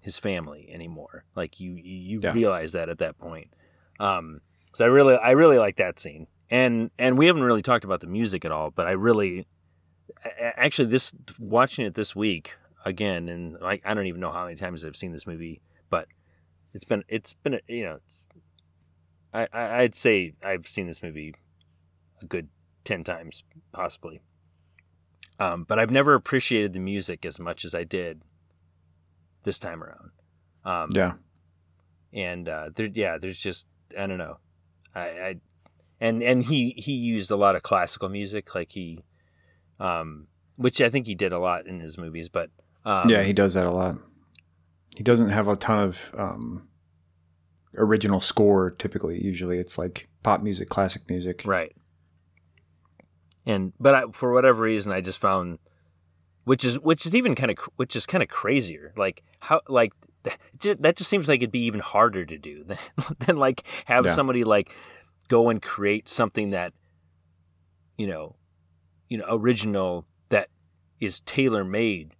his 0.00 0.18
family 0.18 0.68
anymore 0.72 1.24
like 1.36 1.60
you 1.60 1.74
you 1.74 2.18
Yeah. 2.20 2.32
realize 2.32 2.72
that 2.72 2.88
at 2.88 2.98
that 2.98 3.18
point 3.18 3.54
um 4.00 4.40
so 4.74 4.84
i 4.84 4.88
really 4.88 5.14
i 5.16 5.30
really 5.30 5.58
like 5.58 5.76
that 5.76 6.00
scene 6.00 6.26
and 6.50 6.90
and 6.98 7.16
we 7.16 7.26
haven't 7.28 7.44
really 7.44 7.62
talked 7.62 7.84
about 7.84 8.00
the 8.00 8.06
music 8.08 8.44
at 8.44 8.50
all 8.50 8.72
but 8.72 8.88
i 8.88 8.90
really 8.92 9.46
actually 10.40 10.88
this 10.88 11.12
watching 11.38 11.86
it 11.86 11.94
this 11.94 12.16
week 12.16 12.54
again 12.84 13.28
and 13.28 13.56
like 13.60 13.82
i 13.84 13.94
don't 13.94 14.06
even 14.06 14.20
know 14.20 14.32
how 14.32 14.44
many 14.44 14.56
times 14.56 14.84
i've 14.84 14.96
seen 14.96 15.12
this 15.12 15.26
movie 15.26 15.60
but 15.88 16.06
it's 16.74 16.84
been 16.84 17.04
it's 17.08 17.32
been 17.32 17.60
you 17.68 17.84
know 17.84 17.94
it's 18.04 18.28
I, 19.32 19.46
I 19.52 19.82
i'd 19.82 19.94
say 19.94 20.34
i've 20.44 20.66
seen 20.66 20.86
this 20.86 21.02
movie 21.02 21.34
a 22.20 22.26
good 22.26 22.48
10 22.84 23.04
times 23.04 23.44
possibly. 23.72 24.22
Um, 25.38 25.64
but 25.64 25.78
i've 25.78 25.90
never 25.90 26.14
appreciated 26.14 26.72
the 26.72 26.80
music 26.80 27.24
as 27.24 27.38
much 27.38 27.64
as 27.64 27.74
i 27.74 27.84
did 27.84 28.22
this 29.42 29.58
time 29.58 29.82
around. 29.82 30.10
Um, 30.64 30.90
yeah. 30.92 31.14
and 32.12 32.48
uh, 32.48 32.70
there, 32.74 32.86
yeah, 32.86 33.18
there's 33.18 33.38
just 33.38 33.66
I 33.98 34.06
don't 34.06 34.18
know, 34.18 34.38
I, 34.94 35.00
I, 35.00 35.36
and 36.00 36.22
and 36.22 36.44
he 36.44 36.70
he 36.76 36.92
used 36.92 37.30
a 37.30 37.36
lot 37.36 37.56
of 37.56 37.62
classical 37.62 38.08
music, 38.08 38.54
like 38.54 38.72
he, 38.72 39.00
um, 39.80 40.28
which 40.56 40.80
I 40.80 40.88
think 40.88 41.06
he 41.06 41.14
did 41.14 41.32
a 41.32 41.38
lot 41.38 41.66
in 41.66 41.80
his 41.80 41.98
movies, 41.98 42.28
but 42.28 42.50
um, 42.84 43.08
yeah, 43.08 43.22
he 43.22 43.32
does 43.32 43.54
that 43.54 43.66
a 43.66 43.70
lot. 43.70 43.96
He 44.96 45.02
doesn't 45.02 45.30
have 45.30 45.48
a 45.48 45.56
ton 45.56 45.78
of 45.78 46.14
um, 46.18 46.68
original 47.76 48.20
score. 48.20 48.70
Typically, 48.72 49.22
usually 49.22 49.58
it's 49.58 49.78
like 49.78 50.08
pop 50.22 50.42
music, 50.42 50.68
classic 50.68 51.02
music. 51.08 51.42
right. 51.44 51.72
And 53.44 53.72
but 53.80 53.94
I, 53.94 54.04
for 54.12 54.32
whatever 54.32 54.62
reason, 54.62 54.92
I 54.92 55.00
just 55.00 55.18
found, 55.18 55.58
which 56.44 56.64
is 56.64 56.78
which 56.78 57.06
is 57.06 57.16
even 57.16 57.34
kind 57.34 57.50
of 57.50 57.58
which 57.76 57.96
is 57.96 58.06
kind 58.06 58.22
of 58.22 58.28
crazier, 58.28 58.92
like 58.96 59.22
how 59.40 59.60
like 59.68 59.92
that 60.22 60.96
just, 60.96 61.10
seems 61.10 61.28
like 61.28 61.40
it'd 61.40 61.50
be 61.50 61.64
even 61.64 61.80
harder 61.80 62.24
to 62.24 62.38
do 62.38 62.62
than, 62.66 62.78
than 63.18 63.36
like 63.36 63.64
have 63.86 64.04
Yeah. 64.04 64.14
somebody 64.14 64.44
like 64.44 64.72
go 65.28 65.48
and 65.48 65.60
create 65.60 66.08
something 66.08 66.50
that 66.50 66.72
you 67.98 68.06
know 68.06 68.36
you 69.08 69.18
know 69.18 69.24
original 69.28 70.06
that 70.28 70.48
is 71.00 71.20
tailor 71.22 71.64
made 71.64 72.12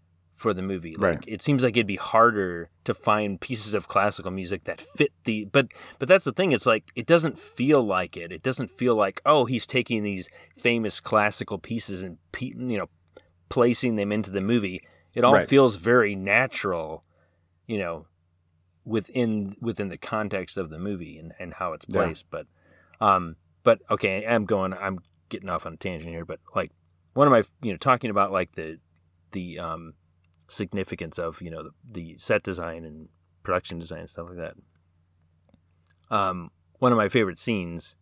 for 0.43 0.53
the 0.53 0.61
movie 0.63 0.95
like 0.97 1.19
Right. 1.19 1.25
it 1.29 1.41
seems 1.41 1.63
like 1.63 1.77
it'd 1.77 1.87
be 1.87 1.97
harder 1.97 2.69
to 2.85 2.93
find 2.95 3.41
pieces 3.41 3.75
of 3.75 3.87
classical 3.87 4.31
music 4.31 4.65
that 4.65 4.81
fit 4.81 5.13
the 5.25 5.45
but 5.57 5.69
but 6.01 6.09
that's 6.09 6.25
the 6.25 6.33
thing 6.33 6.51
it's 6.53 6.67
like 6.67 6.85
it 6.97 7.07
doesn't 7.07 7.39
feel 7.39 7.81
like 7.83 8.17
it 8.17 8.33
it 8.33 8.43
doesn't 8.43 8.71
feel 8.71 8.95
like 8.97 9.21
oh 9.25 9.45
he's 9.45 9.67
taking 9.67 10.03
these 10.03 10.29
famous 10.57 11.01
classical 11.01 11.59
pieces 11.59 12.03
and 12.03 12.19
pe- 12.33 12.53
you 12.57 12.77
know 12.79 12.89
placing 13.49 13.97
them 13.97 14.11
into 14.11 14.31
the 14.31 14.41
movie 14.41 14.83
it 15.15 15.23
all 15.25 15.35
Right. 15.35 15.49
feels 15.49 15.77
very 15.77 16.15
natural 16.17 17.05
you 17.67 17.79
know 17.79 18.07
within 18.85 19.55
within 19.61 19.89
the 19.91 19.99
context 19.99 20.57
of 20.57 20.71
the 20.71 20.79
movie 20.79 21.19
and, 21.19 21.33
and 21.39 21.55
how 21.55 21.73
it's 21.73 21.87
Yeah. 21.89 22.05
placed 22.05 22.27
but 22.31 22.47
um 23.01 23.37
but 23.63 23.81
okay 23.91 24.27
i'm 24.27 24.45
going 24.45 24.73
i'm 24.75 24.99
getting 25.29 25.49
off 25.49 25.67
on 25.67 25.75
a 25.75 25.77
tangent 25.77 26.11
here 26.11 26.25
but 26.25 26.41
like 26.55 26.73
one 27.15 27.29
of 27.29 27.33
my 27.33 27.45
you 27.65 27.73
know 27.73 27.77
talking 27.79 28.11
about 28.11 28.33
like 28.33 28.53
the 28.53 28.79
the 29.33 29.59
um 29.59 29.95
significance 30.53 31.19
of 31.19 31.41
you 31.41 31.51
know 31.51 31.63
the, 31.65 31.71
the 31.91 32.19
set 32.19 32.43
design 32.43 32.85
and 32.85 33.09
production 33.43 33.79
design 33.79 34.01
and 34.01 34.11
stuff 34.11 34.29
like 34.29 34.39
that. 34.39 34.55
Um 36.15 36.51
one 36.79 36.93
of 36.93 36.99
my 36.99 37.09
favorite 37.09 37.39
scenes 37.39 37.97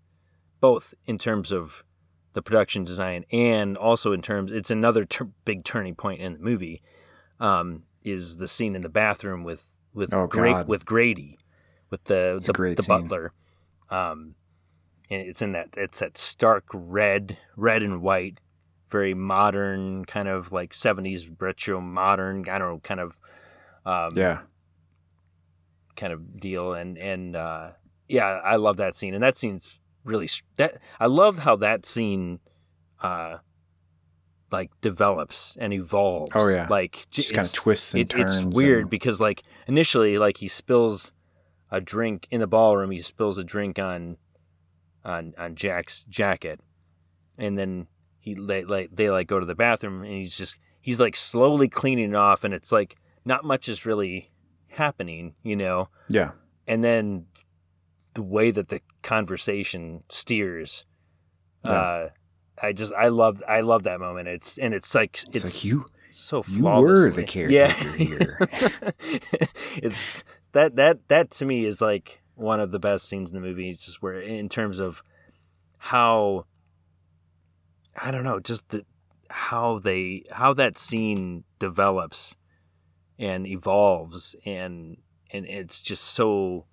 both 0.61 0.95
in 1.07 1.19
terms 1.19 1.53
of 1.53 1.85
the 2.33 2.43
production 2.43 2.85
design 2.85 3.25
and 3.33 3.77
also 3.77 4.13
in 4.13 4.23
terms 4.23 4.51
it's 4.53 4.71
another 4.71 5.05
tur 5.05 5.29
big 5.45 5.65
turning 5.65 5.95
point 5.95 6.21
in 6.21 6.35
the 6.35 6.39
movie 6.39 6.83
um 7.41 7.85
is 8.05 8.37
the 8.39 8.49
scene 8.49 8.75
in 8.77 8.83
the 8.83 8.89
bathroom 8.89 9.45
with 9.45 9.71
with 9.93 10.13
Oh, 10.15 10.27
Gra- 10.27 10.65
with 10.69 10.87
Grady 10.87 11.39
with 11.91 12.05
the 12.05 12.35
It's 12.37 12.47
the, 12.47 12.53
the 12.53 12.83
butler. 12.89 13.33
Um 13.91 14.35
and 15.11 15.23
it's 15.23 15.43
in 15.43 15.53
that 15.53 15.69
it's 15.77 15.99
that 15.99 16.17
stark 16.17 16.65
red 16.73 17.39
red 17.57 17.83
and 17.83 18.01
white 18.01 18.41
very 18.91 19.15
modern 19.15 20.05
kind 20.05 20.29
of 20.29 20.53
like 20.53 20.73
70s 20.73 21.31
retro 21.41 21.81
modern 21.81 22.45
i 22.49 22.59
don't 22.59 22.69
know 22.69 22.81
kind 22.83 23.01
of 23.01 23.19
um 23.87 24.11
Yeah. 24.17 24.41
kind 25.97 26.13
of 26.13 26.39
deal 26.41 26.73
and 26.75 26.97
and 26.99 27.37
uh 27.37 27.71
yeah 28.09 28.41
i 28.45 28.57
love 28.57 28.77
that 28.79 28.95
scene 28.97 29.15
and 29.15 29.23
that 29.23 29.37
scene's 29.37 29.79
really 30.05 30.29
that 30.57 30.79
i 30.99 31.07
love 31.07 31.41
how 31.41 31.57
that 31.57 31.85
scene 31.87 32.41
uh 33.03 33.37
like 34.51 34.71
develops 34.81 35.57
and 35.61 35.73
evolves 35.73 36.33
Oh, 36.35 36.49
yeah. 36.49 36.67
like 36.69 37.07
Just 37.11 37.33
kind 37.35 37.47
of 37.47 37.53
twists 37.53 37.95
and 37.95 38.01
it, 38.03 38.11
turns. 38.11 38.39
it's 38.39 38.57
weird 38.57 38.83
and- 38.83 38.91
because 38.91 39.21
like 39.21 39.43
initially 39.69 40.19
like 40.19 40.39
he 40.39 40.49
spills 40.49 41.13
a 41.71 41.81
drink 41.81 42.27
in 42.31 42.41
the 42.41 42.49
ballroom 42.49 42.91
he 42.91 43.01
spills 43.01 43.39
a 43.39 43.45
drink 43.45 43.79
on 43.79 44.17
on 45.05 45.35
on 45.39 45.55
jack's 45.55 46.05
jacket 46.05 46.61
and 47.39 47.57
then 47.57 47.87
he 48.21 48.35
they, 48.35 48.65
like 48.65 48.91
they 48.93 49.11
like 49.11 49.27
go 49.27 49.41
to 49.41 49.47
the 49.47 49.55
bathroom 49.55 50.03
and 50.03 50.13
he's 50.13 50.37
just 50.37 50.57
he's 50.81 51.01
like 51.01 51.17
slowly 51.17 51.69
cleaning 51.69 52.11
it 52.11 52.17
off 52.17 52.45
and 52.45 52.55
it's 52.55 52.71
like 52.71 52.97
not 53.25 53.45
much 53.45 53.69
is 53.69 53.85
really 53.85 54.31
happening 54.69 55.35
you 55.43 55.57
know 55.57 55.89
yeah. 56.09 56.31
and 56.69 56.85
then 56.85 57.27
the 58.15 58.23
way 58.23 58.51
that 58.51 58.69
the 58.69 58.81
conversation 59.03 60.05
steers 60.09 60.85
Yeah. 61.65 61.73
uh 61.73 62.09
i 62.63 62.73
just 62.73 62.93
i 62.93 63.09
love 63.09 63.43
i 63.49 63.61
love 63.63 63.83
that 63.85 63.99
moment 64.01 64.29
it's 64.29 64.59
and 64.59 64.75
it's 64.75 64.95
like 64.95 65.19
It's, 65.33 65.45
it's, 65.45 65.57
like 65.57 65.65
you 65.65 65.87
so 66.11 66.45
you 66.49 66.65
were 66.65 67.11
the 67.11 67.23
caretaker 67.23 67.91
here. 67.93 68.49
it's 69.77 70.25
that 70.53 70.77
that 70.77 71.09
that 71.09 71.31
to 71.33 71.45
me 71.45 71.65
is 71.65 71.81
like 71.81 72.21
one 72.35 72.61
of 72.61 72.71
the 72.73 72.79
best 72.81 73.09
scenes 73.09 73.31
in 73.31 73.35
the 73.35 73.41
movie 73.41 73.75
just 73.75 74.03
where 74.03 74.21
in 74.21 74.49
terms 74.49 74.79
of 74.81 75.03
how 75.79 76.47
i 78.03 78.11
don't 78.11 78.25
know 78.25 78.41
just 78.41 78.69
the 78.71 78.85
how 79.31 79.79
they 79.79 80.23
how 80.33 80.53
that 80.55 80.77
scene 80.79 81.45
develops 81.59 82.37
and 83.19 83.47
evolves 83.47 84.35
and 84.45 84.97
and 85.33 85.47
it's 85.47 85.81
just 85.83 86.03
so 86.05 86.67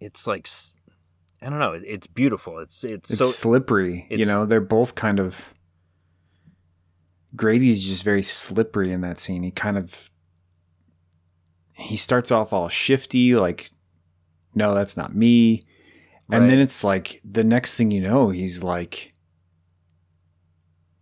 it's 0.00 0.26
like 0.26 0.48
I 1.42 1.50
don't 1.50 1.58
know 1.58 1.72
it- 1.74 1.84
it's 1.86 2.06
beautiful 2.06 2.58
it's 2.58 2.82
it's, 2.84 3.10
it's 3.10 3.18
so 3.18 3.26
slippery. 3.26 4.06
You 4.10 4.24
know, 4.26 4.46
they're 4.46 4.60
both 4.60 4.94
kind 4.94 5.20
of. 5.20 5.52
Grady's 7.34 7.84
just 7.84 8.02
very 8.02 8.22
slippery 8.22 8.90
in 8.92 9.02
that 9.02 9.18
scene. 9.18 9.42
He 9.42 9.50
kind 9.50 9.76
of. 9.76 10.10
He 11.74 11.96
starts 11.98 12.30
off 12.30 12.52
all 12.54 12.68
shifty, 12.70 13.34
like, 13.36 13.70
no, 14.54 14.74
that's 14.74 14.96
not 14.96 15.14
me. 15.14 15.60
And 16.30 16.42
Right. 16.42 16.48
then 16.48 16.58
it's 16.58 16.82
like 16.82 17.20
the 17.22 17.44
next 17.44 17.76
thing 17.76 17.90
you 17.90 18.00
know, 18.00 18.30
he's 18.30 18.62
like 18.62 19.12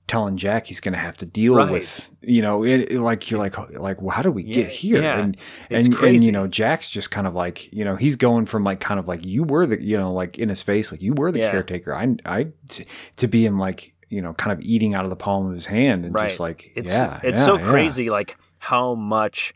telling 0.06 0.36
Jack 0.36 0.66
he's 0.66 0.81
going 0.81 0.93
to 0.93 0.98
have 0.98 1.16
to 1.16 1.26
deal 1.26 1.55
Right. 1.56 1.70
with, 1.72 2.14
you 2.20 2.43
know, 2.43 2.62
it, 2.64 2.93
it- 2.93 3.01
like 3.01 3.31
you're 3.31 3.40
like 3.40 3.56
like 3.78 4.02
well, 4.02 4.14
how 4.14 4.22
do 4.22 4.31
we 4.31 4.43
Yeah, 4.44 4.55
get 4.55 4.68
here? 4.70 5.01
yeah. 5.02 5.18
And 5.18 5.36
It's 5.70 5.86
and 5.89 5.97
and 5.98 6.22
you 6.22 6.31
know, 6.32 6.47
Jack's 6.47 6.90
just 6.90 7.10
kind 7.10 7.26
of 7.26 7.35
like, 7.35 7.72
you 7.72 7.85
know, 7.85 7.97
he's 7.97 8.16
going 8.16 8.44
from 8.47 8.64
like 8.64 8.81
kind 8.81 9.01
of 9.01 9.09
like 9.09 9.24
you 9.24 9.44
were 9.44 9.66
the, 9.66 9.82
you 9.82 9.97
know, 9.97 10.12
like 10.12 10.39
in 10.39 10.48
his 10.48 10.60
face 10.62 10.93
like 10.93 11.01
you 11.02 11.14
were 11.14 11.32
the 11.32 11.39
Yeah. 11.39 11.51
caretaker. 11.52 11.94
I 11.94 12.16
I 12.26 12.47
t- 12.68 12.85
to 13.16 13.26
being 13.28 13.56
like, 13.56 13.94
you 14.10 14.20
know, 14.20 14.35
kind 14.35 14.52
of 14.52 14.60
eating 14.64 14.94
out 14.94 15.05
of 15.05 15.10
the 15.10 15.16
palm 15.16 15.47
of 15.47 15.52
his 15.55 15.66
hand 15.66 16.05
and 16.05 16.14
just 16.16 16.39
like 16.39 16.70
it's 16.76 16.93
yeah, 16.93 17.20
it's 17.22 17.43
so 17.44 17.59
crazy 17.59 18.10
like 18.10 18.36
how 18.59 18.94
much 18.94 19.55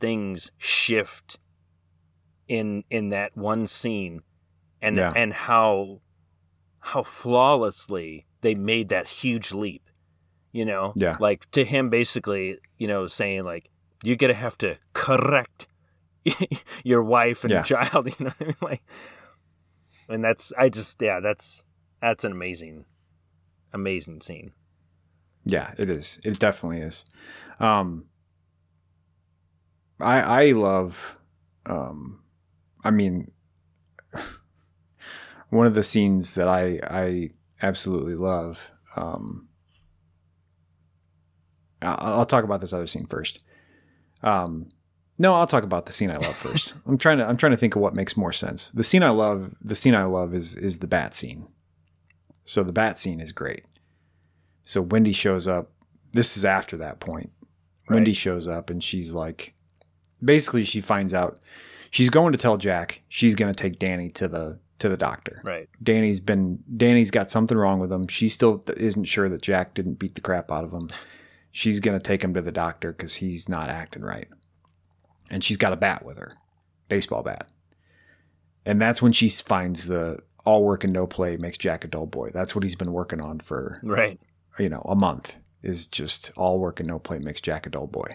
things 0.00 0.50
shift 0.58 1.38
in 2.48 2.82
in 2.90 3.10
that 3.10 3.36
one 3.36 3.66
scene 3.68 4.22
and 4.80 4.96
and 4.98 5.32
how 5.32 6.00
how 6.80 7.02
flawlessly 7.04 8.26
they 8.42 8.54
made 8.54 8.88
that 8.90 9.06
huge 9.08 9.52
leap 9.52 9.88
you 10.52 10.64
know 10.64 10.92
Yeah. 10.96 11.16
like 11.18 11.50
to 11.52 11.64
him 11.64 11.88
basically 11.90 12.58
you 12.76 12.86
know 12.86 13.06
saying 13.06 13.44
like 13.44 13.70
you're 14.04 14.16
gonna 14.16 14.34
have 14.34 14.58
to 14.58 14.76
correct 14.92 15.66
your 16.84 17.02
wife 17.02 17.44
and 17.44 17.52
Yeah. 17.52 17.62
child 17.62 18.06
you 18.18 18.24
know 18.26 18.32
what 18.38 18.42
i 18.42 18.44
mean 18.44 18.56
like 18.60 18.82
and 20.08 20.22
that's 20.24 20.52
i 20.58 20.68
just 20.68 21.00
yeah 21.00 21.20
that's 21.20 21.62
that's 22.00 22.24
an 22.24 22.32
amazing 22.32 22.84
amazing 23.72 24.20
scene 24.20 24.52
Yeah, 25.44 25.74
it 25.78 25.88
is. 25.90 26.20
It 26.24 26.38
definitely 26.38 26.82
is. 26.82 27.04
Um, 27.58 28.06
I 29.98 30.20
I 30.20 30.52
love. 30.52 31.18
Um, 31.66 32.22
I 32.84 32.90
mean, 32.92 33.32
one 35.50 35.66
of 35.66 35.74
the 35.74 35.82
scenes 35.82 36.34
that 36.36 36.46
I 36.48 36.78
I 36.84 37.30
absolutely 37.62 38.14
love. 38.14 38.70
Um, 38.96 39.48
I'll 41.80 42.26
talk 42.26 42.44
about 42.44 42.60
this 42.60 42.72
other 42.72 42.86
scene 42.86 43.06
first. 43.06 43.44
Um, 44.22 44.68
no, 45.18 45.34
I'll 45.34 45.46
talk 45.46 45.64
about 45.64 45.86
the 45.86 45.92
scene 45.92 46.10
I 46.10 46.16
love 46.16 46.36
first. 46.36 46.74
I'm 46.86 46.98
trying 46.98 47.18
to 47.18 47.28
I'm 47.28 47.36
trying 47.36 47.52
to 47.52 47.56
think 47.58 47.76
of 47.76 47.82
what 47.82 47.94
makes 47.94 48.16
more 48.16 48.32
sense. 48.32 48.70
The 48.70 48.84
scene 48.84 49.02
I 49.02 49.10
love, 49.10 49.54
the 49.60 49.74
scene 49.74 49.94
I 49.94 50.04
love 50.04 50.34
is 50.34 50.54
is 50.54 50.78
the 50.78 50.86
bat 50.86 51.14
scene. 51.14 51.46
So 52.44 52.62
the 52.62 52.72
bat 52.72 52.98
scene 52.98 53.20
is 53.20 53.32
great. 53.32 53.64
So 54.64 54.82
Wendy 54.82 55.12
shows 55.12 55.46
up. 55.46 55.70
This 56.12 56.36
is 56.36 56.44
after 56.44 56.76
that 56.78 57.00
point. 57.00 57.30
Wendy 57.88 58.12
shows 58.12 58.48
up 58.48 58.70
and 58.70 58.82
she's 58.82 59.12
like, 59.12 59.54
basically, 60.22 60.64
she 60.64 60.80
finds 60.80 61.14
out 61.14 61.38
she's 61.90 62.10
going 62.10 62.32
to 62.32 62.38
tell 62.38 62.56
Jack 62.56 63.02
she's 63.08 63.34
going 63.34 63.52
to 63.52 63.60
take 63.60 63.78
Danny 63.78 64.08
to 64.10 64.28
the 64.28 64.58
to 64.82 64.88
the 64.88 64.96
doctor. 64.96 65.40
right 65.44 65.68
Danny's 65.82 66.20
been 66.20 66.62
Danny's 66.76 67.10
got 67.10 67.30
something 67.30 67.56
wrong 67.56 67.80
with 67.80 67.90
him. 67.90 68.06
She 68.08 68.28
still 68.28 68.62
isn't 68.76 69.04
sure 69.04 69.28
that 69.28 69.42
Jack 69.42 69.74
didn't 69.74 69.94
beat 69.94 70.14
the 70.14 70.20
crap 70.20 70.52
out 70.52 70.64
of 70.64 70.72
him. 70.72 70.90
She's 71.50 71.80
going 71.80 71.98
to 71.98 72.02
take 72.02 72.22
him 72.22 72.34
to 72.34 72.40
the 72.40 72.52
doctor 72.52 72.92
because 72.92 73.16
he's 73.16 73.48
not 73.48 73.68
acting 73.68 74.02
right. 74.02 74.28
And 75.30 75.44
she's 75.44 75.56
got 75.56 75.72
a 75.72 75.76
bat 75.76 76.04
with 76.04 76.18
her, 76.18 76.32
baseball 76.88 77.22
bat. 77.22 77.48
And 78.64 78.80
that's 78.80 79.02
when 79.02 79.12
she 79.12 79.28
finds 79.28 79.86
the 79.86 80.18
all 80.44 80.64
work 80.64 80.84
and 80.84 80.92
no 80.92 81.06
play 81.06 81.36
makes 81.36 81.58
Jack 81.58 81.84
a 81.84 81.88
dull 81.88 82.06
boy. 82.06 82.30
That's 82.32 82.54
what 82.54 82.64
he's 82.64 82.76
been 82.76 82.92
working 82.92 83.20
on 83.20 83.40
for 83.40 83.80
right 83.82 84.18
you 84.58 84.68
know, 84.68 84.82
a 84.88 84.94
month 84.94 85.36
is 85.62 85.86
just 85.86 86.32
all 86.36 86.58
work 86.58 86.80
and 86.80 86.88
no 86.88 86.98
play 86.98 87.18
makes 87.18 87.40
Jack 87.40 87.66
a 87.66 87.70
dull 87.70 87.86
boy. 87.86 88.08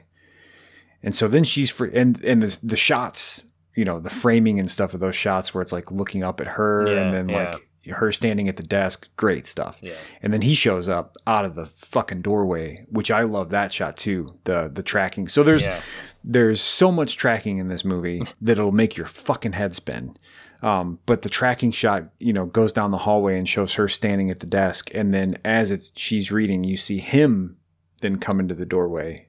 And 1.02 1.14
so 1.16 1.28
then 1.28 1.44
she's 1.44 1.70
free, 1.70 1.92
and 1.94 2.24
and 2.26 2.42
the 2.42 2.60
the 2.64 2.76
shots, 2.76 3.44
you 3.78 3.86
know, 3.86 4.00
the 4.00 4.10
framing 4.10 4.60
and 4.60 4.70
stuff 4.70 4.96
of 4.96 5.00
those 5.00 5.16
shots 5.16 5.54
where 5.54 5.62
it's 5.62 5.72
like 5.72 5.92
looking 5.92 6.24
up 6.24 6.42
at 6.42 6.48
her 6.48 6.88
Yeah, 6.88 7.02
and 7.02 7.14
then 7.14 7.30
yeah. 7.30 7.52
like 7.52 7.96
her 7.96 8.12
standing 8.12 8.50
at 8.50 8.58
the 8.58 8.64
desk, 8.64 9.08
great 9.16 9.46
stuff. 9.46 9.80
yeah 9.82 9.94
And 10.22 10.34
then 10.34 10.42
he 10.42 10.56
shows 10.56 10.90
up 10.90 11.16
out 11.26 11.46
of 11.46 11.54
the 11.56 11.68
fucking 11.68 12.24
doorway, 12.24 12.86
which 12.90 13.12
I 13.12 13.22
love 13.22 13.52
that 13.52 13.72
shot 13.72 13.96
too. 13.96 14.36
The 14.46 14.70
the 14.74 14.84
tracking. 14.84 15.28
So 15.28 15.44
there's 15.44 15.66
yeah 15.66 15.80
there's 16.24 16.60
so 16.60 16.92
much 16.92 17.16
tracking 17.16 17.60
in 17.60 17.70
this 17.70 17.86
movie 17.86 18.22
that 18.42 18.54
it'll 18.54 18.72
make 18.72 18.98
your 18.98 19.06
fucking 19.06 19.54
head 19.54 19.74
spin. 19.74 20.18
Um, 20.64 21.00
but 21.06 21.22
the 21.22 21.30
tracking 21.30 21.70
shot, 21.70 22.06
you 22.20 22.34
know, 22.34 22.46
goes 22.46 22.74
down 22.74 22.90
the 22.90 22.98
hallway 22.98 23.38
and 23.38 23.48
shows 23.48 23.76
her 23.76 23.88
standing 23.88 24.32
at 24.32 24.40
the 24.40 24.48
desk, 24.48 24.90
and 24.96 25.14
then 25.14 25.38
as 25.46 25.70
it's 25.70 25.94
she's 25.96 26.32
reading, 26.32 26.64
you 26.64 26.76
see 26.76 26.98
him 26.98 27.58
then 28.02 28.18
come 28.18 28.40
into 28.40 28.56
the 28.56 28.66
doorway, 28.66 29.28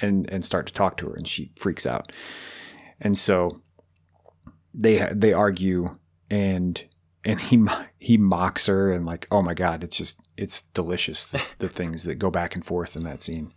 and 0.00 0.30
and 0.30 0.44
start 0.44 0.66
to 0.68 0.72
talk 0.72 0.96
to 0.98 1.08
her, 1.08 1.14
and 1.14 1.26
she 1.26 1.50
freaks 1.56 1.86
out. 1.86 2.12
And 3.00 3.18
so 3.18 3.50
they 4.74 5.08
they 5.12 5.32
argue, 5.32 5.96
and 6.28 6.84
and 7.24 7.40
he 7.40 7.64
he 7.98 8.16
mocks 8.16 8.66
her, 8.66 8.92
and 8.92 9.06
like, 9.06 9.26
oh 9.30 9.42
my 9.42 9.54
god, 9.54 9.84
it's 9.84 9.96
just 9.96 10.28
it's 10.36 10.62
delicious 10.62 11.28
the, 11.30 11.44
the 11.58 11.68
things 11.68 12.04
that 12.04 12.16
go 12.16 12.30
back 12.30 12.54
and 12.54 12.64
forth 12.64 12.96
in 12.96 13.04
that 13.04 13.22
scene. 13.22 13.52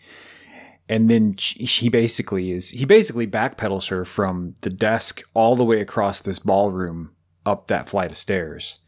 And 0.89 1.09
then 1.09 1.35
she, 1.35 1.65
he 1.65 1.89
basically 1.89 2.51
is 2.51 2.69
he 2.69 2.85
basically 2.85 3.27
backpedals 3.27 3.89
her 3.89 4.05
from 4.05 4.55
the 4.61 4.69
desk 4.69 5.21
all 5.33 5.55
the 5.55 5.65
way 5.65 5.81
across 5.81 6.21
this 6.21 6.39
ballroom 6.39 7.11
up 7.45 7.67
that 7.67 7.89
flight 7.89 8.11
of 8.11 8.17
stairs. 8.17 8.79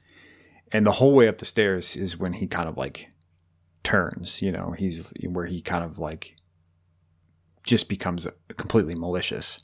And 0.72 0.86
the 0.86 0.94
whole 0.94 1.14
way 1.14 1.28
up 1.28 1.40
the 1.40 1.46
stairs 1.46 1.96
is 1.96 2.18
when 2.18 2.34
he 2.34 2.48
kind 2.48 2.70
of 2.70 2.78
like 2.78 3.10
turns, 3.84 4.42
you 4.42 4.52
know, 4.52 4.76
he's 4.78 5.12
where 5.24 5.46
he 5.46 5.62
kind 5.62 5.84
of 5.84 5.98
like 5.98 6.36
just 7.64 7.90
becomes 7.90 8.28
completely 8.58 8.96
malicious. 8.96 9.62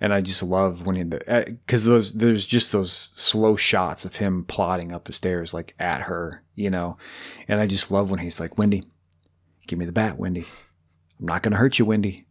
And 0.00 0.14
I 0.14 0.20
just 0.20 0.42
love 0.42 0.86
when 0.86 0.96
he, 0.96 1.02
because 1.02 1.88
uh, 1.88 1.92
those, 1.92 2.12
there's 2.12 2.46
just 2.46 2.70
those 2.70 2.92
slow 2.92 3.56
shots 3.56 4.04
of 4.04 4.16
him 4.16 4.44
plodding 4.44 4.92
up 4.92 5.04
the 5.04 5.12
stairs, 5.12 5.52
like 5.52 5.74
at 5.78 6.02
her, 6.02 6.44
you 6.54 6.70
know. 6.70 6.96
And 7.48 7.60
I 7.60 7.66
just 7.66 7.90
love 7.90 8.10
when 8.10 8.20
he's 8.20 8.38
like, 8.38 8.58
Wendy, 8.58 8.84
give 9.66 9.78
me 9.78 9.86
the 9.86 9.92
bat, 9.92 10.18
Wendy. 10.18 10.46
I'm 11.18 11.26
not 11.26 11.42
going 11.42 11.52
to 11.52 11.58
hurt 11.58 11.78
you, 11.78 11.84
Wendy. 11.84 12.26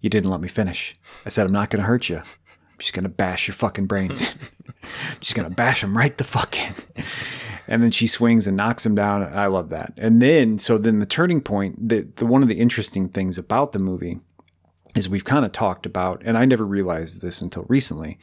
You 0.00 0.10
didn't 0.10 0.30
let 0.30 0.40
me 0.40 0.48
finish. 0.48 0.94
I 1.26 1.28
said, 1.28 1.46
I'm 1.46 1.52
not 1.52 1.70
going 1.70 1.82
to 1.82 1.86
hurt 1.86 2.08
you. 2.08 2.18
I'm 2.18 2.78
just 2.78 2.92
going 2.92 3.04
to 3.04 3.08
bash 3.08 3.48
your 3.48 3.54
fucking 3.54 3.86
brains. 3.86 4.34
I'm 4.82 5.20
just 5.20 5.34
going 5.34 5.48
to 5.48 5.54
bash 5.54 5.80
them 5.80 5.96
right 5.96 6.16
the 6.16 6.24
fuck 6.24 6.56
in. 6.58 6.74
and 7.66 7.82
then 7.82 7.90
she 7.90 8.06
swings 8.06 8.46
and 8.46 8.56
knocks 8.56 8.86
him 8.86 8.94
down. 8.94 9.22
I 9.22 9.46
love 9.46 9.70
that. 9.70 9.92
And 9.96 10.22
then, 10.22 10.58
so 10.58 10.78
then 10.78 11.00
the 11.00 11.06
turning 11.06 11.40
point, 11.40 11.88
the, 11.88 12.06
the 12.16 12.26
one 12.26 12.42
of 12.42 12.48
the 12.48 12.60
interesting 12.60 13.08
things 13.08 13.38
about 13.38 13.72
the 13.72 13.80
movie 13.80 14.20
is 14.94 15.08
we've 15.08 15.24
kind 15.24 15.44
of 15.44 15.52
talked 15.52 15.86
about, 15.86 16.22
and 16.24 16.36
I 16.36 16.44
never 16.44 16.64
realized 16.66 17.22
this 17.22 17.40
until 17.40 17.64
recently. 17.68 18.18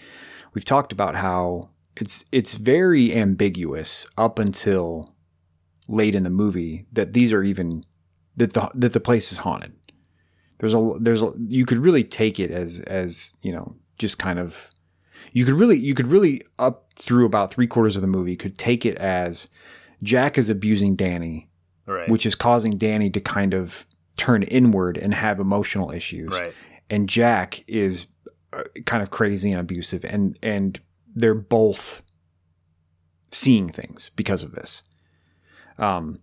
We've 0.53 0.65
talked 0.65 0.91
about 0.91 1.15
how 1.15 1.69
it's 1.95 2.25
it's 2.31 2.53
very 2.55 3.15
ambiguous 3.15 4.07
up 4.17 4.39
until 4.39 5.13
late 5.87 6.15
in 6.15 6.23
the 6.23 6.29
movie 6.29 6.85
that 6.93 7.13
these 7.13 7.33
are 7.33 7.43
even 7.43 7.83
that 8.37 8.53
the 8.53 8.69
that 8.75 8.93
the 8.93 8.99
place 8.99 9.31
is 9.31 9.39
haunted. 9.39 9.73
There's 10.59 10.73
a 10.73 10.93
there's 10.99 11.23
a, 11.23 11.33
you 11.47 11.65
could 11.65 11.77
really 11.79 12.03
take 12.03 12.39
it 12.39 12.51
as 12.51 12.79
as 12.81 13.35
you 13.41 13.51
know 13.51 13.75
just 13.97 14.19
kind 14.19 14.39
of 14.39 14.69
you 15.33 15.45
could 15.45 15.55
really 15.55 15.77
you 15.77 15.93
could 15.93 16.07
really 16.07 16.41
up 16.57 16.93
through 16.95 17.25
about 17.25 17.51
three 17.53 17.67
quarters 17.67 17.95
of 17.95 18.01
the 18.01 18.07
movie 18.07 18.35
could 18.35 18.57
take 18.57 18.85
it 18.85 18.97
as 18.97 19.47
Jack 20.03 20.37
is 20.37 20.49
abusing 20.49 20.95
Danny, 20.95 21.49
Right. 21.85 22.09
which 22.09 22.25
is 22.25 22.35
causing 22.35 22.77
Danny 22.77 23.09
to 23.09 23.19
kind 23.19 23.53
of 23.53 23.85
turn 24.19 24.43
inward 24.43 24.97
and 24.97 25.13
have 25.13 25.39
emotional 25.39 25.91
issues. 25.91 26.31
right. 26.31 26.53
And 26.91 27.07
Jack 27.07 27.63
is 27.67 28.07
uh, 28.53 28.63
kind 28.85 29.01
of 29.01 29.09
crazy 29.09 29.51
and 29.51 29.59
abusive, 29.59 30.03
and 30.05 30.37
and 30.43 30.79
they're 31.15 31.35
both 31.35 32.03
seeing 33.31 33.69
things 33.69 34.09
because 34.15 34.43
of 34.43 34.53
this. 34.53 34.83
Um, 35.77 36.19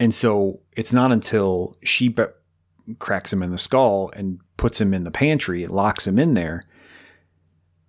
and 0.00 0.14
so 0.14 0.60
it's 0.76 0.92
not 0.92 1.12
until 1.12 1.74
she 1.84 2.08
be- 2.08 2.24
cracks 2.98 3.32
him 3.32 3.42
in 3.42 3.50
the 3.50 3.58
skull 3.58 4.10
and 4.14 4.40
puts 4.56 4.80
him 4.80 4.94
in 4.94 5.04
the 5.04 5.10
pantry, 5.10 5.66
locks 5.66 6.06
him 6.06 6.18
in 6.18 6.34
there, 6.34 6.62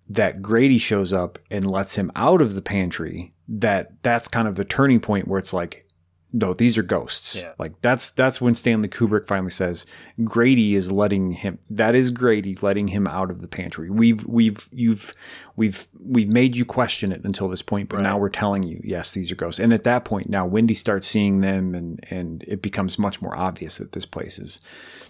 that 0.08 0.42
Grady 0.42 0.78
shows 0.78 1.12
up 1.12 1.38
and 1.50 1.64
lets 1.64 1.94
him 1.94 2.10
out 2.14 2.42
of 2.42 2.54
the 2.54 2.62
pantry. 2.62 3.32
That 3.48 4.02
that's 4.02 4.28
kind 4.28 4.46
of 4.46 4.56
the 4.56 4.64
turning 4.64 5.00
point 5.00 5.28
where 5.28 5.38
it's 5.38 5.52
like, 5.52 5.86
no, 6.32 6.54
these 6.54 6.78
are 6.78 6.82
ghosts. 6.82 7.36
Yeah. 7.36 7.52
Like 7.58 7.72
that's 7.82 8.10
that's 8.10 8.40
when 8.40 8.54
Stanley 8.54 8.88
Kubrick 8.88 9.26
finally 9.26 9.50
says 9.50 9.84
Grady 10.22 10.74
is 10.76 10.92
letting 10.92 11.32
him. 11.32 11.58
That 11.68 11.94
is 11.94 12.10
Grady 12.10 12.56
letting 12.62 12.88
him 12.88 13.06
out 13.08 13.30
of 13.30 13.40
the 13.40 13.48
pantry. 13.48 13.90
We've 13.90 14.24
we've 14.26 14.68
you've 14.72 15.12
we've 15.56 15.88
we've 15.98 16.32
made 16.32 16.54
you 16.54 16.64
question 16.64 17.10
it 17.12 17.24
until 17.24 17.48
this 17.48 17.62
point, 17.62 17.88
but 17.88 18.00
now 18.00 18.16
we're 18.18 18.28
telling 18.28 18.62
you 18.62 18.80
yes, 18.84 19.12
these 19.14 19.32
are 19.32 19.36
ghosts. 19.36 19.58
And 19.60 19.72
at 19.72 19.82
that 19.84 20.04
point, 20.04 20.28
now 20.28 20.46
Wendy 20.46 20.74
starts 20.74 21.06
seeing 21.06 21.40
them, 21.40 21.74
and 21.74 21.98
and 22.10 22.44
it 22.46 22.62
becomes 22.62 22.98
much 22.98 23.20
more 23.20 23.36
obvious 23.36 23.78
that 23.78 23.92
this 23.92 24.06
place 24.06 24.38
is 24.38 24.60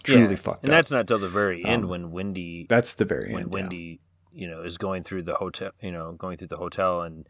truly 0.03 0.29
Yeah. 0.31 0.35
fucked 0.35 0.63
And 0.63 0.71
up. 0.73 0.77
that's 0.77 0.91
not 0.91 1.07
till 1.07 1.19
the 1.19 1.29
very 1.29 1.63
end 1.63 1.83
Um, 1.85 1.89
when 1.91 2.11
Wendy 2.11 2.65
that's 2.67 2.95
the 2.95 3.05
very 3.05 3.31
when 3.31 3.43
end. 3.43 3.51
yeah. 3.51 3.53
Wendy, 3.61 3.99
you 4.33 4.47
know, 4.47 4.63
is 4.63 4.77
going 4.79 5.03
through 5.03 5.21
the 5.23 5.35
hotel, 5.35 5.71
you 5.81 5.91
know, 5.91 6.13
going 6.13 6.37
through 6.37 6.47
the 6.47 6.57
hotel 6.57 7.01
and 7.03 7.27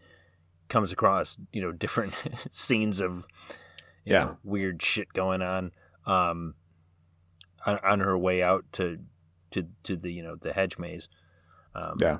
comes 0.69 0.93
across, 0.93 1.37
you 1.51 1.61
know, 1.61 1.73
different 1.73 2.13
scenes 2.49 3.01
of, 3.01 3.25
Yeah. 4.05 4.19
know, 4.23 4.37
weird 4.43 4.81
shit 4.81 5.13
going 5.13 5.41
on, 5.41 5.71
um, 6.05 6.55
on, 7.65 7.77
on 7.83 7.99
her 7.99 8.17
way 8.17 8.41
out 8.41 8.65
to, 8.73 8.99
to, 9.51 9.67
to 9.83 9.95
the, 9.95 10.11
you 10.11 10.23
know, 10.23 10.35
the 10.35 10.53
hedge 10.53 10.77
maze. 10.77 11.07
Um, 11.75 11.97
Yeah. 12.01 12.17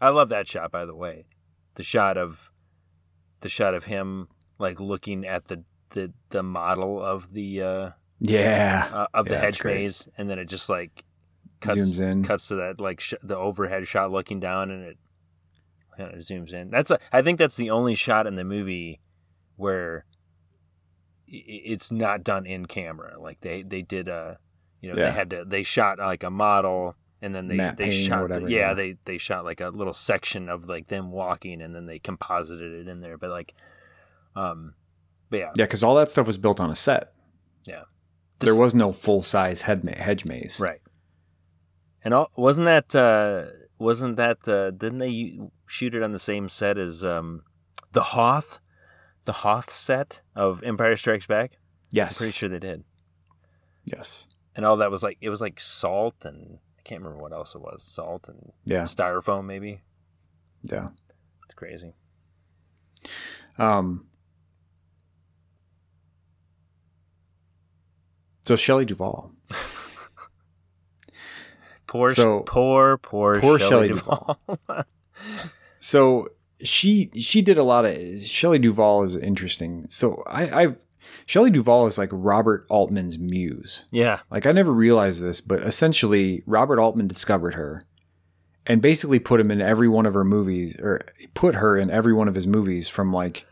I 0.00 0.08
love 0.10 0.28
that 0.30 0.48
shot, 0.48 0.70
by 0.72 0.84
the 0.84 0.94
way. 0.94 1.26
The 1.74 1.82
shot 1.82 2.16
of, 2.18 2.50
the 3.40 3.48
shot 3.48 3.74
of 3.74 3.84
him 3.84 4.28
like 4.58 4.78
looking 4.80 5.24
at 5.26 5.48
the, 5.48 5.64
the, 5.90 6.12
the 6.30 6.42
model 6.42 7.02
of 7.02 7.32
the, 7.32 7.62
uh, 7.62 7.90
Yeah. 8.20 8.88
uh, 8.92 9.06
of 9.14 9.26
the 9.26 9.34
Yeah, 9.34 9.40
hedge 9.40 9.64
maze, 9.64 10.08
and 10.18 10.28
then 10.28 10.38
it 10.38 10.46
just 10.46 10.68
like 10.68 11.04
cuts 11.60 11.76
Zooms 11.78 12.00
in. 12.00 12.22
cuts 12.24 12.48
to 12.48 12.56
that 12.56 12.80
like 12.80 13.00
sh- 13.00 13.14
the 13.22 13.36
overhead 13.36 13.86
shot 13.86 14.10
looking 14.10 14.40
down, 14.40 14.70
and 14.70 14.84
it 14.84 14.98
kind 15.96 16.12
of 16.14 16.20
zooms 16.20 16.52
in. 16.52 16.70
That's 16.70 16.90
a, 16.90 16.98
I 17.12 17.22
think 17.22 17.38
that's 17.38 17.56
the 17.56 17.70
only 17.70 17.94
shot 17.94 18.26
in 18.26 18.34
the 18.34 18.44
movie 18.44 19.00
where 19.56 20.04
it's 21.32 21.90
not 21.90 22.22
done 22.22 22.46
in 22.46 22.66
camera. 22.66 23.18
Like 23.20 23.40
they 23.40 23.62
they 23.62 23.82
did 23.82 24.08
a 24.08 24.38
you 24.80 24.90
know 24.92 24.98
Yeah. 24.98 25.06
they 25.06 25.12
had 25.12 25.30
to 25.30 25.44
they 25.46 25.62
shot 25.62 25.98
like 25.98 26.22
a 26.22 26.30
model. 26.30 26.94
And 27.24 27.32
then 27.32 27.46
they, 27.46 27.54
Matte 27.54 27.76
they 27.76 27.88
or 27.88 27.92
shot 27.92 28.28
the- 28.30 28.40
yeah, 28.42 28.68
yeah. 28.68 28.74
they 28.74 28.96
they 29.04 29.16
shot 29.18 29.44
like 29.44 29.60
a 29.60 29.68
little 29.68 29.94
section 29.94 30.48
of 30.48 30.68
like 30.68 30.88
them 30.88 31.12
walking 31.12 31.62
and 31.62 31.72
then 31.74 31.86
they 31.86 32.00
composited 32.00 32.72
it 32.72 32.88
in 32.88 33.00
there 33.00 33.16
but 33.16 33.30
like 33.30 33.54
um 34.34 34.74
but 35.30 35.38
yeah 35.38 35.52
Yeah, 35.56 35.64
because 35.66 35.84
all 35.84 35.94
that 35.96 36.10
stuff 36.10 36.26
was 36.26 36.36
built 36.36 36.58
on 36.60 36.68
a 36.70 36.74
set. 36.74 37.12
Yeah. 37.64 37.82
there 38.40 38.56
was 38.58 38.74
no 38.74 38.90
full 38.92 39.22
size 39.22 39.62
head 39.62 39.84
ma- 39.84 39.92
hedge 39.96 40.24
maze. 40.24 40.58
Right. 40.60 40.80
And 42.04 42.12
all, 42.12 42.30
wasn't 42.36 42.64
that 42.64 42.92
uh, 42.96 43.52
wasn't 43.78 44.16
that 44.16 44.48
uh, 44.48 44.72
didn't 44.72 44.98
they 44.98 45.38
shoot 45.68 45.94
it 45.94 46.02
on 46.02 46.10
the 46.10 46.18
same 46.18 46.48
set 46.48 46.76
as 46.76 47.04
um, 47.04 47.44
the 47.92 48.02
Hoth, 48.02 48.58
the 49.24 49.32
Hoth 49.32 49.72
set 49.72 50.20
of 50.34 50.62
Empire 50.64 50.96
Strikes 50.96 51.26
Back? 51.26 51.58
Yes. 51.90 52.16
I'm 52.16 52.24
Pretty 52.24 52.32
sure 52.32 52.48
they 52.48 52.58
did. 52.58 52.84
Yes. 53.84 54.26
And 54.56 54.64
all 54.66 54.76
that 54.78 54.90
was 54.90 55.02
like 55.02 55.18
it 55.20 55.28
was 55.30 55.40
like 55.40 55.58
salt 55.60 56.24
and 56.24 56.58
I 56.78 56.82
can't 56.82 57.00
remember 57.02 57.22
what 57.22 57.32
else 57.32 57.54
it 57.54 57.60
was. 57.60 57.82
Salt 57.82 58.28
and 58.28 58.52
Yeah. 58.64 58.82
styrofoam 58.84 59.44
maybe. 59.46 59.82
Yeah. 60.62 60.86
It's 61.44 61.54
crazy. 61.54 61.94
Um. 63.58 64.06
So 68.42 68.56
Shelley 68.56 68.84
Duvall. 68.84 69.32
Poor, 71.86 72.10
So- 72.10 72.40
poor, 72.40 72.96
poor, 72.98 73.38
Poor 73.40 73.58
Shelley 73.58 73.68
Shelley 73.68 73.88
Duvall. 73.88 74.38
So 75.78 76.28
she 76.62 77.10
she 77.14 77.42
did 77.42 77.58
a 77.58 77.62
lot 77.62 77.84
of 77.84 78.22
Shelley 78.22 78.58
Duvall 78.58 79.02
is 79.02 79.16
interesting. 79.16 79.86
So 79.88 80.22
I 80.26 80.62
I've 80.62 80.76
Shelley 81.26 81.50
Duvall 81.50 81.86
is 81.86 81.98
like 81.98 82.10
Robert 82.12 82.66
Altman's 82.68 83.18
muse. 83.18 83.84
yeah, 83.90 84.20
Like 84.30 84.46
I 84.46 84.50
never 84.50 84.72
realized 84.72 85.22
this, 85.22 85.40
but 85.40 85.62
essentially 85.62 86.42
Robert 86.46 86.78
Altman 86.80 87.06
discovered 87.06 87.54
her 87.54 87.84
and 88.66 88.80
basically 88.80 89.18
put 89.18 89.40
him 89.40 89.50
in 89.50 89.60
every 89.60 89.88
one 89.88 90.06
of 90.06 90.14
her 90.14 90.24
movies 90.24 90.78
or 90.80 91.02
put 91.34 91.54
her 91.56 91.76
in 91.76 91.90
every 91.90 92.12
one 92.12 92.28
of 92.28 92.34
his 92.34 92.46
movies 92.46 92.88
from 92.88 93.12
like 93.12 93.46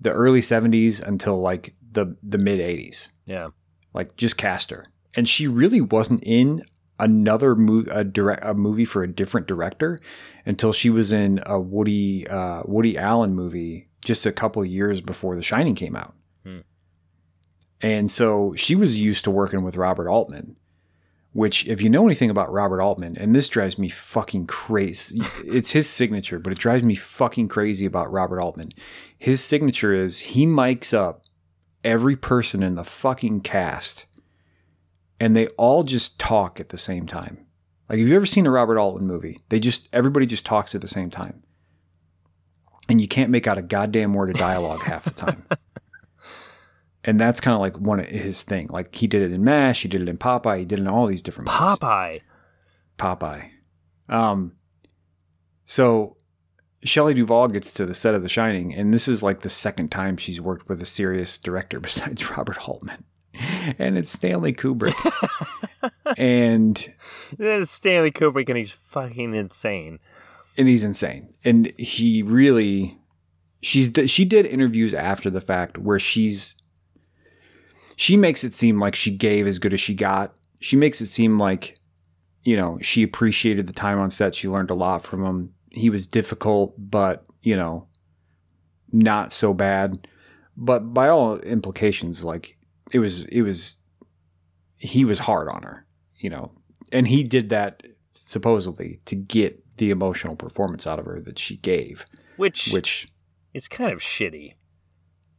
the 0.00 0.10
early 0.12 0.40
70s 0.40 1.02
until 1.02 1.36
like 1.40 1.74
the 1.92 2.16
the 2.22 2.38
mid 2.38 2.58
80s. 2.58 3.08
yeah, 3.26 3.48
Like 3.94 4.16
just 4.16 4.36
cast 4.36 4.70
her. 4.70 4.84
And 5.14 5.28
she 5.28 5.46
really 5.46 5.80
wasn't 5.80 6.22
in 6.24 6.62
another 6.98 7.54
movie 7.54 7.90
a 7.90 8.04
direct 8.04 8.44
a 8.44 8.54
movie 8.54 8.84
for 8.84 9.02
a 9.02 9.08
different 9.08 9.46
director 9.46 9.98
until 10.46 10.72
she 10.72 10.90
was 10.90 11.12
in 11.12 11.40
a 11.46 11.58
Woody 11.58 12.26
uh, 12.28 12.62
Woody 12.64 12.96
Allen 12.98 13.34
movie 13.34 13.88
just 14.04 14.26
a 14.26 14.32
couple 14.32 14.64
years 14.64 15.00
before 15.00 15.36
The 15.36 15.42
Shining 15.42 15.74
came 15.74 15.96
out. 15.96 16.14
Hmm. 16.44 16.60
And 17.80 18.10
so 18.10 18.54
she 18.56 18.74
was 18.74 19.00
used 19.00 19.24
to 19.24 19.30
working 19.30 19.62
with 19.62 19.76
Robert 19.76 20.08
Altman, 20.08 20.56
which 21.32 21.66
if 21.66 21.80
you 21.80 21.88
know 21.88 22.06
anything 22.06 22.30
about 22.30 22.52
Robert 22.52 22.80
Altman, 22.80 23.16
and 23.16 23.34
this 23.34 23.48
drives 23.48 23.78
me 23.78 23.88
fucking 23.88 24.46
crazy. 24.46 25.20
it's 25.44 25.72
his 25.72 25.88
signature, 25.88 26.38
but 26.38 26.52
it 26.52 26.58
drives 26.58 26.84
me 26.84 26.94
fucking 26.94 27.48
crazy 27.48 27.86
about 27.86 28.12
Robert 28.12 28.40
Altman. 28.40 28.70
His 29.18 29.42
signature 29.42 29.94
is 29.94 30.18
he 30.18 30.46
mics 30.46 30.92
up 30.92 31.24
every 31.84 32.16
person 32.16 32.62
in 32.62 32.74
the 32.76 32.84
fucking 32.84 33.40
cast 33.40 34.06
and 35.22 35.36
they 35.36 35.46
all 35.50 35.84
just 35.84 36.18
talk 36.18 36.58
at 36.58 36.70
the 36.70 36.76
same 36.76 37.06
time. 37.06 37.46
Like, 37.88 38.00
have 38.00 38.08
you 38.08 38.16
ever 38.16 38.26
seen 38.26 38.44
a 38.44 38.50
Robert 38.50 38.76
Altman 38.76 39.06
movie? 39.06 39.38
They 39.50 39.60
just, 39.60 39.88
everybody 39.92 40.26
just 40.26 40.44
talks 40.44 40.74
at 40.74 40.80
the 40.80 40.88
same 40.88 41.10
time. 41.10 41.44
And 42.88 43.00
you 43.00 43.06
can't 43.06 43.30
make 43.30 43.46
out 43.46 43.56
a 43.56 43.62
goddamn 43.62 44.14
word 44.14 44.30
of 44.30 44.36
dialogue 44.36 44.82
half 44.82 45.04
the 45.04 45.10
time. 45.12 45.46
and 47.04 47.20
that's 47.20 47.40
kind 47.40 47.54
of 47.54 47.60
like 47.60 47.78
one 47.78 48.00
of 48.00 48.06
his 48.06 48.42
thing. 48.42 48.66
Like 48.72 48.96
he 48.96 49.06
did 49.06 49.22
it 49.22 49.30
in 49.30 49.44
Mash, 49.44 49.82
he 49.82 49.88
did 49.88 50.00
it 50.00 50.08
in 50.08 50.18
Popeye, 50.18 50.58
he 50.58 50.64
did 50.64 50.80
it 50.80 50.82
in 50.82 50.90
all 50.90 51.06
these 51.06 51.22
different 51.22 51.48
movies. 51.48 51.78
Popeye. 51.78 52.20
Popeye. 52.98 53.48
Um, 54.08 54.54
so 55.66 56.16
Shelley 56.82 57.14
Duvall 57.14 57.46
gets 57.46 57.72
to 57.74 57.86
the 57.86 57.94
set 57.94 58.16
of 58.16 58.22
The 58.22 58.28
Shining, 58.28 58.74
and 58.74 58.92
this 58.92 59.06
is 59.06 59.22
like 59.22 59.42
the 59.42 59.48
second 59.48 59.90
time 59.92 60.16
she's 60.16 60.40
worked 60.40 60.68
with 60.68 60.82
a 60.82 60.86
serious 60.86 61.38
director 61.38 61.78
besides 61.80 62.28
Robert 62.28 62.68
Altman, 62.68 63.04
and 63.78 63.98
it's 63.98 64.10
Stanley 64.10 64.52
Kubrick. 64.52 64.94
and 66.16 66.92
it's 67.38 67.70
Stanley 67.70 68.10
Kubrick, 68.10 68.48
and 68.48 68.58
he's 68.58 68.72
fucking 68.72 69.34
insane. 69.34 69.98
and 70.56 70.68
he's 70.68 70.84
insane, 70.84 71.32
and 71.44 71.72
he 71.78 72.22
really, 72.22 72.98
she's 73.60 73.92
she 74.06 74.24
did 74.24 74.46
interviews 74.46 74.94
after 74.94 75.30
the 75.30 75.40
fact 75.40 75.78
where 75.78 75.98
she's 75.98 76.56
she 77.96 78.16
makes 78.16 78.44
it 78.44 78.54
seem 78.54 78.78
like 78.78 78.94
she 78.94 79.10
gave 79.10 79.46
as 79.46 79.58
good 79.58 79.74
as 79.74 79.80
she 79.80 79.94
got. 79.94 80.34
She 80.60 80.76
makes 80.76 81.00
it 81.00 81.06
seem 81.06 81.38
like 81.38 81.76
you 82.44 82.56
know, 82.56 82.78
she 82.80 83.02
appreciated 83.02 83.66
the 83.66 83.72
time 83.72 83.98
on 83.98 84.10
set. 84.10 84.34
She 84.34 84.48
learned 84.48 84.70
a 84.70 84.74
lot 84.74 85.02
from 85.02 85.24
him. 85.24 85.54
He 85.70 85.90
was 85.90 86.06
difficult, 86.06 86.74
but, 86.76 87.24
you 87.42 87.56
know, 87.56 87.86
not 88.92 89.32
so 89.32 89.54
bad. 89.54 90.08
But 90.56 90.92
by 90.92 91.08
all 91.08 91.38
implications, 91.38 92.24
like 92.24 92.58
it 92.92 92.98
was, 92.98 93.24
it 93.26 93.42
was, 93.42 93.76
he 94.76 95.04
was 95.04 95.20
hard 95.20 95.48
on 95.48 95.62
her, 95.62 95.86
you 96.16 96.30
know, 96.30 96.52
and 96.90 97.06
he 97.06 97.22
did 97.22 97.48
that 97.50 97.82
supposedly 98.14 99.00
to 99.06 99.16
get 99.16 99.58
the 99.78 99.90
emotional 99.90 100.36
performance 100.36 100.86
out 100.86 100.98
of 100.98 101.06
her 101.06 101.18
that 101.24 101.38
she 101.38 101.56
gave, 101.56 102.04
Which, 102.36 102.70
which 102.72 103.08
is 103.54 103.68
kind 103.68 103.92
of 103.92 104.00
shitty. 104.00 104.54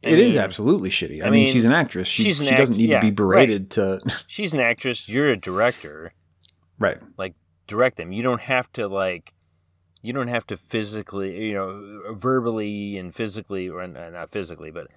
I 0.04 0.08
it 0.10 0.18
is 0.18 0.34
mean, 0.34 0.44
absolutely 0.44 0.90
shitty. 0.90 1.22
I, 1.22 1.28
I 1.28 1.30
mean, 1.30 1.44
mean, 1.44 1.52
she's 1.52 1.64
an 1.64 1.72
actress. 1.72 2.06
She, 2.08 2.24
she's 2.24 2.40
an 2.40 2.46
she 2.46 2.54
doesn't 2.54 2.76
need 2.76 2.90
yeah, 2.90 3.00
to 3.00 3.06
be 3.06 3.10
berated 3.10 3.70
to, 3.72 4.00
She's 4.26 4.52
an 4.52 4.60
actress. 4.60 5.08
You're 5.08 5.28
a 5.28 5.36
director. 5.36 6.12
right. 6.78 6.98
Like 7.16 7.34
direct 7.66 7.96
them. 7.96 8.12
You 8.12 8.22
don't 8.22 8.42
have 8.42 8.70
to 8.74 8.86
like 8.88 9.32
you 10.02 10.12
don't 10.12 10.28
have 10.28 10.46
to 10.48 10.58
physically, 10.58 11.48
you 11.48 11.54
know, 11.54 12.12
verbally 12.12 12.98
and 12.98 13.14
physically 13.14 13.70
or 13.70 13.86
not 13.86 14.30
physically, 14.30 14.70
but 14.70 14.88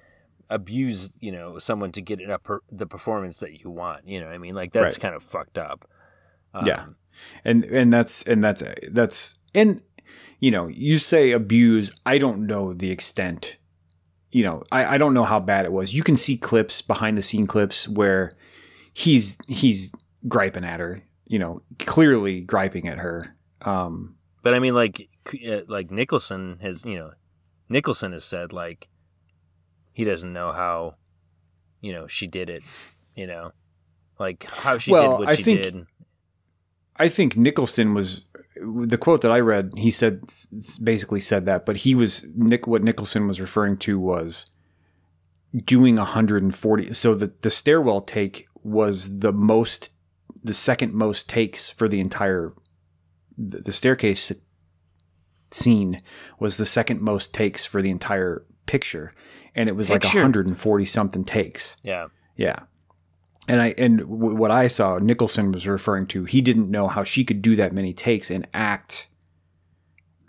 abuse, 0.50 1.16
you 1.20 1.32
know, 1.32 1.60
someone 1.60 1.92
to 1.94 2.02
get 2.02 2.20
it 2.22 2.30
up 2.30 2.44
per, 2.44 2.62
the 2.70 2.86
performance 2.86 3.38
that 3.40 3.60
you 3.64 3.70
want, 3.70 4.08
you 4.08 4.20
know. 4.20 4.28
I 4.28 4.38
mean, 4.38 4.56
like 4.56 4.72
that's 4.74 4.96
Right. 4.96 5.02
kind 5.02 5.16
of 5.16 5.24
fucked 5.24 5.58
up. 5.58 5.90
Yeah. 6.66 6.82
Um, 6.82 6.96
and 7.44 7.64
and 7.66 7.92
that's 7.92 8.24
and 8.24 8.44
that's 8.44 8.62
that's 8.92 9.34
and 9.56 9.82
you 10.40 10.52
know 10.52 10.68
you 10.68 11.00
say 11.00 11.32
abuse 11.32 11.92
i 12.06 12.20
don't 12.20 12.46
know 12.46 12.74
the 12.74 12.92
extent 12.92 13.58
you 14.32 14.44
know 14.44 14.62
I, 14.72 14.86
I 14.86 14.98
don't 15.00 15.16
know 15.16 15.24
how 15.24 15.40
bad 15.40 15.66
it 15.66 15.72
was 15.72 15.96
you 15.96 16.04
can 16.04 16.16
see 16.16 16.38
clips 16.38 16.80
behind 16.84 17.18
the 17.18 17.24
scene 17.24 17.48
clips 17.48 17.88
where 17.88 18.30
he's 18.94 19.36
he's 19.48 19.92
griping 20.28 20.64
at 20.64 20.80
her 20.80 21.02
you 21.26 21.40
know 21.40 21.64
clearly 21.80 22.42
griping 22.42 22.88
at 22.88 23.00
her 23.00 23.36
um 23.64 24.16
But 24.44 24.54
I 24.54 24.60
mean 24.60 24.76
like 24.76 25.10
uh, 25.48 25.62
like 25.68 25.90
Nicholson 25.90 26.60
has, 26.62 26.86
you 26.86 26.98
know, 26.98 27.12
Nicholson 27.68 28.12
has 28.14 28.24
said 28.24 28.54
like 28.54 28.88
he 29.98 30.04
doesn't 30.04 30.32
know 30.32 30.52
how 30.52 30.94
you 31.82 31.92
know 31.92 32.06
she 32.06 32.28
did 32.28 32.52
it, 32.52 32.62
you 33.16 33.26
know. 33.26 33.52
Like 34.20 34.44
how 34.50 34.78
she 34.78 34.92
Well, 34.92 35.18
did 35.18 35.20
what 35.26 35.30
I 35.30 35.36
she 35.36 35.44
think- 35.44 35.62
did. 35.64 35.86
I 37.00 37.10
think 37.10 37.36
Nicholson 37.36 37.94
was 37.96 38.24
the 38.56 38.98
quote 38.98 39.22
that 39.22 39.32
I 39.32 39.40
read. 39.40 39.72
He 39.76 39.90
said 39.92 40.22
basically 40.84 41.20
said 41.20 41.46
that, 41.48 41.66
but 41.66 41.78
he 41.78 41.96
was 41.96 42.26
Nick. 42.36 42.68
What 42.68 42.84
Nicholson 42.84 43.28
was 43.28 43.42
referring 43.42 43.78
to 43.78 44.00
was 44.00 44.52
doing 45.66 45.96
140. 45.96 46.94
So 46.94 47.16
the 47.16 47.34
the 47.42 47.50
stairwell 47.50 48.02
take 48.02 48.48
was 48.64 49.20
the 49.20 49.32
most, 49.32 49.92
the 50.44 50.54
second 50.54 50.94
most 50.94 51.28
takes 51.30 51.70
for 51.72 51.88
the 51.90 52.00
entire. 52.00 52.54
The, 53.38 53.60
the 53.60 53.72
staircase 53.72 54.32
scene 55.52 56.00
was 56.40 56.58
the 56.58 56.66
second 56.66 57.02
most 57.02 57.34
takes 57.34 57.66
for 57.66 57.82
the 57.84 57.90
entire 57.92 58.44
picture, 58.66 59.12
and 59.58 59.68
it 59.68 59.74
was 59.74 59.90
like 59.90 60.04
Picture? 60.04 60.20
140 60.20 60.86
something 60.86 61.26
takes. 61.26 61.76
Yeah. 61.84 62.08
Yeah. 62.38 62.60
And 63.50 63.62
I 63.62 63.74
and 63.78 64.00
w- 64.00 64.36
what 64.36 64.52
I 64.52 64.68
saw 64.68 64.98
Nicholson 65.00 65.52
was 65.52 65.68
referring 65.68 66.08
to, 66.08 66.24
he 66.26 66.42
didn't 66.42 66.70
know 66.72 66.88
how 66.88 67.04
she 67.04 67.26
could 67.26 67.42
do 67.42 67.56
that 67.58 67.74
many 67.74 67.94
takes 67.94 68.30
and 68.32 68.48
act 68.54 69.08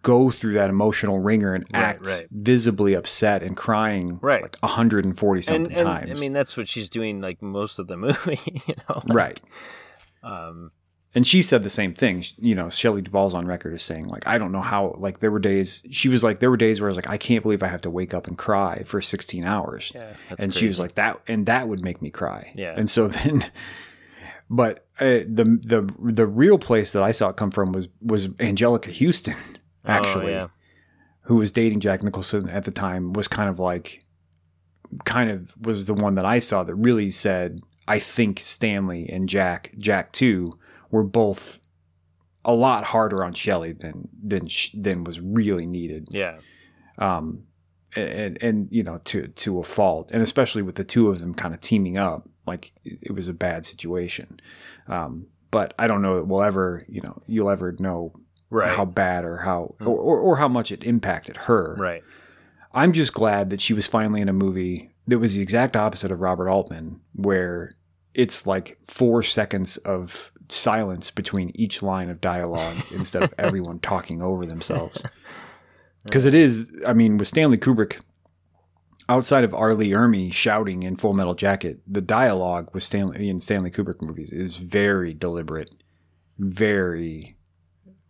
go 0.03 0.31
through 0.31 0.53
that 0.55 0.71
emotional 0.71 1.19
ringer 1.19 1.49
and 1.53 1.65
Right, 1.73 1.83
act 1.83 2.07
right. 2.07 2.27
visibly 2.31 2.95
upset 2.95 3.43
and 3.43 3.57
crying 3.57 4.19
Right. 4.23 4.43
like 4.43 4.57
140 4.63 5.43
something 5.43 5.67
And, 5.67 5.77
and 5.77 5.87
times. 5.89 6.11
I 6.11 6.15
mean 6.15 6.33
that's 6.33 6.57
what 6.57 6.69
she's 6.69 6.89
doing 6.89 7.21
like 7.21 7.43
most 7.43 7.79
of 7.81 7.89
the 7.89 7.97
movie, 8.07 8.41
you 8.67 8.75
know. 8.89 9.03
like, 9.07 9.15
right. 9.15 9.41
Um 10.23 10.71
And 11.15 11.27
she 11.27 11.41
said 11.43 11.63
the 11.63 11.71
same 11.71 11.95
thing. 11.95 12.23
You 12.39 12.55
know, 12.55 12.69
Shelley 12.69 13.01
Duvall's 13.03 13.33
on 13.35 13.47
record 13.47 13.73
as 13.75 13.83
saying 13.83 14.09
like 14.09 14.27
I 14.27 14.37
don't 14.39 14.53
know 14.53 14.61
how 14.61 14.95
like 14.99 15.21
there 15.21 15.31
were 15.31 15.39
days 15.39 15.83
she 15.91 16.09
was 16.09 16.23
like 16.23 16.41
there 16.41 16.51
were 16.51 16.57
days 16.59 16.81
where 16.81 16.89
I 16.89 16.91
was 16.91 16.97
like 16.97 17.09
I 17.09 17.17
can't 17.17 17.43
believe 17.43 17.63
I 17.63 17.69
have 17.69 17.81
to 17.83 17.91
wake 17.91 18.13
up 18.15 18.29
and 18.29 18.37
cry 18.37 18.83
for 18.85 19.01
16 19.01 19.45
hours. 19.45 19.91
yeah, 19.95 20.15
and 20.39 20.53
she 20.53 20.67
was 20.67 20.79
like 20.79 20.95
that 20.97 21.21
and 21.27 21.47
that 21.47 21.67
would 21.67 21.83
make 21.83 22.03
me 22.03 22.11
cry 22.11 22.53
Yeah. 22.57 22.75
and 22.77 22.89
so 22.91 23.09
then 23.19 23.45
but 24.51 24.87
uh, 25.01 25.25
the 25.29 25.59
the 25.63 25.95
the 26.13 26.27
real 26.27 26.59
place 26.59 26.93
that 26.93 27.03
i 27.03 27.11
saw 27.11 27.29
it 27.29 27.37
come 27.37 27.51
from 27.51 27.73
was 27.73 27.89
was 28.01 28.29
Anjelica 28.29 28.93
Huston 28.97 29.37
actually 29.85 30.27
Oh, 30.35 30.39
yeah. 30.39 30.47
who 31.23 31.37
was 31.37 31.53
dating 31.53 31.81
jack 31.81 32.03
nicholson 32.03 32.49
at 32.49 32.65
the 32.65 32.71
time 32.71 33.13
was 33.13 33.29
kind 33.29 33.49
of 33.51 33.59
like 33.59 34.03
kind 35.05 35.31
of 35.31 35.53
was 35.61 35.87
the 35.87 35.95
one 35.95 36.15
that 36.15 36.25
i 36.25 36.39
saw 36.39 36.63
that 36.65 36.75
really 36.75 37.11
said 37.11 37.61
i 37.87 37.99
think 37.99 38.41
stanley 38.41 39.09
and 39.11 39.29
jack 39.29 39.71
jack 39.79 40.13
too 40.13 40.51
were 40.91 41.05
both 41.05 41.59
a 42.45 42.55
lot 42.55 42.85
harder 42.85 43.23
on 43.25 43.33
Shelley 43.35 43.73
than 43.73 44.09
than 44.23 44.49
than 44.75 45.05
was 45.05 45.21
really 45.21 45.67
needed 45.67 46.09
Yeah. 46.11 46.39
um, 46.99 47.45
and 47.97 48.43
and 48.43 48.69
you 48.71 48.83
know 48.83 48.99
to 49.05 49.29
to 49.29 49.59
a 49.59 49.65
fault, 49.65 50.13
and 50.13 50.23
especially 50.23 50.63
with 50.63 50.77
the 50.77 50.85
two 50.85 51.09
of 51.09 51.19
them 51.19 51.35
kind 51.35 51.55
of 51.55 51.61
teaming 51.61 51.97
up, 51.99 52.29
like 52.47 52.73
it, 52.85 53.13
was 53.15 53.29
a 53.29 53.35
bad 53.35 53.65
situation. 53.67 54.41
Um, 54.87 55.27
but 55.51 55.75
I 55.79 55.87
don't 55.87 56.03
know 56.03 56.17
that 56.17 56.25
we'll 56.27 56.43
ever, 56.43 56.83
you 56.89 57.01
know, 57.01 57.23
you'll 57.27 57.51
ever 57.51 57.75
know 57.81 58.13
Right. 58.51 58.75
how 58.75 58.85
bad 58.87 59.25
or 59.27 59.37
how 59.39 59.75
or, 59.81 59.89
or, 59.89 60.19
or 60.21 60.37
how 60.37 60.49
much 60.49 60.73
it 60.73 60.85
impacted 60.85 61.37
her. 61.37 61.77
right. 61.79 62.03
I'm 62.73 62.93
just 62.93 63.13
glad 63.15 63.51
that 63.51 63.61
she 63.61 63.73
was 63.75 63.87
finally 63.87 64.21
in 64.23 64.29
a 64.29 64.33
movie 64.33 64.91
that 65.07 65.19
was 65.19 65.35
the 65.35 65.43
exact 65.43 65.77
opposite 65.77 66.11
of 66.11 66.21
Robert 66.21 66.49
Altman, 66.49 67.01
where 67.15 67.71
it's 68.15 68.47
like 68.47 68.79
four 68.87 69.23
seconds 69.23 69.77
of 69.79 70.31
silence 70.49 71.11
between 71.11 71.51
each 71.55 71.83
line 71.83 72.09
of 72.11 72.21
dialogue 72.21 72.77
instead 72.93 73.23
of 73.23 73.35
everyone 73.39 73.79
talking 73.81 74.23
over 74.23 74.45
themselves. 74.47 75.03
Because 76.05 76.25
it 76.25 76.35
is, 76.35 76.71
I 76.87 76.95
mean, 76.95 77.19
with 77.19 77.29
Stanley 77.29 77.59
Kubrick, 77.59 78.01
outside 79.11 79.45
of 79.45 79.53
R. 79.53 79.71
Ermey 79.75 80.33
shouting 80.33 80.85
in 80.85 80.97
Full 80.97 81.13
Metal 81.13 81.35
Jacket, 81.35 81.81
the 81.87 82.01
dialogue 82.01 82.71
with 82.73 82.83
Stanley 82.83 83.29
in 83.29 83.41
Stanley 83.41 83.71
Kubrick 83.71 84.01
movies 84.01 84.31
is 84.31 84.57
very 84.57 85.13
deliberate, 85.13 85.75
very 86.39 87.37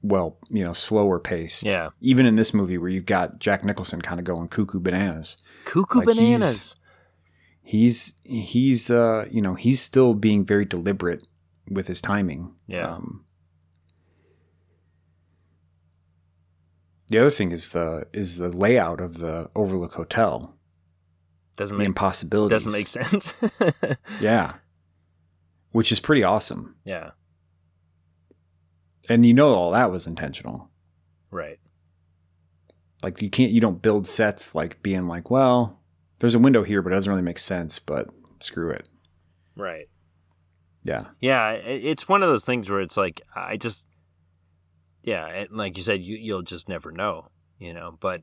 well, 0.03 0.37
you 0.51 0.63
know, 0.63 0.75
slower 0.75 1.19
paced. 1.19 1.65
Yeah. 1.65 1.89
Even 2.01 2.27
in 2.27 2.37
this 2.37 2.55
movie 2.55 2.79
where 2.79 2.91
you've 2.91 3.07
got 3.07 3.41
Jack 3.41 3.65
Nicholson 3.65 4.01
kind 4.01 4.19
of 4.19 4.25
going 4.25 4.47
cuckoo 4.49 4.79
bananas. 4.81 5.43
Cuckoo 5.65 6.01
Like, 6.01 6.09
he's- 6.17 6.17
bananas. 6.39 6.75
He's 7.63 8.15
he's 8.25 8.91
uh 8.91 9.27
you 9.31 9.43
know 9.43 9.55
he's 9.55 9.81
still 9.81 10.15
being 10.15 10.45
very 10.45 10.65
deliberate 10.65 11.27
with 11.71 11.87
his 11.87 12.01
timing. 12.01 12.53
Yeah. 12.67 12.89
Um, 12.95 13.25
the 17.09 17.19
other 17.19 17.31
thing 17.31 17.53
is 17.53 17.71
the 17.73 18.07
is 18.13 18.39
the 18.39 18.49
layout 18.51 19.01
of 19.01 19.19
the 19.19 19.51
Overlook 19.55 19.95
Hotel. 19.95 20.55
Doesn't 21.57 21.77
The 21.77 21.81
make 21.81 21.87
impossibilities. 21.89 22.65
doesn't 22.65 22.79
make 22.79 22.87
sense. 22.89 23.35
Yeah. 24.21 24.53
Which 25.73 25.93
is 25.93 26.01
pretty 26.01 26.23
awesome. 26.25 26.77
yeah. 26.85 27.11
And 29.11 29.25
you 29.25 29.33
know 29.33 29.49
all 29.55 29.71
that 29.73 29.91
was 29.91 30.07
intentional. 30.07 30.71
Right. 31.31 31.59
Like 33.03 33.23
you 33.23 33.31
can't 33.31 33.51
you 33.51 33.61
don't 33.61 33.81
build 33.81 34.07
sets 34.07 34.55
like 34.55 34.83
being 34.83 35.09
like, 35.09 35.31
well, 35.31 35.81
there's 36.19 36.35
a 36.35 36.39
window 36.39 36.63
here, 36.63 36.83
but 36.83 36.93
it 36.93 36.97
doesn't 36.97 37.11
really 37.11 37.23
make 37.23 37.39
sense, 37.39 37.79
but 37.79 38.09
screw 38.41 38.71
it. 38.71 38.87
Right. 39.57 39.89
Yeah. 40.89 41.03
Yeah, 41.21 41.51
it's 41.53 42.09
one 42.09 42.23
of 42.23 42.31
those 42.31 42.47
things 42.47 42.71
where 42.71 42.81
it's 42.81 42.97
like 42.97 43.21
I 43.37 43.59
just, 43.59 43.87
yeah, 45.03 45.27
and 45.27 45.51
like 45.51 45.77
you 45.77 45.83
said, 45.83 46.03
you 46.03 46.17
you'll 46.17 46.43
just 46.43 46.69
never 46.69 46.91
know, 46.91 47.29
you 47.59 47.75
know. 47.75 47.97
But 48.01 48.23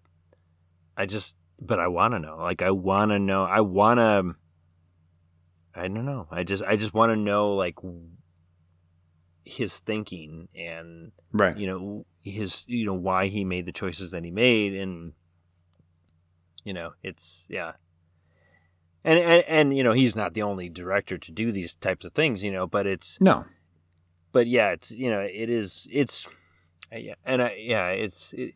I 0.98 1.06
just, 1.06 1.38
but 1.62 1.80
I 1.80 1.88
want 1.88 2.16
to 2.16 2.20
know. 2.20 2.38
Like 2.38 2.64
I 2.64 2.72
want 2.72 3.12
to 3.12 3.20
know. 3.20 3.44
I 3.44 3.62
want 3.62 4.00
to. 4.00 4.36
I 5.76 5.88
don't 5.88 6.06
know. 6.06 6.28
I 6.32 6.44
just, 6.44 6.64
I 6.64 6.76
just 6.76 6.94
want 6.94 7.12
to 7.12 7.16
know 7.16 7.54
like 7.54 7.76
his 9.44 9.78
thinking 9.78 10.48
and 10.56 11.12
Right. 11.32 11.56
you 11.58 11.68
know 11.68 12.06
his, 12.24 12.64
you 12.68 12.86
know 12.86 12.94
why 12.96 13.28
he 13.28 13.46
made 13.46 13.68
the 13.68 13.72
choices 13.74 14.10
that 14.12 14.24
he 14.24 14.32
made, 14.32 14.74
and 14.74 15.14
you 16.64 16.74
know 16.74 16.94
it's 17.04 17.46
yeah. 17.50 17.74
And, 19.06 19.20
and 19.20 19.44
and 19.48 19.78
you 19.78 19.84
know 19.84 19.94
he's 19.94 20.16
not 20.16 20.34
the 20.34 20.42
only 20.42 20.68
director 20.68 21.18
to 21.18 21.32
do 21.32 21.52
these 21.52 21.76
types 21.76 22.04
of 22.06 22.14
things, 22.14 22.44
you 22.44 22.52
know, 22.52 22.68
but 22.68 22.86
it's 22.86 23.18
No. 23.22 23.46
but 24.34 24.48
yeah, 24.48 24.72
it's 24.72 24.92
you 24.92 25.10
know 25.10 25.22
it 25.22 25.50
is 25.50 25.88
it's 25.92 26.28
uh, 26.92 26.98
yeah, 26.98 27.16
and 27.24 27.42
I, 27.42 27.56
yeah, 27.58 27.90
it's 27.90 28.34
it, 28.34 28.56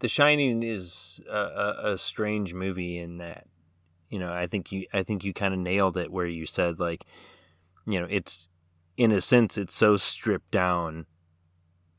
The 0.00 0.08
Shining 0.08 0.62
is 0.62 1.20
a, 1.30 1.38
a, 1.38 1.92
a 1.92 1.98
strange 1.98 2.52
movie 2.54 2.98
in 2.98 3.18
that 3.18 3.46
you 4.08 4.18
know 4.18 4.32
I 4.32 4.46
think 4.46 4.72
you 4.72 4.86
I 4.92 5.02
think 5.02 5.22
you 5.22 5.32
kind 5.32 5.54
of 5.54 5.60
nailed 5.60 5.96
it 5.96 6.10
where 6.10 6.26
you 6.26 6.46
said 6.46 6.80
like 6.80 7.04
you 7.86 8.00
know 8.00 8.06
it's 8.10 8.48
in 8.96 9.12
a 9.12 9.20
sense 9.20 9.56
it's 9.56 9.74
so 9.74 9.96
stripped 9.96 10.50
down 10.50 11.06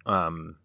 um 0.06 0.57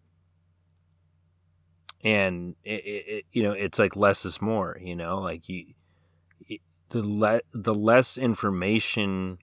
and 2.03 2.55
it, 2.63 2.85
it, 2.85 3.05
it 3.07 3.25
you 3.31 3.41
know 3.43 3.53
it's 3.53 3.79
like 3.79 3.95
less 3.95 4.25
is 4.25 4.41
more 4.41 4.77
you 4.81 4.95
know 4.95 5.19
like 5.19 5.49
you 5.49 5.73
the 6.89 7.03
le- 7.03 7.41
the 7.53 7.75
less 7.75 8.17
information 8.17 9.37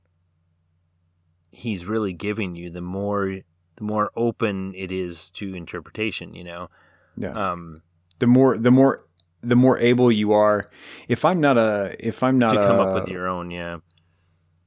he's 1.51 1.85
really 1.87 2.13
giving 2.13 2.57
you 2.57 2.71
the 2.71 2.81
more 2.81 3.41
the 3.77 3.85
more 3.85 4.11
open 4.17 4.73
it 4.75 4.91
is 4.91 5.31
to 5.31 5.55
interpretation 5.55 6.35
you 6.35 6.45
know? 6.45 6.71
Yeah. 7.17 7.31
um 7.33 7.83
the 8.19 8.27
more 8.27 8.59
the 8.59 8.71
more 8.71 9.05
the 9.43 9.57
more 9.57 9.79
able 9.79 10.11
you 10.11 10.33
are. 10.33 10.71
If 11.09 11.25
i'm 11.25 11.41
not 11.41 11.59
a 11.59 11.97
if 11.99 12.23
i'm 12.23 12.39
not 12.39 12.51
to 12.55 12.61
come 12.61 12.79
a, 12.79 12.83
up 12.85 12.95
with 12.95 13.09
your 13.09 13.29
own 13.29 13.51
yeah. 13.51 13.77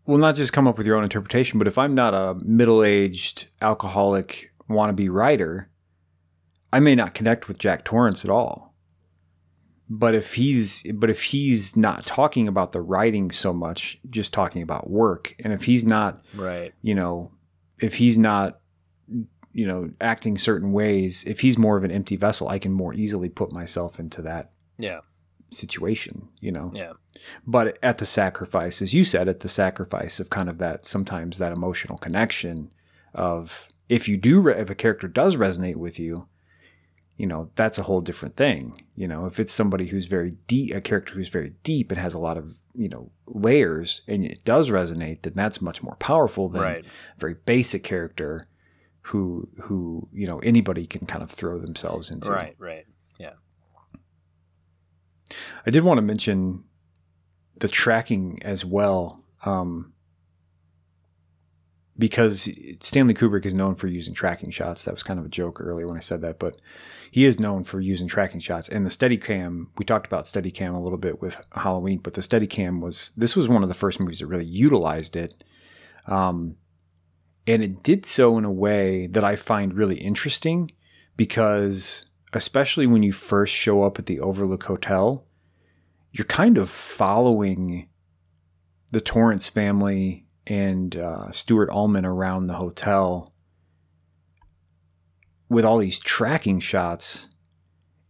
Well 0.06 0.18
not 0.18 0.36
just 0.36 0.54
come 0.54 0.68
up 0.68 0.78
with 0.78 0.88
your 0.88 0.95
own 0.95 1.04
interpretation 1.04 1.60
but 1.60 1.68
if 1.68 1.78
i'm 1.78 1.94
not 1.94 2.14
a 2.14 2.38
middle-aged 2.45 3.48
alcoholic 3.62 4.54
wannabe 4.70 5.10
writer 5.12 5.70
i 6.72 6.80
may 6.80 6.95
not 6.95 7.14
connect 7.14 7.48
with 7.48 7.58
jack 7.58 7.84
torrance 7.84 8.24
at 8.24 8.32
all 8.32 8.66
but 9.90 10.14
if 10.16 10.34
he's 10.34 10.84
but 10.94 11.10
if 11.10 11.24
he's 11.24 11.78
not 11.78 12.06
talking 12.06 12.48
about 12.48 12.72
the 12.72 12.82
writing 12.82 13.32
so 13.32 13.54
much 13.54 13.98
just 14.10 14.34
talking 14.34 14.62
about 14.62 14.90
work 14.90 15.36
and 15.40 15.54
if 15.54 15.64
he's 15.64 15.86
not 15.86 16.24
right. 16.36 16.74
you 16.82 16.94
know, 16.94 17.32
if 17.80 17.96
he's 17.96 18.18
not, 18.18 18.60
you 19.54 19.66
know, 19.66 19.90
acting 20.02 20.38
certain 20.38 20.72
ways, 20.72 21.24
if 21.26 21.40
he's 21.40 21.58
more 21.58 21.78
of 21.78 21.84
an 21.84 21.92
empty 21.92 22.16
vessel, 22.16 22.50
I 22.50 22.60
can 22.60 22.72
more 22.72 22.94
easily 22.94 23.30
put 23.30 23.54
myself 23.54 24.00
into 24.00 24.22
that 24.24 24.52
yeah. 24.78 25.00
situation, 25.52 26.28
you 26.42 26.52
know. 26.52 26.72
yeah. 26.74 26.94
But 27.46 27.78
at 27.82 27.98
the 27.98 28.06
sacrifice, 28.06 28.82
as 28.82 28.94
you 28.94 29.04
said, 29.04 29.28
at 29.28 29.40
the 29.40 29.48
sacrifice 29.48 30.20
of 30.20 30.30
kind 30.30 30.50
of 30.50 30.58
that 30.60 30.86
sometimes 30.86 31.38
that 31.38 31.52
emotional 31.52 31.98
connection 31.98 32.72
of 33.14 33.68
if 33.90 34.08
you 34.08 34.18
do, 34.18 34.42
re- 34.42 34.60
if 34.60 34.70
a 34.70 34.76
character 34.76 35.08
does 35.08 35.38
resonate 35.38 35.78
with 35.78 35.98
you, 35.98 36.28
you 37.18 37.26
know, 37.26 37.49
that's 37.56 37.80
a 37.80 37.84
whole 37.84 38.02
different 38.02 38.35
thing. 38.35 38.84
You 38.95 39.07
know, 39.07 39.26
if 39.26 39.39
it's 39.39 39.52
somebody 39.52 39.88
who's 39.88 40.06
very 40.06 40.35
deep, 40.48 40.73
a 40.73 40.81
character 40.81 41.15
who's 41.15 41.30
very 41.30 41.53
deep 41.64 41.91
and 41.91 41.99
has 41.99 42.14
a 42.14 42.19
lot 42.19 42.38
of, 42.38 42.61
you 42.76 42.89
know, 42.89 43.11
layers 43.26 44.02
and 44.07 44.23
it 44.23 44.44
does 44.44 44.69
resonate, 44.69 45.23
then 45.23 45.34
that's 45.35 45.61
much 45.61 45.81
more 45.81 45.95
powerful 45.95 46.48
than 46.48 46.61
right 46.61 46.85
a 46.85 47.19
very 47.19 47.35
basic 47.45 47.84
character 47.84 48.48
who, 49.02 49.49
who, 49.61 50.07
you 50.14 50.27
know, 50.27 50.39
anybody 50.39 50.85
can 50.85 51.07
kind 51.07 51.23
of 51.23 51.31
throw 51.31 51.60
themselves 51.60 52.11
into. 52.11 52.30
right 52.31 52.56
right 52.60 52.85
yeah 53.19 53.34
I 55.65 55.72
did 55.72 55.84
want 55.84 55.98
to 55.98 56.03
mention 56.03 56.64
the 57.60 57.68
tracking 57.68 58.39
as 58.44 58.64
well, 58.64 59.23
um, 59.44 59.94
because 61.98 62.49
Stanley 62.80 63.14
Kubrick 63.14 63.45
is 63.45 63.53
known 63.53 63.76
for 63.76 63.88
using 63.88 64.14
tracking 64.14 64.52
shots. 64.52 64.85
That 64.85 64.94
was 64.94 65.03
kind 65.03 65.19
of 65.19 65.26
a 65.26 65.30
joke 65.30 65.60
earlier 65.60 65.88
when 65.88 65.98
I 65.98 66.02
said 66.02 66.22
that, 66.22 66.38
but 66.38 66.57
he 67.12 67.26
is 67.26 67.40
known 67.40 67.64
for 67.64 67.80
using 67.80 68.08
tracking 68.08 68.40
shots. 68.40 68.70
And 68.70 68.86
the 68.86 68.90
Steadicam, 68.90 69.68
we 69.78 69.86
talked 69.86 70.08
about 70.08 70.26
Steadicam 70.26 70.76
a 70.76 70.80
little 70.80 70.98
bit 70.98 71.22
with 71.22 71.46
Halloween, 71.54 72.00
but 72.00 72.14
the 72.14 72.22
Steadicam 72.22 72.82
was 72.82 73.12
this 73.18 73.36
was 73.36 73.48
one 73.48 73.64
of 73.64 73.70
the 73.70 73.76
first 73.76 74.00
movies 74.00 74.20
that 74.20 74.28
really 74.28 74.46
utilized 74.46 75.16
it. 75.16 75.44
Um, 76.06 76.56
and 77.46 77.64
it 77.64 77.84
did 77.84 78.06
so 78.06 78.38
in 78.38 78.46
a 78.46 78.52
way 78.52 79.08
that 79.08 79.24
I 79.24 79.36
find 79.36 79.74
really 79.74 79.98
interesting 79.98 80.72
because 81.16 82.06
especially 82.34 82.86
when 82.86 83.04
you 83.04 83.14
first 83.14 83.54
show 83.54 83.84
up 83.84 83.98
at 83.98 84.06
the 84.06 84.20
Overlook 84.20 84.64
Hotel, 84.64 85.26
you're 86.12 86.26
kind 86.26 86.58
of 86.58 86.70
following 86.70 87.88
the 88.92 89.02
Torrance 89.02 89.50
family 89.50 90.26
and 90.46 90.96
uh, 90.96 91.32
Stuart 91.32 91.70
Ullman 91.72 92.06
around 92.06 92.48
the 92.48 92.56
hotel 92.56 93.34
with 95.49 95.65
all 95.65 95.78
these 95.78 95.99
tracking 95.99 96.60
shots, 96.60 97.28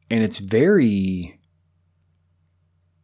and 0.09 0.23
it's 0.23 0.39
very 0.39 1.39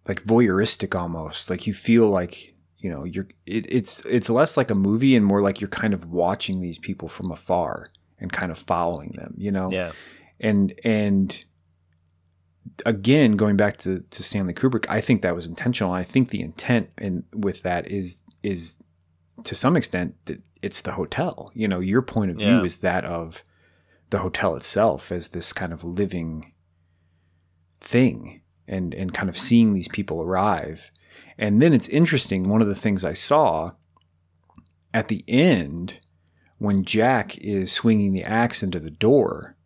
like 0.07 0.23
voyeuristic 0.23 0.99
almost. 0.99 1.49
Like 1.49 1.65
you 1.67 1.73
feel 1.73 2.09
like 2.09 2.55
you 2.77 2.89
know 2.89 3.03
you're. 3.03 3.27
It, 3.45 3.65
it's 3.71 4.01
it's 4.05 4.29
less 4.29 4.57
like 4.57 4.71
a 4.71 4.75
movie 4.75 5.15
and 5.15 5.25
more 5.25 5.41
like 5.41 5.61
you're 5.61 5.67
kind 5.69 5.93
of 5.93 6.05
watching 6.05 6.61
these 6.61 6.79
people 6.79 7.07
from 7.07 7.31
afar 7.31 7.87
and 8.19 8.31
kind 8.31 8.51
of 8.51 8.57
following 8.57 9.11
them. 9.15 9.33
You 9.37 9.51
know 9.51 9.71
yeah 9.71 9.91
and 10.39 10.73
and 10.83 11.45
again 12.85 13.33
going 13.33 13.55
back 13.55 13.77
to, 13.77 13.99
to 13.99 14.23
Stanley 14.23 14.53
Kubrick 14.53 14.85
I 14.89 14.99
think 15.01 15.21
that 15.21 15.35
was 15.35 15.45
intentional 15.45 15.93
I 15.93 16.01
think 16.03 16.29
the 16.29 16.41
intent 16.41 16.89
in 16.97 17.23
with 17.33 17.61
that 17.63 17.89
is 17.91 18.23
is 18.41 18.77
to 19.43 19.53
some 19.55 19.75
extent 19.77 20.15
that 20.25 20.41
it's 20.61 20.81
the 20.81 20.93
hotel 20.93 21.51
you 21.53 21.67
know 21.67 21.79
your 21.79 22.01
point 22.01 22.31
of 22.31 22.37
view 22.37 22.47
Yeah. 22.57 22.63
is 22.63 22.77
that 22.77 23.05
of 23.05 23.43
the 24.13 24.19
hotel 24.19 24.55
itself 24.55 25.11
as 25.11 25.29
this 25.29 25.51
kind 25.51 25.73
of 25.73 25.83
living 25.83 26.53
thing 27.79 28.41
and 28.67 28.93
and 28.93 29.11
kind 29.11 29.27
of 29.27 29.35
seeing 29.35 29.73
these 29.73 29.87
people 29.87 30.21
arrive 30.21 30.91
and 31.39 31.59
then 31.59 31.73
it's 31.73 31.89
interesting 31.89 32.43
one 32.43 32.61
of 32.61 32.67
the 32.67 32.75
things 32.75 33.03
I 33.03 33.13
saw 33.13 33.69
at 34.93 35.07
the 35.07 35.23
end 35.27 35.99
when 36.59 36.85
Jack 36.85 37.35
is 37.39 37.71
swinging 37.71 38.13
the 38.13 38.23
axe 38.23 38.61
into 38.61 38.79
the 38.79 38.91
door 38.91 39.57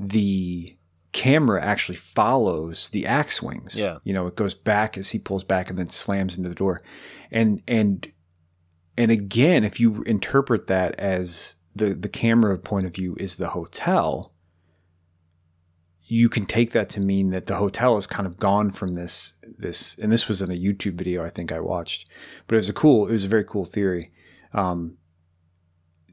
the 0.00 0.76
camera 1.12 1.62
actually 1.62 1.96
follows 1.96 2.90
the 2.90 3.06
axe 3.06 3.36
swings. 3.36 3.78
Yeah. 3.78 3.98
You 4.04 4.14
know, 4.14 4.26
it 4.26 4.36
goes 4.36 4.54
back 4.54 4.96
as 4.98 5.10
he 5.10 5.18
pulls 5.18 5.44
back 5.44 5.70
and 5.70 5.78
then 5.78 5.90
slams 5.90 6.36
into 6.36 6.48
the 6.48 6.54
door. 6.54 6.80
And 7.30 7.62
and 7.68 8.10
and 8.96 9.12
again, 9.12 9.62
if 9.62 9.78
you 9.78 10.02
interpret 10.02 10.66
that 10.66 10.94
as 10.98 11.56
the 11.80 11.94
the 11.94 12.08
camera 12.08 12.56
point 12.58 12.86
of 12.86 12.94
view 12.94 13.16
is 13.18 13.36
the 13.36 13.48
hotel, 13.48 14.32
you 16.06 16.28
can 16.28 16.46
take 16.46 16.70
that 16.72 16.88
to 16.90 17.00
mean 17.00 17.30
that 17.30 17.46
the 17.46 17.56
hotel 17.56 17.96
is 17.96 18.06
kind 18.06 18.26
of 18.26 18.36
gone 18.36 18.70
from 18.70 18.94
this 18.94 19.34
this 19.58 19.98
and 19.98 20.12
this 20.12 20.28
was 20.28 20.40
in 20.40 20.50
a 20.50 20.54
YouTube 20.54 20.94
video 20.94 21.24
I 21.24 21.30
think 21.30 21.50
I 21.50 21.60
watched. 21.60 22.08
But 22.46 22.54
it 22.54 22.58
was 22.58 22.68
a 22.68 22.74
cool 22.74 23.08
it 23.08 23.12
was 23.12 23.24
a 23.24 23.28
very 23.28 23.44
cool 23.44 23.64
theory. 23.64 24.12
Um 24.52 24.96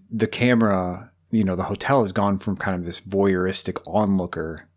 the 0.10 0.28
camera 0.28 1.12
you 1.30 1.44
know, 1.44 1.56
the 1.56 1.64
hotel 1.64 2.02
has 2.02 2.14
gone 2.14 2.38
from 2.38 2.56
kind 2.56 2.76
of 2.76 2.86
this 2.86 3.02
voyeuristic 3.02 3.82
onlooker 3.86 4.70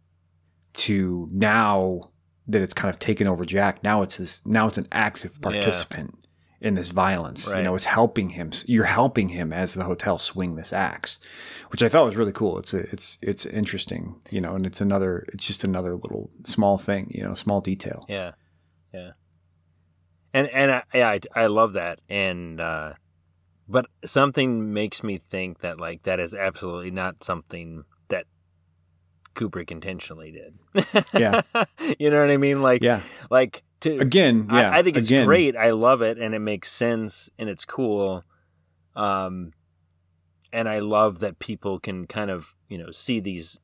to 0.73 1.29
now 1.31 2.01
that 2.49 2.63
it's 2.63 2.75
kind 2.75 2.93
of 2.93 2.99
taken 2.99 3.29
over 3.29 3.45
Jack. 3.45 3.85
Now 3.85 4.03
it's 4.03 4.17
this, 4.17 4.45
now 4.45 4.67
it's 4.67 4.79
an 4.79 4.87
active 4.91 5.41
Yeah. 6.15 6.20
In 6.61 6.75
this 6.75 6.91
violence. 6.91 7.51
You 7.51 7.63
know, 7.63 7.75
it's 7.75 7.85
helping 7.85 8.31
him. 8.31 8.51
You're 8.67 8.85
helping 8.85 9.31
him 9.31 9.53
as 9.53 9.75
the 9.75 9.85
hotel 9.85 10.19
swing 10.19 10.57
this 10.57 10.73
axe, 10.73 11.19
which 11.71 11.83
I 11.83 11.89
thought 11.89 12.05
was 12.05 12.17
really 12.17 12.33
cool. 12.33 12.59
It's 12.59 12.75
a, 12.75 12.81
it's 12.91 13.19
it's 13.23 13.47
interesting, 13.47 14.21
you 14.31 14.41
know, 14.41 14.55
and 14.55 14.67
it's 14.67 14.81
another 14.81 15.25
it's 15.33 15.47
just 15.47 15.65
another 15.65 15.95
little 15.95 16.31
small 16.45 16.79
thing, 16.79 17.11
you 17.15 17.23
know, 17.23 17.35
small 17.35 17.61
detail. 17.61 18.05
Yeah, 18.09 18.33
yeah, 18.93 19.13
and 20.35 20.49
and 20.49 20.71
I, 20.73 20.83
yeah, 20.95 21.09
I, 21.09 21.21
I 21.35 21.47
love 21.47 21.73
that, 21.73 22.01
and 22.09 22.61
uh, 22.61 22.93
but 23.69 23.87
something 24.05 24.73
makes 24.73 25.03
me 25.03 25.17
think 25.19 25.61
that 25.61 25.81
like 25.81 26.03
that 26.03 26.21
is 26.21 26.35
absolutely 26.35 26.91
not 26.91 27.23
something 27.25 27.85
that 28.09 28.27
Kubrick 29.35 29.71
intentionally 29.71 30.33
did. 30.33 30.95
Yeah. 31.15 31.43
you 31.99 32.11
know 32.11 32.21
what 32.21 32.31
I 32.31 32.37
mean? 32.37 32.63
Like, 32.63 32.83
Yeah. 32.83 33.01
like 33.31 33.63
to 33.81 33.99
Again, 33.99 34.49
yeah. 34.51 34.71
I, 34.71 34.79
I 34.79 34.83
think 34.83 34.97
it's 34.97 35.09
again, 35.09 35.27
great. 35.27 35.57
I 35.57 35.71
love 35.71 36.03
it, 36.03 36.19
and 36.19 36.35
it 36.35 36.41
makes 36.41 36.71
sense, 36.71 37.31
and 37.39 37.49
it's 37.49 37.65
cool. 37.65 38.25
Um, 38.95 39.53
and 40.53 40.69
I 40.69 40.81
love 40.81 41.21
that 41.21 41.39
people 41.39 41.79
can 41.79 42.07
kind 42.07 42.31
of 42.31 42.55
you 42.69 42.79
know 42.79 42.91
see 42.91 43.21
these 43.21 43.59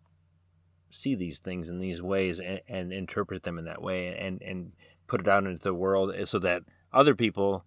see 0.90 1.14
these 1.14 1.38
things 1.38 1.68
in 1.68 1.78
these 1.78 2.01
ways 2.01 2.40
and, 2.40 2.60
and 2.68 2.93
interpret 2.93 3.43
them 3.43 3.59
in 3.59 3.64
that 3.64 3.82
way 3.82 4.16
and 4.16 4.40
and 4.43 4.72
put 5.06 5.20
it 5.20 5.28
out 5.28 5.44
into 5.44 5.62
the 5.62 5.74
world 5.74 6.12
so 6.26 6.38
that 6.38 6.62
other 6.93 7.14
people 7.14 7.64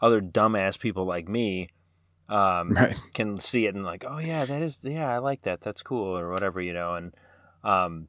other 0.00 0.20
dumbass 0.20 0.78
people 0.78 1.04
like 1.04 1.28
me 1.28 1.68
um 2.28 2.70
Right. 2.74 3.00
can 3.14 3.38
see 3.40 3.66
it 3.66 3.74
and 3.74 3.84
like 3.84 4.04
oh 4.06 4.18
yeah 4.18 4.44
that 4.44 4.62
is 4.62 4.80
yeah 4.82 5.12
i 5.12 5.18
like 5.18 5.42
that 5.42 5.60
that's 5.60 5.82
cool 5.82 6.18
or 6.18 6.30
whatever 6.30 6.60
you 6.60 6.72
know 6.72 6.94
and 6.94 7.14
um 7.64 8.08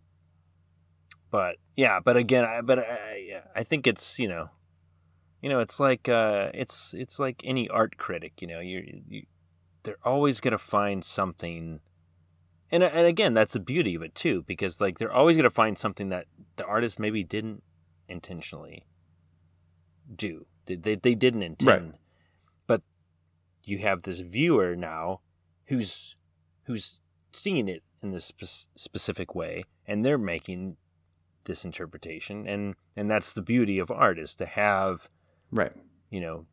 but 1.32 1.58
yeah 1.78 2.02
but 2.04 2.18
again 2.18 2.44
i 2.44 2.60
but 2.60 2.80
i 2.80 3.42
i 3.56 3.64
think 3.64 3.88
it's 3.88 4.20
you 4.20 4.28
know 4.28 4.50
you 5.42 5.48
know 5.48 5.60
it's 5.60 5.80
like 5.80 6.10
uh 6.10 6.50
it's 6.54 6.94
it's 6.94 7.20
like 7.20 7.42
any 7.46 7.70
art 7.70 7.96
critic 7.98 8.42
you 8.42 8.48
know 8.48 8.60
you 8.60 9.02
you 9.08 9.24
they're 9.84 9.96
always 10.04 10.42
going 10.42 10.52
to 10.52 10.58
find 10.58 11.06
something 11.06 11.80
and 12.70 12.84
and 12.84 13.08
again 13.08 13.34
that's 13.34 13.54
the 13.54 13.60
beauty 13.60 13.96
of 13.96 14.02
it 14.02 14.14
too 14.14 14.44
because 14.46 14.82
like 14.82 14.98
they're 14.98 15.14
always 15.14 15.38
going 15.38 15.46
to 15.46 15.50
find 15.50 15.78
something 15.78 16.10
that 16.10 16.26
the 16.58 16.66
artist 16.66 17.00
maybe 17.00 17.24
didn't 17.24 17.64
intentionally 18.10 18.86
do 20.14 20.46
They 20.66 20.76
they, 20.76 20.96
they 20.96 21.16
didn't 21.16 21.44
intend. 21.44 21.94
But 22.66 22.82
you 23.64 23.80
have 23.80 24.04
this 24.04 24.20
viewer 24.20 24.76
now 24.76 25.22
who's 25.68 26.16
who's 26.64 27.02
seeing 27.32 27.68
it 27.68 27.84
in 28.02 28.12
this 28.12 28.26
spe- 28.26 28.70
specific 28.76 29.36
way 29.36 29.64
and 29.86 30.04
they're 30.04 30.18
making 30.18 30.78
this 31.48 31.66
interpretation 31.66 32.48
and 32.48 32.76
and 32.96 33.10
that's 33.10 33.34
the 33.34 33.42
beauty 33.42 33.80
of 33.80 33.90
art 33.90 34.20
is 34.20 34.36
to 34.36 34.46
have 34.46 35.10
Right. 35.52 35.74
you 36.12 36.22
know 36.22 36.46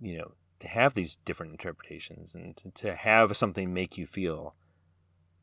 you 0.00 0.16
know 0.18 0.32
to 0.60 0.68
have 0.68 0.94
these 0.94 1.16
different 1.24 1.50
interpretations 1.52 2.34
and 2.36 2.56
to, 2.58 2.70
to 2.70 2.94
have 2.94 3.36
something 3.36 3.74
make 3.74 3.98
you 3.98 4.06
feel 4.06 4.54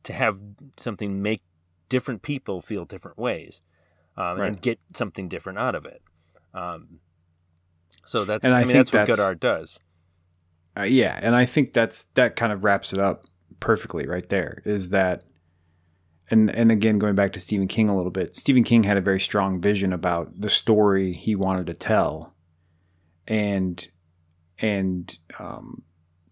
to 0.04 0.14
have 0.14 0.38
something 0.78 1.20
make 1.20 1.42
different 1.90 2.22
people 2.22 2.62
feel 2.62 2.84
different 2.86 3.18
ways 3.18 3.60
um, 4.16 4.38
Right. 4.38 4.46
and 4.48 4.62
get 4.62 4.80
something 4.94 5.28
different 5.28 5.58
out 5.58 5.74
of 5.74 5.84
it 5.84 6.00
um, 6.54 7.00
so 8.04 8.24
that's 8.24 8.44
And 8.46 8.54
i, 8.54 8.60
I 8.60 8.64
mean 8.64 8.72
think 8.72 8.86
that's 8.90 8.92
what 8.92 9.06
good 9.06 9.20
art 9.20 9.40
does 9.40 9.78
Uh, 10.78 10.82
yeah, 10.84 11.18
and 11.20 11.34
I 11.34 11.46
think 11.46 11.72
that's 11.72 12.04
that 12.14 12.36
kind 12.36 12.52
of 12.52 12.62
wraps 12.62 12.92
it 12.92 13.00
up 13.00 13.24
perfectly 13.58 14.06
right 14.06 14.26
there. 14.28 14.62
Is 14.64 14.90
that, 14.90 15.24
and 16.30 16.50
and 16.54 16.70
again 16.70 16.98
going 16.98 17.14
back 17.14 17.32
to 17.32 17.40
Stephen 17.40 17.68
King 17.68 17.88
a 17.88 17.96
little 17.96 18.10
bit. 18.10 18.34
Stephen 18.34 18.64
King 18.64 18.84
had 18.84 18.96
a 18.96 19.02
very 19.02 19.20
strong 19.20 19.60
vision 19.60 19.92
about 19.92 20.40
the 20.40 20.50
story 20.50 21.12
he 21.12 21.34
wanted 21.34 21.66
to 21.66 21.74
tell, 21.74 22.34
and 23.26 23.86
and 24.58 25.18
um, 25.38 25.82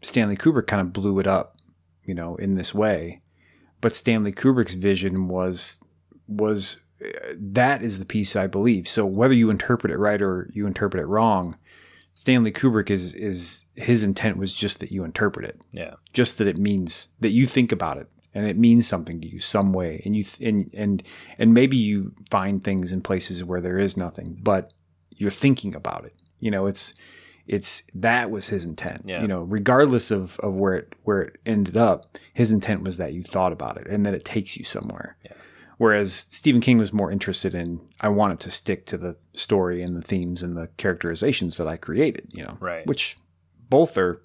Stanley 0.03 0.37
Kubrick 0.37 0.66
kind 0.66 0.81
of 0.81 0.93
blew 0.93 1.19
it 1.19 1.27
up, 1.27 1.57
you 2.05 2.15
know, 2.15 2.37
in 2.37 2.57
this 2.57 2.73
way. 2.75 3.23
But 3.81 3.95
Stanley 3.95 4.33
Kubrick's 4.33 4.75
vision 4.75 5.29
was 5.29 5.81
was 6.29 6.79
uh, 7.05 7.35
that 7.37 7.83
is 7.83 7.99
the 7.99 8.05
piece 8.05 8.37
I 8.37 8.47
believe. 8.47 8.89
So 8.89 9.05
whether 9.05 9.35
you 9.35 9.51
interpret 9.51 9.93
it 9.93 9.99
right 9.99 10.23
or 10.23 10.51
you 10.53 10.66
interpret 10.66 11.03
it 11.03 11.07
wrong, 11.07 11.57
Stanley 12.15 12.53
Kubrick 12.53 12.91
is 12.91 13.15
is 13.15 13.65
his 13.75 14.03
intent 14.03 14.37
was 14.37 14.55
just 14.55 14.81
that 14.81 14.93
you 14.93 15.05
interpret 15.05 15.47
it, 15.47 15.61
yeah 15.73 15.95
just 16.12 16.39
that 16.39 16.47
it 16.47 16.59
means 16.59 17.09
that 17.20 17.31
you 17.31 17.47
think 17.47 17.73
about 17.73 17.97
it 17.97 18.09
and 18.35 18.47
it 18.47 18.59
means 18.59 18.87
something 18.87 19.21
to 19.21 19.29
you 19.29 19.39
some 19.39 19.73
way, 19.73 20.03
and 20.05 20.17
you 20.17 20.25
and 20.41 20.73
and 20.75 21.03
and 21.39 21.55
maybe 21.55 21.77
you 21.77 22.13
find 22.31 22.63
things 22.63 22.93
in 22.93 23.01
places 23.01 23.45
where 23.45 23.61
there 23.61 23.79
is 23.79 23.97
nothing, 23.97 24.39
but 24.43 24.73
you're 25.11 25.31
thinking 25.31 25.75
about 25.75 26.05
it. 26.05 26.15
You 26.41 26.51
know, 26.51 26.67
it's 26.67 26.95
it's 27.47 27.83
that 27.95 28.31
was 28.31 28.49
his 28.49 28.65
intent. 28.65 29.03
Yeah. 29.07 29.23
You 29.23 29.29
know, 29.29 29.41
regardless 29.43 30.11
of 30.11 30.39
of 30.41 30.57
where 30.57 30.75
it 30.75 30.95
where 31.05 31.23
it 31.23 31.37
ended 31.47 31.77
up, 31.77 32.05
his 32.35 32.53
intent 32.53 32.83
was 32.85 32.99
that 32.99 33.15
you 33.15 33.23
thought 33.23 33.53
about 33.53 33.79
it 33.79 33.87
and 33.89 34.05
that 34.07 34.15
it 34.15 34.25
takes 34.25 34.57
you 34.57 34.65
somewhere. 34.65 35.17
Yeah. 35.25 35.33
Whereas 35.79 36.13
Stephen 36.13 36.61
King 36.61 36.79
was 36.79 36.93
more 36.93 37.11
interested 37.11 37.55
in 37.55 37.81
I 38.01 38.09
want 38.09 38.35
it 38.35 38.41
to 38.41 38.51
stick 38.51 38.85
to 38.87 38.99
the 38.99 39.17
story 39.33 39.83
and 39.83 39.97
the 39.97 40.03
themes 40.03 40.43
and 40.43 40.57
the 40.57 40.69
characterizations 40.77 41.57
that 41.57 41.67
I 41.67 41.77
created, 41.77 42.29
you 42.33 42.45
know. 42.45 42.59
Right. 42.61 42.87
Which 42.87 43.17
both 43.71 43.97
are 43.97 44.23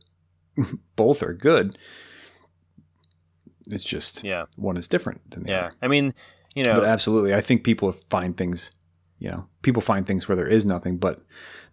both 0.95 1.23
are 1.23 1.33
good. 1.33 1.77
It's 3.69 3.83
just 3.83 4.23
yeah 4.23 4.45
one 4.57 4.77
is 4.77 4.87
different 4.87 5.29
than 5.31 5.43
the 5.43 5.51
yeah 5.51 5.65
other. 5.67 5.75
i 5.81 5.87
mean 5.87 6.13
you 6.55 6.63
know 6.63 6.75
But 6.75 6.85
absolutely, 6.85 7.33
I 7.33 7.41
think 7.41 7.63
people 7.63 7.91
find 7.91 8.35
things, 8.37 8.71
you 9.19 9.31
know, 9.31 9.47
people 9.61 9.81
find 9.81 10.05
things 10.05 10.27
where 10.27 10.35
there 10.35 10.47
is 10.47 10.65
nothing, 10.65 10.97
but 10.97 11.19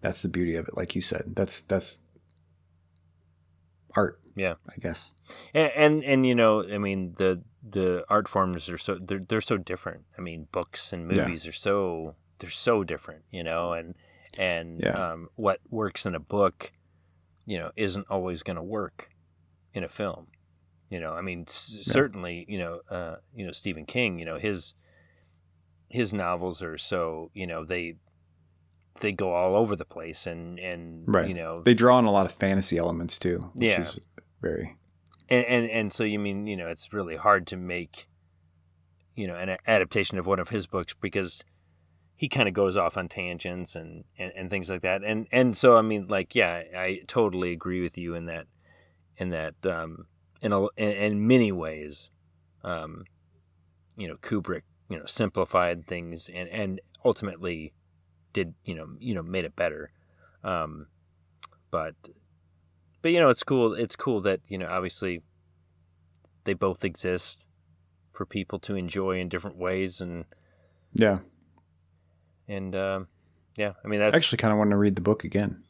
that's 0.01 0.23
the 0.23 0.29
beauty 0.29 0.57
of 0.57 0.67
it. 0.69 0.77
Like 0.77 0.95
you 0.95 1.03
said, 1.03 1.35
that's 1.37 1.61
that's 1.61 2.01
art. 3.97 4.21
Yeah. 4.37 4.55
I 4.69 4.77
guess. 4.81 5.13
and, 5.55 5.71
and 5.77 6.05
and 6.05 6.27
you 6.27 6.35
know 6.35 6.65
i 6.73 6.79
mean 6.79 7.15
the 7.17 7.43
the 7.69 8.05
art 8.09 8.27
forms 8.29 8.69
are 8.71 8.79
so 8.79 8.97
they're 9.01 9.21
they're 9.29 9.41
so 9.41 9.57
different 9.59 10.05
i 10.17 10.21
mean 10.23 10.47
books 10.53 10.93
and 10.93 11.11
Yeah. 11.11 11.23
movies 11.25 11.47
are 11.47 11.53
so 11.53 12.15
they're 12.39 12.49
so 12.51 12.85
different 12.85 13.25
you 13.31 13.43
know 13.45 13.73
and 13.73 13.95
and 14.39 14.81
Yeah. 14.81 14.93
um, 15.13 15.29
what 15.37 15.59
works 15.69 16.07
in 16.07 16.15
a 16.15 16.21
book 16.21 16.73
you 17.45 17.59
know 17.59 17.71
isn't 17.77 18.07
always 18.09 18.43
going 18.43 18.57
to 18.57 18.63
work 18.63 19.11
in 19.75 19.85
a 19.85 19.89
film 19.89 20.29
you 20.91 21.01
know 21.01 21.13
i 21.15 21.23
mean 21.23 21.45
s- 21.49 21.73
Yeah. 21.87 21.93
certainly 21.95 22.45
you 22.49 22.59
know 22.59 22.81
uh 22.91 23.17
you 23.35 23.47
know 23.47 23.53
stephen 23.53 23.87
king 23.87 24.19
you 24.19 24.25
know 24.27 24.39
his 24.39 24.75
his 25.89 26.13
novels 26.13 26.63
are 26.63 26.77
so 26.79 27.31
you 27.35 27.47
know 27.47 27.65
they 27.65 27.97
they 29.01 29.13
go 29.13 29.33
all 29.33 29.57
over 29.57 29.75
the 29.75 29.85
place 29.85 30.27
and 30.27 30.59
and 30.59 31.05
Right. 31.09 31.27
you 31.29 31.35
know 31.35 31.57
They 31.65 31.75
draw 31.75 31.97
on 31.97 32.05
a 32.05 32.11
lot 32.13 32.27
of 32.27 32.33
fantasy 32.33 32.77
elements 32.77 33.19
too, 33.19 33.51
which 33.55 33.71
Yeah. 33.71 33.81
is 33.81 34.01
very 34.43 34.77
and, 35.29 35.45
and 35.47 35.71
and 35.71 35.93
so 35.93 36.05
you 36.05 36.19
mean 36.19 36.47
you 36.47 36.57
know 36.57 36.67
it's 36.69 36.93
really 36.93 37.17
hard 37.17 37.47
to 37.49 37.57
make 37.57 38.09
you 39.15 39.27
know 39.27 39.37
an 39.37 39.57
adaptation 39.67 40.19
of 40.19 40.27
one 40.27 40.39
of 40.39 40.51
his 40.51 40.67
books 40.67 40.95
because 41.01 41.43
he 42.15 42.29
kind 42.29 42.47
of 42.49 42.55
goes 42.55 42.77
off 42.77 42.97
on 42.99 43.09
tangents 43.09 43.75
and, 43.75 44.05
and 44.19 44.33
and 44.37 44.51
things 44.51 44.69
like 44.69 44.83
that 44.83 45.03
and 45.03 45.27
and 45.33 45.57
so 45.57 45.77
i 45.79 45.83
mean 45.83 46.07
like 46.09 46.35
yeah 46.35 46.63
i 46.77 47.01
totally 47.07 47.53
agree 47.53 47.81
with 47.81 47.97
you 47.97 48.15
in 48.15 48.27
that 48.27 48.47
in 49.17 49.31
that 49.31 49.55
um 49.65 50.07
in 50.43 50.53
a 50.53 50.63
in, 50.77 50.91
in 50.93 51.27
many 51.27 51.53
ways 51.53 52.11
um 52.65 53.05
you 53.97 54.09
know 54.09 54.17
kubrick 54.17 54.63
you 54.89 54.99
know 54.99 55.07
simplified 55.07 55.87
things 55.87 56.29
and 56.29 56.49
and 56.49 56.81
ultimately 57.05 57.73
did 58.33 58.55
you 58.65 58.75
know 58.75 58.89
you 58.99 59.15
know 59.15 59.23
made 59.23 59.45
it 59.45 59.57
better 59.57 59.91
um 60.45 60.87
but 61.71 61.95
but 63.03 63.13
you 63.13 63.21
know 63.21 63.29
it's 63.29 63.43
cool 63.43 63.75
it's 63.75 63.97
cool 63.97 64.21
that 64.21 64.41
you 64.49 64.59
know 64.59 64.69
obviously 64.69 65.23
they 66.45 66.55
both 66.55 66.85
exist 66.85 67.47
for 68.13 68.27
people 68.27 68.59
to 68.59 68.75
enjoy 68.75 69.19
in 69.19 69.29
different 69.29 69.57
ways 69.57 70.01
and 70.01 70.25
yeah. 70.95 71.19
and 72.49 72.75
um 72.75 73.07
yeah 73.57 73.73
i 73.85 73.89
mean 73.89 74.01
that's 74.01 74.15
I 74.15 74.17
actually 74.17 74.39
kind 74.39 74.53
of 74.53 74.59
want 74.59 74.71
to 74.71 74.77
read 74.77 74.97
the 74.97 75.03
book 75.03 75.25
again. 75.25 75.63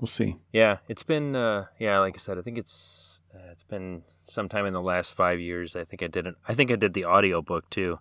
We'll 0.00 0.08
see. 0.08 0.36
yeah 0.52 0.78
it's 0.88 1.02
been 1.02 1.36
uh 1.36 1.66
yeah 1.78 1.98
like 2.00 2.16
i 2.16 2.18
said 2.18 2.38
i 2.38 2.42
think 2.42 2.58
it's 2.58 3.13
uh, 3.34 3.50
it's 3.50 3.62
been 3.64 4.02
sometime 4.22 4.64
in 4.66 4.72
the 4.72 4.80
last 4.82 5.14
five 5.14 5.40
years 5.40 5.74
i 5.76 5.84
think 5.84 6.02
i 6.02 6.06
did 6.06 6.26
it 6.26 6.34
i 6.48 6.54
think 6.54 6.70
i 6.70 6.76
did 6.76 6.94
the 6.94 7.04
audio 7.04 7.42
book 7.42 7.68
too 7.70 7.98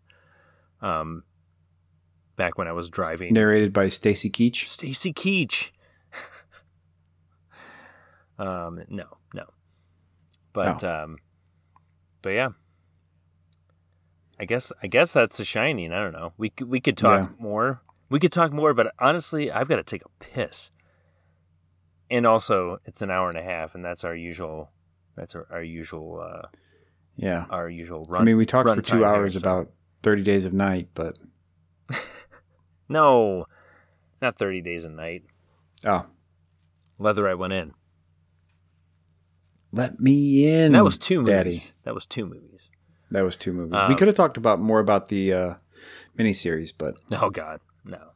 um 0.81 1.23
back 2.35 2.57
when 2.57 2.67
i 2.67 2.71
was 2.71 2.89
driving 2.89 3.33
Narrated 3.33 3.73
by 3.73 3.89
Stacy 3.89 4.29
Keach. 4.29 4.65
Stacy 4.67 5.13
Keach. 5.13 5.69
um, 8.39 8.83
no, 8.89 9.05
no, 9.33 9.45
but 10.53 10.83
Oh. 10.83 11.03
um, 11.03 11.17
but 12.21 12.29
yeah, 12.31 12.49
I 14.39 14.45
guess 14.45 14.71
I 14.81 14.87
guess 14.87 15.13
that's 15.13 15.37
the 15.37 15.45
shining. 15.45 15.91
I 15.93 16.01
don't 16.01 16.11
know. 16.13 16.33
We 16.37 16.49
could, 16.49 16.69
we 16.69 16.79
could 16.79 16.97
talk 16.97 17.23
Yeah. 17.25 17.29
more. 17.39 17.81
We 18.09 18.19
could 18.19 18.31
talk 18.31 18.51
more, 18.51 18.73
but 18.73 18.93
honestly, 18.99 19.51
I've 19.51 19.67
got 19.69 19.77
to 19.77 19.83
take 19.83 20.03
a 20.05 20.09
piss. 20.19 20.71
And 22.09 22.25
also, 22.27 22.77
it's 22.85 23.01
an 23.01 23.09
hour 23.09 23.29
and 23.29 23.37
a 23.37 23.43
half, 23.43 23.73
and 23.75 23.83
that's 23.83 24.03
our 24.03 24.15
usual. 24.15 24.71
That's 25.15 25.35
our, 25.35 25.45
our 25.51 25.63
usual. 25.63 26.19
Uh, 26.21 26.47
Yeah. 27.15 27.45
our 27.49 27.69
usual 27.69 28.03
run. 28.09 28.21
I 28.21 28.25
mean, 28.25 28.37
we 28.37 28.45
talked 28.45 28.67
for 28.69 28.81
two 28.81 28.97
here, 28.97 29.05
hours 29.07 29.33
so- 29.33 29.39
about 29.39 29.71
Thirty 30.01 30.23
Days 30.23 30.45
of 30.45 30.53
Night, 30.53 30.89
but 30.93 31.17
No, 32.89 33.45
not 34.21 34.37
thirty 34.37 34.61
days 34.61 34.83
a 34.83 34.89
night. 34.89 35.23
oh, 35.85 36.05
Let 36.99 37.15
the 37.15 37.23
Right 37.23 37.37
One 37.37 37.51
In. 37.51 37.73
let 39.71 39.99
me 39.99 40.47
in. 40.47 40.65
And 40.67 40.75
that 40.75 40.83
was 40.83 40.97
two 40.97 41.21
movies. 41.21 41.33
Daddy. 41.33 41.59
That 41.83 41.93
was 41.93 42.05
two 42.05 42.25
movies. 42.25 42.71
That 43.11 43.21
was 43.23 43.37
two 43.37 43.53
movies. 43.53 43.71
we 43.73 43.77
Um, 43.77 43.95
could 43.95 44.07
have 44.07 44.17
talked 44.17 44.37
about 44.37 44.59
more 44.59 44.79
about 44.79 45.07
the 45.09 45.33
uh, 45.33 45.53
miniseries, 46.17 46.73
but 46.77 46.95
Oh 47.11 47.29
God, 47.29 47.59
no. 47.85 48.09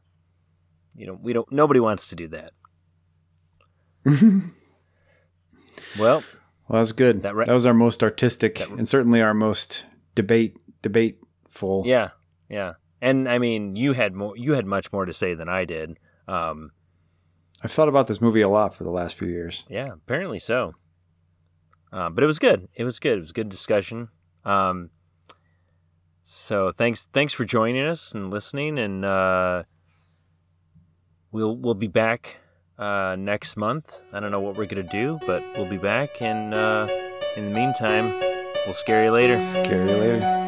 You 0.96 1.06
know, 1.06 1.18
we 1.22 1.32
don't. 1.32 1.50
Nobody 1.52 1.78
wants 1.80 2.08
to 2.08 2.16
do 2.16 2.28
that. 2.28 2.52
Well, 5.98 6.22
Well, 6.68 6.80
that's 6.80 6.92
good. 6.92 7.22
That 7.22 7.34
That, 7.34 7.52
was 7.52 7.66
our 7.66 7.74
most 7.74 8.02
artistic 8.02 8.58
That- 8.58 8.70
and 8.70 8.86
certainly 8.88 9.20
our 9.22 9.34
most 9.34 9.86
debate 10.14 10.56
debateful. 10.82 11.82
yeah, 11.86 12.10
yeah. 12.48 12.74
And 13.00 13.28
I 13.28 13.38
mean, 13.38 13.76
you 13.76 13.92
had 13.92 14.12
more. 14.14 14.36
You 14.36 14.52
had 14.54 14.66
much 14.66 14.92
more 14.92 15.04
to 15.06 15.12
say 15.12 15.34
than 15.34 15.48
I 15.48 15.64
did. 15.64 15.98
Um, 16.26 16.72
I've 17.62 17.70
thought 17.70 17.88
about 17.88 18.06
this 18.08 18.20
movie 18.20 18.40
a 18.42 18.48
lot 18.48 18.74
for 18.74 18.84
the 18.84 18.90
last 18.90 19.14
few 19.16 19.28
years. 19.28 19.64
yeah, 19.68 19.92
apparently 19.94 20.38
so. 20.38 20.74
Uh, 21.92 22.10
but 22.10 22.22
it 22.22 22.26
was 22.26 22.38
good. 22.38 22.68
It 22.74 22.84
was 22.84 22.98
good. 22.98 23.16
It 23.16 23.20
was 23.20 23.30
a 23.30 23.34
good 23.34 23.48
discussion. 23.48 24.08
Um, 24.44 24.90
so 26.22 26.70
thanks, 26.72 27.04
thanks 27.12 27.32
for 27.32 27.44
joining 27.44 27.86
us 27.86 28.12
and 28.14 28.30
listening. 28.30 28.78
And 28.78 29.04
uh, 29.04 29.62
we'll 31.32 31.56
we'll 31.56 31.74
be 31.74 31.86
back 31.86 32.36
uh, 32.78 33.16
next 33.18 33.56
month. 33.56 34.02
I 34.12 34.20
don't 34.20 34.30
know 34.30 34.40
what 34.40 34.56
we're 34.56 34.66
gonna 34.66 34.82
do, 34.82 35.18
but 35.26 35.42
we'll 35.56 35.68
be 35.68 35.78
back. 35.78 36.22
And 36.22 36.54
uh, 36.54 36.88
in 37.36 37.52
the 37.52 37.58
meantime, 37.58 38.12
we'll 38.64 38.74
scare 38.74 39.04
you 39.04 39.10
later. 39.10 39.40
Scare 39.40 39.88
you 39.88 39.96
later. 39.96 40.47